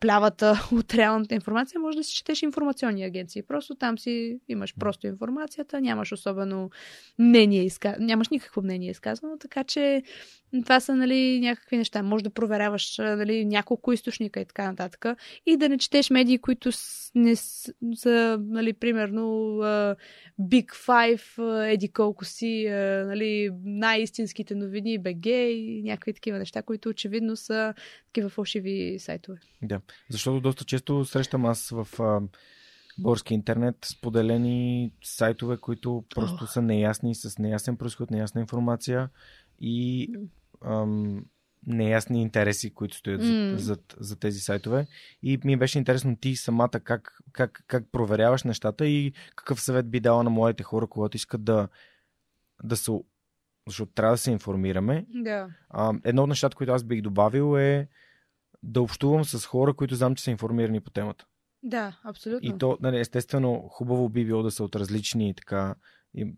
плявата 0.00 0.68
от 0.72 0.94
реалната 0.94 1.34
информация, 1.34 1.80
може 1.80 1.98
да 1.98 2.04
си 2.04 2.14
четеш 2.14 2.42
информационни 2.42 3.04
агенции. 3.04 3.42
Просто 3.42 3.74
там 3.74 3.98
си 3.98 4.40
имаш 4.48 4.74
просто 4.78 5.06
информацията, 5.06 5.80
нямаш 5.80 6.12
особено 6.12 6.70
мнение, 7.18 7.68
нямаш 7.98 8.28
никакво 8.28 8.62
мнение 8.62 8.90
изказано, 8.90 9.38
така 9.38 9.64
че 9.64 10.02
това 10.62 10.80
са 10.80 10.94
нали, 10.94 11.40
някакви 11.40 11.76
неща. 11.76 12.02
Може 12.02 12.24
да 12.24 12.30
проверяваш 12.30 12.98
нали, 12.98 13.44
няколко 13.44 13.92
източника 13.92 14.40
и 14.40 14.44
така 14.44 14.68
нататък. 14.70 15.06
И 15.46 15.56
да 15.56 15.68
не 15.68 15.78
четеш 15.78 16.10
медии, 16.10 16.38
които 16.38 16.70
не 17.14 17.36
са, 17.36 18.38
нали, 18.40 18.72
примерно, 18.72 19.22
Big 20.40 20.66
Five, 20.66 21.66
еди 21.72 21.88
колко 21.88 22.24
си, 22.24 22.66
нали, 23.06 23.50
най-истинските 23.64 24.54
новини, 24.54 24.98
БГ 24.98 25.26
и 25.26 25.82
някакви 25.84 26.14
такива 26.14 26.38
неща, 26.38 26.62
които 26.62 26.88
очевидно 26.88 27.36
са 27.36 27.74
такива 28.06 28.28
фалшиви 28.28 28.96
сайтове. 28.98 29.38
Да, 29.62 29.80
защото 30.10 30.40
доста 30.40 30.64
често 30.64 31.04
срещам 31.04 31.46
аз 31.46 31.70
в 31.70 31.88
български 32.98 33.34
интернет 33.34 33.76
споделени 33.84 34.92
сайтове, 35.02 35.56
които 35.56 36.04
просто 36.14 36.44
oh. 36.44 36.52
са 36.52 36.62
неясни, 36.62 37.14
с 37.14 37.38
неясен 37.38 37.76
происход, 37.76 38.10
неясна 38.10 38.40
информация 38.40 39.08
и 39.60 40.08
ам, 40.64 41.24
неясни 41.66 42.22
интереси, 42.22 42.74
които 42.74 42.96
стоят 42.96 43.22
mm. 43.22 43.56
за, 43.56 43.58
за, 43.58 43.78
за 43.98 44.16
тези 44.16 44.40
сайтове. 44.40 44.86
И 45.22 45.38
ми 45.44 45.56
беше 45.56 45.78
интересно 45.78 46.16
ти 46.16 46.36
самата 46.36 46.80
как, 46.84 47.18
как, 47.32 47.64
как 47.66 47.84
проверяваш 47.92 48.44
нещата 48.44 48.86
и 48.86 49.12
какъв 49.36 49.60
съвет 49.60 49.90
би 49.90 50.00
дала 50.00 50.22
на 50.22 50.30
моите 50.30 50.62
хора, 50.62 50.86
когато 50.86 51.16
искат 51.16 51.44
да, 51.44 51.68
да 52.64 52.76
се. 52.76 52.92
Защото 53.66 53.92
трябва 53.92 54.14
да 54.14 54.18
се 54.18 54.30
информираме. 54.30 55.06
Да. 55.08 55.48
А, 55.70 55.94
едно 56.04 56.22
от 56.22 56.28
нещата, 56.28 56.56
които 56.56 56.72
аз 56.72 56.84
бих 56.84 57.00
добавил 57.02 57.58
е 57.58 57.88
да 58.62 58.82
общувам 58.82 59.24
с 59.24 59.46
хора, 59.46 59.74
които 59.74 59.94
знам, 59.94 60.14
че 60.14 60.24
са 60.24 60.30
информирани 60.30 60.80
по 60.80 60.90
темата. 60.90 61.24
Да, 61.62 62.00
абсолютно. 62.04 62.48
И 62.48 62.58
то, 62.58 62.78
нали, 62.80 63.00
естествено, 63.00 63.68
хубаво 63.68 64.08
би 64.08 64.24
било 64.24 64.42
да 64.42 64.50
са 64.50 64.64
от 64.64 64.76
различни 64.76 65.34
така 65.34 65.74
и 66.14 66.34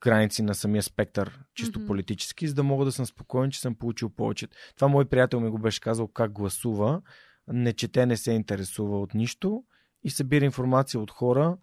граници 0.00 0.42
на 0.42 0.54
самия 0.54 0.82
спектър, 0.82 1.40
чисто 1.54 1.80
mm-hmm. 1.80 1.86
политически, 1.86 2.48
за 2.48 2.54
да 2.54 2.62
мога 2.62 2.84
да 2.84 2.92
съм 2.92 3.06
спокоен, 3.06 3.50
че 3.50 3.60
съм 3.60 3.74
получил 3.74 4.10
повече. 4.10 4.48
Това 4.74 4.88
мой 4.88 5.04
приятел 5.04 5.40
ми 5.40 5.50
го 5.50 5.58
беше 5.58 5.80
казал 5.80 6.08
как 6.08 6.32
гласува, 6.32 7.02
не 7.48 7.72
чете, 7.72 8.06
не 8.06 8.16
се 8.16 8.32
интересува 8.32 9.00
от 9.00 9.14
нищо 9.14 9.64
и 10.02 10.10
събира 10.10 10.44
информация 10.44 11.00
от 11.00 11.10
хора, 11.10 11.56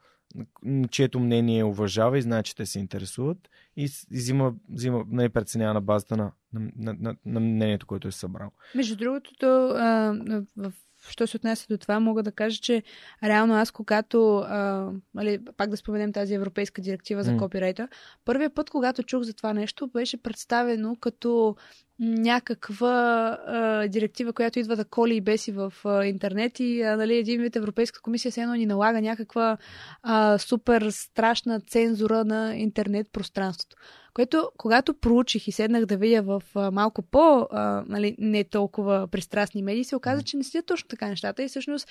чието 0.91 1.19
мнение 1.19 1.63
уважава 1.63 2.17
и 2.17 2.21
знае, 2.21 2.43
че 2.43 2.55
те 2.55 2.65
се 2.65 2.79
интересуват 2.79 3.37
и, 3.77 3.89
и 4.11 4.17
взима, 4.17 4.53
взима 4.69 5.05
нали, 5.09 5.29
преценява 5.29 5.73
на 5.73 5.81
базата 5.81 6.17
на, 6.17 6.31
на, 6.53 6.95
на, 6.99 7.15
на, 7.25 7.39
мнението, 7.39 7.87
което 7.87 8.07
е 8.07 8.11
събрал. 8.11 8.51
Между 8.75 8.95
другото, 8.95 9.31
то, 9.39 9.69
а, 9.69 10.13
в 10.57 10.73
що 11.09 11.27
се 11.27 11.37
отнася 11.37 11.67
до 11.69 11.77
това, 11.77 11.99
мога 11.99 12.23
да 12.23 12.31
кажа, 12.31 12.61
че 12.61 12.83
реално 13.23 13.53
аз, 13.53 13.71
когато, 13.71 14.37
а, 14.37 14.91
али, 15.17 15.39
пак 15.57 15.69
да 15.69 15.77
споменем 15.77 16.13
тази 16.13 16.33
европейска 16.33 16.81
директива 16.81 17.23
за 17.23 17.31
mm. 17.31 17.39
копирайта, 17.39 17.87
първият 18.25 18.55
път, 18.55 18.69
когато 18.69 19.03
чух 19.03 19.23
за 19.23 19.33
това 19.33 19.53
нещо, 19.53 19.87
беше 19.87 20.17
представено 20.17 20.95
като 20.99 21.55
някаква 21.99 23.37
а, 23.47 23.87
директива, 23.87 24.33
която 24.33 24.59
идва 24.59 24.75
да 24.75 24.85
коли 24.85 25.15
и 25.15 25.21
беси 25.21 25.51
в 25.51 25.73
а, 25.85 26.05
интернет 26.05 26.59
и 26.59 26.81
а, 26.81 26.97
нали, 26.97 27.17
един 27.17 27.41
вид 27.41 27.55
Европейската 27.55 28.01
комисия 28.01 28.31
се 28.31 28.41
едно 28.41 28.53
ни 28.53 28.65
налага 28.65 29.01
някаква 29.01 29.57
а, 30.03 30.37
супер 30.37 30.87
страшна 30.91 31.59
цензура 31.59 32.25
на 32.25 32.55
интернет 32.55 33.07
пространството. 33.11 33.75
Което, 34.13 34.51
когато 34.57 34.93
проучих 34.93 35.47
и 35.47 35.51
седнах 35.51 35.85
да 35.85 35.97
видя 35.97 36.21
в 36.21 36.43
а, 36.55 36.71
малко 36.71 37.01
по, 37.01 37.47
а, 37.51 37.83
нали, 37.87 38.15
не 38.19 38.43
толкова 38.43 39.07
пристрастни 39.11 39.61
медии, 39.61 39.83
се 39.83 39.95
оказа, 39.95 40.23
че 40.23 40.37
не 40.37 40.43
седят 40.43 40.65
точно 40.65 40.87
така 40.87 41.07
нещата 41.07 41.43
и 41.43 41.47
всъщност 41.47 41.87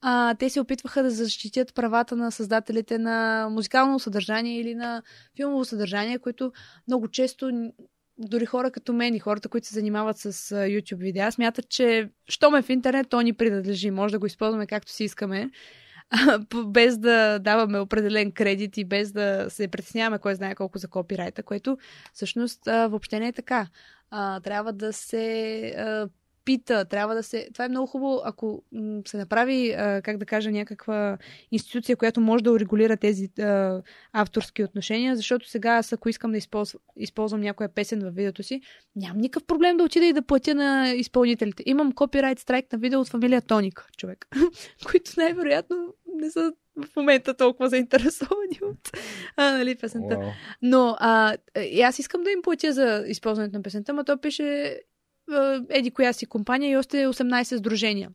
а, 0.00 0.34
те 0.34 0.50
се 0.50 0.60
опитваха 0.60 1.02
да 1.02 1.10
защитят 1.10 1.74
правата 1.74 2.16
на 2.16 2.30
създателите 2.30 2.98
на 2.98 3.48
музикално 3.50 3.98
съдържание 3.98 4.60
или 4.60 4.74
на 4.74 5.02
филмово 5.36 5.64
съдържание, 5.64 6.18
които 6.18 6.52
много 6.88 7.08
често 7.08 7.70
дори 8.18 8.46
хора 8.46 8.70
като 8.70 8.92
мен 8.92 9.14
и 9.14 9.18
хората, 9.18 9.48
които 9.48 9.66
се 9.66 9.74
занимават 9.74 10.18
с 10.18 10.32
YouTube 10.54 10.98
видеа, 10.98 11.32
смятат, 11.32 11.68
че 11.68 12.10
що 12.28 12.50
ме 12.50 12.62
в 12.62 12.70
интернет, 12.70 13.08
то 13.08 13.20
ни 13.20 13.32
принадлежи. 13.32 13.90
Може 13.90 14.12
да 14.12 14.18
го 14.18 14.26
използваме 14.26 14.66
както 14.66 14.92
си 14.92 15.04
искаме, 15.04 15.50
без 16.66 16.98
да 16.98 17.38
даваме 17.38 17.78
определен 17.78 18.32
кредит 18.32 18.76
и 18.76 18.84
без 18.84 19.12
да 19.12 19.46
се 19.48 19.68
притесняваме 19.68 20.18
кой 20.18 20.34
знае 20.34 20.54
колко 20.54 20.78
за 20.78 20.88
копирайта, 20.88 21.42
което 21.42 21.78
всъщност 22.12 22.60
въобще 22.66 23.20
не 23.20 23.28
е 23.28 23.32
така. 23.32 23.66
трябва 24.42 24.72
да 24.72 24.92
се 24.92 26.08
пита, 26.44 26.84
трябва 26.84 27.14
да 27.14 27.22
се... 27.22 27.48
Това 27.52 27.64
е 27.64 27.68
много 27.68 27.86
хубаво, 27.86 28.20
ако 28.24 28.62
се 29.06 29.16
направи, 29.16 29.74
как 29.76 30.16
да 30.16 30.26
кажа, 30.26 30.50
някаква 30.50 31.18
институция, 31.52 31.96
която 31.96 32.20
може 32.20 32.44
да 32.44 32.52
урегулира 32.52 32.96
тези 32.96 33.28
а, 33.40 33.82
авторски 34.12 34.64
отношения, 34.64 35.16
защото 35.16 35.48
сега 35.48 35.70
аз, 35.70 35.92
ако 35.92 36.08
искам 36.08 36.32
да 36.32 36.38
използвам, 36.38 36.80
използвам 36.96 37.40
някоя 37.40 37.68
песен 37.68 38.00
във 38.00 38.14
видеото 38.14 38.42
си, 38.42 38.60
нямам 38.96 39.18
никакъв 39.18 39.46
проблем 39.46 39.76
да 39.76 39.84
отида 39.84 40.06
и 40.06 40.12
да 40.12 40.22
платя 40.22 40.54
на 40.54 40.92
изпълнителите. 40.92 41.62
Имам 41.66 41.92
копирайт 41.92 42.38
страйк 42.38 42.72
на 42.72 42.78
видео 42.78 43.00
от 43.00 43.08
фамилия 43.08 43.42
Тоник, 43.42 43.88
човек, 43.96 44.26
които 44.90 45.10
най-вероятно 45.16 45.94
не 46.14 46.30
са 46.30 46.52
в 46.76 46.96
момента 46.96 47.34
толкова 47.34 47.68
заинтересовани 47.68 48.60
от 48.62 48.90
а, 49.36 49.58
нали, 49.58 49.74
песента. 49.74 50.14
Wow. 50.14 50.32
Но 50.62 50.96
а, 50.98 51.36
аз 51.82 51.98
искам 51.98 52.22
да 52.22 52.30
им 52.30 52.42
платя 52.42 52.72
за 52.72 53.04
използването 53.06 53.56
на 53.56 53.62
песента, 53.62 53.92
но 53.92 54.04
то 54.04 54.20
пише 54.20 54.80
еди 55.68 55.90
коя 55.90 56.12
си 56.12 56.26
компания 56.26 56.70
и 56.70 56.76
още 56.76 57.06
18 57.06 57.56
сдружения. 57.56 58.10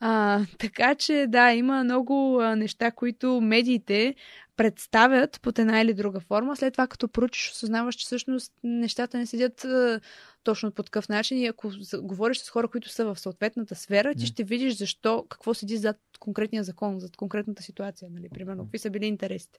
А, 0.00 0.40
така 0.58 0.94
че 0.94 1.26
да, 1.28 1.52
има 1.52 1.84
много 1.84 2.40
а, 2.40 2.56
неща, 2.56 2.90
които 2.90 3.40
медиите 3.40 4.14
представят 4.56 5.40
под 5.42 5.58
една 5.58 5.80
или 5.80 5.94
друга 5.94 6.20
форма. 6.20 6.56
След 6.56 6.72
това, 6.74 6.86
като 6.86 7.08
поручиш, 7.08 7.50
осъзнаваш, 7.50 7.94
че 7.94 8.04
всъщност 8.04 8.52
нещата 8.64 9.18
не 9.18 9.26
седят 9.26 9.64
а, 9.64 10.00
точно 10.44 10.72
по 10.72 10.82
такъв 10.82 11.08
начин. 11.08 11.38
И 11.38 11.46
ако 11.46 11.70
говориш 12.02 12.38
с 12.38 12.50
хора, 12.50 12.68
които 12.68 12.88
са 12.88 13.04
в 13.04 13.20
съответната 13.20 13.74
сфера, 13.74 14.14
ти 14.14 14.26
ще 14.26 14.44
видиш 14.44 14.76
защо, 14.76 15.26
какво 15.28 15.54
седи 15.54 15.76
зад 15.76 15.96
конкретния 16.20 16.64
закон, 16.64 17.00
зад 17.00 17.16
конкретната 17.16 17.62
ситуация. 17.62 18.08
Нали? 18.10 18.28
Примерно, 18.28 18.64
какви 18.64 18.78
са 18.78 18.90
били 18.90 19.06
интересите. 19.06 19.58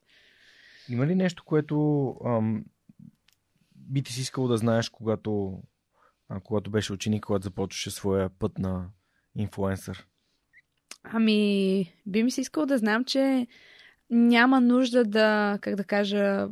Има 0.90 1.08
ли 1.08 1.16
нещо, 1.16 1.44
което 1.46 2.08
ам, 2.26 2.66
би 3.76 4.04
ти 4.04 4.14
си 4.14 4.22
искал 4.22 4.48
да 4.48 4.58
знаеш, 4.58 4.90
когато 4.90 5.62
а, 6.30 6.40
когато 6.40 6.72
беше 6.72 6.94
ученик, 6.94 7.24
когато 7.26 7.44
започваше 7.44 7.92
своя 7.92 8.30
път 8.30 8.60
на 8.60 8.90
инфлуенсър? 9.36 10.08
Ами, 11.04 11.94
би 12.06 12.24
ми 12.24 12.32
се 12.32 12.42
искал 12.42 12.66
да 12.66 12.78
знам, 12.78 13.06
че 13.06 13.48
няма 14.10 14.62
нужда 14.62 15.04
да, 15.06 15.60
как 15.62 15.76
да 15.76 15.84
кажа, 15.84 16.48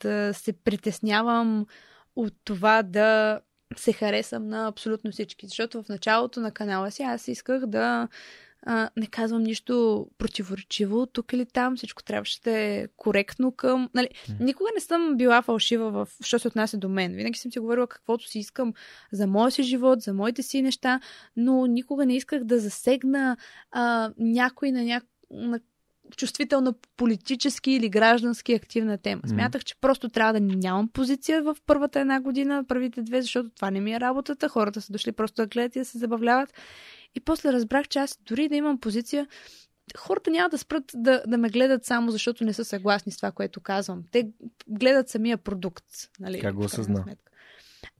да 0.00 0.34
се 0.34 0.52
притеснявам 0.52 1.66
от 2.16 2.34
това 2.44 2.82
да 2.82 3.40
се 3.76 3.92
харесам 3.92 4.48
на 4.48 4.68
абсолютно 4.68 5.10
всички. 5.10 5.46
Защото 5.46 5.82
в 5.82 5.88
началото 5.88 6.40
на 6.40 6.52
канала 6.52 6.90
си 6.90 7.02
аз 7.02 7.28
исках 7.28 7.66
да 7.66 8.08
а, 8.66 8.90
не 8.96 9.06
казвам 9.06 9.42
нищо 9.42 10.06
противоречиво 10.18 11.06
тук 11.06 11.32
или 11.32 11.46
там, 11.46 11.76
всичко 11.76 12.02
трябваше 12.02 12.40
да 12.40 12.50
е 12.50 12.86
коректно 12.96 13.52
към... 13.52 13.90
Нали. 13.94 14.08
Никога 14.40 14.70
не 14.74 14.80
съм 14.80 15.16
била 15.16 15.42
фалшива 15.42 15.90
в... 15.90 16.08
що 16.24 16.38
се 16.38 16.48
отнася 16.48 16.78
до 16.78 16.88
мен. 16.88 17.14
Винаги 17.14 17.38
съм 17.38 17.52
си 17.52 17.58
говорила 17.58 17.86
каквото 17.86 18.28
си 18.28 18.38
искам 18.38 18.72
за 19.12 19.26
моя 19.26 19.50
си 19.50 19.62
живот, 19.62 20.00
за 20.00 20.14
моите 20.14 20.42
си 20.42 20.62
неща, 20.62 21.00
но 21.36 21.66
никога 21.66 22.06
не 22.06 22.16
исках 22.16 22.44
да 22.44 22.58
засегна 22.58 23.36
а, 23.70 24.12
някой 24.18 24.72
на, 24.72 24.84
ня... 24.84 25.00
на 25.30 25.60
чувствителна 26.16 26.74
политически 26.96 27.70
или 27.70 27.88
граждански 27.88 28.52
активна 28.52 28.98
тема. 28.98 29.22
Смятах, 29.26 29.64
че 29.64 29.74
просто 29.80 30.08
трябва 30.08 30.32
да 30.32 30.40
нямам 30.40 30.88
позиция 30.88 31.42
в 31.42 31.56
първата 31.66 32.00
една 32.00 32.20
година, 32.20 32.64
първите 32.68 33.02
две, 33.02 33.22
защото 33.22 33.50
това 33.50 33.70
не 33.70 33.80
ми 33.80 33.94
е 33.94 34.00
работата. 34.00 34.48
Хората 34.48 34.80
са 34.80 34.92
дошли 34.92 35.12
просто 35.12 35.42
да 35.42 35.46
гледат 35.46 35.76
и 35.76 35.78
да 35.78 35.84
се 35.84 35.98
забавляват. 35.98 36.52
И 37.14 37.20
после 37.20 37.52
разбрах, 37.52 37.88
че 37.88 37.98
аз 37.98 38.18
дори 38.26 38.48
да 38.48 38.56
имам 38.56 38.80
позиция, 38.80 39.26
хората 39.98 40.30
няма 40.30 40.48
да 40.48 40.58
спрат 40.58 40.84
да, 40.94 41.22
да 41.26 41.38
ме 41.38 41.48
гледат 41.48 41.84
само 41.84 42.10
защото 42.10 42.44
не 42.44 42.52
са 42.52 42.64
съгласни 42.64 43.12
с 43.12 43.16
това, 43.16 43.32
което 43.32 43.60
казвам. 43.60 44.02
Те 44.10 44.28
гледат 44.68 45.08
самия 45.08 45.38
продукт. 45.38 45.84
Нали, 46.20 46.40
как 46.40 46.54
го 46.54 46.64
осъзна? 46.64 47.04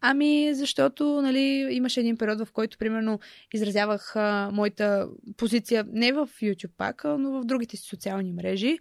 Ами, 0.01 0.55
защото 0.55 1.23
нали, 1.23 1.69
имаше 1.71 2.01
един 2.01 2.17
период, 2.17 2.39
в 2.39 2.53
който, 2.53 2.79
примерно, 2.79 3.21
изразявах 3.55 4.17
а, 4.17 4.51
моята 4.53 5.09
позиция 5.37 5.85
не 5.93 6.13
в 6.13 6.29
YouTube 6.43 6.73
пак, 6.77 7.05
но 7.05 7.31
в 7.31 7.45
другите 7.45 7.77
си 7.77 7.87
социални 7.89 8.33
мрежи. 8.33 8.79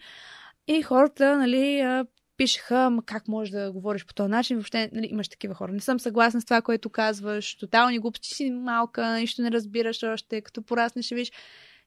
И 0.67 0.81
хората, 0.81 1.37
нали, 1.37 1.79
а, 1.79 2.05
пишеха, 2.41 2.97
как 3.05 3.27
можеш 3.27 3.51
да 3.51 3.71
говориш 3.71 4.05
по 4.05 4.13
този 4.13 4.29
начин, 4.29 4.57
въобще 4.57 4.89
нали, 4.93 5.07
имаш 5.11 5.29
такива 5.29 5.53
хора. 5.53 5.71
Не 5.71 5.79
съм 5.79 5.99
съгласна 5.99 6.41
с 6.41 6.45
това, 6.45 6.61
което 6.61 6.89
казваш, 6.89 7.55
тотални 7.55 7.99
глупости 7.99 8.29
си 8.29 8.51
малка, 8.51 9.19
нищо 9.19 9.41
не 9.41 9.51
разбираш 9.51 10.03
още, 10.03 10.41
като 10.41 10.61
пораснеш 10.61 11.05
ще 11.05 11.15
виж. 11.15 11.31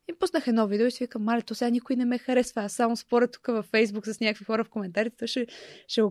И 0.09 0.13
пуснах 0.19 0.47
едно 0.47 0.67
видео 0.67 0.87
и 0.87 0.91
си 0.91 1.05
викам, 1.05 1.23
мале, 1.23 1.43
то 1.43 1.55
сега 1.55 1.71
никой 1.71 1.97
не 1.97 2.05
ме 2.05 2.19
харесва. 2.19 2.63
Аз 2.63 2.73
само 2.73 2.97
споря 2.97 3.29
тук 3.29 3.47
във 3.47 3.67
Фейсбук 3.67 4.07
с 4.07 4.21
някакви 4.21 4.45
хора 4.45 4.65
в 4.65 4.69
коментарите, 4.69 5.27
ще, 5.27 5.47
ще 5.89 6.03
го? 6.03 6.11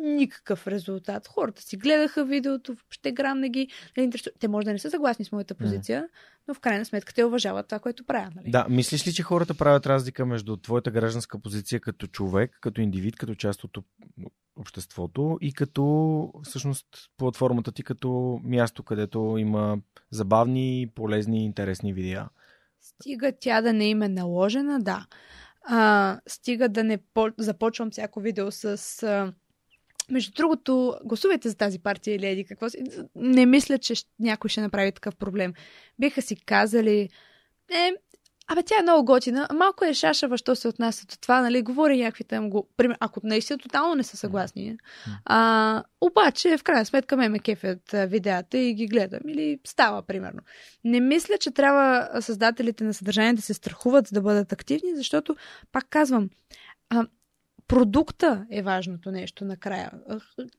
Никакъв 0.00 0.66
резултат. 0.66 1.28
Хората 1.28 1.62
си 1.62 1.76
гледаха 1.76 2.24
видеото, 2.24 2.74
въобще 2.74 3.12
грам 3.12 3.40
не 3.40 3.48
ги 3.48 3.68
не 3.96 4.02
интересува. 4.02 4.34
Те 4.40 4.48
може 4.48 4.64
да 4.64 4.72
не 4.72 4.78
са 4.78 4.90
съгласни 4.90 5.24
с 5.24 5.32
моята 5.32 5.54
позиция, 5.54 6.08
но 6.48 6.54
в 6.54 6.60
крайна 6.60 6.84
сметка 6.84 7.14
те 7.14 7.24
уважават 7.24 7.66
това, 7.68 7.78
което 7.78 8.04
правя. 8.04 8.30
Нали? 8.36 8.50
Да, 8.50 8.66
мислиш 8.68 9.06
ли, 9.06 9.12
че 9.12 9.22
хората 9.22 9.54
правят 9.54 9.86
разлика 9.86 10.26
между 10.26 10.56
твоята 10.56 10.90
гражданска 10.90 11.38
позиция 11.38 11.80
като 11.80 12.06
човек, 12.06 12.58
като 12.60 12.80
индивид, 12.80 13.16
като 13.16 13.34
част 13.34 13.64
от 13.64 13.78
обществото 14.56 15.38
и 15.40 15.52
като 15.52 16.32
всъщност 16.42 16.86
платформата 17.16 17.72
ти 17.72 17.82
като 17.82 18.40
място, 18.44 18.82
където 18.82 19.36
има 19.38 19.78
забавни, 20.10 20.90
полезни, 20.94 21.44
интересни 21.44 21.92
видеа? 21.92 22.28
Стига 22.80 23.32
тя 23.40 23.62
да 23.62 23.72
не 23.72 23.88
им 23.88 24.02
е 24.02 24.08
наложена, 24.08 24.80
да. 24.80 25.06
А, 25.64 26.20
стига 26.28 26.68
да 26.68 26.84
не 26.84 26.98
по- 27.14 27.32
започвам 27.38 27.90
всяко 27.90 28.20
видео 28.20 28.52
с 28.52 28.64
а, 29.02 29.32
между 30.10 30.32
другото, 30.32 30.96
гласувайте 31.04 31.48
за 31.48 31.56
тази 31.56 31.78
партия 31.78 32.14
или 32.14 32.26
еди 32.26 32.44
какво 32.44 32.70
си. 32.70 32.78
Не 33.14 33.46
мисля, 33.46 33.78
че 33.78 33.94
някой 34.20 34.50
ще 34.50 34.60
направи 34.60 34.92
такъв 34.92 35.16
проблем. 35.16 35.54
Биха 35.98 36.22
си 36.22 36.36
казали, 36.36 37.08
е, 37.72 37.92
Абе, 38.52 38.62
тя 38.62 38.78
е 38.78 38.82
много 38.82 39.04
готина. 39.04 39.48
Малко 39.54 39.84
е 39.84 39.94
шашава, 39.94 40.38
що 40.38 40.56
се 40.56 40.68
отнася 40.68 41.06
до 41.06 41.16
това, 41.20 41.40
нали? 41.40 41.62
Говори 41.62 42.02
някакви 42.02 42.24
там 42.24 42.50
го... 42.50 42.68
Ако 43.00 43.20
наистина 43.24 43.58
тотално 43.58 43.94
не 43.94 44.02
са 44.02 44.16
съгласни. 44.16 44.76
А, 45.24 45.82
обаче, 46.00 46.56
в 46.56 46.62
крайна 46.62 46.86
сметка, 46.86 47.16
ме 47.16 47.28
ме 47.28 47.38
кефят 47.38 47.90
видеята 47.92 48.58
и 48.58 48.74
ги 48.74 48.86
гледам. 48.86 49.20
Или 49.28 49.58
става, 49.66 50.02
примерно. 50.02 50.40
Не 50.84 51.00
мисля, 51.00 51.38
че 51.40 51.50
трябва 51.50 52.08
създателите 52.22 52.84
на 52.84 52.94
съдържание 52.94 53.32
да 53.32 53.42
се 53.42 53.54
страхуват 53.54 54.08
да 54.12 54.20
бъдат 54.20 54.52
активни, 54.52 54.96
защото, 54.96 55.36
пак 55.72 55.86
казвам, 55.90 56.30
а, 56.88 57.06
продукта 57.70 58.46
е 58.50 58.62
важното 58.62 59.10
нещо 59.10 59.44
накрая. 59.44 59.90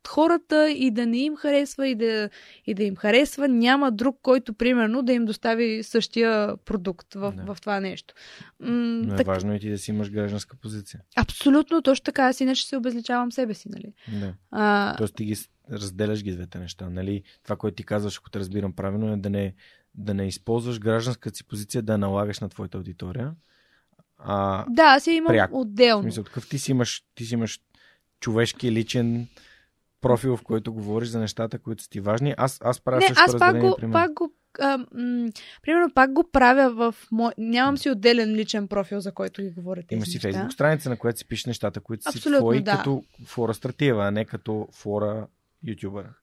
Хората 0.07 0.71
и 0.71 0.91
да 0.91 1.05
не 1.05 1.17
им 1.17 1.35
харесва, 1.35 1.87
и 1.87 1.95
да, 1.95 2.29
и 2.65 2.73
да 2.73 2.83
им 2.83 2.95
харесва, 2.95 3.47
няма 3.47 3.91
друг, 3.91 4.19
който, 4.21 4.53
примерно, 4.53 5.03
да 5.03 5.13
им 5.13 5.25
достави 5.25 5.83
същия 5.83 6.57
продукт 6.57 7.13
в, 7.13 7.33
в 7.37 7.57
това 7.61 7.79
нещо. 7.79 8.13
Но 8.59 9.13
е 9.13 9.17
так... 9.17 9.27
важно 9.27 9.55
и 9.55 9.59
ти 9.59 9.69
да 9.69 9.77
си 9.77 9.91
имаш 9.91 10.11
гражданска 10.11 10.57
позиция. 10.57 11.01
Абсолютно, 11.15 11.81
точно 11.81 12.03
така. 12.03 12.27
Аз 12.27 12.39
иначе 12.41 12.67
се 12.67 12.77
обезличавам 12.77 13.31
себе 13.31 13.53
си, 13.53 13.69
нали? 13.69 13.93
Да. 14.19 14.33
А... 14.51 14.95
Тоест 14.97 15.15
ти 15.15 15.25
ги 15.25 15.35
разделяш 15.71 16.23
ги 16.23 16.31
двете 16.31 16.59
неща, 16.59 16.89
нали? 16.89 17.23
Това, 17.43 17.55
което 17.55 17.75
ти 17.75 17.83
казваш, 17.83 18.17
ако 18.17 18.29
те 18.29 18.39
разбирам 18.39 18.73
правилно, 18.73 19.13
е 19.13 19.17
да 19.17 19.29
не, 19.29 19.53
да 19.95 20.13
не 20.13 20.27
използваш 20.27 20.79
гражданската 20.79 21.37
си 21.37 21.43
позиция 21.43 21.81
да 21.81 21.97
налагаш 21.97 22.39
на 22.39 22.49
твоята 22.49 22.77
аудитория, 22.77 23.33
а, 24.23 24.65
да, 24.69 24.83
аз 24.83 25.07
имам 25.07 25.27
пряко. 25.27 25.59
отделно. 25.59 26.01
В 26.01 26.03
смисъл, 26.03 26.23
такъв 26.23 26.49
ти 26.49 26.59
си 26.59 26.71
имаш, 26.71 27.03
ти 27.15 27.25
си 27.25 27.33
имаш 27.33 27.59
човешки 28.19 28.71
личен 28.71 29.27
профил, 30.01 30.37
в 30.37 30.43
който 30.43 30.73
говориш 30.73 31.09
за 31.09 31.19
нещата, 31.19 31.59
които 31.59 31.83
са 31.83 31.89
ти 31.89 31.99
важни. 31.99 32.33
Аз, 32.37 32.59
аз 32.63 32.81
правя 32.81 32.99
Не, 32.99 33.07
също 33.07 33.23
аз 33.25 33.37
пак 33.39 33.59
го, 33.59 33.77
пак 33.91 34.13
го 34.13 34.33
а, 34.59 34.77
м- 34.77 35.29
примерно 35.61 35.93
пак 35.93 36.13
го 36.13 36.23
правя 36.31 36.69
в 36.69 36.95
мо... 37.11 37.31
Нямам 37.37 37.77
си 37.77 37.89
отделен 37.89 38.35
личен 38.35 38.67
профил, 38.67 38.99
за 38.99 39.11
който 39.11 39.41
ги 39.41 39.49
говоря 39.49 39.81
тези 39.81 39.97
Има 39.97 40.05
си 40.05 40.19
фейсбук 40.19 40.53
страница, 40.53 40.89
на 40.89 40.97
която 40.97 41.19
си 41.19 41.27
пишеш 41.27 41.45
нещата, 41.45 41.79
които 41.79 42.03
Абсолютно, 42.05 42.31
си 42.31 42.39
твои 42.39 42.61
да. 42.61 42.77
като 42.77 43.03
фора 43.25 43.53
стратива, 43.53 44.07
а 44.07 44.11
не 44.11 44.25
като 44.25 44.67
фора 44.71 45.27
ютубъра. 45.63 46.13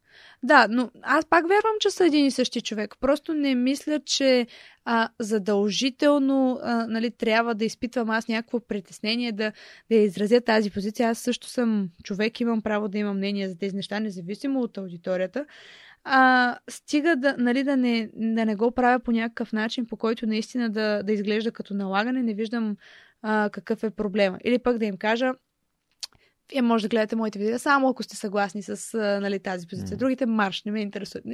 Да, 0.42 0.66
но 0.70 0.90
аз 1.02 1.26
пак 1.26 1.48
вярвам, 1.48 1.74
че 1.80 1.90
са 1.90 2.06
един 2.06 2.26
и 2.26 2.30
същи 2.30 2.60
човек. 2.60 2.94
Просто 3.00 3.34
не 3.34 3.54
мисля, 3.54 4.00
че 4.00 4.46
а, 4.84 5.08
задължително 5.18 6.58
а, 6.62 6.86
нали, 6.86 7.10
трябва 7.10 7.54
да 7.54 7.64
изпитвам 7.64 8.10
аз 8.10 8.28
някакво 8.28 8.60
притеснение 8.60 9.32
да, 9.32 9.52
да 9.90 9.96
изразя 9.96 10.40
тази 10.40 10.70
позиция. 10.70 11.08
Аз 11.08 11.18
също 11.18 11.46
съм 11.46 11.88
човек, 12.02 12.40
имам 12.40 12.62
право 12.62 12.88
да 12.88 12.98
имам 12.98 13.16
мнение 13.16 13.48
за 13.48 13.58
тези 13.58 13.76
неща, 13.76 14.00
независимо 14.00 14.60
от 14.60 14.78
аудиторията. 14.78 15.46
А, 16.04 16.58
стига 16.70 17.16
да, 17.16 17.34
нали, 17.38 17.64
да, 17.64 17.76
не, 17.76 18.10
да 18.14 18.44
не 18.44 18.56
го 18.56 18.70
правя 18.70 19.00
по 19.00 19.12
някакъв 19.12 19.52
начин, 19.52 19.86
по 19.86 19.96
който 19.96 20.26
наистина 20.26 20.70
да, 20.70 21.02
да 21.02 21.12
изглежда 21.12 21.52
като 21.52 21.74
налагане. 21.74 22.22
Не 22.22 22.34
виждам 22.34 22.76
а, 23.22 23.50
какъв 23.52 23.82
е 23.82 23.90
проблема. 23.90 24.38
Или 24.44 24.58
пък 24.58 24.78
да 24.78 24.84
им 24.84 24.96
кажа, 24.96 25.32
вие 26.52 26.62
може 26.62 26.82
да 26.82 26.88
гледате 26.88 27.16
моите 27.16 27.38
видеа 27.38 27.58
само 27.58 27.88
ако 27.88 28.02
сте 28.02 28.16
съгласни 28.16 28.62
с 28.62 28.98
нали, 29.22 29.38
тази 29.38 29.66
позиция. 29.66 29.96
Mm. 29.96 29.98
Другите 29.98 30.26
марш 30.26 30.64
не 30.64 30.72
ме 30.72 30.80
интересуват. 30.80 31.24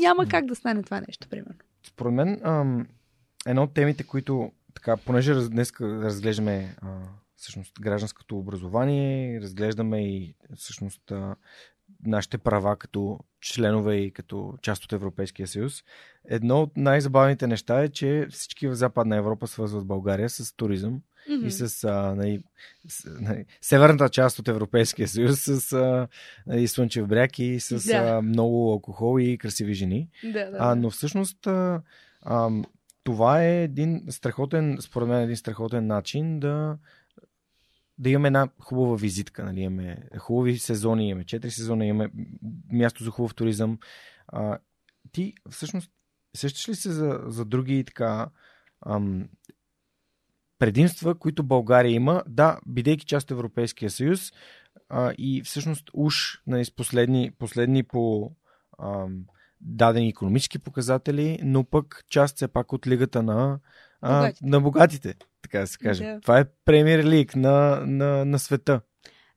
Няма 0.00 0.26
mm. 0.26 0.30
как 0.30 0.46
да 0.46 0.54
стане 0.54 0.82
това 0.82 1.00
нещо, 1.00 1.28
примерно. 1.28 1.58
Според 1.86 2.12
мен, 2.12 2.40
ам, 2.44 2.86
една 3.46 3.62
от 3.62 3.74
темите, 3.74 4.02
които, 4.04 4.52
така, 4.74 4.96
понеже 4.96 5.34
днес 5.48 5.72
разглеждаме 5.80 6.76
а, 6.82 6.88
всъщност 7.36 7.80
гражданското 7.80 8.38
образование, 8.38 9.40
разглеждаме 9.40 10.08
и 10.08 10.34
всъщност 10.56 11.10
а, 11.10 11.36
нашите 12.06 12.38
права 12.38 12.76
като 12.76 13.18
членове 13.40 13.96
и 13.96 14.12
като 14.12 14.54
част 14.62 14.84
от 14.84 14.92
Европейския 14.92 15.48
съюз. 15.48 15.82
Едно 16.28 16.62
от 16.62 16.76
най-забавните 16.76 17.46
неща 17.46 17.82
е, 17.82 17.88
че 17.88 18.26
всички 18.30 18.68
в 18.68 18.74
Западна 18.74 19.16
Европа 19.16 19.46
свързват 19.46 19.86
България 19.86 20.30
с 20.30 20.56
туризъм 20.56 21.00
mm-hmm. 21.30 21.46
и 21.46 21.50
с, 21.50 21.84
а, 21.84 22.14
нали, 22.14 22.42
с 22.88 23.10
нали, 23.20 23.44
северната 23.60 24.08
част 24.08 24.38
от 24.38 24.48
Европейския 24.48 25.08
съюз 25.08 25.40
с 25.40 25.72
а, 25.72 26.08
нали, 26.46 26.68
Слънчев 26.68 27.06
бряг 27.06 27.38
и 27.38 27.60
с 27.60 27.86
да. 27.86 27.96
а, 27.96 28.22
много 28.22 28.72
алкохол 28.72 29.20
и 29.20 29.38
красиви 29.38 29.74
жени. 29.74 30.08
Да, 30.24 30.50
да, 30.50 30.56
а, 30.60 30.74
но 30.74 30.90
всъщност 30.90 31.46
а, 31.46 31.82
а, 32.22 32.50
това 33.04 33.44
е 33.44 33.62
един 33.62 34.02
страхотен, 34.10 34.78
според 34.80 35.08
мен, 35.08 35.22
един 35.22 35.36
страхотен 35.36 35.86
начин 35.86 36.40
да 36.40 36.78
да 37.98 38.10
имаме 38.10 38.28
една 38.28 38.48
хубава 38.60 38.96
визитка. 38.96 39.44
Нали? 39.44 39.60
Имаме 39.60 40.02
хубави 40.18 40.58
сезони, 40.58 41.08
имаме 41.08 41.24
четири 41.24 41.50
сезона, 41.50 41.86
имаме 41.86 42.10
място 42.72 43.04
за 43.04 43.10
хубав 43.10 43.34
туризъм. 43.34 43.78
А, 44.28 44.58
ти 45.12 45.34
всъщност 45.50 45.90
сещаш 46.36 46.68
ли 46.68 46.74
се 46.74 46.90
за, 46.90 47.20
за 47.26 47.44
други 47.44 47.84
така 47.84 48.28
ам, 48.86 49.28
предимства, 50.62 51.14
които 51.14 51.42
България 51.42 51.92
има, 51.92 52.22
да, 52.28 52.58
бидейки 52.66 53.06
част 53.06 53.24
от 53.24 53.30
Европейския 53.30 53.90
съюз 53.90 54.32
а, 54.88 55.12
и 55.18 55.42
всъщност 55.44 55.90
уж 55.94 56.14
нали, 56.46 56.64
с 56.64 56.74
последни, 56.76 57.30
последни 57.38 57.82
по 57.82 58.32
ам, 58.82 59.24
дадени 59.60 60.08
економически 60.08 60.58
показатели, 60.58 61.38
но 61.42 61.64
пък 61.64 62.04
част 62.08 62.36
все 62.36 62.48
пак 62.48 62.72
от 62.72 62.86
лигата 62.86 63.22
на, 63.22 63.58
а, 64.00 64.18
богатите. 64.18 64.46
на 64.46 64.60
богатите, 64.60 65.14
така 65.42 65.58
да 65.58 65.66
се 65.66 65.78
каже. 65.78 66.04
Да. 66.04 66.20
Това 66.20 66.38
е 66.38 66.44
премиер 66.64 67.04
лиг 67.04 67.36
на, 67.36 67.82
на, 67.86 68.24
на 68.24 68.38
света. 68.38 68.80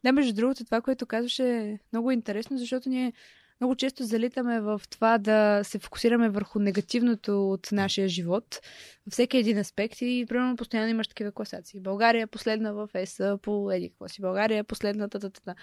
Да, 0.03 0.11
между 0.11 0.33
другото, 0.33 0.65
това, 0.65 0.81
което 0.81 1.05
казваш 1.05 1.39
е 1.39 1.79
много 1.93 2.11
интересно, 2.11 2.57
защото 2.57 2.89
ние 2.89 3.13
много 3.61 3.75
често 3.75 4.03
залитаме 4.03 4.61
в 4.61 4.81
това 4.89 5.17
да 5.17 5.61
се 5.63 5.79
фокусираме 5.79 6.29
върху 6.29 6.59
негативното 6.59 7.51
от 7.51 7.71
нашия 7.71 8.07
живот, 8.07 8.59
във 9.05 9.11
всеки 9.11 9.37
един 9.37 9.57
аспект 9.57 10.01
и 10.01 10.25
примерно 10.29 10.55
постоянно 10.55 10.89
имаш 10.89 11.07
такива 11.07 11.31
класации. 11.31 11.79
България 11.79 12.21
е 12.23 12.27
последна 12.27 12.71
в 12.73 12.89
ЕСА 12.93 13.37
по 13.41 13.71
еди 13.71 13.89
какво 13.89 14.07
си. 14.07 14.21
България 14.21 14.57
е 14.57 14.63
последната. 14.63 15.19
Та, 15.19 15.55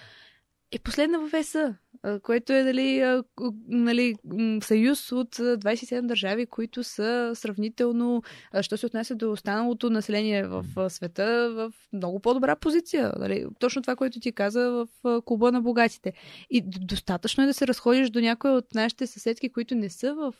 е 0.73 0.79
последна 0.79 1.19
в 1.19 1.33
ЕСА, 1.33 1.75
което 2.23 2.53
е 2.53 2.63
дали, 2.63 3.21
нали, 3.67 4.15
съюз 4.63 5.11
от 5.11 5.35
27 5.35 6.05
държави, 6.05 6.45
които 6.45 6.83
са 6.83 7.31
сравнително, 7.35 8.23
що 8.61 8.77
се 8.77 8.85
отнася 8.85 9.15
до 9.15 9.31
останалото 9.31 9.89
население 9.89 10.43
в 10.43 10.89
света, 10.89 11.51
в 11.55 11.73
много 11.93 12.19
по-добра 12.19 12.55
позиция. 12.55 13.13
Нали? 13.19 13.45
Точно 13.59 13.81
това, 13.81 13.95
което 13.95 14.19
ти 14.19 14.31
каза 14.31 14.69
в 15.03 15.21
клуба 15.25 15.51
на 15.51 15.61
богатите. 15.61 16.13
И 16.49 16.61
достатъчно 16.65 17.43
е 17.43 17.47
да 17.47 17.53
се 17.53 17.67
разходиш 17.67 18.09
до 18.09 18.21
някои 18.21 18.51
от 18.51 18.73
нашите 18.75 19.07
съседки, 19.07 19.49
които 19.49 19.75
не 19.75 19.89
са 19.89 20.15
в 20.15 20.33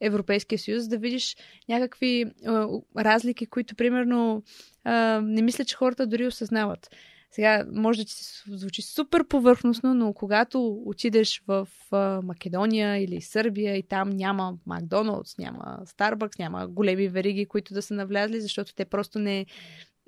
Европейския 0.00 0.58
съюз, 0.58 0.88
да 0.88 0.98
видиш 0.98 1.36
някакви 1.68 2.24
разлики, 2.96 3.46
които 3.46 3.74
примерно 3.74 4.42
не 5.22 5.42
мисля, 5.42 5.64
че 5.64 5.76
хората 5.76 6.06
дори 6.06 6.26
осъзнават. 6.26 6.90
Сега, 7.34 7.64
може 7.72 8.00
да 8.00 8.04
ти 8.04 8.12
се 8.12 8.42
звучи 8.56 8.82
супер 8.82 9.24
повърхностно, 9.24 9.94
но 9.94 10.12
когато 10.12 10.82
отидеш 10.86 11.42
в 11.46 11.68
Македония 12.22 13.04
или 13.04 13.20
Сърбия 13.20 13.76
и 13.76 13.82
там 13.82 14.10
няма 14.10 14.54
Макдоналдс, 14.66 15.38
няма 15.38 15.78
Старбъкс, 15.86 16.38
няма 16.38 16.68
големи 16.68 17.08
вериги, 17.08 17.46
които 17.46 17.74
да 17.74 17.82
са 17.82 17.94
навлязли, 17.94 18.40
защото 18.40 18.74
те 18.74 18.84
просто 18.84 19.18
не, 19.18 19.46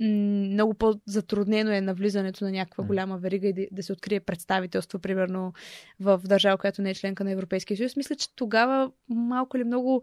много 0.00 0.74
по-затруднено 0.74 1.70
е 1.70 1.80
навлизането 1.80 2.44
на 2.44 2.50
някаква 2.50 2.84
голяма 2.84 3.18
верига 3.18 3.48
и 3.48 3.52
да, 3.52 3.66
да 3.72 3.82
се 3.82 3.92
открие 3.92 4.20
представителство, 4.20 4.98
примерно 4.98 5.52
в 6.00 6.20
държава, 6.24 6.58
която 6.58 6.82
не 6.82 6.90
е 6.90 6.94
членка 6.94 7.24
на 7.24 7.30
Европейския 7.30 7.76
съюз. 7.76 7.96
Мисля, 7.96 8.14
че 8.14 8.34
тогава 8.36 8.90
малко 9.08 9.56
или 9.56 9.64
много 9.64 10.02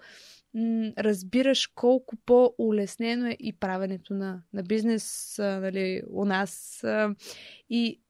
разбираш 0.98 1.68
колко 1.68 2.16
по-улеснено 2.26 3.28
е 3.28 3.38
и 3.40 3.54
правенето 3.54 4.14
на, 4.14 4.42
на 4.54 4.64
бизнес 4.64 5.40
а, 5.40 5.60
нали, 5.60 6.02
у 6.10 6.26
нас. 6.26 6.84
А, 6.84 7.16
и 7.70 8.02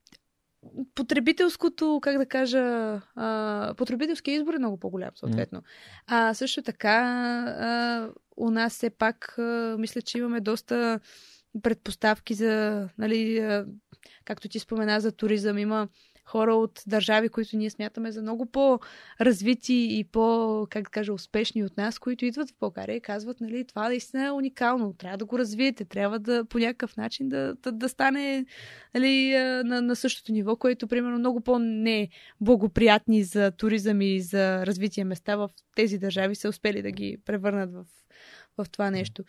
потребителското, 0.95 1.99
как 2.02 2.18
да 2.18 2.26
кажа, 2.26 2.60
а, 3.16 3.74
потребителския 3.78 4.36
избор 4.36 4.53
е 4.53 4.60
много 4.60 4.78
по-голям, 4.78 5.12
съответно. 5.16 5.64
А 6.08 6.34
също 6.34 6.62
така, 6.62 6.99
а, 7.60 8.10
у 8.38 8.52
нас 8.52 8.74
все 8.74 8.90
пак, 8.90 9.36
а, 9.38 9.76
мисля, 9.80 10.02
че 10.02 10.18
имаме 10.18 10.41
доста 10.41 10.99
предпоставки 11.64 12.34
за, 12.34 12.88
нали, 12.98 13.49
както 14.26 14.49
ти 14.49 14.60
спомена 14.60 14.99
за 14.99 15.11
туризъм, 15.11 15.57
има 15.57 15.88
хора 16.26 16.56
от 16.56 16.84
държави, 16.88 17.30
които 17.30 17.57
ние 17.57 17.69
смятаме 17.69 18.11
за 18.11 18.22
много 18.22 18.45
по-развити 18.45 19.88
и 19.91 20.03
по, 20.03 20.68
как 20.69 20.84
да 20.84 20.90
кажа, 20.90 21.14
успешни 21.14 21.64
от 21.64 21.78
нас, 21.78 21.99
които 21.99 22.26
идват 22.26 22.49
в 22.49 22.60
България 22.60 22.95
и 22.95 23.02
казват, 23.02 23.41
нали, 23.41 23.65
това 23.68 23.88
наистина 23.88 24.26
е 24.26 24.32
уникално, 24.32 24.94
трябва 24.94 25.18
да 25.18 25.26
го 25.26 25.40
развиете, 25.40 25.86
трябва 25.86 26.19
да 26.19 26.45
по 26.45 26.60
някакъв 26.60 26.98
начин 26.98 27.30
да, 27.30 27.56
да, 27.56 27.72
да 27.72 27.90
стане 27.90 28.45
нали, 28.94 29.32
на, 29.65 29.82
на 29.82 29.95
същото 29.95 30.32
ниво, 30.32 30.56
което, 30.56 30.88
примерно, 30.88 31.19
много 31.19 31.41
по-не 31.41 32.10
благоприятни 32.41 33.23
за 33.23 33.52
туризъм 33.52 34.02
и 34.02 34.22
за 34.22 34.65
развитие 34.65 35.03
места 35.03 35.36
в 35.36 35.49
тези 35.76 35.98
държави 35.98 36.36
са 36.36 36.49
успели 36.49 36.82
да 36.82 36.91
ги 36.91 37.18
превърнат 37.26 37.73
в, 37.73 37.86
в 38.57 38.69
това 38.69 38.91
нещо. 38.91 39.23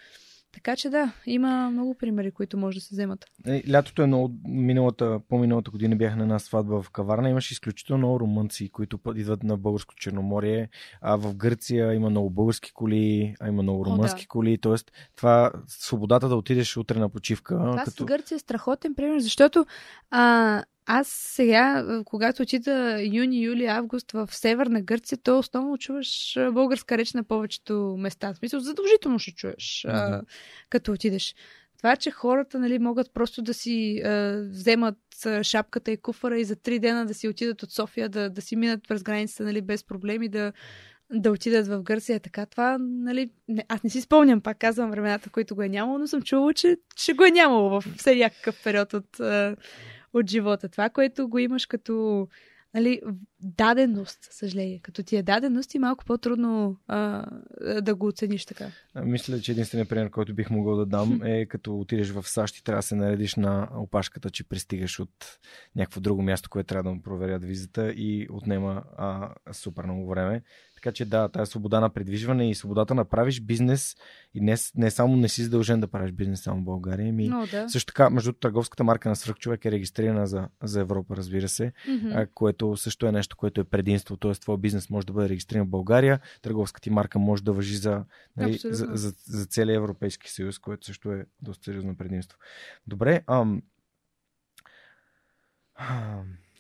Така 0.53 0.77
че 0.77 0.91
да, 0.91 1.13
има 1.27 1.71
много 1.71 1.95
примери, 1.95 2.31
които 2.31 2.57
може 2.57 2.79
да 2.79 2.85
се 2.85 2.95
вземат. 2.95 3.25
Е, 3.47 3.63
лятото 3.71 4.03
е 4.03 4.07
много. 4.07 4.35
Миналата, 4.45 5.21
по-миналата 5.29 5.71
година 5.71 5.97
бях 5.97 6.17
на 6.17 6.23
една 6.23 6.39
сватба 6.39 6.83
в 6.83 6.91
Каварна. 6.91 7.31
Имаше 7.31 7.53
изключително 7.53 7.99
много 7.99 8.21
румънци, 8.21 8.69
които 8.69 8.99
идват 9.17 9.43
на 9.43 9.57
българско 9.57 9.95
Черноморие. 9.95 10.69
А 11.01 11.17
в 11.17 11.35
Гърция 11.35 11.95
има 11.95 12.11
много 12.11 12.31
български 12.31 12.73
коли, 12.73 13.35
а 13.41 13.49
има 13.49 13.63
много 13.63 13.85
румънски 13.85 14.21
О, 14.21 14.23
да. 14.23 14.29
коли. 14.29 14.59
Тоест, 14.59 14.93
това 15.17 15.53
свободата 15.67 16.29
да 16.29 16.37
отидеш 16.37 16.77
утре 16.77 16.99
на 16.99 17.09
почивка. 17.09 17.55
Това 17.55 17.83
като... 17.85 18.03
с 18.03 18.07
Гърция 18.07 18.37
е 18.37 18.39
страхотен 18.39 18.95
пример, 18.95 19.19
защото 19.19 19.67
а, 20.11 20.63
аз 20.95 21.09
сега, 21.09 21.87
когато 22.05 22.43
отида 22.43 22.99
юни, 23.03 23.43
юли, 23.43 23.67
август 23.67 24.13
в 24.13 24.29
Северна 24.33 24.83
Гърция, 24.83 25.19
то 25.19 25.39
основно 25.39 25.79
чуваш 25.79 26.39
българска 26.53 26.99
реч 26.99 27.13
на 27.13 27.25
повечето 27.25 27.97
места. 27.99 28.33
В 28.33 28.37
смисъл, 28.37 28.61
задължително 28.61 29.19
ще 29.19 29.35
чуеш, 29.35 29.85
mm-hmm. 29.89 29.91
а, 29.93 30.23
като 30.71 30.93
отидеш. 30.93 31.35
Това, 31.79 31.97
че 31.97 32.11
хората 32.11 32.59
нали, 32.59 32.79
могат 32.79 33.15
просто 33.15 33.43
да 33.43 33.55
си 33.55 34.01
а, 34.05 34.43
вземат 34.51 34.99
шапката 35.43 35.91
и 35.91 35.97
куфара 35.97 36.39
и 36.39 36.45
за 36.45 36.57
три 36.57 36.79
дена 36.79 37.07
да 37.07 37.15
си 37.15 37.29
отидат 37.29 37.63
от 37.63 37.73
София, 37.73 38.09
да, 38.09 38.31
да 38.31 38.43
си 38.43 38.57
минат 38.57 38.89
през 38.89 39.03
границата 39.03 39.43
нали, 39.43 39.61
без 39.61 39.85
проблеми, 39.85 40.29
да, 40.29 40.53
да 41.13 41.31
отидат 41.31 41.67
в 41.67 41.83
Гърция. 41.83 42.21
Така, 42.21 42.47
това, 42.47 42.79
нали, 42.81 43.31
не, 43.49 43.65
аз 43.69 43.83
не 43.83 43.91
си 43.91 44.01
спомням, 44.01 44.41
пак 44.41 44.59
казвам 44.59 44.91
времената, 44.91 45.31
които 45.31 45.55
го 45.55 45.63
е 45.63 45.69
нямало, 45.69 45.99
но 45.99 46.07
съм 46.07 46.23
чувала, 46.23 46.55
че, 46.55 46.77
че 46.97 47.13
го 47.13 47.25
е 47.25 47.31
нямало 47.31 47.81
в 47.81 47.85
все 47.97 48.15
някакъв 48.15 48.63
период 48.65 48.95
от, 48.95 49.21
от 50.15 50.31
живота. 50.31 50.69
Това, 50.69 50.91
което 50.91 51.29
го 51.29 51.39
имаш 51.39 51.67
като 51.67 52.29
нали, 52.75 53.01
даденост, 53.41 54.19
съжаление. 54.31 54.81
Като 54.83 55.03
ти 55.03 55.17
е 55.17 55.23
даденост 55.23 55.75
и 55.75 55.79
малко 55.79 56.05
по-трудно 56.05 56.77
а, 56.87 57.27
да 57.81 57.95
го 57.95 58.07
оцениш 58.07 58.47
така. 58.47 58.67
Мисля, 59.05 59.41
че 59.41 59.53
единственият 59.53 59.89
пример, 59.89 60.11
който 60.11 60.35
бих 60.35 60.51
могъл 60.51 60.77
да 60.77 60.87
дам 60.87 61.21
е 61.25 61.47
като 61.47 61.79
отидеш 61.79 62.11
в 62.11 62.29
САЩ 62.29 62.57
и 62.57 62.65
трябва 62.65 62.79
да 62.79 62.87
се 62.87 62.95
наредиш 62.95 63.35
на 63.35 63.69
опашката, 63.75 64.31
че 64.31 64.49
пристигаш 64.49 65.01
от 65.01 65.39
някакво 65.77 66.01
друго 66.01 66.23
място, 66.23 66.51
което 66.51 66.67
трябва 66.67 66.91
да 66.91 66.95
му 66.95 67.03
проверят 67.03 67.45
визата 67.45 67.93
и 67.93 68.27
отнема 68.31 68.83
а, 68.97 69.35
супер 69.53 69.85
много 69.85 70.09
време. 70.09 70.43
Така 70.83 70.93
че 70.93 71.05
да, 71.05 71.29
тази 71.29 71.51
свобода 71.51 71.81
на 71.81 71.91
предвижване 71.91 72.51
и 72.51 72.55
свободата 72.55 72.95
да 72.95 73.05
правиш 73.05 73.41
бизнес 73.41 73.97
и 74.35 74.41
не, 74.41 74.57
не 74.75 74.91
само 74.91 75.17
не 75.17 75.29
си 75.29 75.43
задължен 75.43 75.81
да 75.81 75.89
правиш 75.89 76.13
бизнес 76.13 76.43
само 76.43 76.61
в 76.61 76.65
България. 76.65 77.13
Ми, 77.13 77.29
Но, 77.29 77.47
да. 77.47 77.69
Също 77.69 77.87
така, 77.87 78.11
между 78.11 78.33
търговската 78.33 78.85
марка 78.85 79.09
на 79.09 79.17
свръхчовек 79.17 79.65
е 79.65 79.71
регистрирана 79.71 80.27
за, 80.27 80.49
за 80.63 80.81
Европа, 80.81 81.17
разбира 81.17 81.49
се, 81.49 81.73
mm-hmm. 81.89 82.29
което 82.35 82.77
също 82.77 83.07
е 83.07 83.13
нещо, 83.13 83.37
което 83.37 83.61
е 83.61 83.65
предимство. 83.65 84.17
Тоест, 84.17 84.43
твой 84.43 84.59
бизнес 84.59 84.91
може 84.91 85.07
да 85.07 85.13
бъде 85.13 85.29
регистриран 85.29 85.67
в 85.67 85.71
България, 85.71 86.21
търговската 86.43 86.83
ти 86.83 86.91
марка 86.91 87.19
може 87.19 87.45
да 87.45 87.53
въжи 87.53 87.77
за, 87.77 88.05
нали, 88.37 88.59
за, 88.65 88.89
за, 88.91 89.15
за 89.25 89.47
целия 89.47 89.77
Европейски 89.77 90.31
съюз, 90.31 90.59
което 90.59 90.87
също 90.87 91.13
е 91.13 91.27
доста 91.43 91.65
сериозно 91.65 91.97
предимство. 91.97 92.39
Добре, 92.87 93.23
ам... 93.27 93.63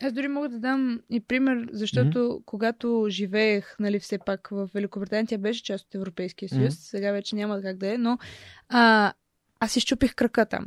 Аз 0.03 0.12
дори 0.12 0.29
мога 0.29 0.49
да 0.49 0.59
дам 0.59 1.01
и 1.11 1.20
пример, 1.20 1.69
защото 1.73 2.19
mm-hmm. 2.19 2.45
когато 2.45 3.07
живеех, 3.09 3.77
нали, 3.81 4.01
все 4.01 4.19
пак 4.19 4.49
в 4.49 4.70
Великобритания, 4.74 5.27
тя 5.27 5.39
беше 5.39 5.65
част 5.65 5.87
от 5.87 5.95
Европейския 5.95 6.49
съюз, 6.49 6.74
mm-hmm. 6.74 6.91
сега 6.91 7.12
вече 7.12 7.37
няма 7.37 7.62
как 7.62 7.77
да 7.77 7.95
е, 7.95 7.99
но 7.99 8.19
а, 8.69 9.12
аз 9.61 9.77
изчупих 9.77 10.15
крака 10.15 10.47
там. 10.47 10.66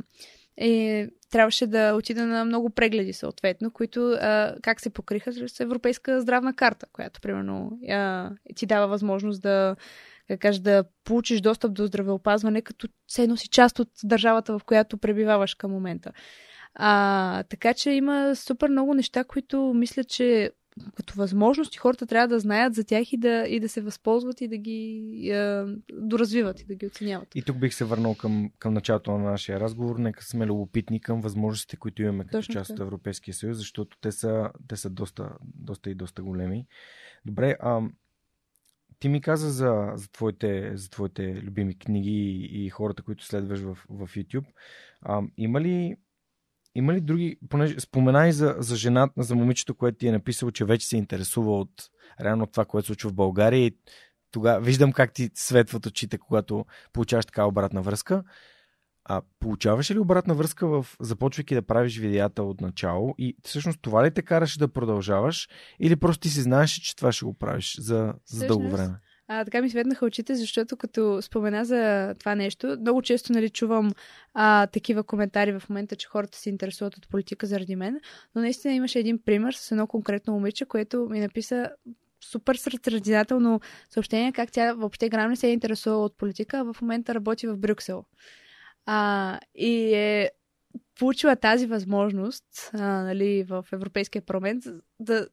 И 0.60 1.06
трябваше 1.30 1.66
да 1.66 1.94
отида 1.94 2.26
на 2.26 2.44
много 2.44 2.70
прегледи, 2.70 3.12
съответно, 3.12 3.70
които 3.70 4.10
а, 4.10 4.54
как 4.62 4.80
се 4.80 4.90
покриха 4.90 5.32
с 5.32 5.60
Европейска 5.60 6.20
здравна 6.20 6.54
карта, 6.54 6.86
която, 6.92 7.20
примерно, 7.20 7.78
а, 7.88 8.30
ти 8.54 8.66
дава 8.66 8.86
възможност 8.86 9.42
да 9.42 9.76
как 10.28 10.40
кажа, 10.40 10.60
да 10.60 10.84
получиш 11.04 11.40
достъп 11.40 11.74
до 11.74 11.86
здравеопазване, 11.86 12.62
като 12.62 12.88
се 13.08 13.26
носи 13.26 13.48
част 13.48 13.78
от 13.78 13.88
държавата, 14.04 14.58
в 14.58 14.64
която 14.64 14.98
пребиваваш 14.98 15.54
към 15.54 15.70
момента. 15.70 16.12
А, 16.78 17.42
така 17.42 17.74
че 17.74 17.90
има 17.90 18.36
супер 18.36 18.68
много 18.68 18.94
неща, 18.94 19.24
които 19.24 19.72
мисля, 19.74 20.04
че 20.04 20.50
като 20.94 21.14
възможности 21.14 21.78
хората 21.78 22.06
трябва 22.06 22.28
да 22.28 22.40
знаят 22.40 22.74
за 22.74 22.84
тях 22.84 23.12
и 23.12 23.16
да, 23.16 23.44
и 23.48 23.60
да 23.60 23.68
се 23.68 23.80
възползват 23.80 24.40
и 24.40 24.48
да 24.48 24.56
ги 24.56 25.30
а, 25.30 25.66
доразвиват 25.92 26.60
и 26.60 26.64
да 26.64 26.74
ги 26.74 26.86
оценяват. 26.86 27.28
И 27.34 27.42
тук 27.42 27.58
бих 27.58 27.74
се 27.74 27.84
върнал 27.84 28.14
към, 28.14 28.50
към 28.58 28.74
началото 28.74 29.12
на 29.12 29.30
нашия 29.30 29.60
разговор. 29.60 29.98
Нека 29.98 30.24
сме 30.24 30.46
любопитни 30.46 31.00
към 31.00 31.20
възможностите, 31.20 31.76
които 31.76 32.02
имаме 32.02 32.24
като 32.24 32.38
Точно 32.38 32.52
част 32.52 32.70
от 32.70 32.80
Европейския 32.80 33.34
съюз, 33.34 33.56
защото 33.56 33.96
те 34.00 34.12
са, 34.12 34.50
те 34.68 34.76
са 34.76 34.90
доста, 34.90 35.30
доста 35.54 35.90
и 35.90 35.94
доста 35.94 36.22
големи. 36.22 36.66
Добре, 37.24 37.56
а, 37.60 37.80
ти 38.98 39.08
ми 39.08 39.20
каза 39.20 39.50
за, 39.50 39.92
за, 39.94 40.12
твоите, 40.12 40.76
за 40.76 40.90
твоите 40.90 41.42
любими 41.42 41.78
книги 41.78 42.10
и, 42.10 42.66
и 42.66 42.70
хората, 42.70 43.02
които 43.02 43.24
следваш 43.24 43.60
в, 43.60 43.74
в 43.88 44.08
YouTube. 44.16 44.46
А, 45.02 45.22
има 45.36 45.60
ли 45.60 45.96
има 46.76 46.94
ли 46.94 47.00
други, 47.00 47.38
понеже 47.48 47.80
спомена 47.80 48.28
и 48.28 48.32
за, 48.32 48.54
за 48.58 48.76
жената, 48.76 49.22
за 49.22 49.34
момичето, 49.34 49.74
което 49.74 49.98
ти 49.98 50.06
е 50.06 50.12
написал, 50.12 50.50
че 50.50 50.64
вече 50.64 50.86
се 50.86 50.96
интересува 50.96 51.58
от 51.58 51.70
реално 52.20 52.44
от 52.44 52.52
това, 52.52 52.64
което 52.64 52.86
се 52.86 52.86
случва 52.86 53.10
в 53.10 53.14
България 53.14 53.66
и 53.66 53.76
тогава 54.30 54.60
виждам 54.60 54.92
как 54.92 55.12
ти 55.12 55.30
светват 55.34 55.86
очите, 55.86 56.18
когато 56.18 56.64
получаваш 56.92 57.26
така 57.26 57.44
обратна 57.44 57.82
връзка. 57.82 58.22
А 59.04 59.22
получаваш 59.40 59.90
ли 59.90 59.98
обратна 59.98 60.34
връзка 60.34 60.66
в 60.68 60.86
започвайки 61.00 61.54
да 61.54 61.62
правиш 61.62 61.98
видеята 61.98 62.42
от 62.42 62.60
начало 62.60 63.14
и 63.18 63.36
всъщност 63.44 63.78
това 63.82 64.06
ли 64.06 64.10
те 64.10 64.22
караше 64.22 64.58
да 64.58 64.68
продължаваш 64.68 65.48
или 65.80 65.96
просто 65.96 66.20
ти 66.20 66.28
си 66.28 66.40
знаеш, 66.40 66.70
че 66.70 66.96
това 66.96 67.12
ще 67.12 67.24
го 67.24 67.34
правиш 67.34 67.76
за, 67.80 68.14
за 68.26 68.46
дълго 68.46 68.70
време? 68.70 68.94
А, 69.28 69.44
така 69.44 69.62
ми 69.62 69.70
светнаха 69.70 70.06
очите, 70.06 70.34
защото 70.34 70.76
като 70.76 71.22
спомена 71.22 71.64
за 71.64 72.14
това 72.18 72.34
нещо, 72.34 72.76
много 72.80 73.02
често 73.02 73.32
нали, 73.32 73.50
чувам 73.50 73.92
а, 74.34 74.66
такива 74.66 75.04
коментари 75.04 75.58
в 75.58 75.62
момента, 75.68 75.96
че 75.96 76.08
хората 76.08 76.38
се 76.38 76.50
интересуват 76.50 76.96
от 76.96 77.08
политика 77.08 77.46
заради 77.46 77.76
мен, 77.76 78.00
но 78.34 78.40
наистина 78.40 78.74
имаше 78.74 78.98
един 78.98 79.18
пример 79.18 79.52
с 79.52 79.70
едно 79.70 79.86
конкретно 79.86 80.32
момиче, 80.32 80.64
което 80.64 81.08
ми 81.10 81.20
написа 81.20 81.70
супер 82.24 82.54
сърцераздирателно 82.54 83.60
съобщение, 83.90 84.32
как 84.32 84.52
тя 84.52 84.72
въобще 84.72 85.08
грам 85.08 85.30
не 85.30 85.36
се 85.36 85.48
е 85.48 85.52
интересувала 85.52 86.04
от 86.04 86.16
политика, 86.16 86.58
а 86.58 86.72
в 86.72 86.82
момента 86.82 87.14
работи 87.14 87.46
в 87.46 87.56
Брюксел. 87.56 88.04
А, 88.86 89.38
и 89.54 89.94
е 89.94 90.30
получила 90.98 91.36
тази 91.36 91.66
възможност 91.66 92.70
а, 92.72 92.78
нали, 93.02 93.44
в 93.44 93.64
Европейския 93.72 94.22
парламент 94.22 94.64
да, 95.00 95.28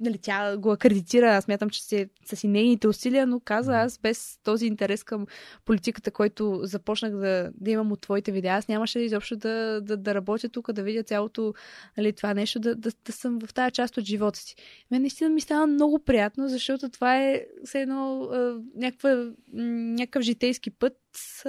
нали, 0.00 0.18
тя 0.18 0.56
го 0.56 0.72
акредитира, 0.72 1.26
аз 1.36 1.44
смятам, 1.44 1.70
че 1.70 1.82
си, 1.82 2.06
са 2.24 2.36
си 2.36 2.48
нейните 2.48 2.88
усилия, 2.88 3.26
но 3.26 3.40
каза 3.40 3.80
аз 3.80 3.98
без 3.98 4.38
този 4.42 4.66
интерес 4.66 5.04
към 5.04 5.26
политиката, 5.64 6.10
който 6.10 6.60
започнах 6.62 7.12
да, 7.12 7.50
да 7.60 7.70
имам 7.70 7.92
от 7.92 8.00
твоите 8.00 8.32
видеа, 8.32 8.52
аз 8.52 8.68
нямаше 8.68 8.98
изобщо 8.98 9.36
да, 9.36 9.80
да, 9.80 9.96
да 9.96 10.14
работя 10.14 10.48
тук, 10.48 10.72
да 10.72 10.82
видя 10.82 11.02
цялото 11.02 11.54
нали, 11.96 12.12
това 12.12 12.34
нещо, 12.34 12.60
да, 12.60 12.74
да, 12.74 12.90
да 13.04 13.12
съм 13.12 13.38
в 13.46 13.54
тази 13.54 13.72
част 13.72 13.96
от 13.96 14.04
живота 14.04 14.38
си. 14.38 14.54
Мен 14.90 15.00
наистина 15.00 15.30
ми 15.30 15.40
стана 15.40 15.66
много 15.66 15.98
приятно, 15.98 16.48
защото 16.48 16.88
това 16.88 17.16
е 17.16 17.46
все 17.64 17.80
едно 17.80 18.28
някаква, 18.76 19.30
някакъв 19.52 20.22
житейски 20.22 20.70
път, 20.70 20.96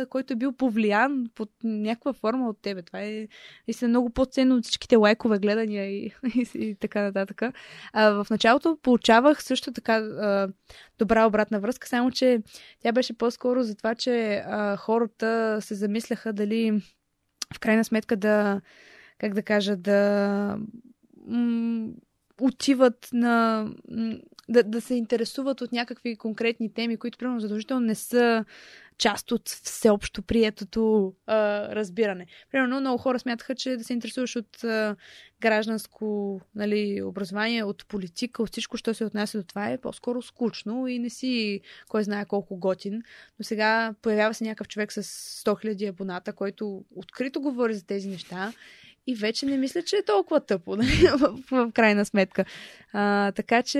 който 0.09 0.33
е 0.33 0.35
бил 0.35 0.51
повлиян 0.51 1.25
под 1.35 1.49
някаква 1.63 2.13
форма 2.13 2.49
от 2.49 2.61
тебе. 2.61 2.81
Това 2.81 3.01
е 3.01 3.27
наистина 3.67 3.89
много 3.89 4.09
по-ценно 4.09 4.55
от 4.55 4.63
всичките 4.63 4.95
лайкове, 4.95 5.39
гледания 5.39 5.85
и, 5.85 6.13
и, 6.35 6.47
и 6.55 6.75
така 6.75 7.01
нататък. 7.01 7.41
А, 7.93 8.09
в 8.23 8.27
началото 8.29 8.77
получавах 8.81 9.43
също 9.43 9.71
така 9.73 9.95
а, 9.95 10.49
добра 10.99 11.25
обратна 11.25 11.59
връзка, 11.59 11.87
само 11.87 12.11
че 12.11 12.41
тя 12.79 12.91
беше 12.91 13.17
по-скоро 13.17 13.63
за 13.63 13.75
това, 13.75 13.95
че 13.95 14.43
а, 14.47 14.77
хората 14.77 15.57
се 15.61 15.75
замисляха 15.75 16.33
дали 16.33 16.81
в 17.53 17.59
крайна 17.59 17.85
сметка 17.85 18.15
да, 18.15 18.61
как 19.17 19.33
да 19.33 19.43
кажа, 19.43 19.75
да 19.75 20.57
м- 21.27 21.89
отиват 22.41 23.09
на 23.13 23.65
да, 24.51 24.63
да 24.63 24.81
се 24.81 24.95
интересуват 24.95 25.61
от 25.61 25.71
някакви 25.71 26.15
конкретни 26.15 26.73
теми, 26.73 26.97
които, 26.97 27.17
примерно, 27.17 27.39
задължително 27.39 27.85
не 27.85 27.95
са 27.95 28.45
част 28.97 29.31
от 29.31 29.49
всеобщо 29.49 30.21
приетото 30.21 31.13
а, 31.27 31.35
разбиране. 31.75 32.25
Примерно, 32.51 32.79
много 32.79 32.97
хора 32.97 33.19
смятаха, 33.19 33.55
че 33.55 33.77
да 33.77 33.83
се 33.83 33.93
интересуваш 33.93 34.35
от 34.35 34.63
а, 34.63 34.95
гражданско 35.39 36.41
нали, 36.55 37.01
образование, 37.03 37.63
от 37.63 37.87
политика, 37.87 38.43
от 38.43 38.49
всичко, 38.51 38.77
що 38.77 38.93
се 38.93 39.05
отнася 39.05 39.37
до 39.37 39.43
това 39.43 39.69
е 39.69 39.77
по-скоро 39.77 40.21
скучно 40.21 40.87
и 40.87 40.99
не 40.99 41.09
си 41.09 41.61
кой 41.89 42.03
знае 42.03 42.25
колко 42.25 42.57
готин. 42.57 43.03
Но 43.39 43.43
сега 43.43 43.93
появява 44.01 44.33
се 44.33 44.43
някакъв 44.43 44.67
човек 44.67 44.91
с 44.91 45.03
100 45.03 45.65
000 45.65 45.89
абоната, 45.89 46.33
който 46.33 46.85
открито 46.95 47.41
говори 47.41 47.73
за 47.73 47.85
тези 47.85 48.09
неща 48.09 48.53
и 49.07 49.15
вече 49.15 49.45
не 49.45 49.57
мисля, 49.57 49.83
че 49.83 49.95
е 49.95 50.05
толкова 50.05 50.39
тъпо, 50.45 50.75
нали, 50.77 51.07
в, 51.19 51.39
в, 51.51 51.71
крайна 51.73 52.05
сметка. 52.05 52.45
А, 52.93 53.31
така 53.31 53.63
че, 53.63 53.79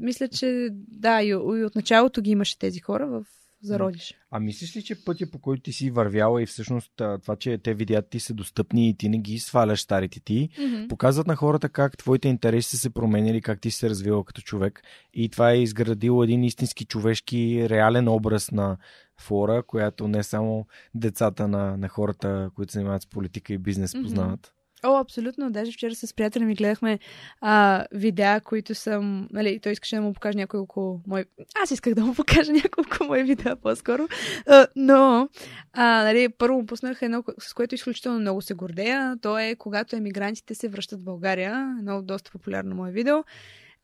мисля, 0.00 0.28
че 0.28 0.68
да, 0.72 1.22
и, 1.22 1.28
и 1.28 1.34
от 1.64 1.74
началото 1.74 2.20
ги 2.22 2.30
имаше 2.30 2.58
тези 2.58 2.80
хора 2.80 3.06
в 3.06 3.24
зародиш. 3.62 4.14
А 4.30 4.40
мислиш 4.40 4.76
ли, 4.76 4.82
че 4.82 5.04
пътя 5.04 5.30
по 5.30 5.38
който 5.38 5.62
ти 5.62 5.72
си 5.72 5.90
вървяла 5.90 6.42
и 6.42 6.46
всъщност 6.46 6.92
това, 7.22 7.36
че 7.36 7.58
те 7.58 7.74
видеята 7.74 8.08
ти 8.08 8.20
са 8.20 8.34
достъпни 8.34 8.88
и 8.88 8.96
ти 8.96 9.08
не 9.08 9.18
ги 9.18 9.38
сваляш 9.38 9.80
старите 9.80 10.20
ти, 10.20 10.48
Mm-hmm. 10.58 10.88
показват 10.88 11.26
на 11.26 11.36
хората 11.36 11.68
как 11.68 11.98
твоите 11.98 12.28
интереси 12.28 12.68
са 12.70 12.76
се 12.78 12.90
променили, 12.90 13.40
как 13.42 13.60
ти 13.60 13.70
се 13.70 13.90
развила 13.90 14.24
като 14.24 14.40
човек 14.42 14.82
и 15.14 15.28
това 15.28 15.50
е 15.50 15.62
изградило 15.62 16.24
един 16.24 16.44
истински 16.44 16.84
човешки 16.84 17.66
реален 17.68 18.08
образ 18.08 18.50
на 18.50 18.76
флора, 19.20 19.62
която 19.62 20.08
не 20.08 20.22
само 20.22 20.66
децата 20.94 21.48
на, 21.48 21.76
на 21.76 21.88
хората, 21.88 22.50
които 22.54 22.72
се 22.72 22.76
занимават 22.76 23.02
с 23.02 23.06
политика 23.06 23.52
и 23.52 23.58
бизнес, 23.58 23.94
Мгм. 23.94 24.02
познават. 24.02 24.54
О, 24.82 24.96
абсолютно. 24.96 25.50
Даже 25.50 25.72
вчера 25.72 25.94
с 25.94 26.14
приятели 26.14 26.44
ми 26.44 26.54
гледахме 26.54 26.98
а, 27.40 27.86
видеа, 27.92 28.40
които 28.40 28.74
съм... 28.74 29.28
Нали, 29.32 29.60
той 29.60 29.72
искаше 29.72 29.96
да 29.96 30.02
му 30.02 30.12
покаже 30.12 30.38
няколко 30.38 31.00
мои... 31.06 31.24
Аз 31.62 31.70
исках 31.70 31.94
да 31.94 32.04
му 32.04 32.14
покажа 32.14 32.52
няколко 32.64 33.04
мои 33.04 33.22
видеа 33.22 33.56
по-скоро. 33.56 34.08
А, 34.46 34.66
но, 34.76 35.28
а, 35.72 36.04
нали, 36.04 36.28
първо 36.28 36.56
му 36.56 36.66
пуснах 36.66 37.02
едно, 37.02 37.24
с 37.38 37.54
което 37.54 37.74
изключително 37.74 38.20
много 38.20 38.42
се 38.42 38.54
гордея. 38.54 39.16
То 39.22 39.38
е 39.38 39.54
когато 39.58 39.96
емигрантите 39.96 40.54
се 40.54 40.68
връщат 40.68 41.00
в 41.00 41.04
България. 41.04 41.76
Едно 41.78 42.02
доста 42.02 42.30
популярно 42.30 42.74
мое 42.74 42.92
видео. 42.92 43.16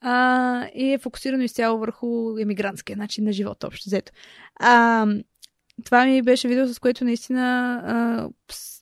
А, 0.01 0.69
и 0.75 0.93
е 0.93 0.99
фокусирано 0.99 1.43
изцяло 1.43 1.79
върху 1.79 2.39
емигрантския 2.39 2.97
начин 2.97 3.25
на 3.25 3.33
живота, 3.33 3.67
общо 3.67 3.89
взето. 3.89 4.13
А, 4.61 5.07
това 5.85 6.05
ми 6.05 6.23
беше 6.23 6.49
видео, 6.49 6.67
с 6.67 6.79
което 6.79 7.05
наистина 7.05 7.75
а, 7.85 8.29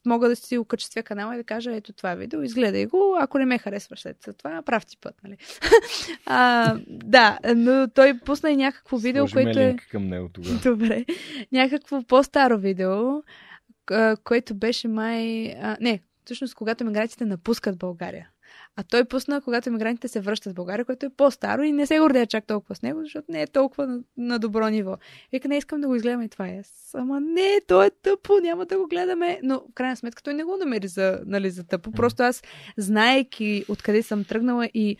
мога 0.05 0.29
да 0.29 0.35
си 0.35 0.57
окачествя 0.57 1.03
канала 1.03 1.33
и 1.33 1.37
да 1.37 1.43
кажа, 1.43 1.75
ето 1.75 1.93
това 1.93 2.11
е 2.11 2.15
видео, 2.15 2.41
изгледай 2.41 2.85
го, 2.85 3.17
ако 3.19 3.37
не 3.37 3.45
ме 3.45 3.57
харесваш 3.57 3.99
след 3.99 4.37
това, 4.37 4.61
прав 4.61 4.85
ти 4.85 4.97
път, 4.97 5.15
нали? 5.23 5.37
а, 6.25 6.75
да, 6.87 7.39
но 7.55 7.87
той 7.95 8.19
пусна 8.19 8.51
и 8.51 8.57
някакво 8.57 8.97
видео, 8.97 9.25
което 9.33 9.59
е... 9.59 9.75
към 9.91 10.07
него 10.07 10.29
тогава. 10.33 10.59
Добре. 10.63 11.05
Някакво 11.51 12.03
по-старо 12.03 12.59
видео, 12.59 13.23
което 14.23 14.55
беше 14.55 14.87
май... 14.87 15.47
А, 15.61 15.77
не, 15.81 15.99
всъщност 16.25 16.55
когато 16.55 16.83
емигрантите 16.83 17.25
напускат 17.25 17.77
България. 17.77 18.29
А 18.77 18.83
той 18.83 19.05
пусна, 19.05 19.41
когато 19.41 19.69
емигрантите 19.69 20.07
се 20.07 20.19
връщат 20.19 20.51
в 20.51 20.55
България, 20.55 20.85
което 20.85 21.05
е 21.05 21.09
по-старо 21.09 21.63
и 21.63 21.71
не 21.71 21.85
се 21.85 21.99
гордея 21.99 22.25
чак 22.25 22.47
толкова 22.47 22.75
с 22.75 22.81
него, 22.81 23.01
защото 23.03 23.31
не 23.31 23.41
е 23.41 23.47
толкова 23.47 23.87
на, 23.87 23.99
на 24.17 24.39
добро 24.39 24.67
ниво. 24.67 24.97
Вика, 25.31 25.47
не 25.47 25.57
искам 25.57 25.81
да 25.81 25.87
го 25.87 25.95
изгледаме 25.95 26.25
и 26.25 26.29
това 26.29 26.47
е. 26.47 26.61
Ама 26.93 27.19
не, 27.19 27.61
то 27.67 27.83
е 27.83 27.89
тъпо, 27.89 28.33
няма 28.41 28.65
да 28.65 28.77
го 28.77 28.87
гледаме. 28.87 29.39
Но 29.43 29.59
в 29.71 29.73
крайна 29.73 29.95
сметка 29.95 30.23
той 30.23 30.33
не 30.33 30.43
го 30.43 30.57
намери 30.57 30.87
за, 30.87 31.19
нали, 31.25 31.49
за 31.49 31.63
тъпо. 31.63 31.91
Просто 31.91 32.23
аз, 32.23 32.43
знаейки 32.77 33.65
откъде 33.69 34.03
съм 34.03 34.23
тръгнала 34.23 34.69
и 34.73 34.97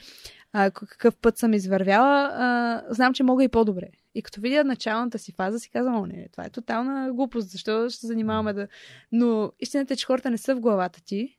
а, 0.54 0.72
какъв 0.72 1.16
път 1.16 1.38
съм 1.38 1.54
извървяла, 1.54 2.30
а, 2.34 2.84
знам, 2.90 3.14
че 3.14 3.24
мога 3.24 3.44
и 3.44 3.50
по-добре. 3.50 3.88
И 4.16 4.22
като 4.22 4.42
видя 4.42 4.64
началната 4.64 5.20
си 5.20 5.32
фаза, 5.32 5.60
си 5.60 5.70
казвам, 5.70 5.96
о, 5.96 6.06
не, 6.06 6.28
това 6.32 6.46
е 6.46 6.50
тотална 6.50 7.14
глупост, 7.14 7.50
защо 7.50 7.90
ще 7.90 8.00
се 8.00 8.08
занимаваме 8.08 8.54
да... 8.54 8.68
Но 9.12 9.52
истината 9.60 9.94
е, 9.94 9.98
че 9.98 10.06
хората 10.06 10.32
не 10.32 10.38
са 10.38 10.56
в 10.56 10.60
главата 10.60 11.04
ти 11.04 11.38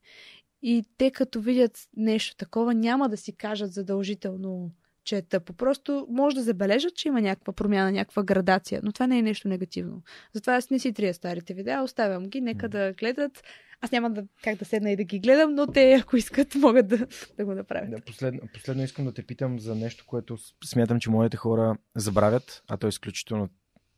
и 0.68 0.84
те 0.98 1.10
като 1.10 1.40
видят 1.40 1.78
нещо 1.96 2.36
такова, 2.36 2.74
няма 2.74 3.08
да 3.08 3.16
си 3.16 3.36
кажат 3.36 3.72
задължително, 3.72 4.70
че 5.04 5.16
е 5.16 5.22
тъпо. 5.22 5.52
Просто 5.52 6.06
може 6.10 6.36
да 6.36 6.42
забележат, 6.42 6.94
че 6.94 7.08
има 7.08 7.20
някаква 7.20 7.52
промяна, 7.52 7.92
някаква 7.92 8.22
градация, 8.22 8.80
но 8.84 8.92
това 8.92 9.06
не 9.06 9.18
е 9.18 9.22
нещо 9.22 9.48
негативно. 9.48 10.02
Затова 10.32 10.54
аз 10.54 10.70
не 10.70 10.78
си 10.78 10.92
трия 10.92 11.14
старите 11.14 11.54
видеа, 11.54 11.82
оставям 11.82 12.28
ги, 12.28 12.40
нека 12.40 12.68
да 12.68 12.92
гледат. 12.92 13.42
Аз 13.80 13.92
няма 13.92 14.10
да, 14.10 14.24
как 14.44 14.58
да 14.58 14.64
седна 14.64 14.90
и 14.90 14.96
да 14.96 15.04
ги 15.04 15.18
гледам, 15.18 15.54
но 15.54 15.66
те, 15.66 15.92
ако 15.92 16.16
искат, 16.16 16.54
могат 16.58 16.88
да, 16.88 17.06
да 17.36 17.44
го 17.44 17.54
направят. 17.54 17.90
Да, 17.90 18.00
последно, 18.00 18.40
последно 18.54 18.82
искам 18.82 19.04
да 19.04 19.14
те 19.14 19.22
питам 19.22 19.60
за 19.60 19.74
нещо, 19.74 20.04
което 20.06 20.36
смятам, 20.64 21.00
че 21.00 21.10
моите 21.10 21.36
хора 21.36 21.76
забравят, 21.96 22.62
а 22.68 22.76
то 22.76 22.86
е 22.86 22.88
изключително 22.88 23.48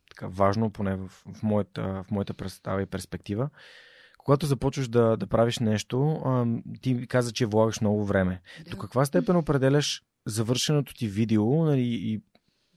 така 0.09 0.27
важно, 0.27 0.69
поне 0.69 0.95
в, 0.95 1.07
в, 1.33 1.43
моята, 1.43 2.03
в 2.07 2.11
моята 2.11 2.33
представа 2.33 2.81
и 2.81 2.85
перспектива. 2.85 3.49
Когато 4.23 4.45
започваш 4.45 4.87
да, 4.87 5.17
да 5.17 5.27
правиш 5.27 5.59
нещо, 5.59 6.21
ти 6.81 7.07
каза, 7.07 7.31
че 7.31 7.45
влагаш 7.45 7.81
много 7.81 8.05
време. 8.05 8.41
До 8.71 8.77
каква 8.77 9.05
степен 9.05 9.35
определяш 9.35 10.03
завършеното 10.25 10.93
ти 10.93 11.07
видео 11.07 11.65
нали, 11.65 11.81
и 11.81 12.21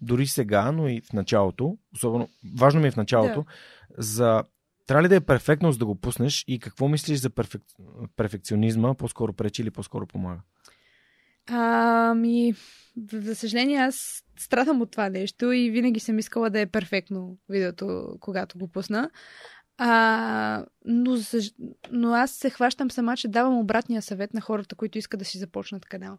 дори 0.01 0.27
сега, 0.27 0.73
но 0.73 0.89
и 0.89 1.01
в 1.01 1.13
началото, 1.13 1.79
особено 1.95 2.29
важно 2.59 2.81
ми 2.81 2.89
е 2.89 2.91
в 2.91 2.97
началото, 2.97 3.45
за 3.99 4.45
трябва 4.87 5.03
ли 5.03 5.09
да 5.09 5.17
е 5.17 5.21
перфектно, 5.21 5.73
за 5.73 5.79
да 5.79 5.87
го 5.87 5.95
пуснеш 5.95 6.45
и 6.49 6.59
какво 6.59 6.89
мислиш 6.89 7.19
за 7.19 7.31
перфек... 7.31 7.63
перфекционизма? 8.17 8.95
По-скоро 8.95 9.33
пречи 9.33 9.63
или 9.63 9.71
по-скоро 9.71 10.07
помага? 10.07 10.41
Ами, 11.51 12.55
за 13.13 13.35
съжаление, 13.35 13.79
аз 13.79 14.25
страдам 14.39 14.83
от 14.83 14.91
това 14.91 15.09
нещо 15.09 15.53
и 15.53 15.71
винаги 15.71 16.01
съм 16.01 16.19
искала 16.19 16.51
да 16.51 16.61
е 16.61 16.67
перфектно 16.67 17.39
видеото, 17.49 18.17
когато 18.21 18.59
го 18.59 18.69
пусна. 18.69 19.11
А, 19.79 20.65
но, 20.85 21.17
но 21.93 22.15
аз 22.15 22.31
се 22.31 22.51
хващам 22.51 22.91
сама, 22.91 23.17
че 23.17 23.29
давам 23.29 23.59
обратния 23.59 24.03
съвет 24.03 24.35
на 24.35 24.41
хората, 24.41 24.75
които 24.75 24.99
искат 24.99 25.19
да 25.19 25.25
си 25.25 25.39
започнат 25.39 25.87
канал. 25.87 26.19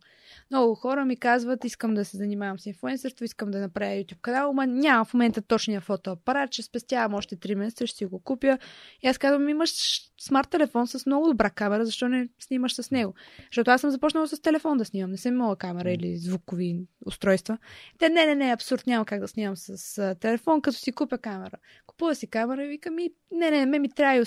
Много 0.52 0.76
хора 0.76 1.06
ми 1.06 1.16
казват, 1.16 1.66
искам 1.66 1.94
да 1.94 2.06
се 2.06 2.18
занимавам 2.18 2.60
с 2.60 2.66
инфуенсърство, 2.66 3.26
искам 3.26 3.52
да 3.52 3.60
направя 3.60 3.92
YouTube 3.92 4.22
канал, 4.22 4.50
ама 4.50 4.68
няма 4.68 5.06
в 5.06 5.14
момента 5.14 5.42
точния 5.42 5.82
фотоапарат, 5.82 6.54
ще 6.54 6.62
спестявам 6.62 7.14
още 7.14 7.38
3 7.38 7.56
месеца, 7.56 7.88
ще 7.88 7.98
си 7.98 8.06
го 8.06 8.20
купя. 8.20 8.58
И 9.02 9.08
аз 9.08 9.18
казвам, 9.18 9.50
имаш 9.50 10.02
смарт 10.22 10.50
телефон 10.50 10.88
с 10.88 11.06
много 11.06 11.28
добра 11.28 11.50
камера, 11.50 11.86
защо 11.86 12.08
не 12.08 12.30
снимаш 12.40 12.74
с 12.74 12.92
него? 12.92 13.14
Защото 13.52 13.72
аз 13.72 13.82
съм 13.82 13.90
започнала 13.90 14.28
с 14.28 14.42
телефон 14.42 14.78
да 14.78 14.86
снимам, 14.86 15.12
не 15.12 15.18
съм 15.18 15.34
имала 15.34 15.56
камера 15.56 15.92
или 15.92 16.18
звукови 16.18 16.80
устройства. 17.06 17.58
Те, 17.98 18.10
не, 18.10 18.26
не, 18.26 18.36
не, 18.36 18.52
абсурд, 18.52 18.88
няма 18.88 19.06
как 19.06 19.20
да 19.20 19.28
снимам 19.28 19.58
с 19.58 20.16
телефон, 20.20 20.62
като 20.62 20.78
си 20.78 20.92
купя 20.92 21.18
камера. 21.18 21.58
Купува 21.88 22.16
си 22.16 22.28
камера 22.28 22.66
и 22.66 22.68
вика 22.68 22.92
ми, 22.92 23.10
не, 23.32 23.52
не, 23.52 23.66
ме 23.66 23.80
ми 23.80 23.90
трябва 23.90 24.16
и 24.16 24.22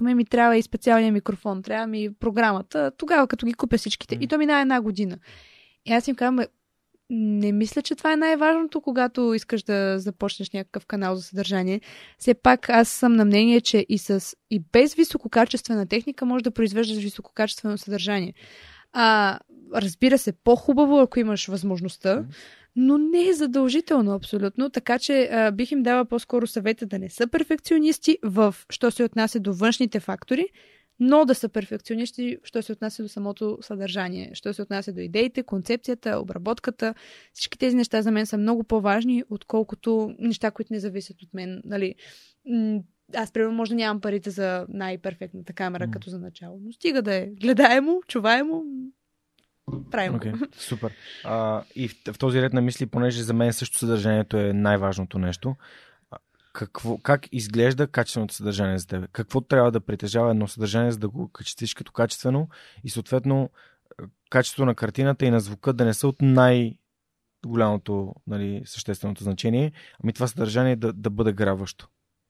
ме 0.00 0.14
ми 0.14 0.24
трябва 0.24 0.56
и 0.56 0.62
специалния 0.62 1.12
микрофон, 1.12 1.62
трябва 1.62 1.86
ми 1.86 2.14
програмата. 2.20 2.92
Тогава, 2.96 3.26
като 3.26 3.46
ги 3.46 3.54
купя 3.54 3.78
всичките. 3.78 4.18
И 4.20 4.26
то 4.26 4.38
мина 4.38 4.60
една 4.60 4.80
година. 4.80 5.18
И 5.86 5.92
аз 5.92 6.08
им 6.08 6.14
казвам, 6.14 6.36
«Бе, 6.36 6.46
не 7.10 7.52
мисля, 7.52 7.82
че 7.82 7.94
това 7.94 8.12
е 8.12 8.16
най-важното, 8.16 8.80
когато 8.80 9.34
искаш 9.34 9.62
да 9.62 9.98
започнеш 9.98 10.50
някакъв 10.50 10.86
канал 10.86 11.16
за 11.16 11.22
съдържание. 11.22 11.80
Все 12.18 12.34
пак 12.34 12.70
аз 12.70 12.88
съм 12.88 13.12
на 13.12 13.24
мнение, 13.24 13.60
че 13.60 13.86
и, 13.88 13.98
с, 13.98 14.36
и 14.50 14.62
без 14.72 14.94
висококачествена 14.94 15.86
техника 15.86 16.26
може 16.26 16.44
да 16.44 16.50
произвеждаш 16.50 16.98
висококачествено 16.98 17.78
съдържание. 17.78 18.34
А, 18.92 19.38
разбира 19.74 20.18
се, 20.18 20.32
по-хубаво, 20.32 20.98
ако 20.98 21.20
имаш 21.20 21.48
възможността, 21.48 22.24
но 22.76 22.98
не 22.98 23.28
е 23.28 23.32
задължително 23.32 24.12
абсолютно, 24.12 24.70
така 24.70 24.98
че 24.98 25.28
а, 25.32 25.50
бих 25.50 25.72
им 25.72 25.82
дала 25.82 26.04
по-скоро 26.04 26.46
съвета 26.46 26.86
да 26.86 26.98
не 26.98 27.10
са 27.10 27.26
перфекционисти 27.26 28.18
в, 28.22 28.54
що 28.70 28.90
се 28.90 29.04
отнася 29.04 29.40
до 29.40 29.54
външните 29.54 30.00
фактори, 30.00 30.48
но 31.00 31.24
да 31.24 31.34
са 31.34 31.48
перфекционисти, 31.48 32.38
що 32.44 32.62
се 32.62 32.72
отнася 32.72 33.02
до 33.02 33.08
самото 33.08 33.58
съдържание, 33.60 34.30
що 34.34 34.54
се 34.54 34.62
отнася 34.62 34.92
до 34.92 35.00
идеите, 35.00 35.42
концепцията, 35.42 36.18
обработката. 36.18 36.94
Всички 37.32 37.58
тези 37.58 37.76
неща 37.76 38.02
за 38.02 38.10
мен 38.10 38.26
са 38.26 38.38
много 38.38 38.64
по-важни, 38.64 39.24
отколкото 39.30 40.14
неща, 40.18 40.50
които 40.50 40.72
не 40.72 40.80
зависят 40.80 41.22
от 41.22 41.34
мен. 41.34 41.62
Нали? 41.64 41.94
Аз, 43.14 43.32
примерно, 43.32 43.54
може 43.54 43.70
да 43.70 43.76
нямам 43.76 44.00
парите 44.00 44.30
за 44.30 44.66
най-перфектната 44.68 45.52
камера, 45.52 45.86
М. 45.86 45.92
като 45.92 46.10
за 46.10 46.18
начало, 46.18 46.58
но 46.62 46.72
стига 46.72 47.02
да 47.02 47.14
е 47.14 47.26
гледаемо, 47.26 48.00
чуваемо, 48.08 48.62
правим. 49.90 50.14
Окей, 50.14 50.32
супер. 50.58 50.92
А, 51.24 51.62
и 51.74 51.88
в, 51.88 51.94
в 52.12 52.18
този 52.18 52.42
ред 52.42 52.52
на 52.52 52.60
мисли, 52.60 52.86
понеже 52.86 53.22
за 53.22 53.34
мен 53.34 53.52
също 53.52 53.78
съдържанието 53.78 54.36
е 54.36 54.52
най-важното 54.52 55.18
нещо, 55.18 55.56
какво, 56.52 56.98
как 56.98 57.28
изглежда 57.32 57.86
качественото 57.86 58.34
съдържание 58.34 58.78
за 58.78 58.86
теб? 58.86 59.10
Какво 59.12 59.40
трябва 59.40 59.72
да 59.72 59.80
притежава 59.80 60.30
едно 60.30 60.48
съдържание, 60.48 60.92
за 60.92 60.98
да 60.98 61.08
го 61.08 61.28
качествиш 61.28 61.74
като 61.74 61.92
качествено 61.92 62.48
и 62.84 62.90
съответно 62.90 63.50
качеството 64.30 64.66
на 64.66 64.74
картината 64.74 65.26
и 65.26 65.30
на 65.30 65.40
звука 65.40 65.72
да 65.72 65.84
не 65.84 65.94
са 65.94 66.08
от 66.08 66.16
най- 66.22 66.78
голямото 67.46 68.14
нали, 68.26 68.62
същественото 68.64 69.24
значение, 69.24 69.72
ами 70.04 70.12
това 70.12 70.26
съдържание 70.26 70.76
да, 70.76 70.92
да 70.92 71.10
бъде 71.10 71.32
грабващо. 71.32 71.88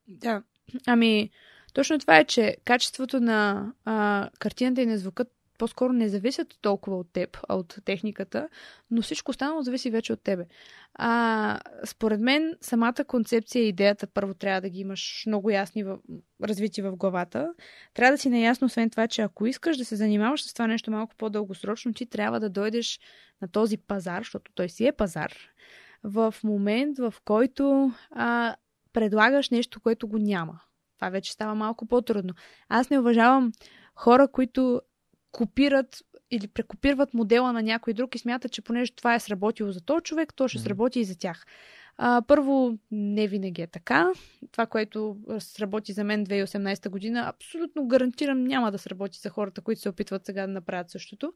Да. 0.09 0.43
Ами, 0.87 1.31
точно 1.75 1.99
това 1.99 2.19
е, 2.19 2.25
че 2.25 2.57
качеството 2.65 3.21
на 3.21 3.73
а, 3.85 4.29
картината 4.39 4.83
и 4.83 4.87
на 4.87 4.99
звука 4.99 5.25
по-скоро 5.59 5.93
не 5.93 6.09
зависят 6.09 6.59
толкова 6.61 6.97
от 6.97 7.13
теб, 7.13 7.39
а 7.49 7.57
от 7.57 7.79
техниката, 7.85 8.49
но 8.91 9.03
всичко 9.03 9.31
останало 9.31 9.63
зависи 9.63 9.91
вече 9.91 10.13
от 10.13 10.23
тебе. 10.23 10.47
А, 10.95 11.61
според 11.85 12.21
мен, 12.21 12.57
самата 12.61 13.05
концепция 13.07 13.65
и 13.65 13.69
идеята 13.69 14.07
първо 14.07 14.35
трябва 14.35 14.61
да 14.61 14.69
ги 14.69 14.81
имаш 14.81 15.25
много 15.27 15.51
ясни 15.51 15.85
в, 15.85 15.99
развити 16.43 16.83
в 16.83 16.97
главата. 16.97 17.55
Трябва 17.95 18.13
да 18.13 18.19
си 18.19 18.29
наясно, 18.29 18.67
освен 18.67 18.91
това, 18.91 19.09
че 19.09 19.23
ако 19.23 19.47
искаш 19.47 19.77
да 19.77 19.85
се 19.85 19.97
занимаваш 19.97 20.45
с 20.45 20.53
това 20.53 20.67
нещо 20.67 20.91
малко 20.91 21.15
по-дългосрочно, 21.17 21.95
ти 21.95 22.07
трябва 22.07 22.41
да 22.41 22.51
дойдеш 22.51 23.01
на 23.43 23.49
този 23.49 23.77
пазар, 23.77 24.21
защото 24.21 24.53
той 24.55 24.69
си 24.69 24.87
е 24.87 24.93
пазар, 24.93 25.33
в 26.05 26.35
момент, 26.45 26.99
в 26.99 27.15
който 27.25 27.93
а, 28.11 28.57
предлагаш 28.93 29.51
нещо, 29.51 29.81
което 29.81 30.09
го 30.09 30.19
няма. 30.19 30.61
Това 30.97 31.11
вече 31.11 31.33
става 31.33 31.55
малко 31.55 31.87
по-трудно. 31.87 32.35
Аз 32.69 32.91
не 32.91 32.99
уважавам 32.99 33.53
хора, 33.95 34.29
които 34.29 34.81
копират 35.33 36.03
или 36.31 36.49
прекопират 36.49 37.15
модела 37.15 37.53
на 37.53 37.63
някой 37.63 37.93
друг 37.93 38.15
и 38.15 38.19
смятат, 38.19 38.53
че 38.53 38.63
понеже 38.63 38.93
това 38.93 39.15
е 39.15 39.21
сработило 39.21 39.73
за 39.73 39.81
този 39.81 40.03
човек, 40.03 40.35
то 40.35 40.49
ще 40.49 40.59
сработи 40.59 41.01
и 41.01 41.05
за 41.05 41.19
тях. 41.19 41.47
А, 41.99 42.23
първо, 42.23 42.79
не 42.91 43.29
винаги 43.29 43.63
е 43.63 43.67
така. 43.67 44.13
Това, 44.53 44.67
което 44.67 45.17
сработи 45.39 45.93
за 45.93 46.05
мен 46.05 46.27
2018 46.27 46.89
година, 46.89 47.25
абсолютно 47.27 47.89
гарантирам 47.89 48.45
няма 48.45 48.73
да 48.73 48.79
сработи 48.79 49.19
за 49.19 49.31
хората, 49.31 49.61
които 49.61 49.81
се 49.81 49.89
опитват 49.89 50.27
сега 50.27 50.47
да 50.47 50.53
направят 50.53 50.91
същото. 50.91 51.33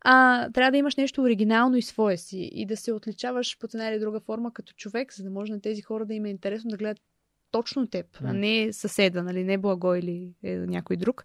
А, 0.00 0.48
трябва 0.50 0.70
да 0.70 0.76
имаш 0.76 0.96
нещо 0.96 1.22
оригинално 1.22 1.76
и 1.76 1.82
свое 1.82 2.16
си 2.16 2.50
и 2.52 2.66
да 2.66 2.76
се 2.76 2.92
отличаваш 2.92 3.58
по 3.58 3.66
една 3.74 3.88
или 3.88 3.98
друга 3.98 4.20
форма 4.20 4.52
като 4.52 4.72
човек, 4.72 5.14
за 5.14 5.22
да 5.22 5.30
може 5.30 5.52
на 5.52 5.60
тези 5.60 5.82
хора 5.82 6.06
да 6.06 6.14
им 6.14 6.24
е 6.24 6.30
интересно 6.30 6.70
да 6.70 6.76
гледат 6.76 7.02
точно 7.50 7.86
теб, 7.86 8.06
а 8.24 8.32
не 8.32 8.72
съседа, 8.72 9.22
нали, 9.22 9.44
не 9.44 9.58
благо 9.58 9.94
или 9.94 10.34
е, 10.42 10.56
някой 10.56 10.96
друг. 10.96 11.24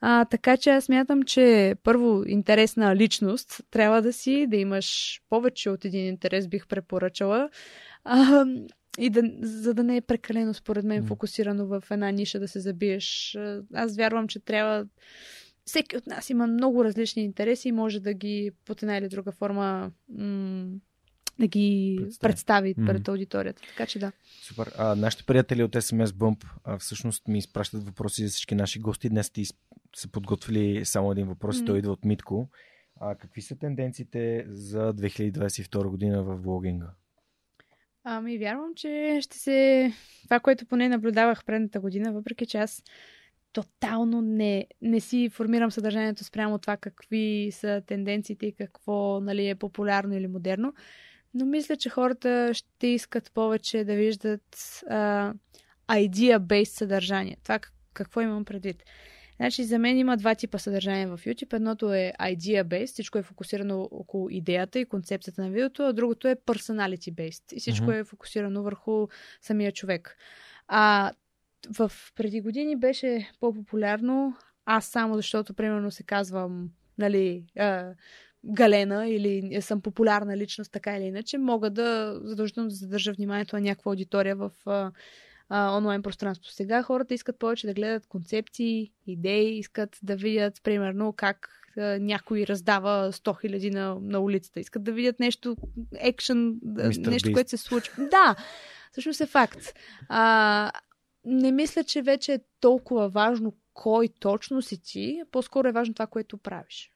А, 0.00 0.24
така 0.24 0.56
че 0.56 0.70
аз 0.70 0.88
мятам, 0.88 1.22
че 1.22 1.74
първо 1.82 2.24
интересна 2.26 2.96
личност 2.96 3.60
трябва 3.70 4.02
да 4.02 4.12
си, 4.12 4.46
да 4.46 4.56
имаш 4.56 5.20
повече 5.28 5.70
от 5.70 5.84
един 5.84 6.06
интерес, 6.06 6.48
бих 6.48 6.66
препоръчала. 6.66 7.50
А, 8.04 8.44
и 8.98 9.10
да, 9.10 9.22
за 9.42 9.74
да 9.74 9.84
не 9.84 9.96
е 9.96 10.00
прекалено, 10.00 10.54
според 10.54 10.84
мен, 10.84 11.06
фокусирано 11.06 11.66
в 11.66 11.82
една 11.90 12.10
ниша 12.10 12.40
да 12.40 12.48
се 12.48 12.60
забиеш. 12.60 13.36
Аз 13.74 13.96
вярвам, 13.96 14.28
че 14.28 14.40
трябва. 14.40 14.86
Всеки 15.64 15.96
от 15.96 16.06
нас 16.06 16.30
има 16.30 16.46
много 16.46 16.84
различни 16.84 17.24
интереси 17.24 17.68
и 17.68 17.72
може 17.72 18.00
да 18.00 18.14
ги 18.14 18.50
под 18.64 18.82
една 18.82 18.96
или 18.96 19.08
друга 19.08 19.32
форма 19.32 19.90
м- 20.08 20.68
да 21.38 21.46
ги 21.46 21.96
представи, 22.00 22.32
представи 22.32 22.74
пред 22.74 23.02
mm-hmm. 23.02 23.08
аудиторията. 23.08 23.62
Така 23.68 23.86
че 23.86 23.98
да. 23.98 24.12
Супер. 24.42 24.72
А, 24.78 24.94
нашите 24.94 25.24
приятели 25.24 25.62
от 25.62 25.72
SMS 25.72 26.06
Bump 26.06 26.46
а, 26.64 26.78
всъщност 26.78 27.28
ми 27.28 27.38
изпращат 27.38 27.84
въпроси 27.84 28.26
за 28.26 28.30
всички 28.30 28.54
наши 28.54 28.80
гости. 28.80 29.08
Днес 29.08 29.30
ти 29.30 29.44
са 29.96 30.10
подготвили 30.10 30.84
само 30.84 31.12
един 31.12 31.26
въпрос 31.26 31.56
mm-hmm. 31.56 31.62
и 31.62 31.66
той 31.66 31.78
идва 31.78 31.92
от 31.92 32.04
Митко. 32.04 32.50
А, 33.00 33.14
какви 33.14 33.42
са 33.42 33.56
тенденциите 33.56 34.44
за 34.48 34.94
2022 34.94 35.88
година 35.88 36.22
в 36.22 36.36
блогинга? 36.36 36.90
Ами, 38.04 38.38
вярвам, 38.38 38.74
че 38.76 39.18
ще 39.22 39.38
се... 39.38 39.92
Това, 40.24 40.40
което 40.40 40.66
поне 40.66 40.88
наблюдавах 40.88 41.44
предната 41.44 41.80
година, 41.80 42.12
въпреки 42.12 42.46
че 42.46 42.58
аз 42.58 42.82
тотално 43.52 44.20
не, 44.20 44.66
не 44.82 45.00
си 45.00 45.28
формирам 45.28 45.70
съдържанието 45.70 46.24
спрямо 46.24 46.58
това 46.58 46.76
какви 46.76 47.48
са 47.52 47.82
тенденциите 47.86 48.46
и 48.46 48.54
какво 48.54 49.20
нали, 49.20 49.48
е 49.48 49.54
популярно 49.54 50.14
или 50.14 50.26
модерно, 50.26 50.74
но 51.34 51.46
мисля, 51.46 51.76
че 51.76 51.90
хората 51.90 52.54
ще 52.54 52.86
искат 52.86 53.32
повече 53.32 53.84
да 53.84 53.94
виждат 53.94 54.82
а, 54.90 55.34
idea-based 55.88 56.64
съдържание. 56.64 57.36
Това 57.42 57.58
какво 57.92 58.20
имам 58.20 58.44
предвид? 58.44 58.82
Значи, 59.40 59.64
за 59.64 59.78
мен 59.78 59.98
има 59.98 60.16
два 60.16 60.34
типа 60.34 60.58
съдържание 60.58 61.06
в 61.06 61.18
YouTube. 61.18 61.52
Едното 61.52 61.92
е 61.94 62.12
idea-based, 62.20 62.92
всичко 62.92 63.18
е 63.18 63.22
фокусирано 63.22 63.88
около 63.90 64.30
идеята 64.30 64.78
и 64.78 64.84
концепцията 64.84 65.42
на 65.42 65.50
видеото, 65.50 65.82
а 65.82 65.92
другото 65.92 66.28
е 66.28 66.36
personality-based 66.36 67.52
и 67.52 67.60
всичко 67.60 67.86
mm-hmm. 67.86 68.00
е 68.00 68.04
фокусирано 68.04 68.62
върху 68.62 69.08
самия 69.40 69.72
човек. 69.72 70.16
А 70.68 71.12
в 71.78 71.92
преди 72.16 72.40
години 72.40 72.76
беше 72.76 73.30
по-популярно 73.40 74.36
аз 74.70 74.86
само 74.86 75.16
защото, 75.16 75.54
примерно, 75.54 75.90
се 75.90 76.02
казвам, 76.02 76.70
нали, 76.98 77.44
а, 77.58 77.92
Галена 78.44 79.08
или 79.08 79.62
съм 79.62 79.80
популярна 79.80 80.36
личност, 80.36 80.72
така 80.72 80.96
или 80.96 81.04
иначе, 81.04 81.38
мога 81.38 81.70
да 81.70 82.20
задължително 82.22 82.68
да 82.68 82.74
задържа 82.74 83.12
вниманието 83.12 83.56
на 83.56 83.62
някаква 83.62 83.90
аудитория 83.90 84.36
в 84.36 84.50
а, 84.66 84.92
а, 85.48 85.76
онлайн 85.76 86.02
пространство. 86.02 86.52
Сега 86.52 86.82
хората 86.82 87.14
искат 87.14 87.38
повече 87.38 87.66
да 87.66 87.74
гледат 87.74 88.06
концепции, 88.06 88.92
идеи, 89.06 89.58
искат 89.58 89.98
да 90.02 90.16
видят, 90.16 90.62
примерно, 90.62 91.12
как 91.12 91.58
някой 92.00 92.46
раздава 92.46 93.12
100 93.12 93.40
хиляди 93.40 93.70
на, 93.70 93.96
на 94.00 94.20
улицата. 94.20 94.60
Искат 94.60 94.84
да 94.84 94.92
видят 94.92 95.20
нещо, 95.20 95.56
екшен, 95.98 96.60
нещо, 96.96 97.32
което 97.32 97.50
се 97.50 97.56
случва. 97.56 98.08
Да, 98.10 98.36
всъщност 98.92 99.20
е 99.20 99.26
факт. 99.26 99.74
А, 100.08 100.72
не 101.24 101.52
мисля, 101.52 101.84
че 101.84 102.02
вече 102.02 102.32
е 102.32 102.40
толкова 102.60 103.08
важно 103.08 103.54
кой 103.74 104.08
точно 104.20 104.62
си 104.62 104.82
ти, 104.82 105.22
по-скоро 105.30 105.68
е 105.68 105.72
важно 105.72 105.94
това, 105.94 106.06
което 106.06 106.38
правиш. 106.38 106.92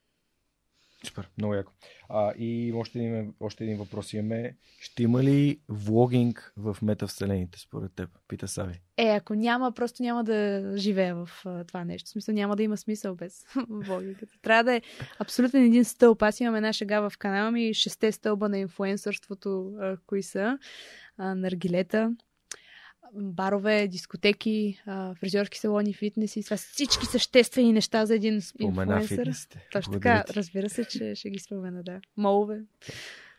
Супер, 1.07 1.29
много 1.39 1.55
яко. 1.55 1.73
А, 2.09 2.33
и 2.39 2.73
още 2.73 2.99
един, 2.99 3.35
още 3.41 3.65
един 3.65 3.79
въпрос 3.79 4.13
имаме. 4.13 4.57
Ще 4.81 5.03
има 5.03 5.23
ли 5.23 5.61
влогинг 5.69 6.53
в 6.57 6.77
метавселените 6.83 7.59
според 7.59 7.95
теб? 7.95 8.11
Пита 8.29 8.49
Сави. 8.49 8.81
Е, 8.97 9.09
ако 9.09 9.35
няма, 9.35 9.73
просто 9.73 10.03
няма 10.03 10.25
да 10.25 10.73
живея 10.77 11.15
в 11.15 11.31
а, 11.45 11.65
това 11.65 11.85
нещо. 11.85 12.09
В 12.09 12.13
смисъл 12.13 12.35
няма 12.35 12.57
да 12.57 12.63
има 12.63 12.77
смисъл 12.77 13.15
без 13.15 13.47
влогинг. 13.69 14.23
Трябва 14.43 14.65
да 14.65 14.75
е 14.75 14.83
абсолютно 15.19 15.61
един 15.61 15.85
стълб. 15.85 16.23
Аз 16.23 16.41
имам 16.41 16.57
една 16.57 16.73
шега 16.73 17.09
в 17.09 17.19
канала 17.19 17.51
ми, 17.51 17.75
шесте 17.75 18.13
стълба 18.13 18.49
на 18.49 18.59
инфуенсърството, 18.59 19.73
кои 20.07 20.23
са. 20.23 20.59
А, 21.17 21.35
наргилета, 21.35 22.17
барове, 23.15 23.89
дискотеки, 23.89 24.83
фризьорски 25.21 25.59
салони, 25.59 25.95
фитнеси. 25.95 26.45
Това 26.45 26.57
всички 26.57 27.07
съществени 27.07 27.73
неща 27.73 28.07
за 28.07 28.15
един 28.15 28.41
инфлуенсър. 28.61 29.31
Точно 29.73 29.93
така, 29.93 30.25
разбира 30.31 30.71
се, 30.71 30.85
че 30.85 31.15
ще 31.15 31.31
ги 31.31 31.39
спомена, 31.39 31.83
да. 31.83 32.01
Молове. 32.17 32.61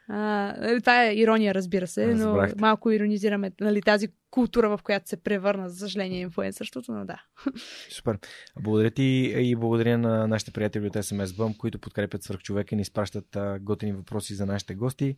А, 0.07 0.53
нали, 0.59 0.79
това 0.79 1.05
е 1.05 1.15
ирония, 1.15 1.53
разбира 1.53 1.87
се, 1.87 2.07
Разбрахте. 2.07 2.55
но 2.57 2.61
малко 2.61 2.91
иронизираме 2.91 3.51
нали, 3.61 3.81
тази 3.81 4.07
култура, 4.29 4.77
в 4.77 4.79
която 4.83 5.09
се 5.09 5.23
превърна, 5.23 5.69
за 5.69 5.77
съжаление, 5.77 6.21
инфлуенсърството, 6.21 6.91
но 6.91 7.05
да. 7.05 7.23
Супер. 7.89 8.19
Благодаря 8.61 8.91
ти 8.91 9.33
и 9.37 9.55
благодаря 9.55 9.97
на 9.97 10.27
нашите 10.27 10.51
приятели 10.51 10.87
от 10.87 10.93
SMS 10.93 11.25
Bump, 11.25 11.57
които 11.57 11.79
подкрепят 11.79 12.23
свърх 12.23 12.39
човека 12.39 12.75
и 12.75 12.77
ни 12.77 12.81
изпращат 12.81 13.37
готини 13.61 13.93
въпроси 13.93 14.35
за 14.35 14.45
нашите 14.45 14.75
гости. 14.75 15.15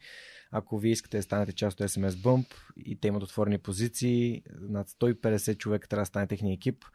Ако 0.51 0.77
вие 0.77 0.91
искате 0.91 1.17
да 1.17 1.23
станете 1.23 1.53
част 1.53 1.81
от 1.81 1.89
SMS 1.89 2.09
Bump 2.09 2.45
и 2.77 2.99
те 2.99 3.07
имат 3.07 3.23
отворени 3.23 3.57
позиции, 3.57 4.43
над 4.61 4.89
150 4.89 5.57
човека 5.57 5.87
трябва 5.87 6.01
да 6.01 6.05
стане 6.05 6.27
техния 6.27 6.53
екип, 6.53 6.85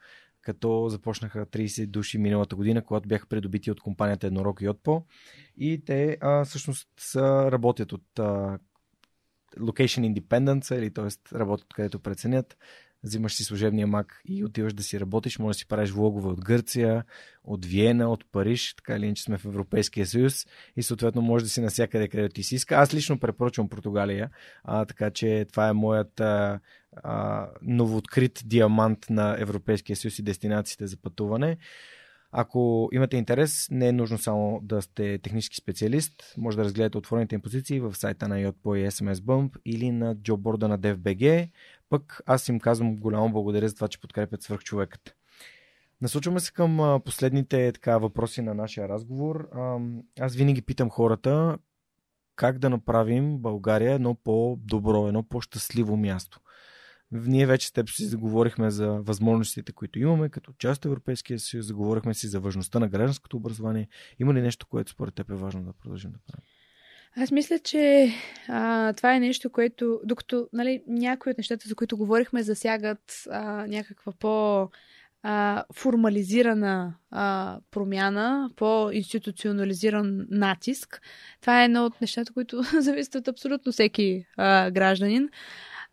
като 0.41 0.89
започнаха 0.89 1.45
30 1.45 1.85
души 1.85 2.17
миналата 2.17 2.55
година, 2.55 2.83
когато 2.83 3.07
бяха 3.07 3.27
придобити 3.27 3.71
от 3.71 3.81
компанията 3.81 4.27
Еднорог 4.27 4.61
и 4.61 4.69
Отпо. 4.69 5.03
И 5.57 5.85
те 5.85 6.17
а, 6.21 6.45
всъщност 6.45 6.89
са, 6.97 7.51
работят 7.51 7.91
от 7.91 8.19
а, 8.19 8.59
Location 9.57 10.13
Independence, 10.13 10.77
или 10.77 10.93
т.е. 10.93 11.37
работят 11.37 11.73
където 11.73 11.99
преценят 11.99 12.57
взимаш 13.03 13.35
си 13.35 13.43
служебния 13.43 13.87
мак 13.87 14.21
и 14.25 14.43
отиваш 14.43 14.73
да 14.73 14.83
си 14.83 14.99
работиш, 14.99 15.39
може 15.39 15.55
да 15.55 15.59
си 15.59 15.67
правиш 15.67 15.89
влогове 15.91 16.27
от 16.29 16.41
Гърция, 16.41 17.03
от 17.43 17.65
Виена, 17.65 18.09
от 18.09 18.31
Париж, 18.31 18.73
така 18.75 18.95
или 18.95 19.05
иначе 19.05 19.23
сме 19.23 19.37
в 19.37 19.45
Европейския 19.45 20.05
съюз 20.05 20.45
и 20.75 20.83
съответно 20.83 21.21
може 21.21 21.43
да 21.43 21.49
си 21.49 21.61
навсякъде, 21.61 22.07
където 22.07 22.33
ти 22.33 22.43
си 22.43 22.55
иска. 22.55 22.75
Аз 22.75 22.93
лично 22.93 23.19
препоръчвам 23.19 23.69
Португалия, 23.69 24.29
а, 24.63 24.85
така 24.85 25.11
че 25.11 25.45
това 25.51 25.67
е 25.67 25.73
моят 25.73 26.19
а, 26.19 26.59
а, 26.95 27.47
новооткрит 27.61 28.41
диамант 28.45 29.09
на 29.09 29.35
Европейския 29.39 29.95
съюз 29.95 30.19
и 30.19 30.23
дестинациите 30.23 30.87
за 30.87 30.97
пътуване. 30.97 31.57
Ако 32.33 32.89
имате 32.93 33.17
интерес, 33.17 33.67
не 33.71 33.87
е 33.87 33.91
нужно 33.91 34.17
само 34.17 34.59
да 34.63 34.81
сте 34.81 35.17
технически 35.17 35.55
специалист. 35.55 36.33
Може 36.37 36.57
да 36.57 36.63
разгледате 36.63 36.97
отворените 36.97 37.35
им 37.35 37.41
позиции 37.41 37.79
в 37.79 37.95
сайта 37.95 38.27
на 38.27 38.35
Yotpo 38.35 38.75
и 38.75 38.91
SMS 38.91 39.13
Bump 39.13 39.57
или 39.65 39.91
на 39.91 40.15
джоборда 40.15 40.67
на 40.67 40.79
DFBG. 40.79 41.49
Пък 41.91 42.21
аз 42.25 42.47
им 42.47 42.59
казвам 42.59 42.97
голямо 42.97 43.31
благодаря 43.31 43.69
за 43.69 43.75
това, 43.75 43.87
че 43.87 43.99
подкрепят 43.99 44.41
свърхчовекът. 44.41 45.15
Насочваме 46.01 46.39
се 46.39 46.53
към 46.53 47.01
последните 47.05 47.71
така, 47.71 47.97
въпроси 47.97 48.41
на 48.41 48.53
нашия 48.53 48.89
разговор. 48.89 49.49
Аз 50.19 50.35
винаги 50.35 50.61
питам 50.61 50.89
хората 50.89 51.57
как 52.35 52.59
да 52.59 52.69
направим 52.69 53.37
България 53.37 53.93
едно 53.93 54.15
по-добро, 54.15 55.07
едно 55.07 55.23
по-щастливо 55.23 55.97
място. 55.97 56.39
Ние 57.11 57.45
вече 57.45 57.67
с 57.67 57.71
теб 57.71 57.89
си 57.89 58.05
заговорихме 58.05 58.71
за 58.71 58.87
възможностите, 58.87 59.71
които 59.71 59.99
имаме 59.99 60.29
като 60.29 60.53
част 60.53 60.85
от 60.85 60.85
Европейския 60.85 61.39
съюз, 61.39 61.65
заговорихме 61.65 62.13
си 62.13 62.27
за 62.27 62.39
важността 62.39 62.79
на 62.79 62.89
гражданското 62.89 63.37
образование. 63.37 63.87
Има 64.19 64.33
ли 64.33 64.41
нещо, 64.41 64.67
което 64.67 64.91
според 64.91 65.15
теб 65.15 65.29
е 65.29 65.35
важно 65.35 65.63
да 65.63 65.73
продължим 65.73 66.11
да 66.11 66.19
правим? 66.27 66.45
Аз 67.17 67.31
мисля, 67.31 67.59
че 67.59 68.13
а, 68.47 68.93
това 68.93 69.15
е 69.15 69.19
нещо, 69.19 69.49
което, 69.49 69.99
докато 70.03 70.47
нали, 70.53 70.83
някои 70.87 71.31
от 71.31 71.37
нещата, 71.37 71.69
за 71.69 71.75
които 71.75 71.97
говорихме, 71.97 72.43
засягат 72.43 73.23
а, 73.29 73.67
някаква 73.67 74.11
по- 74.19 74.69
а, 75.23 75.63
формализирана 75.73 76.93
а, 77.11 77.57
промяна, 77.71 78.49
по-институционализиран 78.55 80.27
натиск. 80.29 81.01
Това 81.41 81.61
е 81.61 81.65
едно 81.65 81.85
от 81.85 82.01
нещата, 82.01 82.33
които 82.33 82.61
зависят 82.79 83.15
от 83.15 83.27
абсолютно 83.27 83.71
всеки 83.71 84.25
а, 84.37 84.71
гражданин. 84.71 85.29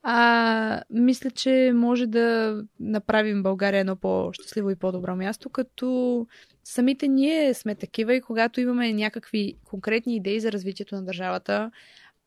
А, 0.02 0.82
мисля, 0.90 1.30
че 1.30 1.72
може 1.74 2.06
да 2.06 2.56
направим 2.80 3.42
България 3.42 3.80
едно 3.80 3.96
по-щастливо 3.96 4.70
и 4.70 4.76
по-добро 4.76 5.16
място, 5.16 5.50
като 5.50 6.26
самите 6.68 7.08
ние 7.08 7.54
сме 7.54 7.74
такива 7.74 8.14
и 8.14 8.20
когато 8.20 8.60
имаме 8.60 8.92
някакви 8.92 9.54
конкретни 9.64 10.16
идеи 10.16 10.40
за 10.40 10.52
развитието 10.52 10.94
на 10.94 11.04
държавата, 11.04 11.70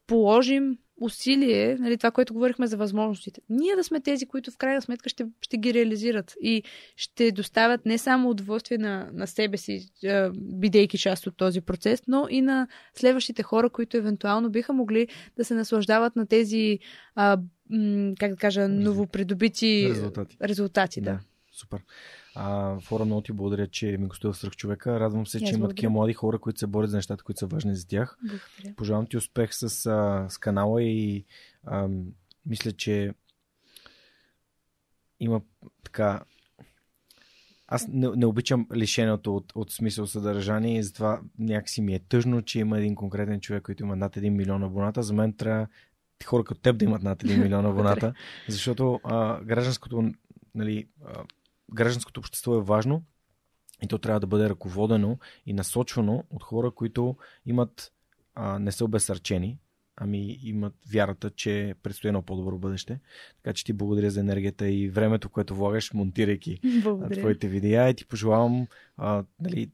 положим 0.08 0.78
усилие, 1.02 1.78
нали, 1.80 1.98
това, 1.98 2.12
което 2.12 2.34
говорихме 2.34 2.68
за 2.68 2.78
възможностите. 2.78 3.42
Ние 3.50 3.76
да 3.76 3.84
сме 3.84 4.02
тези, 4.02 4.26
които 4.26 4.52
в 4.52 4.58
крайна 4.58 4.82
сметка 4.82 5.10
ще, 5.10 5.26
ще 5.42 5.58
ги 5.58 5.74
реализират 5.74 6.36
и 6.42 6.64
ще 6.96 7.32
доставят 7.32 7.86
не 7.86 7.98
само 7.98 8.30
удоволствие 8.30 8.78
на, 8.78 9.10
на 9.14 9.28
себе 9.28 9.58
си, 9.58 9.90
бидейки 10.36 10.98
част 10.98 11.28
от 11.28 11.38
този 11.38 11.62
процес, 11.62 12.02
но 12.08 12.28
и 12.30 12.42
на 12.42 12.68
следващите 12.96 13.44
хора, 13.44 13.70
които 13.70 13.98
евентуално 13.98 14.50
биха 14.50 14.74
могли 14.74 15.08
да 15.38 15.46
се 15.46 15.54
наслаждават 15.54 16.16
на 16.16 16.26
тези, 16.26 16.80
а, 17.16 17.38
как 18.20 18.32
да 18.32 18.38
кажа, 18.38 18.68
новопридобити 18.68 19.88
резултати. 19.90 20.38
резултати 20.42 21.02
да. 21.02 21.12
Да, 21.12 21.20
супер. 21.52 21.80
А, 22.36 22.80
фора 22.80 23.06
много 23.06 23.22
ти 23.22 23.32
благодаря, 23.32 23.68
че 23.68 23.98
ми 24.00 24.08
гостува 24.08 24.34
в 24.34 24.56
човека. 24.56 25.00
Радвам 25.00 25.28
се, 25.28 25.40
че 25.40 25.54
има 25.54 25.68
такива 25.68 25.92
млади 25.92 26.14
хора, 26.14 26.40
които 26.40 26.60
се 26.60 26.68
борят 26.68 26.90
за 26.90 26.98
нещата, 26.98 27.24
които 27.24 27.40
са 27.40 27.48
важни 27.48 27.76
за 27.76 27.88
тях. 27.88 28.18
Благодаря. 28.22 28.76
Пожелавам 28.76 29.08
ти 29.08 29.18
успех 29.18 29.54
с, 29.54 29.70
с 30.30 30.38
канала 30.40 30.84
и 30.84 31.26
а, 31.64 31.90
мисля, 32.46 32.72
че 32.72 33.14
има 35.20 35.42
така. 35.84 36.24
Аз 37.68 37.88
не, 37.88 38.10
не 38.16 38.26
обичам 38.26 38.68
лишеното 38.76 39.36
от, 39.36 39.52
от 39.56 39.72
смисъл 39.72 40.08
съдържание 40.08 40.78
и 40.78 40.84
затова 40.84 41.22
някакси 41.40 41.82
ми 41.82 41.96
е 41.96 42.00
тъжно, 42.00 42.42
че 42.42 42.60
има 42.60 42.78
един 42.78 42.96
конкретен 42.96 43.42
човек, 43.42 43.64
който 43.64 43.84
има 43.84 43.96
над 43.96 44.16
1 44.16 44.30
милион 44.30 44.64
абоната. 44.64 45.04
За 45.04 45.14
мен 45.14 45.34
трябва 45.34 45.68
хора 46.26 46.44
като 46.44 46.62
теб 46.62 46.78
да 46.78 46.86
имат 46.86 47.04
над 47.04 47.24
1 47.24 47.44
милион 47.44 47.66
абоната, 47.72 48.14
защото 48.50 49.00
а, 49.04 49.44
гражданското, 49.44 50.12
нали, 50.56 50.88
а, 51.06 51.24
гражданското 51.74 52.20
общество 52.20 52.58
е 52.58 52.62
важно 52.62 53.04
и 53.84 53.88
то 53.88 53.98
трябва 53.98 54.20
да 54.20 54.28
бъде 54.28 54.50
ръководено 54.50 55.18
и 55.46 55.54
насочвано 55.54 56.24
от 56.30 56.44
хора, 56.44 56.72
които 56.72 57.16
имат 57.46 57.92
а, 58.36 58.60
не 58.60 58.72
са 58.72 58.86
обесърчени, 58.86 59.60
ами 59.96 60.40
имат 60.44 60.74
вярата, 60.92 61.30
че 61.30 61.76
предстои 61.84 62.08
едно 62.08 62.22
по-добро 62.22 62.58
бъдеще. 62.58 63.00
Така 63.36 63.54
че 63.54 63.64
ти 63.64 63.74
благодаря 63.74 64.12
за 64.12 64.20
енергията 64.20 64.70
и 64.70 64.90
времето, 64.90 65.30
което 65.30 65.56
влагаш, 65.56 65.94
монтирайки 65.94 66.60
Благодаря. 66.84 67.20
твоите 67.20 67.48
видеа 67.48 67.90
и 67.90 67.94
ти 67.94 68.06
пожелавам 68.06 68.68
а, 68.98 69.24
нали, 69.40 69.72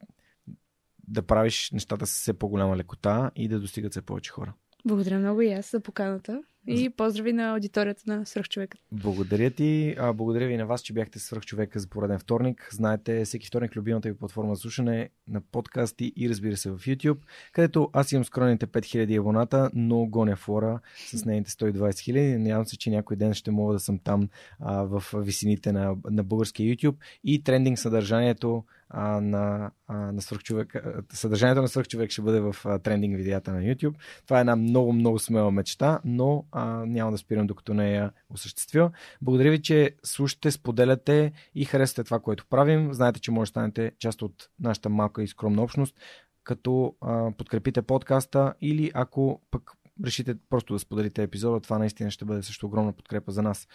да 1.07 1.21
правиш 1.21 1.71
нещата 1.71 2.07
с 2.07 2.11
все 2.11 2.33
по-голяма 2.33 2.77
лекота 2.77 3.31
и 3.35 3.47
да 3.47 3.59
достигат 3.59 3.91
все 3.91 4.01
повече 4.01 4.31
хора. 4.31 4.53
Благодаря 4.85 5.19
много 5.19 5.41
и 5.41 5.51
аз 5.51 5.71
за 5.71 5.79
поканата. 5.79 6.43
И 6.67 6.89
поздрави 6.89 7.33
на 7.33 7.53
аудиторията 7.53 8.01
на 8.07 8.25
Свръхчовека. 8.25 8.77
Благодаря 8.91 9.51
ти. 9.51 9.95
А, 9.99 10.13
благодаря 10.13 10.47
ви 10.47 10.57
на 10.57 10.65
вас, 10.65 10.81
че 10.81 10.93
бяхте 10.93 11.19
свърх 11.19 11.45
човека 11.45 11.79
за 11.79 11.87
пореден 11.87 12.19
вторник. 12.19 12.69
Знаете, 12.71 13.25
всеки 13.25 13.47
вторник 13.47 13.75
любимата 13.75 14.09
ви 14.09 14.17
платформа 14.17 14.55
за 14.55 14.61
слушане 14.61 15.09
на 15.27 15.41
подкасти 15.41 16.13
и 16.15 16.29
разбира 16.29 16.57
се 16.57 16.71
в 16.71 16.77
YouTube, 16.77 17.17
където 17.51 17.89
аз 17.93 18.11
имам 18.11 18.25
скромните 18.25 18.67
5000 18.67 19.19
абоната, 19.19 19.69
но 19.73 20.05
гоня 20.05 20.35
фора 20.35 20.79
с 21.13 21.25
нейните 21.25 21.51
120 21.51 21.71
000. 21.71 22.37
Надявам 22.37 22.65
се, 22.65 22.77
че 22.77 22.89
някой 22.89 23.17
ден 23.17 23.33
ще 23.33 23.51
мога 23.51 23.73
да 23.73 23.79
съм 23.79 23.99
там 23.99 24.29
а, 24.59 24.83
в 24.83 25.03
висините 25.15 25.71
на, 25.71 25.95
на 26.09 26.23
българския 26.23 26.75
YouTube 26.75 26.95
и 27.23 27.43
трендинг 27.43 27.79
съдържанието 27.79 28.63
а, 28.89 29.21
на, 29.21 29.71
а, 29.87 29.97
на 29.97 30.21
свръхчовек. 30.21 30.75
а, 30.75 31.03
Съдържанието 31.13 31.61
на 31.61 31.67
свръхчовек 31.67 32.11
ще 32.11 32.21
бъде 32.21 32.39
в 32.39 32.55
а, 32.65 32.79
трендинг 32.79 33.17
видеята 33.17 33.51
на 33.51 33.61
YouTube. 33.61 33.93
Това 34.25 34.37
е 34.37 34.39
една 34.39 34.55
много, 34.55 34.93
много 34.93 35.19
смела 35.19 35.51
мечта, 35.51 35.99
но 36.05 36.45
а, 36.57 36.85
няма 36.85 37.11
да 37.11 37.17
спирам 37.17 37.47
докато 37.47 37.73
не 37.73 37.91
я 37.91 38.11
осъществя. 38.29 38.91
Благодаря 39.21 39.51
ви, 39.51 39.61
че 39.61 39.95
слушате, 40.03 40.51
споделяте 40.51 41.31
и 41.55 41.65
харесвате 41.65 42.03
това, 42.03 42.19
което 42.19 42.45
правим. 42.45 42.93
Знаете, 42.93 43.19
че 43.19 43.31
може 43.31 43.49
да 43.49 43.51
станете 43.51 43.91
част 43.99 44.21
от 44.21 44.49
нашата 44.59 44.89
малка 44.89 45.23
и 45.23 45.27
скромна 45.27 45.61
общност, 45.61 45.95
като 46.43 46.95
а, 47.01 47.31
подкрепите 47.37 47.81
подкаста 47.81 48.53
или 48.61 48.91
ако 48.93 49.41
пък 49.51 49.71
решите 50.05 50.35
просто 50.49 50.73
да 50.73 50.79
споделите 50.79 51.23
епизода, 51.23 51.59
това 51.59 51.77
наистина 51.77 52.11
ще 52.11 52.25
бъде 52.25 52.43
също 52.43 52.65
огромна 52.65 52.93
подкрепа 52.93 53.31
за 53.31 53.41
нас. 53.41 53.67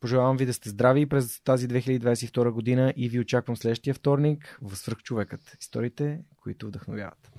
Пожелавам 0.00 0.36
ви 0.36 0.46
да 0.46 0.54
сте 0.54 0.68
здрави 0.68 1.06
през 1.06 1.40
тази 1.44 1.68
2022 1.68 2.50
година 2.50 2.94
и 2.96 3.08
ви 3.08 3.20
очаквам 3.20 3.56
следващия 3.56 3.94
вторник 3.94 4.58
в 4.62 4.76
Свръхчовекът. 4.76 5.56
Историите, 5.60 6.20
които 6.42 6.66
вдъхновяват. 6.66 7.30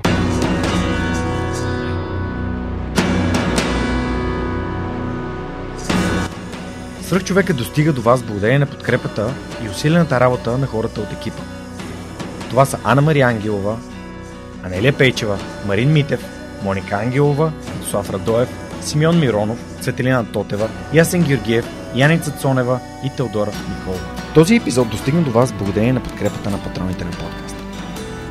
Свръхчовекът 7.07 7.57
достига 7.57 7.93
до 7.93 8.01
вас 8.01 8.23
благодарение 8.23 8.59
на 8.59 8.65
подкрепата 8.65 9.33
и 9.65 9.69
усилената 9.69 10.19
работа 10.19 10.57
на 10.57 10.67
хората 10.67 11.01
от 11.01 11.11
екипа. 11.11 11.41
Това 12.49 12.65
са 12.65 12.79
Анна 12.83 13.01
Мария 13.01 13.27
Ангелова, 13.27 13.77
Анелия 14.63 14.93
Пейчева, 14.93 15.39
Марин 15.65 15.91
Митев, 15.91 16.25
Моника 16.63 16.95
Ангелова, 16.95 17.51
Слав 17.89 18.09
Радоев, 18.09 18.49
Симеон 18.81 19.19
Миронов, 19.19 19.59
Цветелина 19.81 20.31
Тотева, 20.31 20.69
Ясен 20.93 21.23
Георгиев, 21.23 21.65
Яница 21.95 22.31
Цонева 22.31 22.79
и 23.05 23.09
Теодора 23.17 23.51
Николова. 23.69 24.03
Този 24.33 24.55
епизод 24.55 24.89
достигна 24.89 25.21
до 25.21 25.31
вас 25.31 25.53
благодарение 25.53 25.93
на 25.93 26.03
подкрепата 26.03 26.49
на 26.49 26.63
патроните 26.63 27.05
на 27.05 27.11
подкаста. 27.11 27.63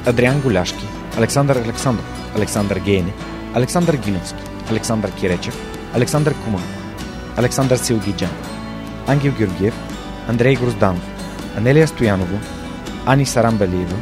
Адриан 0.06 0.40
Голяшки, 0.40 0.88
Александър 1.18 1.56
Александров, 1.56 2.32
Александър 2.36 2.78
Гейне, 2.78 3.12
Александър 3.54 3.96
Гиновски, 3.96 4.42
Александър 4.70 5.12
Киречев, 5.12 5.56
Александър 5.94 6.34
Куман, 6.44 6.64
Александър 7.36 7.76
Силгиджан, 7.76 8.30
Ангел 9.06 9.32
Георгиев, 9.32 9.74
Андрей 10.28 10.56
Грозданов, 10.56 11.02
Анелия 11.56 11.86
Стоянова, 11.86 12.38
Ани 13.06 13.26
Сарамбелиева, 13.26 13.96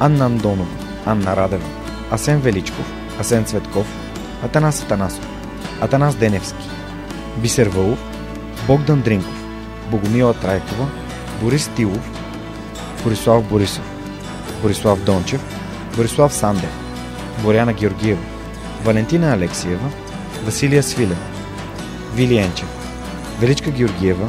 Анна 0.00 0.26
Андонова, 0.26 0.66
Анна 1.06 1.36
Радева, 1.36 1.64
Асен 2.10 2.40
Величков, 2.40 2.84
Асен 3.20 3.44
Цветков, 3.44 3.86
Атанас 4.42 4.82
Атанасов, 4.82 5.26
Атанас 5.80 6.14
Деневски, 6.14 6.68
Бисер 7.36 7.68
Вълов, 7.68 7.98
Богдан 8.66 9.00
Дринков, 9.00 9.44
Богомила 9.90 10.34
Трайкова, 10.34 10.88
Борис 11.42 11.70
Тилов, 11.76 12.10
Борислав 13.04 13.44
Борисов, 13.44 13.84
Борислав 14.62 15.04
Дончев, 15.04 15.40
Борислав 15.96 16.32
Сандев, 16.32 16.70
Боряна 17.42 17.72
Георгиева, 17.72 18.22
Валентина 18.84 19.32
Алексиева, 19.32 19.90
Василия 20.44 20.82
Свилева, 20.82 21.16
Вили 22.14 22.38
Енчев, 22.38 22.68
Величка 23.40 23.70
Георгиева, 23.70 24.28